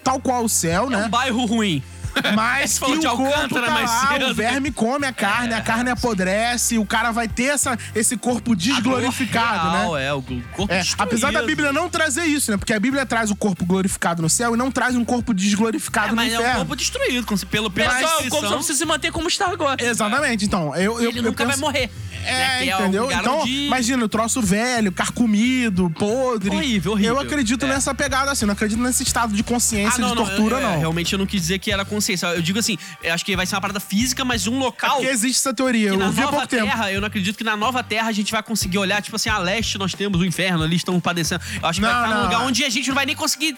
Tal 0.04 0.20
qual 0.20 0.44
o 0.46 0.50
céu, 0.50 0.88
É 0.88 0.90
né? 0.90 1.06
um 1.06 1.10
bairro 1.10 1.46
ruim. 1.46 1.84
Mas 2.36 2.78
que 2.80 2.86
o 2.86 3.02
corpo 3.02 3.26
Alcântara 3.26 3.66
tá 3.68 3.72
mais 3.74 3.90
lá, 3.90 4.08
cedo. 4.08 4.26
o 4.30 4.34
verme 4.34 4.72
come 4.72 5.06
a 5.08 5.14
carne, 5.14 5.54
a 5.54 5.62
carne 5.62 5.90
apodrece, 5.90 6.78
o 6.78 6.86
cara 6.86 7.12
vai 7.12 7.28
ter 7.28 7.46
essa, 7.46 7.78
esse 7.96 8.18
corpo 8.18 8.56
desglorificado, 8.56 9.70
Real, 9.72 9.94
né? 9.94 10.06
É, 10.06 10.14
o 10.14 10.22
corpo 10.22 10.74
É, 10.74 10.80
destruído. 10.80 11.04
apesar 11.04 11.32
da 11.32 11.42
Bíblia 11.44 11.72
não 11.74 11.90
trazer 11.90 12.26
isso, 12.26 12.52
né? 12.52 12.58
Porque 12.58 12.74
a 12.74 12.80
Bíblia 12.80 13.06
traz 13.06 13.32
o 13.32 13.36
corpo 13.36 13.66
glorificado 13.66 14.22
no 14.22 14.30
céu 14.30 14.54
e 14.54 14.58
não 14.58 14.72
traz 14.72 14.96
um 14.96 15.06
corpo 15.06 15.34
desglorificado 15.34 16.08
É, 16.08 16.10
no 16.12 16.16
mas 16.16 16.34
é 16.34 16.38
um 16.38 16.42
inferno. 16.42 16.58
corpo 16.60 16.76
destruído, 16.76 17.28
pelo 17.48 17.70
pela 17.72 17.94
Pessoal, 17.94 18.20
o 18.22 18.30
corpo 18.30 18.48
só 18.48 18.56
precisa 18.56 18.78
se 18.78 18.86
manter 18.86 19.12
como 19.12 19.28
está 19.28 19.48
agora. 19.48 19.84
Exatamente, 19.84 20.46
então. 20.46 20.76
Eu, 20.76 21.00
eu, 21.02 21.10
Ele 21.10 21.20
eu 21.20 21.24
nunca 21.24 21.46
penso- 21.46 21.60
vai 21.60 21.72
morrer. 21.72 21.90
É, 22.26 22.32
né? 22.32 22.66
Que 22.66 22.74
um 22.74 22.80
entendeu? 22.82 23.12
então, 23.12 23.48
imagina, 23.48 24.04
o 24.06 24.10
troço 24.10 24.42
velho, 24.42 24.92
carcomido, 24.92 25.90
podre. 25.92 26.50
Horrível, 26.56 26.92
horrível. 26.94 27.16
Eu 27.16 27.20
acredito 27.20 27.66
É. 27.66 27.70
nessa 27.70 27.94
pegada, 27.94 28.32
assim, 28.32 28.46
não 28.46 28.54
acredito 28.54 28.82
nesse 28.82 29.04
estado 29.04 29.34
de 29.34 29.44
consciência, 29.44 30.04
de 30.04 30.16
tortura, 30.16 30.58
eu- 30.58 30.62
não. 30.62 30.74
é, 30.74 30.78
Realmente 30.78 31.14
eu 31.14 31.20
não 31.20 31.26
quis 31.26 31.42
dizer 31.42 31.60
que 31.60 31.72
era 31.72 31.84
consciência. 31.86 32.28
Eu 32.28 32.42
digo 32.42 32.60
assim, 32.60 32.78
eu 33.04 33.14
acho 33.14 33.26
que 33.26 33.36
vai 33.36 33.46
ser 33.46 33.56
uma 33.56 33.62
parada 33.62 33.80
física, 33.80 34.24
mas 34.26 34.48
um 34.48 34.58
local. 34.60 34.98
Porque 34.98 35.08
existe 35.12 35.40
essa 35.40 35.54
teoria, 35.54 35.90
que 35.90 35.96
eu 35.96 36.00
na 36.00 36.06
ouvi 36.08 36.20
há 36.20 36.24
nova 36.26 36.38
pouco 36.38 36.48
tempo. 36.48 36.66
terra, 36.66 36.92
eu 36.92 37.02
não 37.02 37.08
acredito 37.08 37.38
que 37.38 37.44
na 37.44 37.56
nova 37.58 37.84
terra 37.84 38.08
a 38.10 38.12
gente 38.12 38.32
vai 38.32 38.42
conseguir 38.44 38.78
olhar, 38.78 39.02
tipo 39.02 39.16
assim, 39.16 39.30
a 39.30 39.38
leste 39.38 39.78
nós 39.78 39.94
temos 39.94 40.20
o 40.22 40.26
inferno, 40.26 40.64
ali 40.64 40.76
estão 40.76 41.00
padecendo. 41.00 41.42
Eu 41.62 41.68
acho 41.68 41.80
que 41.80 41.86
Não, 41.86 41.94
vai 41.94 42.04
estar 42.04 42.10
num 42.16 42.22
não. 42.24 42.30
lugar 42.30 42.42
onde 42.48 42.64
a 42.64 42.70
gente 42.70 42.88
não 42.88 42.96
vai 42.96 43.06
nem 43.06 43.16
conseguir 43.16 43.56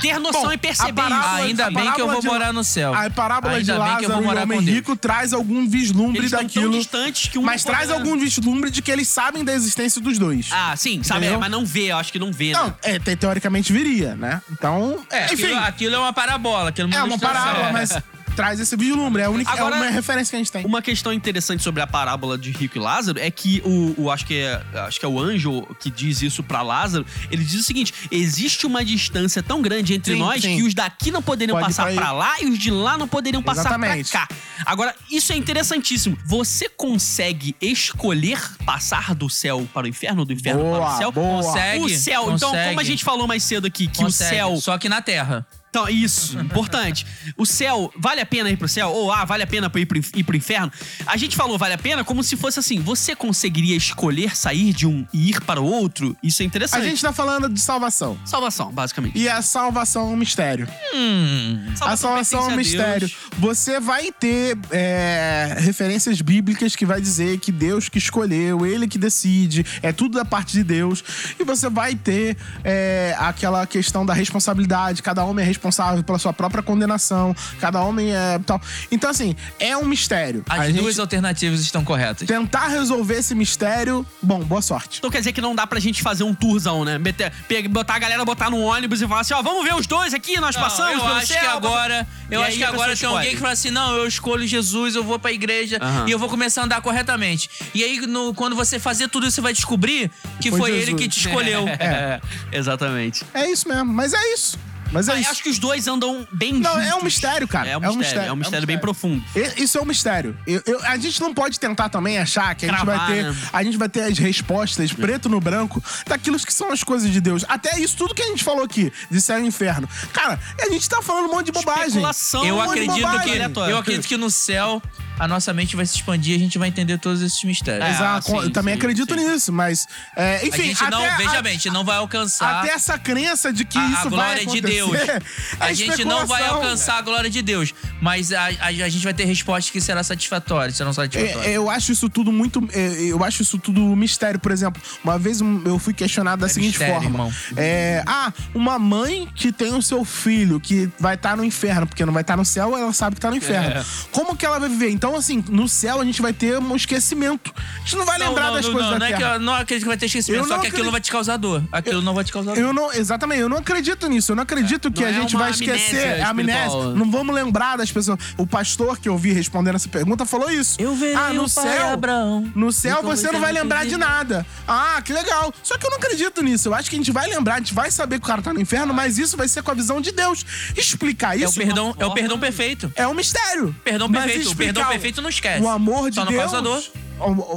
ter 0.00 0.18
noção 0.18 0.44
Bom, 0.44 0.52
e 0.52 0.58
perceber 0.58 1.00
a 1.00 1.04
isso. 1.08 1.12
parábola- 1.14 1.44
Ainda 1.44 1.64
bem 1.70 1.74
que 1.74 1.80
eu 1.80 1.84
parábola 1.84 2.12
vou 2.12 2.20
de- 2.20 2.26
morar 2.28 2.52
no 2.52 2.64
céu. 2.64 2.94
A 2.94 3.10
parábola 3.10 3.54
Ainda 3.54 3.72
de 3.74 3.78
bem 3.78 3.96
que 3.98 4.04
eu 4.04 4.08
Lázaro 4.08 4.12
vou 4.12 4.22
e 4.22 4.24
o 4.24 4.26
morar 4.26 4.42
Homem 4.42 4.58
com 4.58 4.64
Deus. 4.64 4.76
Rico 4.76 4.96
traz 4.96 5.32
algum 5.32 5.66
vislumbre 5.68 6.18
Eles 6.20 6.32
estão 6.32 6.40
tão 6.40 6.46
daquilo. 6.62 6.72
distantes 6.78 7.28
que 7.28 7.38
um 7.38 7.42
Mas 7.42 7.64
não 7.64 7.72
traz 7.72 7.88
pode- 7.90 7.99
algum 8.00 8.18
vislumbre 8.18 8.70
de 8.70 8.82
que 8.82 8.90
eles 8.90 9.08
sabem 9.08 9.44
da 9.44 9.52
existência 9.52 10.00
dos 10.00 10.18
dois. 10.18 10.48
Ah, 10.52 10.74
sim, 10.76 11.02
sabe? 11.02 11.20
Entendeu? 11.20 11.36
É, 11.36 11.40
mas 11.40 11.50
não 11.50 11.64
vê, 11.64 11.92
eu 11.92 11.96
acho 11.96 12.12
que 12.12 12.18
não 12.18 12.32
vê, 12.32 12.52
Não, 12.52 12.66
né? 12.68 12.74
é, 12.82 12.98
te- 12.98 13.16
teoricamente 13.16 13.72
viria, 13.72 14.14
né? 14.14 14.40
Então, 14.50 15.04
É, 15.10 15.26
enfim, 15.32 15.44
aquilo, 15.44 15.58
aquilo 15.58 15.94
é 15.94 15.98
uma 15.98 16.12
parabola. 16.12 16.68
Aquilo 16.70 16.92
é 16.94 17.02
uma 17.02 17.18
parábola, 17.18 17.72
mas 17.72 17.90
traz 18.30 18.60
esse 18.60 18.76
vislumbre. 18.76 19.22
É 19.22 19.26
a 19.26 19.30
única 19.30 19.50
Agora- 19.52 19.76
é 19.76 19.80
uma 19.82 19.90
referência 19.90 20.30
que 20.30 20.36
a 20.36 20.38
gente 20.38 20.52
tem. 20.52 20.64
Uma 20.64 20.80
questão 20.82 21.12
interessante 21.12 21.62
sobre 21.62 21.82
a 21.82 21.86
parábola 21.86 22.36
de 22.38 22.50
Rico 22.50 22.78
e 22.78 22.80
Lázaro 22.80 23.18
é 23.18 23.30
que 23.30 23.62
o, 23.64 23.94
o- 24.04 24.10
acho 24.10 24.26
que 24.26 24.34
é 24.34 24.62
acho 24.86 24.98
que 24.98 25.04
é 25.04 25.08
o 25.08 25.18
anjo 25.18 25.62
que 25.78 25.90
diz 25.90 26.22
isso 26.22 26.42
pra 26.42 26.62
Lázaro. 26.62 27.04
Ele 27.30 27.44
diz 27.44 27.60
o 27.60 27.64
seguinte: 27.64 27.92
existe 28.10 28.66
uma 28.66 28.84
distância 28.84 29.42
tão 29.42 29.60
grande 29.62 29.94
entre 29.94 30.14
Sim, 30.14 30.18
nós 30.18 30.42
sim. 30.42 30.56
que 30.56 30.62
os 30.62 30.74
daqui 30.74 31.10
não 31.10 31.22
poderiam 31.22 31.56
Pode 31.58 31.68
passar 31.68 31.92
pra 31.94 32.12
lá 32.12 32.40
e 32.40 32.46
os 32.46 32.58
de 32.58 32.70
lá 32.70 32.96
não 32.96 33.08
poderiam 33.08 33.42
passar 33.42 33.78
pra 33.78 34.02
cá. 34.04 34.28
Agora, 34.64 34.94
isso 35.10 35.32
é 35.32 35.36
interessantíssimo. 35.36 36.16
Você 36.26 36.68
consegue 36.68 37.54
escolher 37.60 38.38
passar 38.64 39.14
do 39.14 39.28
céu 39.30 39.66
para 39.72 39.84
o 39.86 39.88
inferno, 39.88 40.24
do 40.24 40.32
inferno 40.32 40.60
para 40.62 40.70
Boa, 40.78 40.94
o 40.94 40.98
céu? 40.98 41.12
boa. 41.12 41.42
Consegue. 41.42 41.84
O 41.84 41.88
céu, 41.88 42.22
então, 42.32 42.50
consegue, 42.50 42.68
como 42.68 42.80
a 42.80 42.84
gente 42.84 43.04
falou 43.04 43.26
mais 43.26 43.42
cedo 43.42 43.66
aqui, 43.66 43.86
que 43.86 43.98
consegue, 44.02 44.34
o 44.34 44.36
céu 44.50 44.56
Só 44.60 44.78
que 44.78 44.88
na 44.88 45.00
Terra. 45.02 45.46
Então, 45.70 45.88
isso, 45.88 46.38
importante. 46.40 47.06
O 47.36 47.46
céu, 47.46 47.92
vale 47.96 48.20
a 48.20 48.26
pena 48.26 48.50
ir 48.50 48.56
pro 48.56 48.68
céu? 48.68 48.90
Ou, 48.90 49.12
ah, 49.12 49.24
vale 49.24 49.44
a 49.44 49.46
pena 49.46 49.70
ir 49.76 49.86
pro, 49.86 49.98
ir 49.98 50.24
pro 50.24 50.36
inferno? 50.36 50.70
A 51.06 51.16
gente 51.16 51.36
falou 51.36 51.56
vale 51.56 51.74
a 51.74 51.78
pena 51.78 52.02
como 52.04 52.22
se 52.24 52.36
fosse 52.36 52.58
assim, 52.58 52.80
você 52.80 53.14
conseguiria 53.14 53.76
escolher 53.76 54.36
sair 54.36 54.72
de 54.72 54.86
um 54.86 55.06
e 55.14 55.30
ir 55.30 55.40
para 55.42 55.60
o 55.60 55.64
outro? 55.64 56.16
Isso 56.22 56.42
é 56.42 56.44
A 56.44 56.46
interessante. 56.46 56.84
gente 56.84 57.00
tá 57.00 57.12
falando 57.12 57.48
de 57.48 57.60
salvação. 57.60 58.18
Salvação, 58.24 58.72
basicamente. 58.72 59.16
E 59.16 59.28
a 59.28 59.40
salvação 59.42 60.10
é 60.10 60.12
um 60.12 60.16
mistério. 60.16 60.68
Hum. 60.92 61.66
a 61.80 61.96
salvação 61.96 62.40
é 62.40 62.48
um 62.48 62.54
a 62.54 62.56
mistério. 62.56 63.08
Deus. 63.08 63.16
Você 63.38 63.78
vai 63.78 64.10
ter 64.10 64.58
é, 64.72 65.56
referências 65.58 66.20
bíblicas 66.20 66.74
que 66.74 66.84
vai 66.84 67.00
dizer 67.00 67.38
que 67.38 67.52
Deus 67.52 67.88
que 67.88 67.98
escolheu, 67.98 68.66
Ele 68.66 68.88
que 68.88 68.98
decide, 68.98 69.64
é 69.82 69.92
tudo 69.92 70.18
da 70.18 70.24
parte 70.24 70.52
de 70.52 70.64
Deus. 70.64 71.04
E 71.38 71.44
você 71.44 71.70
vai 71.70 71.94
ter 71.94 72.36
é, 72.64 73.14
aquela 73.18 73.66
questão 73.66 74.04
da 74.04 74.12
responsabilidade. 74.12 75.00
Cada 75.02 75.24
homem 75.24 75.44
é 75.44 75.46
responsável 75.46 75.59
pela 76.04 76.18
sua 76.18 76.32
própria 76.32 76.62
condenação. 76.62 77.34
Cada 77.60 77.80
homem 77.82 78.14
é 78.14 78.38
tal. 78.44 78.60
Então, 78.90 79.10
assim, 79.10 79.34
é 79.58 79.76
um 79.76 79.84
mistério. 79.84 80.42
As 80.48 80.60
A 80.60 80.66
gente 80.66 80.80
duas 80.80 80.98
alternativas 80.98 81.60
estão 81.60 81.84
corretas. 81.84 82.26
tentar 82.26 82.68
resolver 82.68 83.14
esse 83.16 83.34
mistério, 83.34 84.04
bom, 84.22 84.40
boa 84.40 84.62
sorte. 84.62 84.98
Então 84.98 85.10
quer 85.10 85.18
dizer 85.18 85.32
que 85.32 85.40
não 85.40 85.54
dá 85.54 85.66
pra 85.66 85.78
gente 85.80 86.02
fazer 86.02 86.24
um 86.24 86.34
tourzão, 86.34 86.84
né? 86.84 86.98
Meter, 86.98 87.32
botar 87.68 87.94
a 87.94 87.98
galera 87.98 88.24
botar 88.24 88.50
no 88.50 88.58
ônibus 88.60 89.00
e 89.02 89.06
falar 89.08 89.20
assim, 89.20 89.34
ó, 89.34 89.42
vamos 89.42 89.64
ver 89.64 89.74
os 89.74 89.86
dois 89.86 90.14
aqui, 90.14 90.38
nós 90.40 90.54
Não, 90.56 90.62
passamos 90.62 90.92
eu 90.94 91.00
pelo 91.00 91.12
acho 91.14 91.26
céu, 91.26 91.40
que 91.40 91.46
agora, 91.46 92.06
eu 92.30 92.42
acho 92.42 92.56
que 92.56 92.64
agora 92.64 92.96
tem 92.96 93.08
alguém 93.08 93.30
que 93.30 93.36
fala 93.38 93.52
assim: 93.52 93.70
"Não, 93.70 93.94
eu 93.96 94.06
escolho 94.06 94.46
Jesus, 94.46 94.94
eu 94.94 95.04
vou 95.04 95.18
pra 95.18 95.32
igreja 95.32 95.78
Aham. 95.80 96.06
e 96.08 96.10
eu 96.10 96.18
vou 96.18 96.28
começar 96.28 96.62
a 96.62 96.64
andar 96.64 96.80
corretamente". 96.80 97.50
E 97.74 97.82
aí 97.84 98.00
no- 98.06 98.32
quando 98.34 98.54
você 98.56 98.78
fazer 98.78 99.08
tudo 99.08 99.26
isso, 99.26 99.36
você 99.36 99.40
vai 99.40 99.52
descobrir 99.52 100.10
que 100.40 100.50
Foi 100.50 100.58
foi, 100.60 100.70
ele 100.72 100.94
que 100.94 101.08
te 101.08 101.18
escolheu. 101.26 101.64
É, 101.80 102.20
exatamente. 102.52 103.24
É 103.34 103.50
isso 103.50 103.68
mesmo, 103.68 103.92
mas 103.92 104.12
é 104.12 104.34
isso. 104.34 104.58
Mas 104.92 105.08
é 105.08 105.12
Mas 105.12 105.20
isso. 105.22 105.30
acho 105.30 105.42
que 105.42 105.48
os 105.50 105.58
dois 105.58 105.86
andam 105.86 106.26
bem 106.32 106.52
Não, 106.54 106.72
juntos. 106.74 106.88
é 106.88 106.94
um 106.94 107.02
mistério, 107.02 107.46
cara. 107.48 107.68
É 107.68 107.76
um 107.78 107.94
mistério, 107.96 108.28
é 108.28 108.32
um 108.32 108.36
mistério, 108.36 108.66
bem 108.66 108.78
profundo. 108.78 109.22
E- 109.36 109.62
Isso 109.62 109.78
é 109.78 109.80
um 109.80 109.84
mistério. 109.84 110.36
Eu- 110.46 110.62
eu- 110.66 110.80
a 110.84 110.96
gente 110.98 111.20
não 111.20 111.32
pode 111.32 111.58
tentar 111.60 111.88
também 111.88 112.18
achar 112.18 112.54
que 112.54 112.66
a 112.66 112.68
gente 112.68 112.80
Cravar, 112.84 113.06
vai 113.06 113.16
ter. 113.16 113.24
né? 113.24 113.36
A 113.52 113.62
gente 113.62 113.76
vai 113.76 113.88
ter 113.88 114.02
as 114.02 114.18
respostas 114.18 114.92
preto 114.92 115.28
no 115.28 115.40
branco 115.40 115.82
daquilo 116.06 116.38
que 116.38 116.52
são 116.52 116.72
as 116.72 116.82
coisas 116.82 117.10
de 117.10 117.20
Deus. 117.20 117.44
Até 117.48 117.78
isso 117.78 117.96
tudo 117.96 118.14
que 118.14 118.22
a 118.22 118.26
gente 118.26 118.42
falou 118.42 118.64
aqui, 118.64 118.92
de 119.10 119.20
céu 119.20 119.38
e 119.42 119.46
inferno. 119.46 119.88
Cara, 120.12 120.38
a 120.60 120.68
gente 120.70 120.88
tá 120.88 121.00
falando 121.02 121.28
um 121.28 121.32
monte 121.32 121.46
de 121.46 121.52
bobagem. 121.52 121.86
Especulação 121.88 122.44
Eu 122.44 122.54
Um 122.54 122.58
monte 122.58 122.66
de 122.66 122.80
acredito 122.80 123.00
bobagem. 123.02 123.22
que 123.22 123.30
aleatória. 123.34 123.72
eu 123.72 123.78
acredito 123.78 124.06
que 124.08 124.16
no 124.16 124.30
céu 124.30 124.82
a 125.18 125.28
nossa 125.28 125.52
mente 125.52 125.76
vai 125.76 125.84
se 125.84 125.96
expandir 125.96 126.32
e 126.32 126.36
a 126.36 126.38
gente 126.38 126.56
vai 126.58 126.68
entender 126.68 126.96
todos 126.98 127.20
esses 127.20 127.42
mistérios. 127.44 127.84
É, 127.84 127.90
Exato, 127.90 128.26
sim, 128.30 128.36
eu 128.38 128.50
também 128.50 128.72
sim, 128.74 128.78
acredito 128.78 129.14
sim. 129.14 129.20
nisso, 129.28 129.52
mas. 129.52 129.86
é, 130.16 130.36
a 130.38 130.46
enfim, 130.46 130.62
gente 130.74 130.82
não, 130.90 131.02
veja 131.18 131.38
a- 131.38 131.42
bem, 131.42 131.50
a 131.50 131.54
gente 131.54 131.68
não 131.70 131.84
vai 131.84 131.96
alcançar 131.98 132.60
Até 132.60 132.72
essa 132.72 132.98
crença 132.98 133.52
de 133.52 133.64
que 133.66 133.76
a, 133.78 133.86
isso 133.86 134.06
a 134.06 134.10
glória 134.10 134.44
vai 134.44 134.46
de 134.46 134.60
Deus. 134.62 134.79
Acontecer 134.86 135.22
A 135.60 135.70
é 135.70 135.74
gente 135.74 136.04
não 136.04 136.26
vai 136.26 136.44
alcançar 136.46 136.98
a 136.98 137.02
glória 137.02 137.30
de 137.30 137.42
Deus, 137.42 137.74
mas 138.00 138.32
a, 138.32 138.44
a, 138.60 138.66
a 138.66 138.88
gente 138.88 139.02
vai 139.04 139.14
ter 139.14 139.24
respostas 139.24 139.70
que 139.70 139.80
será 139.80 140.02
satisfatórias, 140.02 140.76
serão 140.76 140.92
satisfatórias. 140.92 141.46
É, 141.46 141.52
eu 141.56 141.68
acho 141.70 141.92
isso 141.92 142.08
tudo 142.08 142.32
muito. 142.32 142.66
é, 142.72 143.02
Eu 143.02 143.22
acho 143.24 143.42
isso 143.42 143.58
tudo 143.58 143.80
mistério. 143.96 144.38
Por 144.40 144.52
exemplo, 144.52 144.80
uma 145.04 145.18
vez 145.18 145.40
eu 145.40 145.78
fui 145.78 145.92
questionado 145.94 146.40
da 146.42 146.48
seguinte 146.48 146.70
mistério, 146.78 146.94
forma: 146.94 147.08
irmão. 147.10 147.32
é, 147.56 148.02
Ah, 148.06 148.32
uma 148.54 148.78
mãe 148.78 149.28
que 149.34 149.52
tem 149.52 149.74
o 149.74 149.82
seu 149.82 150.04
filho 150.04 150.60
que 150.60 150.88
vai 150.98 151.14
estar 151.14 151.36
no 151.36 151.44
inferno, 151.44 151.86
porque 151.86 152.04
não 152.04 152.12
vai 152.12 152.22
estar 152.22 152.36
no 152.36 152.44
céu, 152.44 152.76
ela 152.76 152.92
sabe 152.92 153.16
que 153.16 153.20
tá 153.20 153.30
no 153.30 153.36
inferno. 153.36 153.78
É. 153.80 153.84
Como 154.12 154.36
que 154.36 154.44
ela 154.46 154.58
vai 154.58 154.68
viver? 154.68 154.90
Então 154.90 155.14
assim, 155.16 155.44
no 155.48 155.68
céu 155.68 156.00
a 156.00 156.04
gente 156.04 156.20
vai 156.22 156.32
ter 156.32 156.58
um 156.58 156.76
esquecimento. 156.76 157.52
A 157.56 157.80
gente 157.80 157.96
não 157.96 158.04
vai 158.06 158.18
lembrar 158.18 158.46
não, 158.48 158.54
das 158.54 158.66
não, 158.66 158.72
coisas 158.72 158.90
não, 158.92 158.98
da 158.98 158.98
não 159.00 159.06
é 159.06 159.12
que 159.12 159.18
Terra. 159.18 159.34
eu 159.34 159.40
não 159.40 159.54
acredito 159.54 159.82
que 159.84 159.88
vai 159.88 159.96
ter 159.96 160.06
esquecimento, 160.06 160.42
Eu 160.44 160.48
só 160.48 160.54
não 160.54 160.60
que 160.60 160.66
aquilo 160.68 160.82
acredito- 160.88 160.92
vai 160.92 161.00
te 161.00 161.10
causar 161.10 161.36
dor. 161.36 161.62
Aquilo 161.72 162.02
não 162.02 162.14
vai 162.14 162.24
te 162.24 162.32
causar 162.32 162.54
dor. 162.54 162.60
Eu 162.60 162.72
não, 162.72 162.92
exatamente, 162.92 163.40
eu 163.40 163.48
não 163.48 163.58
acredito 163.58 164.06
nisso. 164.08 164.32
Eu 164.32 164.36
não 164.36 164.42
acredito 164.42 164.69
que 164.78 165.00
não 165.00 165.06
a 165.08 165.10
é 165.10 165.14
gente 165.14 165.34
uma 165.34 165.42
vai 165.44 165.50
esquecer 165.52 165.96
amnésia 165.98 166.26
a 166.26 166.30
amnésia. 166.30 166.84
Não 166.94 167.10
vamos 167.10 167.34
lembrar 167.34 167.76
das 167.78 167.90
pessoas. 167.90 168.18
O 168.36 168.46
pastor 168.46 168.98
que 168.98 169.08
eu 169.08 169.16
vi 169.16 169.32
respondendo 169.32 169.74
essa 169.76 169.88
pergunta 169.88 170.24
falou 170.26 170.50
isso. 170.50 170.80
Eu 170.80 170.94
verei 170.94 171.14
ah, 171.16 171.32
no 171.32 171.48
céu, 171.48 171.88
Abraão. 171.92 172.50
No 172.54 172.70
céu 172.72 172.96
Nunca 173.02 173.16
você 173.16 173.30
não 173.32 173.40
vai 173.40 173.52
lembrar 173.52 173.86
de 173.86 173.96
nada. 173.96 174.46
Ah, 174.68 175.00
que 175.04 175.12
legal. 175.12 175.52
Só 175.62 175.76
que 175.78 175.86
eu 175.86 175.90
não 175.90 175.96
acredito 175.98 176.42
nisso. 176.42 176.68
Eu 176.68 176.74
acho 176.74 176.88
que 176.90 176.96
a 176.96 176.98
gente 176.98 177.10
vai 177.12 177.28
lembrar, 177.28 177.54
a 177.54 177.58
gente 177.58 177.74
vai 177.74 177.90
saber 177.90 178.18
que 178.18 178.24
o 178.24 178.28
cara 178.28 178.42
tá 178.42 178.52
no 178.52 178.60
inferno, 178.60 178.92
mas 178.94 179.18
isso 179.18 179.36
vai 179.36 179.48
ser 179.48 179.62
com 179.62 179.70
a 179.70 179.74
visão 179.74 180.00
de 180.00 180.12
Deus. 180.12 180.44
Explicar 180.76 181.34
É 181.38 181.42
o 181.42 181.44
isso 181.48 181.54
perdão, 181.58 181.94
é 181.98 182.06
o 182.06 182.12
perdão 182.12 182.38
perfeito. 182.38 182.92
é 182.94 183.06
um 183.06 183.14
mistério. 183.14 183.74
Perdão 183.84 184.08
Mas 184.08 184.24
perfeito. 184.24 184.50
O 184.50 184.56
perdão 184.56 184.86
perfeito 184.86 185.22
não 185.22 185.28
esquece. 185.30 185.62
O 185.62 185.68
amor 185.68 186.10
de 186.10 186.16
Só 186.16 186.24
não 186.24 186.32
Deus. 186.32 186.42
causa 186.44 186.62
dor. 186.62 186.78
o- 186.78 186.80
o- 186.80 187.09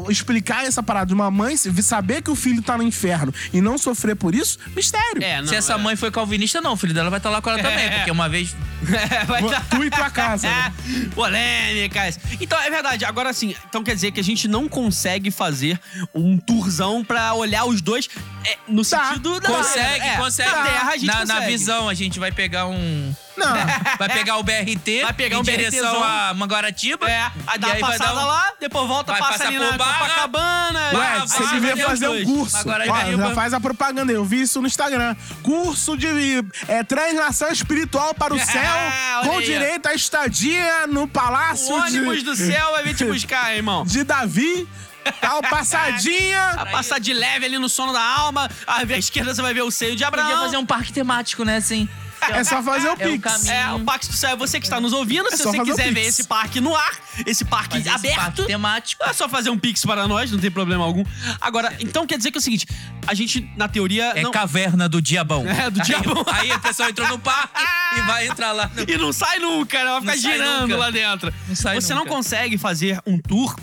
Explicar 0.10 0.66
essa 0.66 0.82
parada 0.84 1.08
de 1.08 1.14
uma 1.14 1.30
mãe, 1.32 1.56
se- 1.58 1.72
saber 1.84 2.22
que 2.22 2.30
o 2.32 2.36
filho 2.36 2.62
tá 2.62 2.78
no 2.78 2.84
inferno 2.84 3.34
e 3.52 3.62
não 3.62 3.78
sofrer 3.78 4.16
por 4.16 4.34
isso, 4.36 4.58
mistério. 4.76 5.24
É, 5.24 5.42
não, 5.42 5.48
Se 5.48 5.56
essa 5.56 5.74
é. 5.74 5.78
mãe 5.78 5.96
foi 5.96 6.12
calvinista, 6.12 6.62
não. 6.62 6.74
O 6.74 6.78
filho 6.78 6.94
dela 6.94 7.10
vai 7.10 7.20
estar 7.20 7.30
lá 7.30 7.42
com 7.42 7.50
ela 7.50 7.62
também. 7.62 7.86
É. 7.86 7.90
Porque 7.98 8.12
uma 8.12 8.28
vez. 8.30 8.56
É, 8.84 9.24
vai 9.24 9.42
dar- 9.42 9.66
Tu 9.70 9.84
e 9.86 9.90
tua 9.90 10.10
casa. 10.10 10.46
né? 10.50 10.74
Polêmicas. 11.16 12.20
Então, 12.40 12.60
é 12.62 12.70
verdade. 12.70 13.06
Agora 13.06 13.32
sim, 13.32 13.56
então 13.70 13.82
quer 13.84 13.96
dizer 13.96 14.12
que 14.12 14.20
a 14.20 14.24
gente 14.24 14.48
não 14.48 14.68
consegue 14.68 15.32
fazer 15.32 15.80
um 16.14 16.38
tourzão 16.38 17.04
pra 17.04 17.34
olhar 17.34 17.64
os 17.66 17.82
dois 17.82 18.10
é, 18.46 18.58
no 18.68 18.84
Tá. 18.86 19.08
sentido 19.08 19.40
da 19.40 19.48
Consegue, 19.50 20.06
é, 20.06 20.18
consegue. 20.18 20.50
Na 20.52 20.64
Terra 20.64 20.90
a 20.90 20.98
gente 20.98 21.06
na, 21.06 21.14
consegue. 21.22 21.40
na 21.40 21.46
visão, 21.48 21.88
a 21.90 21.94
gente 21.94 22.20
vai 22.20 22.32
pegar 22.32 22.68
um. 22.68 23.14
Não. 23.36 23.54
Vai 23.98 24.10
pegar 24.10 24.38
o 24.38 24.44
BRT 24.44 25.02
Vai 25.04 25.14
pegar 25.14 25.38
em 25.38 25.40
um 25.40 25.44
direção 25.44 25.92
BRTzão. 25.92 26.04
a 26.04 26.34
Manguaratiba. 26.36 27.10
É, 27.10 27.32
aí 27.48 27.58
dá 27.58 27.68
e 27.68 27.72
uma 27.72 27.76
aí 27.76 27.82
vai 27.82 27.92
passada 27.98 28.16
dar 28.16 28.24
um- 28.24 28.28
lá, 28.28 28.52
depois 28.60 28.88
volta, 28.88 29.12
vai 29.12 29.22
passa 29.22 29.48
ali 29.48 29.58
na 29.60 29.72
Barra, 29.74 30.00
Copacabana. 30.00 30.80
Ué, 30.94 31.20
você 31.22 31.48
devia 31.48 31.78
fazer 31.88 32.08
um 32.10 32.24
curso. 32.24 32.58
Agora 32.58 32.86
Ó, 32.88 32.94
vai 32.94 33.16
já 33.16 33.28
o- 33.30 33.34
faz 33.36 33.54
a 33.54 33.60
propaganda. 33.60 34.12
Eu 34.12 34.24
vi 34.24 34.42
isso 34.42 34.62
no 34.62 34.68
Instagram. 34.68 35.16
Curso 35.42 35.98
de 35.98 36.08
é, 36.68 36.84
translação 36.84 37.50
espiritual 37.50 38.14
para 38.14 38.34
o 38.34 38.38
É, 38.38 38.46
céu, 38.46 38.74
com 39.24 39.38
aí, 39.38 39.46
direito 39.46 39.88
à 39.88 39.94
estadia 39.94 40.88
no 40.88 41.04
O 41.04 41.08
palácio 41.08 41.74
ônibus 41.74 42.20
de, 42.20 42.24
do 42.26 42.36
céu 42.36 42.72
vai 42.72 42.84
vir 42.84 42.96
te 42.96 43.06
buscar, 43.06 43.54
irmão. 43.56 43.84
de 43.86 44.04
Davi. 44.04 44.68
Tal, 45.20 45.42
passadinha. 45.42 46.54
Vai 46.56 46.72
passar 46.72 46.98
de 47.00 47.12
leve 47.14 47.46
ali 47.46 47.58
no 47.60 47.68
sono 47.68 47.92
da 47.92 48.02
alma. 48.02 48.50
À 48.66 48.84
esquerda 48.84 49.34
você 49.36 49.42
vai 49.42 49.54
ver 49.54 49.62
o 49.64 49.70
seio 49.70 49.98
de 49.98 50.04
Abraão. 50.06 50.28
Podia 50.30 50.42
fazer 50.46 50.56
um 50.58 50.66
parque 50.66 50.94
temático, 50.94 51.44
né? 51.44 51.58
Assim. 51.58 51.90
É 52.32 52.44
só 52.44 52.62
fazer 52.64 52.88
o 52.88 52.92
É 52.92 52.94
o 52.94 52.98
Pix. 52.98 53.24
caminho. 53.24 53.52
É, 53.52 53.72
o 53.74 53.80
Parque 53.82 54.08
do 54.08 54.14
Céu 54.14 54.32
é 54.32 54.36
você 54.36 54.60
que 54.60 54.66
está 54.66 54.80
nos 54.80 54.94
ouvindo. 54.94 55.30
Se 55.32 55.38
só 55.44 55.52
você 55.52 55.60
quiser 55.64 55.94
ver 55.94 56.02
esse 56.06 56.24
parque 56.26 56.60
no 56.62 56.76
ar, 56.76 56.92
esse 57.26 57.44
parque 57.46 57.78
Fazer 57.78 57.90
esse 57.90 57.96
aberto, 57.96 58.18
parque 58.22 58.46
temático. 58.46 59.04
é 59.04 59.14
só 59.14 59.28
fazer 59.30 59.50
um 59.50 59.58
Pix 59.58 59.86
para 59.86 60.08
nós, 60.08 60.32
não 60.32 60.40
tem 60.40 60.50
problema 60.52 60.84
algum. 60.84 61.04
Agora, 61.42 61.76
então 61.80 62.06
quer 62.08 62.18
dizer 62.18 62.32
que 62.32 62.38
é 62.38 62.40
o 62.40 62.42
seguinte: 62.42 62.66
a 63.08 63.14
gente, 63.14 63.50
na 63.58 63.68
teoria. 63.68 64.14
É 64.16 64.22
não... 64.22 64.32
caverna 64.32 64.88
do 64.90 65.02
diabão. 65.02 65.46
É, 65.48 65.70
do 65.70 65.80
Aí- 65.82 65.86
diabão. 65.86 66.24
Aí, 66.28 66.52
a 66.52 66.60
pessoa 66.60 66.90
entrou 66.90 67.08
no 67.08 67.20
parque 67.20 67.62
e 67.98 68.02
vai 68.02 68.28
entrar 68.30 68.52
lá. 68.52 68.70
no- 68.76 68.84
E 68.92 68.98
não 68.98 69.12
sai 69.14 69.40
nunca, 69.40 69.78
né? 69.84 70.00
Vai 70.02 70.02
ficar 70.02 70.14
Não 70.16 70.22
girando 70.38 70.62
nunca. 70.62 70.78
lá 70.78 70.90
dentro. 70.92 71.34
Não 71.48 71.56
sai 71.56 71.80
você 71.80 71.94
não 71.94 72.02
nunca. 72.04 72.12
consegue 72.16 72.58
fazer 72.58 73.00
um 73.06 73.18
tour. 73.20 73.56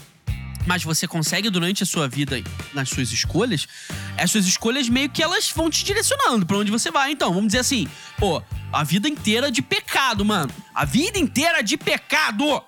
Mas 0.66 0.84
você 0.84 1.06
consegue 1.08 1.48
durante 1.50 1.82
a 1.82 1.86
sua 1.86 2.06
vida, 2.08 2.42
nas 2.74 2.88
suas 2.90 3.10
escolhas, 3.12 3.66
as 4.18 4.30
suas 4.30 4.46
escolhas 4.46 4.88
meio 4.88 5.08
que 5.08 5.22
elas 5.22 5.50
vão 5.50 5.70
te 5.70 5.84
direcionando 5.84 6.44
pra 6.46 6.58
onde 6.58 6.70
você 6.70 6.90
vai. 6.90 7.12
Então, 7.12 7.30
vamos 7.32 7.46
dizer 7.48 7.60
assim, 7.60 7.88
pô, 8.18 8.42
a 8.72 8.84
vida 8.84 9.08
inteira 9.08 9.50
de 9.50 9.62
pecado, 9.62 10.24
mano. 10.24 10.52
A 10.74 10.84
vida 10.84 11.18
inteira 11.18 11.62
de 11.62 11.76
pecado. 11.76 12.62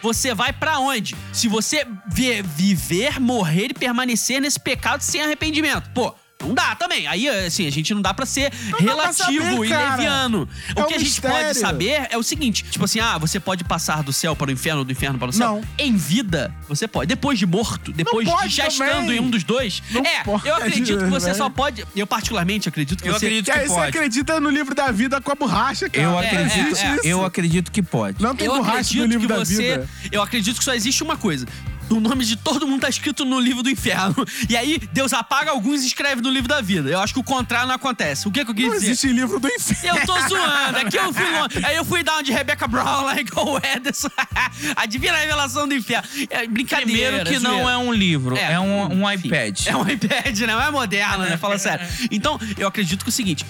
Você 0.00 0.32
vai 0.32 0.52
pra 0.52 0.78
onde? 0.78 1.16
Se 1.32 1.48
você 1.48 1.84
vi- 2.12 2.40
viver, 2.42 3.18
morrer 3.20 3.66
e 3.70 3.74
permanecer 3.74 4.40
nesse 4.40 4.58
pecado 4.58 5.02
sem 5.02 5.20
arrependimento. 5.20 5.90
Pô, 5.90 6.14
não 6.40 6.54
dá 6.54 6.74
também. 6.76 7.06
Aí, 7.06 7.28
assim, 7.28 7.66
a 7.66 7.70
gente 7.70 7.92
não 7.92 8.00
dá 8.00 8.14
pra 8.14 8.24
ser 8.24 8.50
pra 8.70 8.78
relativo 8.78 9.42
saber, 9.44 9.64
e 9.66 9.68
cara. 9.68 9.90
leviano. 9.96 10.48
É 10.74 10.80
o 10.80 10.84
um 10.84 10.86
que 10.86 10.94
a 10.94 10.98
gente 10.98 11.08
mistério. 11.08 11.36
pode 11.36 11.58
saber 11.58 12.06
é 12.10 12.16
o 12.16 12.22
seguinte: 12.22 12.64
tipo 12.64 12.84
assim, 12.84 13.00
ah, 13.00 13.18
você 13.18 13.40
pode 13.40 13.64
passar 13.64 14.02
do 14.02 14.12
céu 14.12 14.36
para 14.36 14.48
o 14.48 14.52
inferno, 14.52 14.84
do 14.84 14.92
inferno 14.92 15.18
para 15.18 15.28
o 15.30 15.32
céu? 15.32 15.56
Não. 15.56 15.64
Em 15.84 15.96
vida, 15.96 16.54
você 16.68 16.86
pode. 16.86 17.08
Depois 17.08 17.38
de 17.38 17.46
morto, 17.46 17.92
depois 17.92 18.26
de 18.26 18.32
pode 18.32 18.54
já 18.54 18.68
também. 18.68 18.88
estando 18.88 19.12
em 19.12 19.20
um 19.20 19.30
dos 19.30 19.42
dois. 19.42 19.82
Não 19.90 20.02
é, 20.02 20.22
pode, 20.22 20.46
eu 20.46 20.54
acredito 20.54 20.98
que 21.04 21.10
você 21.10 21.28
né? 21.28 21.34
só 21.34 21.50
pode. 21.50 21.84
Eu, 21.96 22.06
particularmente, 22.06 22.68
acredito 22.68 23.02
que 23.02 23.08
Eu 23.08 23.14
você. 23.14 23.26
acredito 23.26 23.44
Que 23.46 23.50
aí 23.50 23.62
que 23.62 23.68
você 23.68 23.74
pode. 23.74 23.88
acredita 23.96 24.40
no 24.40 24.50
livro 24.50 24.74
da 24.74 24.90
vida 24.92 25.20
com 25.20 25.32
a 25.32 25.34
borracha, 25.34 25.88
cara. 25.90 26.06
Eu 26.06 26.18
É, 26.20 26.26
acredito, 26.28 26.76
é, 26.76 26.86
é. 26.94 27.00
eu 27.04 27.24
acredito 27.24 27.72
que 27.72 27.82
pode. 27.82 28.22
Não 28.22 28.34
tem 28.36 28.46
Eu 28.46 28.54
borracha 28.56 28.74
no 28.74 28.78
acredito 28.80 29.06
livro 29.08 29.26
que 29.26 29.32
da 29.32 29.38
você. 29.38 29.54
vida. 29.56 29.88
Eu 30.12 30.22
acredito 30.22 30.58
que 30.58 30.64
só 30.64 30.72
existe 30.74 31.02
uma 31.02 31.16
coisa. 31.16 31.46
O 31.90 32.00
nome 32.00 32.24
de 32.24 32.36
todo 32.36 32.66
mundo 32.66 32.82
tá 32.82 32.88
escrito 32.88 33.24
no 33.24 33.40
livro 33.40 33.62
do 33.62 33.70
inferno. 33.70 34.14
E 34.48 34.56
aí, 34.56 34.78
Deus 34.92 35.12
apaga 35.12 35.50
alguns 35.50 35.82
e 35.82 35.86
escreve 35.86 36.20
no 36.20 36.30
livro 36.30 36.48
da 36.48 36.60
vida. 36.60 36.88
Eu 36.90 37.00
acho 37.00 37.14
que 37.14 37.20
o 37.20 37.24
contrário 37.24 37.66
não 37.66 37.74
acontece. 37.74 38.28
O 38.28 38.30
que, 38.30 38.44
que 38.44 38.50
eu 38.50 38.54
quis 38.54 38.66
Não 38.66 38.74
dizer? 38.74 38.86
existe 38.90 39.08
livro 39.08 39.40
do 39.40 39.48
inferno. 39.48 39.98
Eu 39.98 40.06
tô 40.06 40.12
zoando, 40.28 40.78
aqui 40.78 40.96
eu 40.96 41.12
fui 41.12 41.30
longe. 41.30 41.64
Aí 41.64 41.76
eu 41.76 41.84
fui 41.84 42.02
dar 42.02 42.18
um 42.18 42.22
de 42.22 42.32
Rebecca 42.32 42.66
Brown 42.68 43.02
lá 43.04 43.18
igual 43.20 43.54
o 43.54 43.58
Ederson. 43.58 44.08
a 44.76 44.86
divina 44.86 45.16
revelação 45.16 45.66
do 45.66 45.74
inferno. 45.74 46.08
É 46.30 46.46
brincadeira. 46.46 47.22
Primeiro 47.22 47.24
que 47.30 47.38
não 47.38 47.68
é 47.68 47.76
um 47.76 47.92
livro, 47.92 48.36
É, 48.36 48.52
é, 48.52 48.60
um, 48.60 49.02
um 49.02 49.10
iPad. 49.10 49.66
É 49.66 49.76
um 49.76 49.88
iPad, 49.88 50.38
né? 50.40 50.46
Não 50.46 50.62
é 50.62 50.70
moderno, 50.70 51.24
né? 51.24 51.36
Fala 51.36 51.58
sério. 51.58 51.86
Então, 52.10 52.38
eu 52.56 52.68
acredito 52.68 53.04
que 53.04 53.08
é 53.08 53.12
o 53.12 53.12
seguinte. 53.12 53.44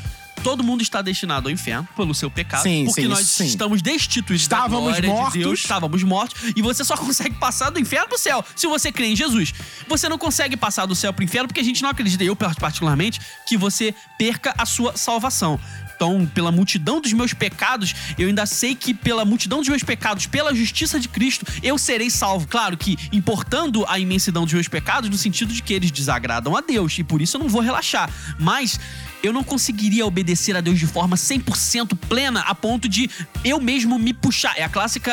Todo 0.49 0.65
mundo 0.65 0.81
está 0.81 1.03
destinado 1.03 1.47
ao 1.47 1.53
inferno 1.53 1.87
pelo 1.95 2.15
seu 2.15 2.31
pecado. 2.31 2.63
Sim, 2.63 2.87
porque 2.87 3.03
sim, 3.03 3.07
nós 3.07 3.27
sim. 3.27 3.45
estamos 3.45 3.83
destituídos 3.83 4.41
Estávamos 4.41 4.95
da 4.95 5.01
glória 5.03 5.09
mortos. 5.11 5.33
de 5.35 5.39
Deus. 5.41 5.61
Estávamos 5.61 6.03
mortos. 6.03 6.53
E 6.57 6.63
você 6.63 6.83
só 6.87 6.97
consegue 6.97 7.35
passar 7.35 7.69
do 7.69 7.79
inferno 7.79 8.09
pro 8.09 8.19
céu 8.19 8.43
se 8.57 8.67
você 8.67 8.91
crê 8.91 9.09
em 9.09 9.15
Jesus. 9.15 9.53
Você 9.87 10.09
não 10.09 10.17
consegue 10.17 10.57
passar 10.57 10.87
do 10.87 10.95
céu 10.95 11.13
pro 11.13 11.23
inferno 11.23 11.49
porque 11.49 11.61
a 11.61 11.65
gente 11.65 11.83
não 11.83 11.91
acredita, 11.91 12.25
eu 12.25 12.35
particularmente, 12.35 13.21
que 13.47 13.59
você 13.59 13.95
perca 14.17 14.55
a 14.57 14.65
sua 14.65 14.97
salvação. 14.97 15.61
Então, 15.95 16.25
pela 16.33 16.53
multidão 16.53 17.01
dos 17.01 17.13
meus 17.13 17.35
pecados, 17.35 17.93
eu 18.17 18.29
ainda 18.29 18.47
sei 18.47 18.75
que 18.77 18.95
pela 18.95 19.25
multidão 19.25 19.59
dos 19.59 19.69
meus 19.69 19.83
pecados, 19.83 20.27
pela 20.27 20.55
justiça 20.55 21.01
de 21.01 21.09
Cristo, 21.09 21.45
eu 21.61 21.77
serei 21.77 22.09
salvo. 22.09 22.47
Claro 22.47 22.77
que 22.77 22.97
importando 23.13 23.85
a 23.87 23.99
imensidão 23.99 24.45
dos 24.45 24.55
meus 24.55 24.69
pecados 24.69 25.11
no 25.11 25.19
sentido 25.19 25.53
de 25.53 25.61
que 25.61 25.75
eles 25.75 25.91
desagradam 25.91 26.57
a 26.57 26.61
Deus 26.61 26.97
e 26.99 27.05
por 27.05 27.21
isso 27.21 27.37
eu 27.37 27.41
não 27.41 27.49
vou 27.49 27.61
relaxar. 27.61 28.09
Mas 28.39 28.79
eu 29.23 29.33
não 29.33 29.43
conseguiria 29.43 30.07
obedecer 30.07 30.57
a 30.57 30.61
Deus 30.61 30.79
de 30.79 30.87
forma 30.87 31.17
100% 31.17 31.97
plena 32.09 32.41
a 32.41 32.55
ponto 32.55 32.89
de 32.89 33.11
eu 33.45 33.61
mesmo 33.61 33.99
me 33.99 34.13
puxar. 34.13 34.55
É 34.57 34.65
a 34.65 34.69
clássica 34.69 35.13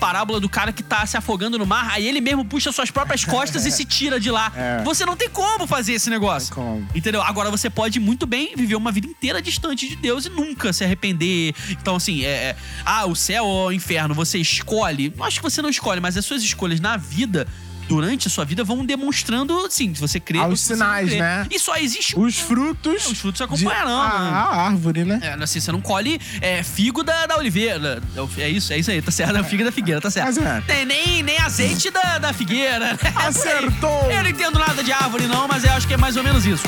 parábola 0.00 0.40
do 0.40 0.48
cara 0.48 0.72
que 0.72 0.82
tá 0.82 1.04
se 1.06 1.16
afogando 1.16 1.58
no 1.58 1.66
mar, 1.66 1.90
aí 1.90 2.06
ele 2.06 2.20
mesmo 2.20 2.44
puxa 2.44 2.72
suas 2.72 2.90
próprias 2.90 3.24
costas 3.24 3.66
e 3.66 3.70
se 3.70 3.84
tira 3.84 4.18
de 4.18 4.30
lá. 4.30 4.52
É. 4.54 4.82
Você 4.84 5.04
não 5.04 5.16
tem 5.16 5.28
como 5.28 5.66
fazer 5.66 5.94
esse 5.94 6.08
negócio. 6.10 6.54
Não 6.56 6.64
tem 6.64 6.74
como. 6.74 6.88
Entendeu? 6.94 7.22
Agora 7.22 7.50
você 7.50 7.68
pode 7.68 8.00
muito 8.00 8.26
bem 8.26 8.54
viver 8.56 8.74
uma 8.74 8.92
vida 8.92 9.06
inteira 9.06 9.40
distante 9.40 9.88
de 9.88 9.96
Deus 9.96 10.26
e 10.26 10.30
nunca 10.30 10.72
se 10.72 10.84
arrepender. 10.84 11.54
Então, 11.70 11.96
assim, 11.96 12.24
é. 12.24 12.28
é, 12.28 12.56
ah, 12.84 13.06
o 13.06 13.14
céu 13.14 13.44
ou 13.44 13.68
o 13.68 13.72
inferno, 13.72 14.14
você 14.14 14.38
escolhe. 14.38 15.12
Acho 15.20 15.40
que 15.40 15.42
você 15.42 15.62
não 15.62 15.70
escolhe, 15.70 16.00
mas 16.00 16.16
as 16.16 16.24
suas 16.24 16.42
escolhas 16.42 16.80
na 16.80 16.96
vida. 16.96 17.46
Durante 17.88 18.28
a 18.28 18.30
sua 18.30 18.44
vida 18.44 18.64
vão 18.64 18.84
demonstrando, 18.84 19.66
sim, 19.70 19.94
se 19.94 20.00
você 20.00 20.18
crê 20.20 20.38
ou 20.38 20.44
Aos 20.46 20.60
sinais, 20.60 21.08
crê. 21.10 21.18
né? 21.20 21.46
E 21.50 21.58
só 21.58 21.76
existe 21.76 22.18
um. 22.18 22.24
Os 22.24 22.38
frutos. 22.38 23.06
Os 23.06 23.18
frutos 23.18 23.38
de- 23.38 23.44
acompanharão, 23.44 24.00
a, 24.00 24.08
né? 24.08 24.30
a 24.30 24.56
árvore, 24.66 25.04
né? 25.04 25.18
É, 25.22 25.42
assim, 25.42 25.60
você 25.60 25.70
não 25.72 25.80
colhe 25.80 26.20
é, 26.40 26.62
figo 26.62 27.02
da, 27.02 27.26
da 27.26 27.36
oliveira. 27.36 28.02
É 28.38 28.48
isso, 28.48 28.72
é 28.72 28.78
isso 28.78 28.90
aí, 28.90 29.02
tá 29.02 29.10
certo. 29.10 29.36
É 29.36 29.42
figo 29.44 29.64
da 29.64 29.72
figueira, 29.72 30.00
tá 30.00 30.10
certo. 30.10 30.26
Mas 30.26 30.38
é. 30.38 30.62
Nem, 30.68 30.84
nem, 30.86 31.22
nem 31.22 31.38
azeite 31.38 31.90
da, 31.90 32.18
da 32.18 32.32
figueira. 32.32 32.92
né? 32.94 32.98
Acertou! 33.16 34.10
Eu 34.10 34.22
não 34.22 34.30
entendo 34.30 34.58
nada 34.58 34.82
de 34.82 34.92
árvore, 34.92 35.26
não, 35.26 35.46
mas 35.48 35.64
eu 35.64 35.72
acho 35.72 35.86
que 35.86 35.94
é 35.94 35.96
mais 35.96 36.16
ou 36.16 36.22
menos 36.22 36.46
isso. 36.46 36.62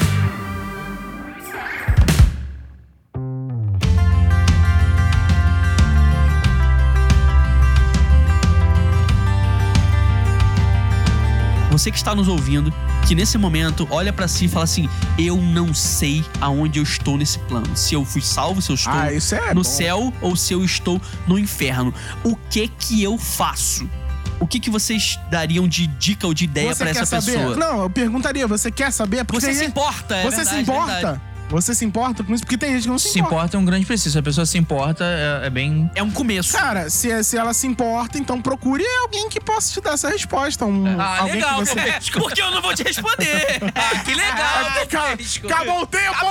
Você 11.74 11.90
que 11.90 11.96
está 11.96 12.14
nos 12.14 12.28
ouvindo, 12.28 12.72
que 13.04 13.16
nesse 13.16 13.36
momento 13.36 13.84
olha 13.90 14.12
pra 14.12 14.28
si 14.28 14.44
e 14.44 14.48
fala 14.48 14.62
assim: 14.64 14.88
Eu 15.18 15.36
não 15.38 15.74
sei 15.74 16.24
aonde 16.40 16.78
eu 16.78 16.84
estou 16.84 17.18
nesse 17.18 17.36
plano. 17.40 17.76
Se 17.76 17.94
eu 17.94 18.04
fui 18.04 18.20
salvo, 18.22 18.62
se 18.62 18.70
eu 18.70 18.76
estou 18.76 18.92
Ah, 18.92 19.08
é 19.12 19.48
no 19.48 19.54
bom. 19.56 19.64
céu 19.64 20.12
ou 20.22 20.36
se 20.36 20.52
eu 20.54 20.64
estou 20.64 21.02
no 21.26 21.36
inferno. 21.36 21.92
O 22.22 22.36
que 22.36 22.68
que 22.68 23.02
eu 23.02 23.18
faço? 23.18 23.90
O 24.38 24.46
que 24.46 24.60
que 24.60 24.70
vocês 24.70 25.18
dariam 25.32 25.66
de 25.66 25.88
dica 25.88 26.28
ou 26.28 26.32
de 26.32 26.44
ideia 26.44 26.72
quer 26.76 26.88
essa 26.90 27.06
saber? 27.06 27.38
pessoa? 27.38 27.56
Não, 27.56 27.82
eu 27.82 27.90
perguntaria, 27.90 28.46
você 28.46 28.70
quer 28.70 28.92
saber? 28.92 29.24
Porque 29.24 29.40
Você 29.44 29.52
se 29.54 29.64
importa, 29.64 30.14
é 30.14 30.22
Você 30.22 30.36
verdade, 30.36 30.56
se 30.56 30.62
importa? 30.62 30.92
verdade. 30.92 31.20
Você 31.48 31.74
se 31.74 31.84
importa 31.84 32.24
com 32.24 32.34
isso? 32.34 32.42
Porque 32.42 32.56
tem 32.58 32.72
gente 32.72 32.82
que 32.84 32.88
não 32.88 32.98
se, 32.98 33.10
Se 33.10 33.18
importa 33.20 33.56
é 33.56 33.60
um 33.60 33.64
grande 33.64 33.86
preciso. 33.86 34.12
Se 34.12 34.18
a 34.18 34.22
pessoa 34.22 34.46
se 34.46 34.58
importa, 34.58 35.04
é, 35.04 35.46
é 35.46 35.50
bem. 35.50 35.90
É 35.94 36.02
um 36.02 36.10
começo. 36.10 36.52
Cara, 36.52 36.90
se, 36.90 37.22
se 37.22 37.36
ela 37.36 37.52
se 37.54 37.66
importa, 37.66 38.18
então 38.18 38.40
procure 38.40 38.84
alguém 39.02 39.28
que 39.28 39.40
possa 39.40 39.72
te 39.72 39.80
dar 39.80 39.92
essa 39.92 40.08
resposta. 40.08 40.64
Um, 40.64 40.98
Ah, 41.00 41.20
alguém 41.20 41.34
legal, 41.36 41.60
você... 41.64 41.78
É, 41.78 42.00
porque 42.12 42.40
eu 42.42 42.50
não 42.50 42.62
vou 42.62 42.74
te 42.74 42.82
responder. 42.82 43.60
Ah, 43.74 43.98
que 44.00 44.14
legal! 44.14 44.82
Acabou, 44.82 45.16
Pesco. 45.16 45.46
acabou 45.46 45.82
o 45.82 45.86
tempo! 45.86 46.26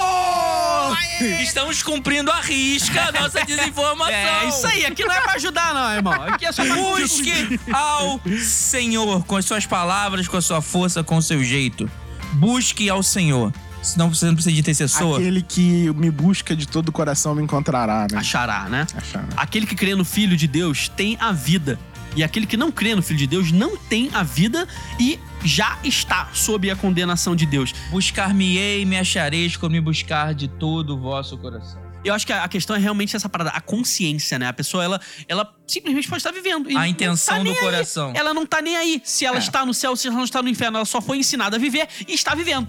Estamos 1.41 1.81
cumprindo 1.83 2.31
a 2.31 2.41
risca 2.41 3.09
a 3.09 3.11
nossa 3.11 3.43
desinformação. 3.45 4.13
É 4.13 4.45
isso 4.47 4.67
aí, 4.67 4.85
aqui 4.85 5.03
não 5.05 5.13
é 5.13 5.21
pra 5.21 5.33
ajudar, 5.33 5.73
não, 5.73 5.93
irmão. 5.93 6.13
Aqui 6.13 6.45
é 6.45 6.51
só 6.51 6.65
pra 6.65 6.75
Busque 6.93 7.59
ao 7.71 8.19
Senhor 8.41 9.23
com 9.25 9.35
as 9.37 9.45
suas 9.45 9.65
palavras, 9.65 10.27
com 10.27 10.37
a 10.37 10.41
sua 10.41 10.61
força, 10.61 11.03
com 11.03 11.17
o 11.17 11.21
seu 11.21 11.43
jeito. 11.43 11.89
Busque 12.33 12.89
ao 12.89 13.03
Senhor. 13.03 13.53
Senão 13.83 14.13
você 14.13 14.25
não 14.25 14.33
precisa 14.33 14.53
de 14.53 14.59
intercessor. 14.61 15.17
Aquele 15.19 15.41
que 15.41 15.91
me 15.93 16.09
busca 16.09 16.55
de 16.55 16.65
todo 16.67 16.89
o 16.89 16.91
coração 16.91 17.35
me 17.35 17.43
encontrará, 17.43 18.07
né? 18.09 18.17
achará, 18.17 18.69
né? 18.69 18.87
Achará. 18.95 19.27
Aquele 19.35 19.65
que 19.65 19.75
crê 19.75 19.93
no 19.93 20.05
Filho 20.05 20.37
de 20.37 20.47
Deus 20.47 20.87
tem 20.87 21.17
a 21.19 21.31
vida. 21.31 21.77
E 22.15 22.23
aquele 22.23 22.45
que 22.45 22.55
não 22.55 22.71
crê 22.71 22.93
no 22.95 23.01
Filho 23.01 23.17
de 23.19 23.27
Deus 23.27 23.51
não 23.51 23.75
tem 23.75 24.09
a 24.13 24.21
vida 24.23 24.67
e 24.99 25.19
já 25.43 25.77
está 25.83 26.29
sob 26.33 26.69
a 26.69 26.75
condenação 26.75 27.35
de 27.35 27.45
Deus. 27.45 27.73
Buscar-me-ei 27.89 28.81
e 28.83 28.85
me 28.85 28.97
achareis 28.97 29.57
quando 29.57 29.73
me 29.73 29.81
buscar 29.81 30.33
de 30.33 30.47
todo 30.47 30.95
o 30.95 30.99
vosso 30.99 31.37
coração. 31.37 31.81
Eu 32.05 32.13
acho 32.13 32.27
que 32.27 32.33
a 32.33 32.47
questão 32.47 32.75
é 32.75 32.79
realmente 32.79 33.15
essa 33.15 33.27
parada, 33.29 33.49
a 33.51 33.61
consciência, 33.61 34.37
né? 34.37 34.47
A 34.47 34.53
pessoa, 34.53 34.83
ela, 34.83 35.01
ela 35.27 35.49
simplesmente 35.65 36.07
pode 36.07 36.19
estar 36.19 36.31
vivendo. 36.31 36.69
A 36.69 36.73
não 36.73 36.85
intenção 36.85 37.37
tá 37.37 37.43
do 37.43 37.49
aí. 37.49 37.55
coração. 37.55 38.11
Ela 38.13 38.33
não 38.33 38.45
tá 38.45 38.61
nem 38.61 38.75
aí 38.77 39.01
se 39.05 39.25
ela 39.25 39.37
É. 39.37 39.39
está 39.39 39.65
no 39.65 39.73
céu, 39.73 39.95
se 39.95 40.07
ela 40.07 40.17
não 40.17 40.25
está 40.25 40.41
no 40.43 40.49
inferno. 40.49 40.77
Ela 40.77 40.85
só 40.85 41.01
foi 41.01 41.17
ensinada 41.17 41.55
a 41.55 41.59
viver 41.59 41.87
e 42.07 42.13
está 42.13 42.35
vivendo. 42.35 42.67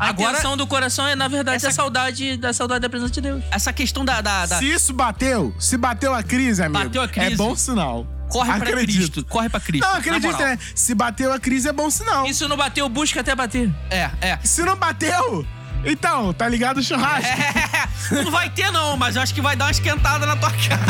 A 0.00 0.08
Agora, 0.08 0.30
intenção 0.30 0.56
do 0.56 0.66
coração 0.66 1.06
é, 1.06 1.14
na 1.14 1.28
verdade, 1.28 1.56
Essa- 1.58 1.68
a 1.68 1.72
saudade 1.72 2.36
da 2.38 2.52
saudade 2.54 2.80
da 2.80 2.88
presença 2.88 3.12
de 3.12 3.20
Deus. 3.20 3.44
essa 3.50 3.70
questão 3.72 4.02
da. 4.04 4.22
da- 4.22 4.46
da- 4.46 4.56
Se 4.58 4.64
isso 4.64 4.94
bateu, 4.94 5.54
se 5.60 5.76
bateu 5.76 6.14
a 6.14 6.22
crise, 6.22 6.62
amigo, 6.62 6.84
Bateu 6.84 7.02
a 7.02 7.08
crise. 7.08 7.34
é 7.34 7.36
bom 7.36 7.54
sinal. 7.54 8.06
corre 8.30 8.46
pra 8.54 8.56
Acredito. 8.70 8.96
Cristo. 9.12 9.24
Corre 9.26 9.48
pra 9.50 9.60
Cristo. 9.60 9.86
Não, 9.86 10.20
moral. 10.20 10.40
né? 10.40 10.58
Se 10.74 10.94
bateu 10.94 11.32
a 11.32 11.38
crise, 11.38 11.68
é 11.68 11.72
bom 11.72 11.90
sinal. 11.90 12.24
Isso 12.26 12.48
não 12.48 12.56
bateu, 12.56 12.88
busca 12.88 13.20
até 13.20 13.34
bater. 13.34 13.70
É, 13.90 14.08
é. 14.22 14.38
Se 14.42 14.62
não 14.62 14.74
bateu, 14.76 15.44
então, 15.84 16.32
tá 16.32 16.48
ligado 16.48 16.78
o 16.78 16.82
churrasco. 16.82 17.28
É, 18.12 18.22
não 18.24 18.30
vai 18.30 18.48
ter, 18.50 18.70
não, 18.72 18.96
mas 18.96 19.14
eu 19.16 19.22
acho 19.22 19.34
que 19.34 19.40
vai 19.42 19.54
dar 19.54 19.66
uma 19.66 19.70
esquentada 19.70 20.24
na 20.26 20.34
tua 20.36 20.50
cara. 20.66 20.80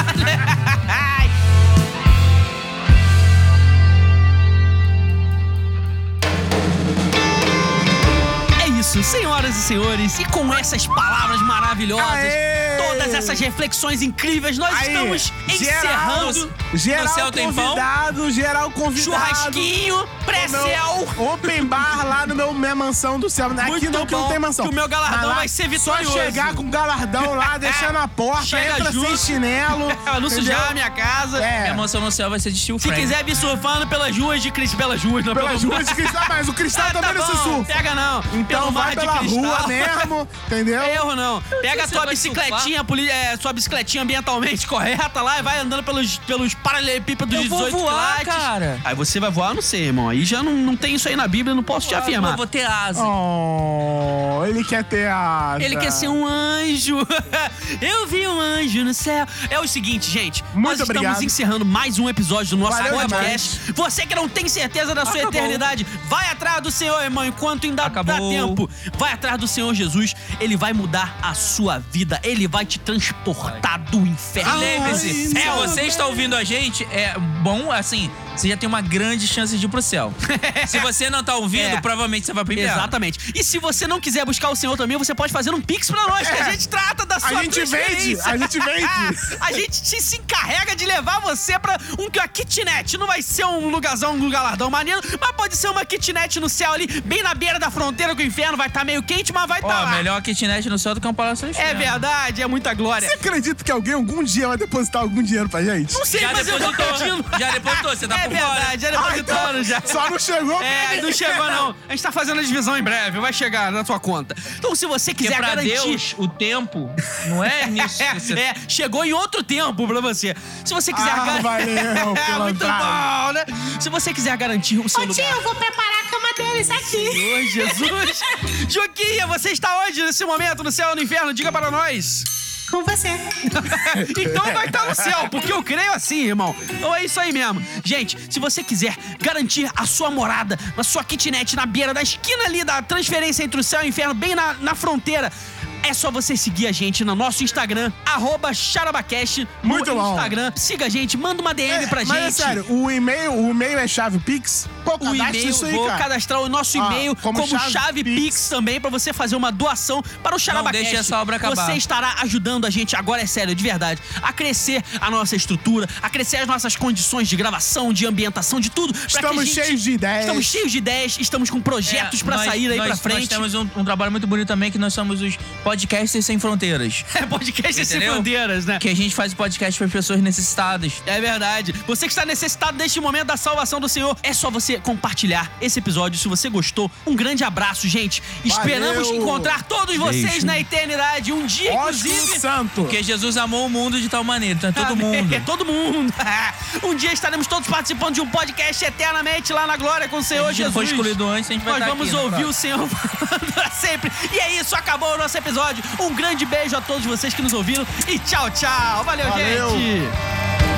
Isso, 8.80 9.02
senhoras 9.02 9.56
e 9.56 9.60
senhores, 9.60 10.18
e 10.18 10.24
com 10.26 10.52
essas 10.54 10.86
palavras 10.86 11.40
maravilhosas, 11.42 12.08
Aê! 12.24 12.76
todas 12.88 13.14
essas 13.14 13.38
reflexões 13.38 14.00
incríveis, 14.02 14.56
nós 14.58 14.74
Aí, 14.74 14.88
estamos 14.88 15.32
geral, 15.48 16.30
encerrando 16.30 16.52
geral 16.74 17.04
No 17.04 17.10
céu 17.10 17.30
tem 17.30 17.52
pão? 17.52 17.64
convidado, 17.64 18.30
geral 18.30 18.70
convidado. 18.70 19.00
churrasquinho 19.04 20.08
pré-céu. 20.24 21.08
Open 21.18 21.64
bar 21.64 22.06
lá 22.06 22.26
no 22.26 22.34
meu 22.34 22.52
minha 22.54 22.74
mansão 22.74 23.18
do 23.18 23.28
céu. 23.28 23.50
Aqui 23.50 23.64
Muito 23.70 23.90
não, 23.90 24.06
que 24.06 24.12
não 24.12 24.28
tem 24.28 24.38
mansão. 24.38 24.64
que 24.66 24.72
o 24.72 24.74
meu 24.74 24.88
galardão 24.88 25.34
vai 25.34 25.48
ser 25.48 25.68
vitorioso. 25.68 26.12
Só 26.12 26.18
chegar 26.24 26.54
com 26.54 26.62
o 26.62 26.70
galardão 26.70 27.34
lá, 27.34 27.56
deixar 27.58 27.92
na 27.92 28.06
porta, 28.08 28.44
Chega 28.44 28.78
entra 28.78 28.92
junto. 28.92 29.16
sem 29.16 29.34
chinelo. 29.34 29.88
Não 30.20 30.28
sujar 30.30 30.70
a 30.70 30.72
minha 30.74 30.90
casa. 30.90 31.42
É. 31.42 31.62
Minha 31.62 31.74
mansão 31.74 32.00
no 32.00 32.10
céu 32.10 32.28
vai 32.30 32.38
ser 32.38 32.50
de 32.50 32.58
steel 32.58 32.78
Se 32.78 32.88
frame. 32.88 33.02
quiser 33.02 33.24
vir 33.24 33.34
surfando 33.36 33.86
pelas 33.86 34.16
ruas 34.16 34.42
de 34.42 34.50
Cristo, 34.50 34.76
pelas 34.76 35.02
ruas, 35.02 35.24
não 35.24 35.34
Pelas 35.34 35.62
ruas 35.64 35.86
de 35.86 35.94
cristal, 35.94 36.24
mas 36.28 36.48
o 36.48 36.52
cristal 36.52 36.86
Ah, 36.88 36.92
também 36.92 37.12
tá 37.14 37.18
não 37.18 37.26
se 37.26 37.42
surfa. 37.42 37.72
Pega 37.72 37.94
não. 37.94 38.22
Então 38.34 38.69
Mar 38.72 38.84
vai 38.84 38.94
de 38.94 39.00
pela 39.00 39.18
cristal. 39.18 39.42
rua 39.42 39.66
mesmo, 39.66 40.28
entendeu? 40.46 40.82
Erro 40.82 41.16
não. 41.16 41.42
Pega 41.62 41.84
a 41.84 41.86
você 41.86 41.92
tua 41.94 42.04
vai 42.04 42.14
bicicletinha, 42.14 42.84
é, 43.10 43.36
sua 43.36 43.52
bicicletinha 43.52 44.02
ambientalmente 44.02 44.66
correta 44.68 45.20
lá 45.22 45.38
e 45.38 45.42
vai 45.42 45.58
andando 45.60 45.82
pelos, 45.82 46.18
pelos 46.18 46.54
paralelepípedos 46.54 47.40
de 47.40 47.48
vou 47.48 47.64
18 47.64 47.76
voar, 47.76 48.20
quilates. 48.20 48.26
cara. 48.44 48.80
Aí 48.84 48.94
você 48.94 49.20
vai 49.20 49.30
voar, 49.30 49.54
não 49.54 49.62
sei, 49.62 49.84
irmão. 49.86 50.08
Aí 50.08 50.24
já 50.24 50.42
não, 50.42 50.52
não 50.52 50.76
tem 50.76 50.94
isso 50.94 51.08
aí 51.08 51.16
na 51.16 51.26
Bíblia, 51.28 51.54
não 51.54 51.62
posso 51.62 51.88
te 51.88 51.94
afirmar. 51.94 52.32
Eu 52.32 52.36
vou 52.36 52.46
ter 52.46 52.64
asa. 52.64 53.02
Oh, 53.04 54.44
ele 54.46 54.64
quer 54.64 54.84
ter 54.84 55.08
asa. 55.08 55.62
Ele 55.62 55.76
quer 55.76 55.90
ser 55.90 56.08
um 56.08 56.26
anjo. 56.26 56.96
Eu 57.80 58.06
vi 58.06 58.26
um 58.26 58.40
anjo 58.40 58.84
no 58.84 58.92
céu. 58.94 59.26
É 59.48 59.58
o 59.58 59.66
seguinte, 59.66 60.10
gente. 60.10 60.42
Muito 60.54 60.62
nós 60.62 60.72
estamos 60.80 60.90
obrigado. 60.90 61.22
encerrando 61.22 61.64
mais 61.64 61.98
um 61.98 62.08
episódio 62.08 62.56
do 62.56 62.62
nosso 62.62 62.76
Valeu 62.78 62.94
podcast. 63.00 63.72
Você 63.72 64.06
que 64.06 64.14
não 64.14 64.28
tem 64.28 64.48
certeza 64.48 64.94
da 64.94 65.04
sua 65.04 65.20
Acabou. 65.20 65.30
eternidade, 65.30 65.86
vai 66.08 66.26
atrás 66.28 66.62
do 66.62 66.70
Senhor, 66.70 67.00
irmão, 67.02 67.24
enquanto 67.24 67.64
ainda 67.64 67.80
dá 67.82 67.86
Acabou. 67.86 68.59
Tempo. 68.66 68.98
Vai 68.98 69.12
atrás 69.12 69.38
do 69.38 69.46
Senhor 69.46 69.72
Jesus. 69.74 70.14
Ele 70.40 70.56
vai 70.56 70.72
mudar 70.72 71.18
a 71.22 71.34
sua 71.34 71.78
vida. 71.78 72.20
Ele 72.22 72.46
vai 72.46 72.64
te 72.64 72.78
transportar 72.78 73.78
do 73.90 73.98
inferno. 74.00 74.96
Se 74.96 75.30
céu. 75.30 75.56
você 75.56 75.82
está 75.82 76.06
ouvindo 76.06 76.34
a 76.34 76.44
gente, 76.44 76.84
é 76.90 77.18
bom, 77.42 77.70
assim, 77.70 78.10
você 78.40 78.48
já 78.48 78.56
tem 78.56 78.68
uma 78.68 78.80
grande 78.80 79.26
chance 79.26 79.56
de 79.58 79.66
ir 79.66 79.68
pro 79.68 79.82
céu. 79.82 80.12
se 80.66 80.78
você 80.78 81.10
não 81.10 81.22
tá 81.22 81.36
ouvindo, 81.36 81.76
É. 81.76 81.80
provavelmente 81.80 82.26
você 82.26 82.32
vai 82.32 82.44
pro 82.44 82.54
inferno. 82.54 82.72
Exatamente. 82.72 83.32
E 83.34 83.44
se 83.44 83.58
você 83.58 83.86
não 83.86 84.00
quiser 84.00 84.24
buscar 84.24 84.48
o 84.50 84.56
Senhor 84.56 84.76
também, 84.76 84.96
você 84.96 85.14
pode 85.14 85.32
fazer 85.32 85.50
um 85.50 85.60
pix 85.60 85.90
pra 85.90 86.02
nós, 86.06 86.26
que 86.28 86.34
a 86.34 86.48
É. 86.48 86.50
gente 86.52 86.68
trata 86.68 87.04
da 87.06 87.20
sua 87.20 87.42
gente 87.42 87.64
vende, 87.64 88.18
a 88.24 88.36
gente 88.36 88.58
vende. 88.58 88.86
a 89.40 89.52
gente 89.52 89.82
te- 89.82 90.00
se 90.02 90.16
encarrega 90.16 90.74
de 90.74 90.86
levar 90.86 91.20
você 91.20 91.58
pra 91.58 91.78
um 91.98 92.10
uma 92.20 92.28
kitnet. 92.28 92.98
Não 92.98 93.06
vai 93.06 93.22
ser 93.22 93.44
um 93.46 93.68
lugarzão, 93.70 94.14
um 94.14 94.28
galardão 94.28 94.68
maneiro, 94.70 95.00
mas 95.20 95.32
pode 95.32 95.56
ser 95.56 95.68
uma 95.68 95.84
kitnet 95.84 96.38
no 96.40 96.48
céu 96.48 96.72
ali, 96.72 96.86
bem 97.02 97.22
na 97.22 97.34
beira 97.34 97.58
da 97.58 97.70
fronteira 97.70 98.14
com 98.14 98.20
o 98.20 98.24
inferno. 98.24 98.56
Vai 98.56 98.66
estar 98.68 98.84
meio 98.84 99.02
quente, 99.02 99.32
mas 99.32 99.46
vai 99.48 99.60
estar 99.60 99.80
Ó, 99.80 99.84
lá. 99.84 99.90
melhor 99.92 100.20
kitnet 100.22 100.68
no 100.68 100.78
céu 100.78 100.94
do 100.94 101.00
que 101.00 101.06
um 101.06 101.14
palácio 101.14 101.48
É 101.56 101.72
verdade, 101.74 102.42
é 102.42 102.46
muita 102.46 102.74
glória. 102.74 103.06
Você 103.08 103.14
acredita 103.14 103.62
que 103.64 103.70
alguém 103.70 103.94
algum 103.94 104.22
dia 104.24 104.48
vai 104.48 104.56
depositar 104.58 105.02
algum 105.02 105.22
dinheiro 105.22 105.48
pra 105.48 105.62
gente? 105.62 105.94
Não 105.94 106.04
sei, 106.04 106.20
Já 106.20 106.32
mas 106.32 106.46
eu 106.48 106.58
tô 106.58 106.70
depositou. 106.70 106.98
pedindo. 106.98 107.38
Já 107.38 107.50
depositou, 107.52 107.96
você 107.96 108.08
tá 108.08 108.18
é 108.20 108.28
fora. 108.38 108.54
verdade, 108.60 108.82
já 108.82 108.88
Ah, 108.88 108.92
depositando 109.10 109.58
então, 109.58 109.64
já. 109.64 109.82
Só 109.84 110.10
não 110.10 110.18
chegou. 110.18 110.62
É, 110.62 111.00
não 111.02 111.12
chegou 111.12 111.46
não. 111.50 111.76
A 111.88 111.92
gente 111.92 112.02
tá 112.02 112.12
fazendo 112.12 112.40
a 112.40 112.42
divisão 112.42 112.76
em 112.78 112.82
breve, 112.82 113.18
vai 113.20 113.32
chegar 113.32 113.70
na 113.72 113.82
tua 113.84 113.98
conta. 114.00 114.34
Então, 114.58 114.74
se 114.74 114.86
você 114.86 115.12
Porque 115.12 115.24
quiser 115.24 115.36
pra 115.38 115.48
garantir... 115.48 115.70
Deus, 115.70 116.14
o 116.18 116.28
tempo 116.28 116.90
não 117.26 117.42
é 117.44 117.66
nisso 117.66 117.98
você... 118.18 118.32
É, 118.34 118.40
é, 118.50 118.54
chegou 118.68 119.04
em 119.04 119.12
outro 119.12 119.42
tempo 119.42 119.86
pra 119.86 120.00
você. 120.00 120.34
Se 120.64 120.72
você 120.74 120.92
quiser 120.92 121.10
Ah, 121.12 121.24
gar- 121.24 121.42
valeu, 121.42 121.66
É, 122.16 122.38
muito 122.38 122.58
bom, 122.66 123.32
né? 123.32 123.44
Se 123.80 123.88
você 123.88 124.12
quiser 124.12 124.36
garantir 124.36 124.78
o 124.78 124.88
seu 124.88 125.02
Ô 125.02 125.06
tio, 125.06 125.24
lugar. 125.24 125.36
eu 125.36 125.42
vou 125.42 125.54
preparar 125.54 126.04
a 126.04 126.10
cama 126.10 126.28
deles 126.36 126.70
aqui. 126.70 127.12
Senhor 127.12 127.42
Jesus. 127.46 128.20
Joquinha, 128.68 129.26
você 129.26 129.50
está 129.50 129.84
onde 129.86 130.02
nesse 130.02 130.24
momento, 130.24 130.62
no 130.62 130.70
céu 130.72 130.90
ou 130.90 130.96
no 130.96 131.02
inferno? 131.02 131.32
Diga 131.32 131.50
para 131.52 131.70
nós. 131.70 132.24
Com 132.70 132.84
você. 132.84 133.08
então 134.16 134.44
vai 134.52 134.66
estar 134.66 134.86
no 134.86 134.94
céu, 134.94 135.28
porque 135.30 135.52
eu 135.52 135.62
creio 135.62 135.92
assim, 135.92 136.26
irmão. 136.26 136.54
Então 136.70 136.94
é 136.94 137.04
isso 137.04 137.18
aí 137.18 137.32
mesmo. 137.32 137.62
Gente, 137.84 138.16
se 138.30 138.38
você 138.38 138.62
quiser 138.62 138.96
garantir 139.20 139.70
a 139.74 139.86
sua 139.86 140.10
morada 140.10 140.58
na 140.76 140.84
sua 140.84 141.02
kitnet, 141.02 141.56
na 141.56 141.66
beira 141.66 141.92
da 141.92 142.02
esquina 142.02 142.44
ali 142.44 142.64
da 142.64 142.80
transferência 142.82 143.42
entre 143.42 143.60
o 143.60 143.64
céu 143.64 143.82
e 143.82 143.86
o 143.86 143.88
inferno, 143.88 144.14
bem 144.14 144.34
na, 144.34 144.54
na 144.54 144.74
fronteira. 144.74 145.32
É 145.82 145.94
só 145.94 146.10
você 146.10 146.36
seguir 146.36 146.66
a 146.66 146.72
gente 146.72 147.04
no 147.04 147.14
nosso 147.16 147.42
Instagram, 147.42 147.90
arroba 148.06 148.52
Charabacast, 148.54 149.46
no 149.62 149.68
Muito 149.70 149.92
bom. 149.92 150.10
Instagram. 150.14 150.52
Siga 150.54 150.86
a 150.86 150.88
gente, 150.88 151.16
manda 151.16 151.40
uma 151.40 151.52
DM 151.52 151.86
pra 151.88 152.04
Mas 152.04 152.16
é 152.18 152.22
gente. 152.26 152.34
sério, 152.34 152.66
o 152.68 152.90
e-mail, 152.90 153.32
o 153.34 153.50
e-mail 153.50 153.78
é 153.78 153.88
chave 153.88 154.18
Pix? 154.20 154.68
Pô, 154.84 154.96
o 155.00 155.14
e-mail, 155.14 155.48
isso 155.48 155.64
aí, 155.64 155.72
vou 155.72 155.86
cara. 155.86 155.98
cadastrar 155.98 156.40
o 156.42 156.48
nosso 156.48 156.80
Ah, 156.80 156.86
e-mail 156.86 157.16
como, 157.16 157.40
como 157.40 157.58
chave, 157.58 157.72
chave 157.72 158.04
Pix. 158.04 158.20
Pix 158.22 158.48
também 158.48 158.80
pra 158.80 158.88
você 158.90 159.12
fazer 159.12 159.34
uma 159.36 159.50
doação 159.50 160.02
para 160.22 160.36
o 160.36 160.38
Charabacast. 160.38 160.82
deixe 160.84 160.96
essa 160.96 161.18
obra 161.20 161.36
acabar. 161.36 161.66
Você 161.66 161.72
estará 161.72 162.14
ajudando 162.20 162.66
a 162.66 162.70
gente 162.70 162.94
agora, 162.94 163.22
é 163.22 163.26
sério, 163.26 163.54
de 163.54 163.62
verdade, 163.62 164.00
a 164.22 164.32
crescer 164.32 164.84
a 165.00 165.10
nossa 165.10 165.34
estrutura, 165.34 165.88
a 166.02 166.08
crescer 166.10 166.36
as 166.36 166.46
nossas 166.46 166.76
condições 166.76 167.28
de 167.28 167.36
gravação, 167.36 167.92
de 167.92 168.06
ambientação, 168.06 168.60
de 168.60 168.70
tudo. 168.70 168.94
Estamos 169.08 169.46
gente- 169.46 169.54
cheios 169.64 169.82
de 169.82 169.92
ideias. 169.92 170.20
Estamos 170.20 170.44
cheios 170.46 170.70
de 170.72 170.78
ideias, 170.78 171.16
estamos 171.18 171.50
com 171.50 171.60
projetos 171.60 172.20
É, 172.20 172.24
pra 172.24 172.36
nós- 172.36 172.46
sair 172.46 172.70
aí 172.70 172.78
nós, 172.78 172.86
pra 172.88 172.96
frente. 172.96 173.18
Nós 173.20 173.28
temos 173.28 173.54
um, 173.54 173.66
um 173.76 173.84
trabalho 173.84 174.10
muito 174.12 174.26
bonito 174.26 174.46
também, 174.48 174.70
que 174.70 174.78
nós 174.78 174.92
somos 174.94 175.20
os 175.20 175.36
podcasters 175.70 176.24
sem 176.26 176.38
fronteiras. 176.38 177.04
É 177.20 177.26
podcast 177.26 177.74
sem 177.74 177.96
Entendeu? 177.98 178.14
fronteiras, 178.14 178.64
né? 178.64 178.78
Que 178.78 178.88
a 178.88 178.96
gente 178.96 179.14
faz 179.14 179.34
podcast 179.34 179.78
para 179.78 179.88
pessoas 179.88 180.20
necessitadas. 180.22 181.02
É 181.06 181.20
verdade. 181.20 181.72
Você 181.86 182.06
que 182.06 182.12
está 182.12 182.24
necessitado 182.24 182.78
deste 182.78 182.98
momento 183.00 183.26
da 183.26 183.36
salvação 183.36 183.78
do 183.78 183.88
Senhor, 183.88 184.16
é 184.22 184.32
só 184.32 184.50
você 184.50 184.78
compartilhar 184.78 185.50
esse 185.60 185.78
episódio 185.78 186.18
se 186.18 186.26
você 186.28 186.48
gostou. 186.48 186.90
Um 187.06 187.14
grande 187.14 187.44
abraço, 187.44 187.86
gente. 187.86 188.22
Esperamos 188.44 189.06
Valeu. 189.08 189.22
encontrar 189.22 189.62
todos 189.64 189.96
vocês 189.96 190.24
Beijo. 190.24 190.46
na 190.46 190.58
eternidade. 190.58 191.32
Um 191.32 191.44
dia, 191.46 191.72
Ótimo 191.74 192.08
inclusive. 192.08 192.40
santo. 192.40 192.82
Porque 192.82 193.02
Jesus 193.02 193.36
amou 193.36 193.66
o 193.66 193.70
mundo 193.70 194.00
de 194.00 194.08
tal 194.08 194.24
maneira, 194.24 194.56
então 194.56 194.70
é 194.70 194.72
todo 194.72 194.92
Amém. 194.92 195.22
mundo. 195.22 195.30
É 195.40 195.40
todo 195.40 195.64
mundo. 195.64 196.12
um 196.82 196.94
dia 196.94 197.12
estaremos 197.12 197.46
todos 197.46 197.68
participando 197.68 198.14
de 198.14 198.20
um 198.20 198.26
podcast 198.28 198.84
eternamente 198.84 199.52
lá 199.52 199.66
na 199.66 199.76
glória 199.76 200.08
com 200.08 200.16
o 200.18 200.22
Se 200.22 200.28
Senhor 200.30 200.46
a 200.46 200.52
gente 200.52 200.62
não 200.64 200.70
Jesus. 200.72 200.88
for 200.88 200.94
escolhido 200.96 201.28
antes, 201.28 201.50
a 201.50 201.52
gente 201.52 201.62
vai 201.62 201.74
Nós 201.74 201.82
estar 201.82 201.90
vamos 201.94 202.08
aqui, 202.08 202.16
né, 202.16 202.22
ouvir 202.22 202.44
o 202.44 202.52
Senhor 202.52 202.88
falando 202.88 203.52
pra 203.52 203.70
sempre. 203.70 204.10
E 204.32 204.38
é 204.38 204.60
isso, 204.60 204.74
acabou 204.74 205.14
o 205.14 205.18
nosso 205.18 205.36
episódio. 205.60 205.84
Um 206.00 206.14
grande 206.14 206.46
beijo 206.46 206.76
a 206.76 206.80
todos 206.80 207.04
vocês 207.04 207.34
que 207.34 207.42
nos 207.42 207.52
ouviram 207.52 207.86
e 208.08 208.18
tchau, 208.18 208.50
tchau. 208.50 209.04
Valeu. 209.04 209.28
Valeu. 209.28 209.70
gente. 209.70 210.69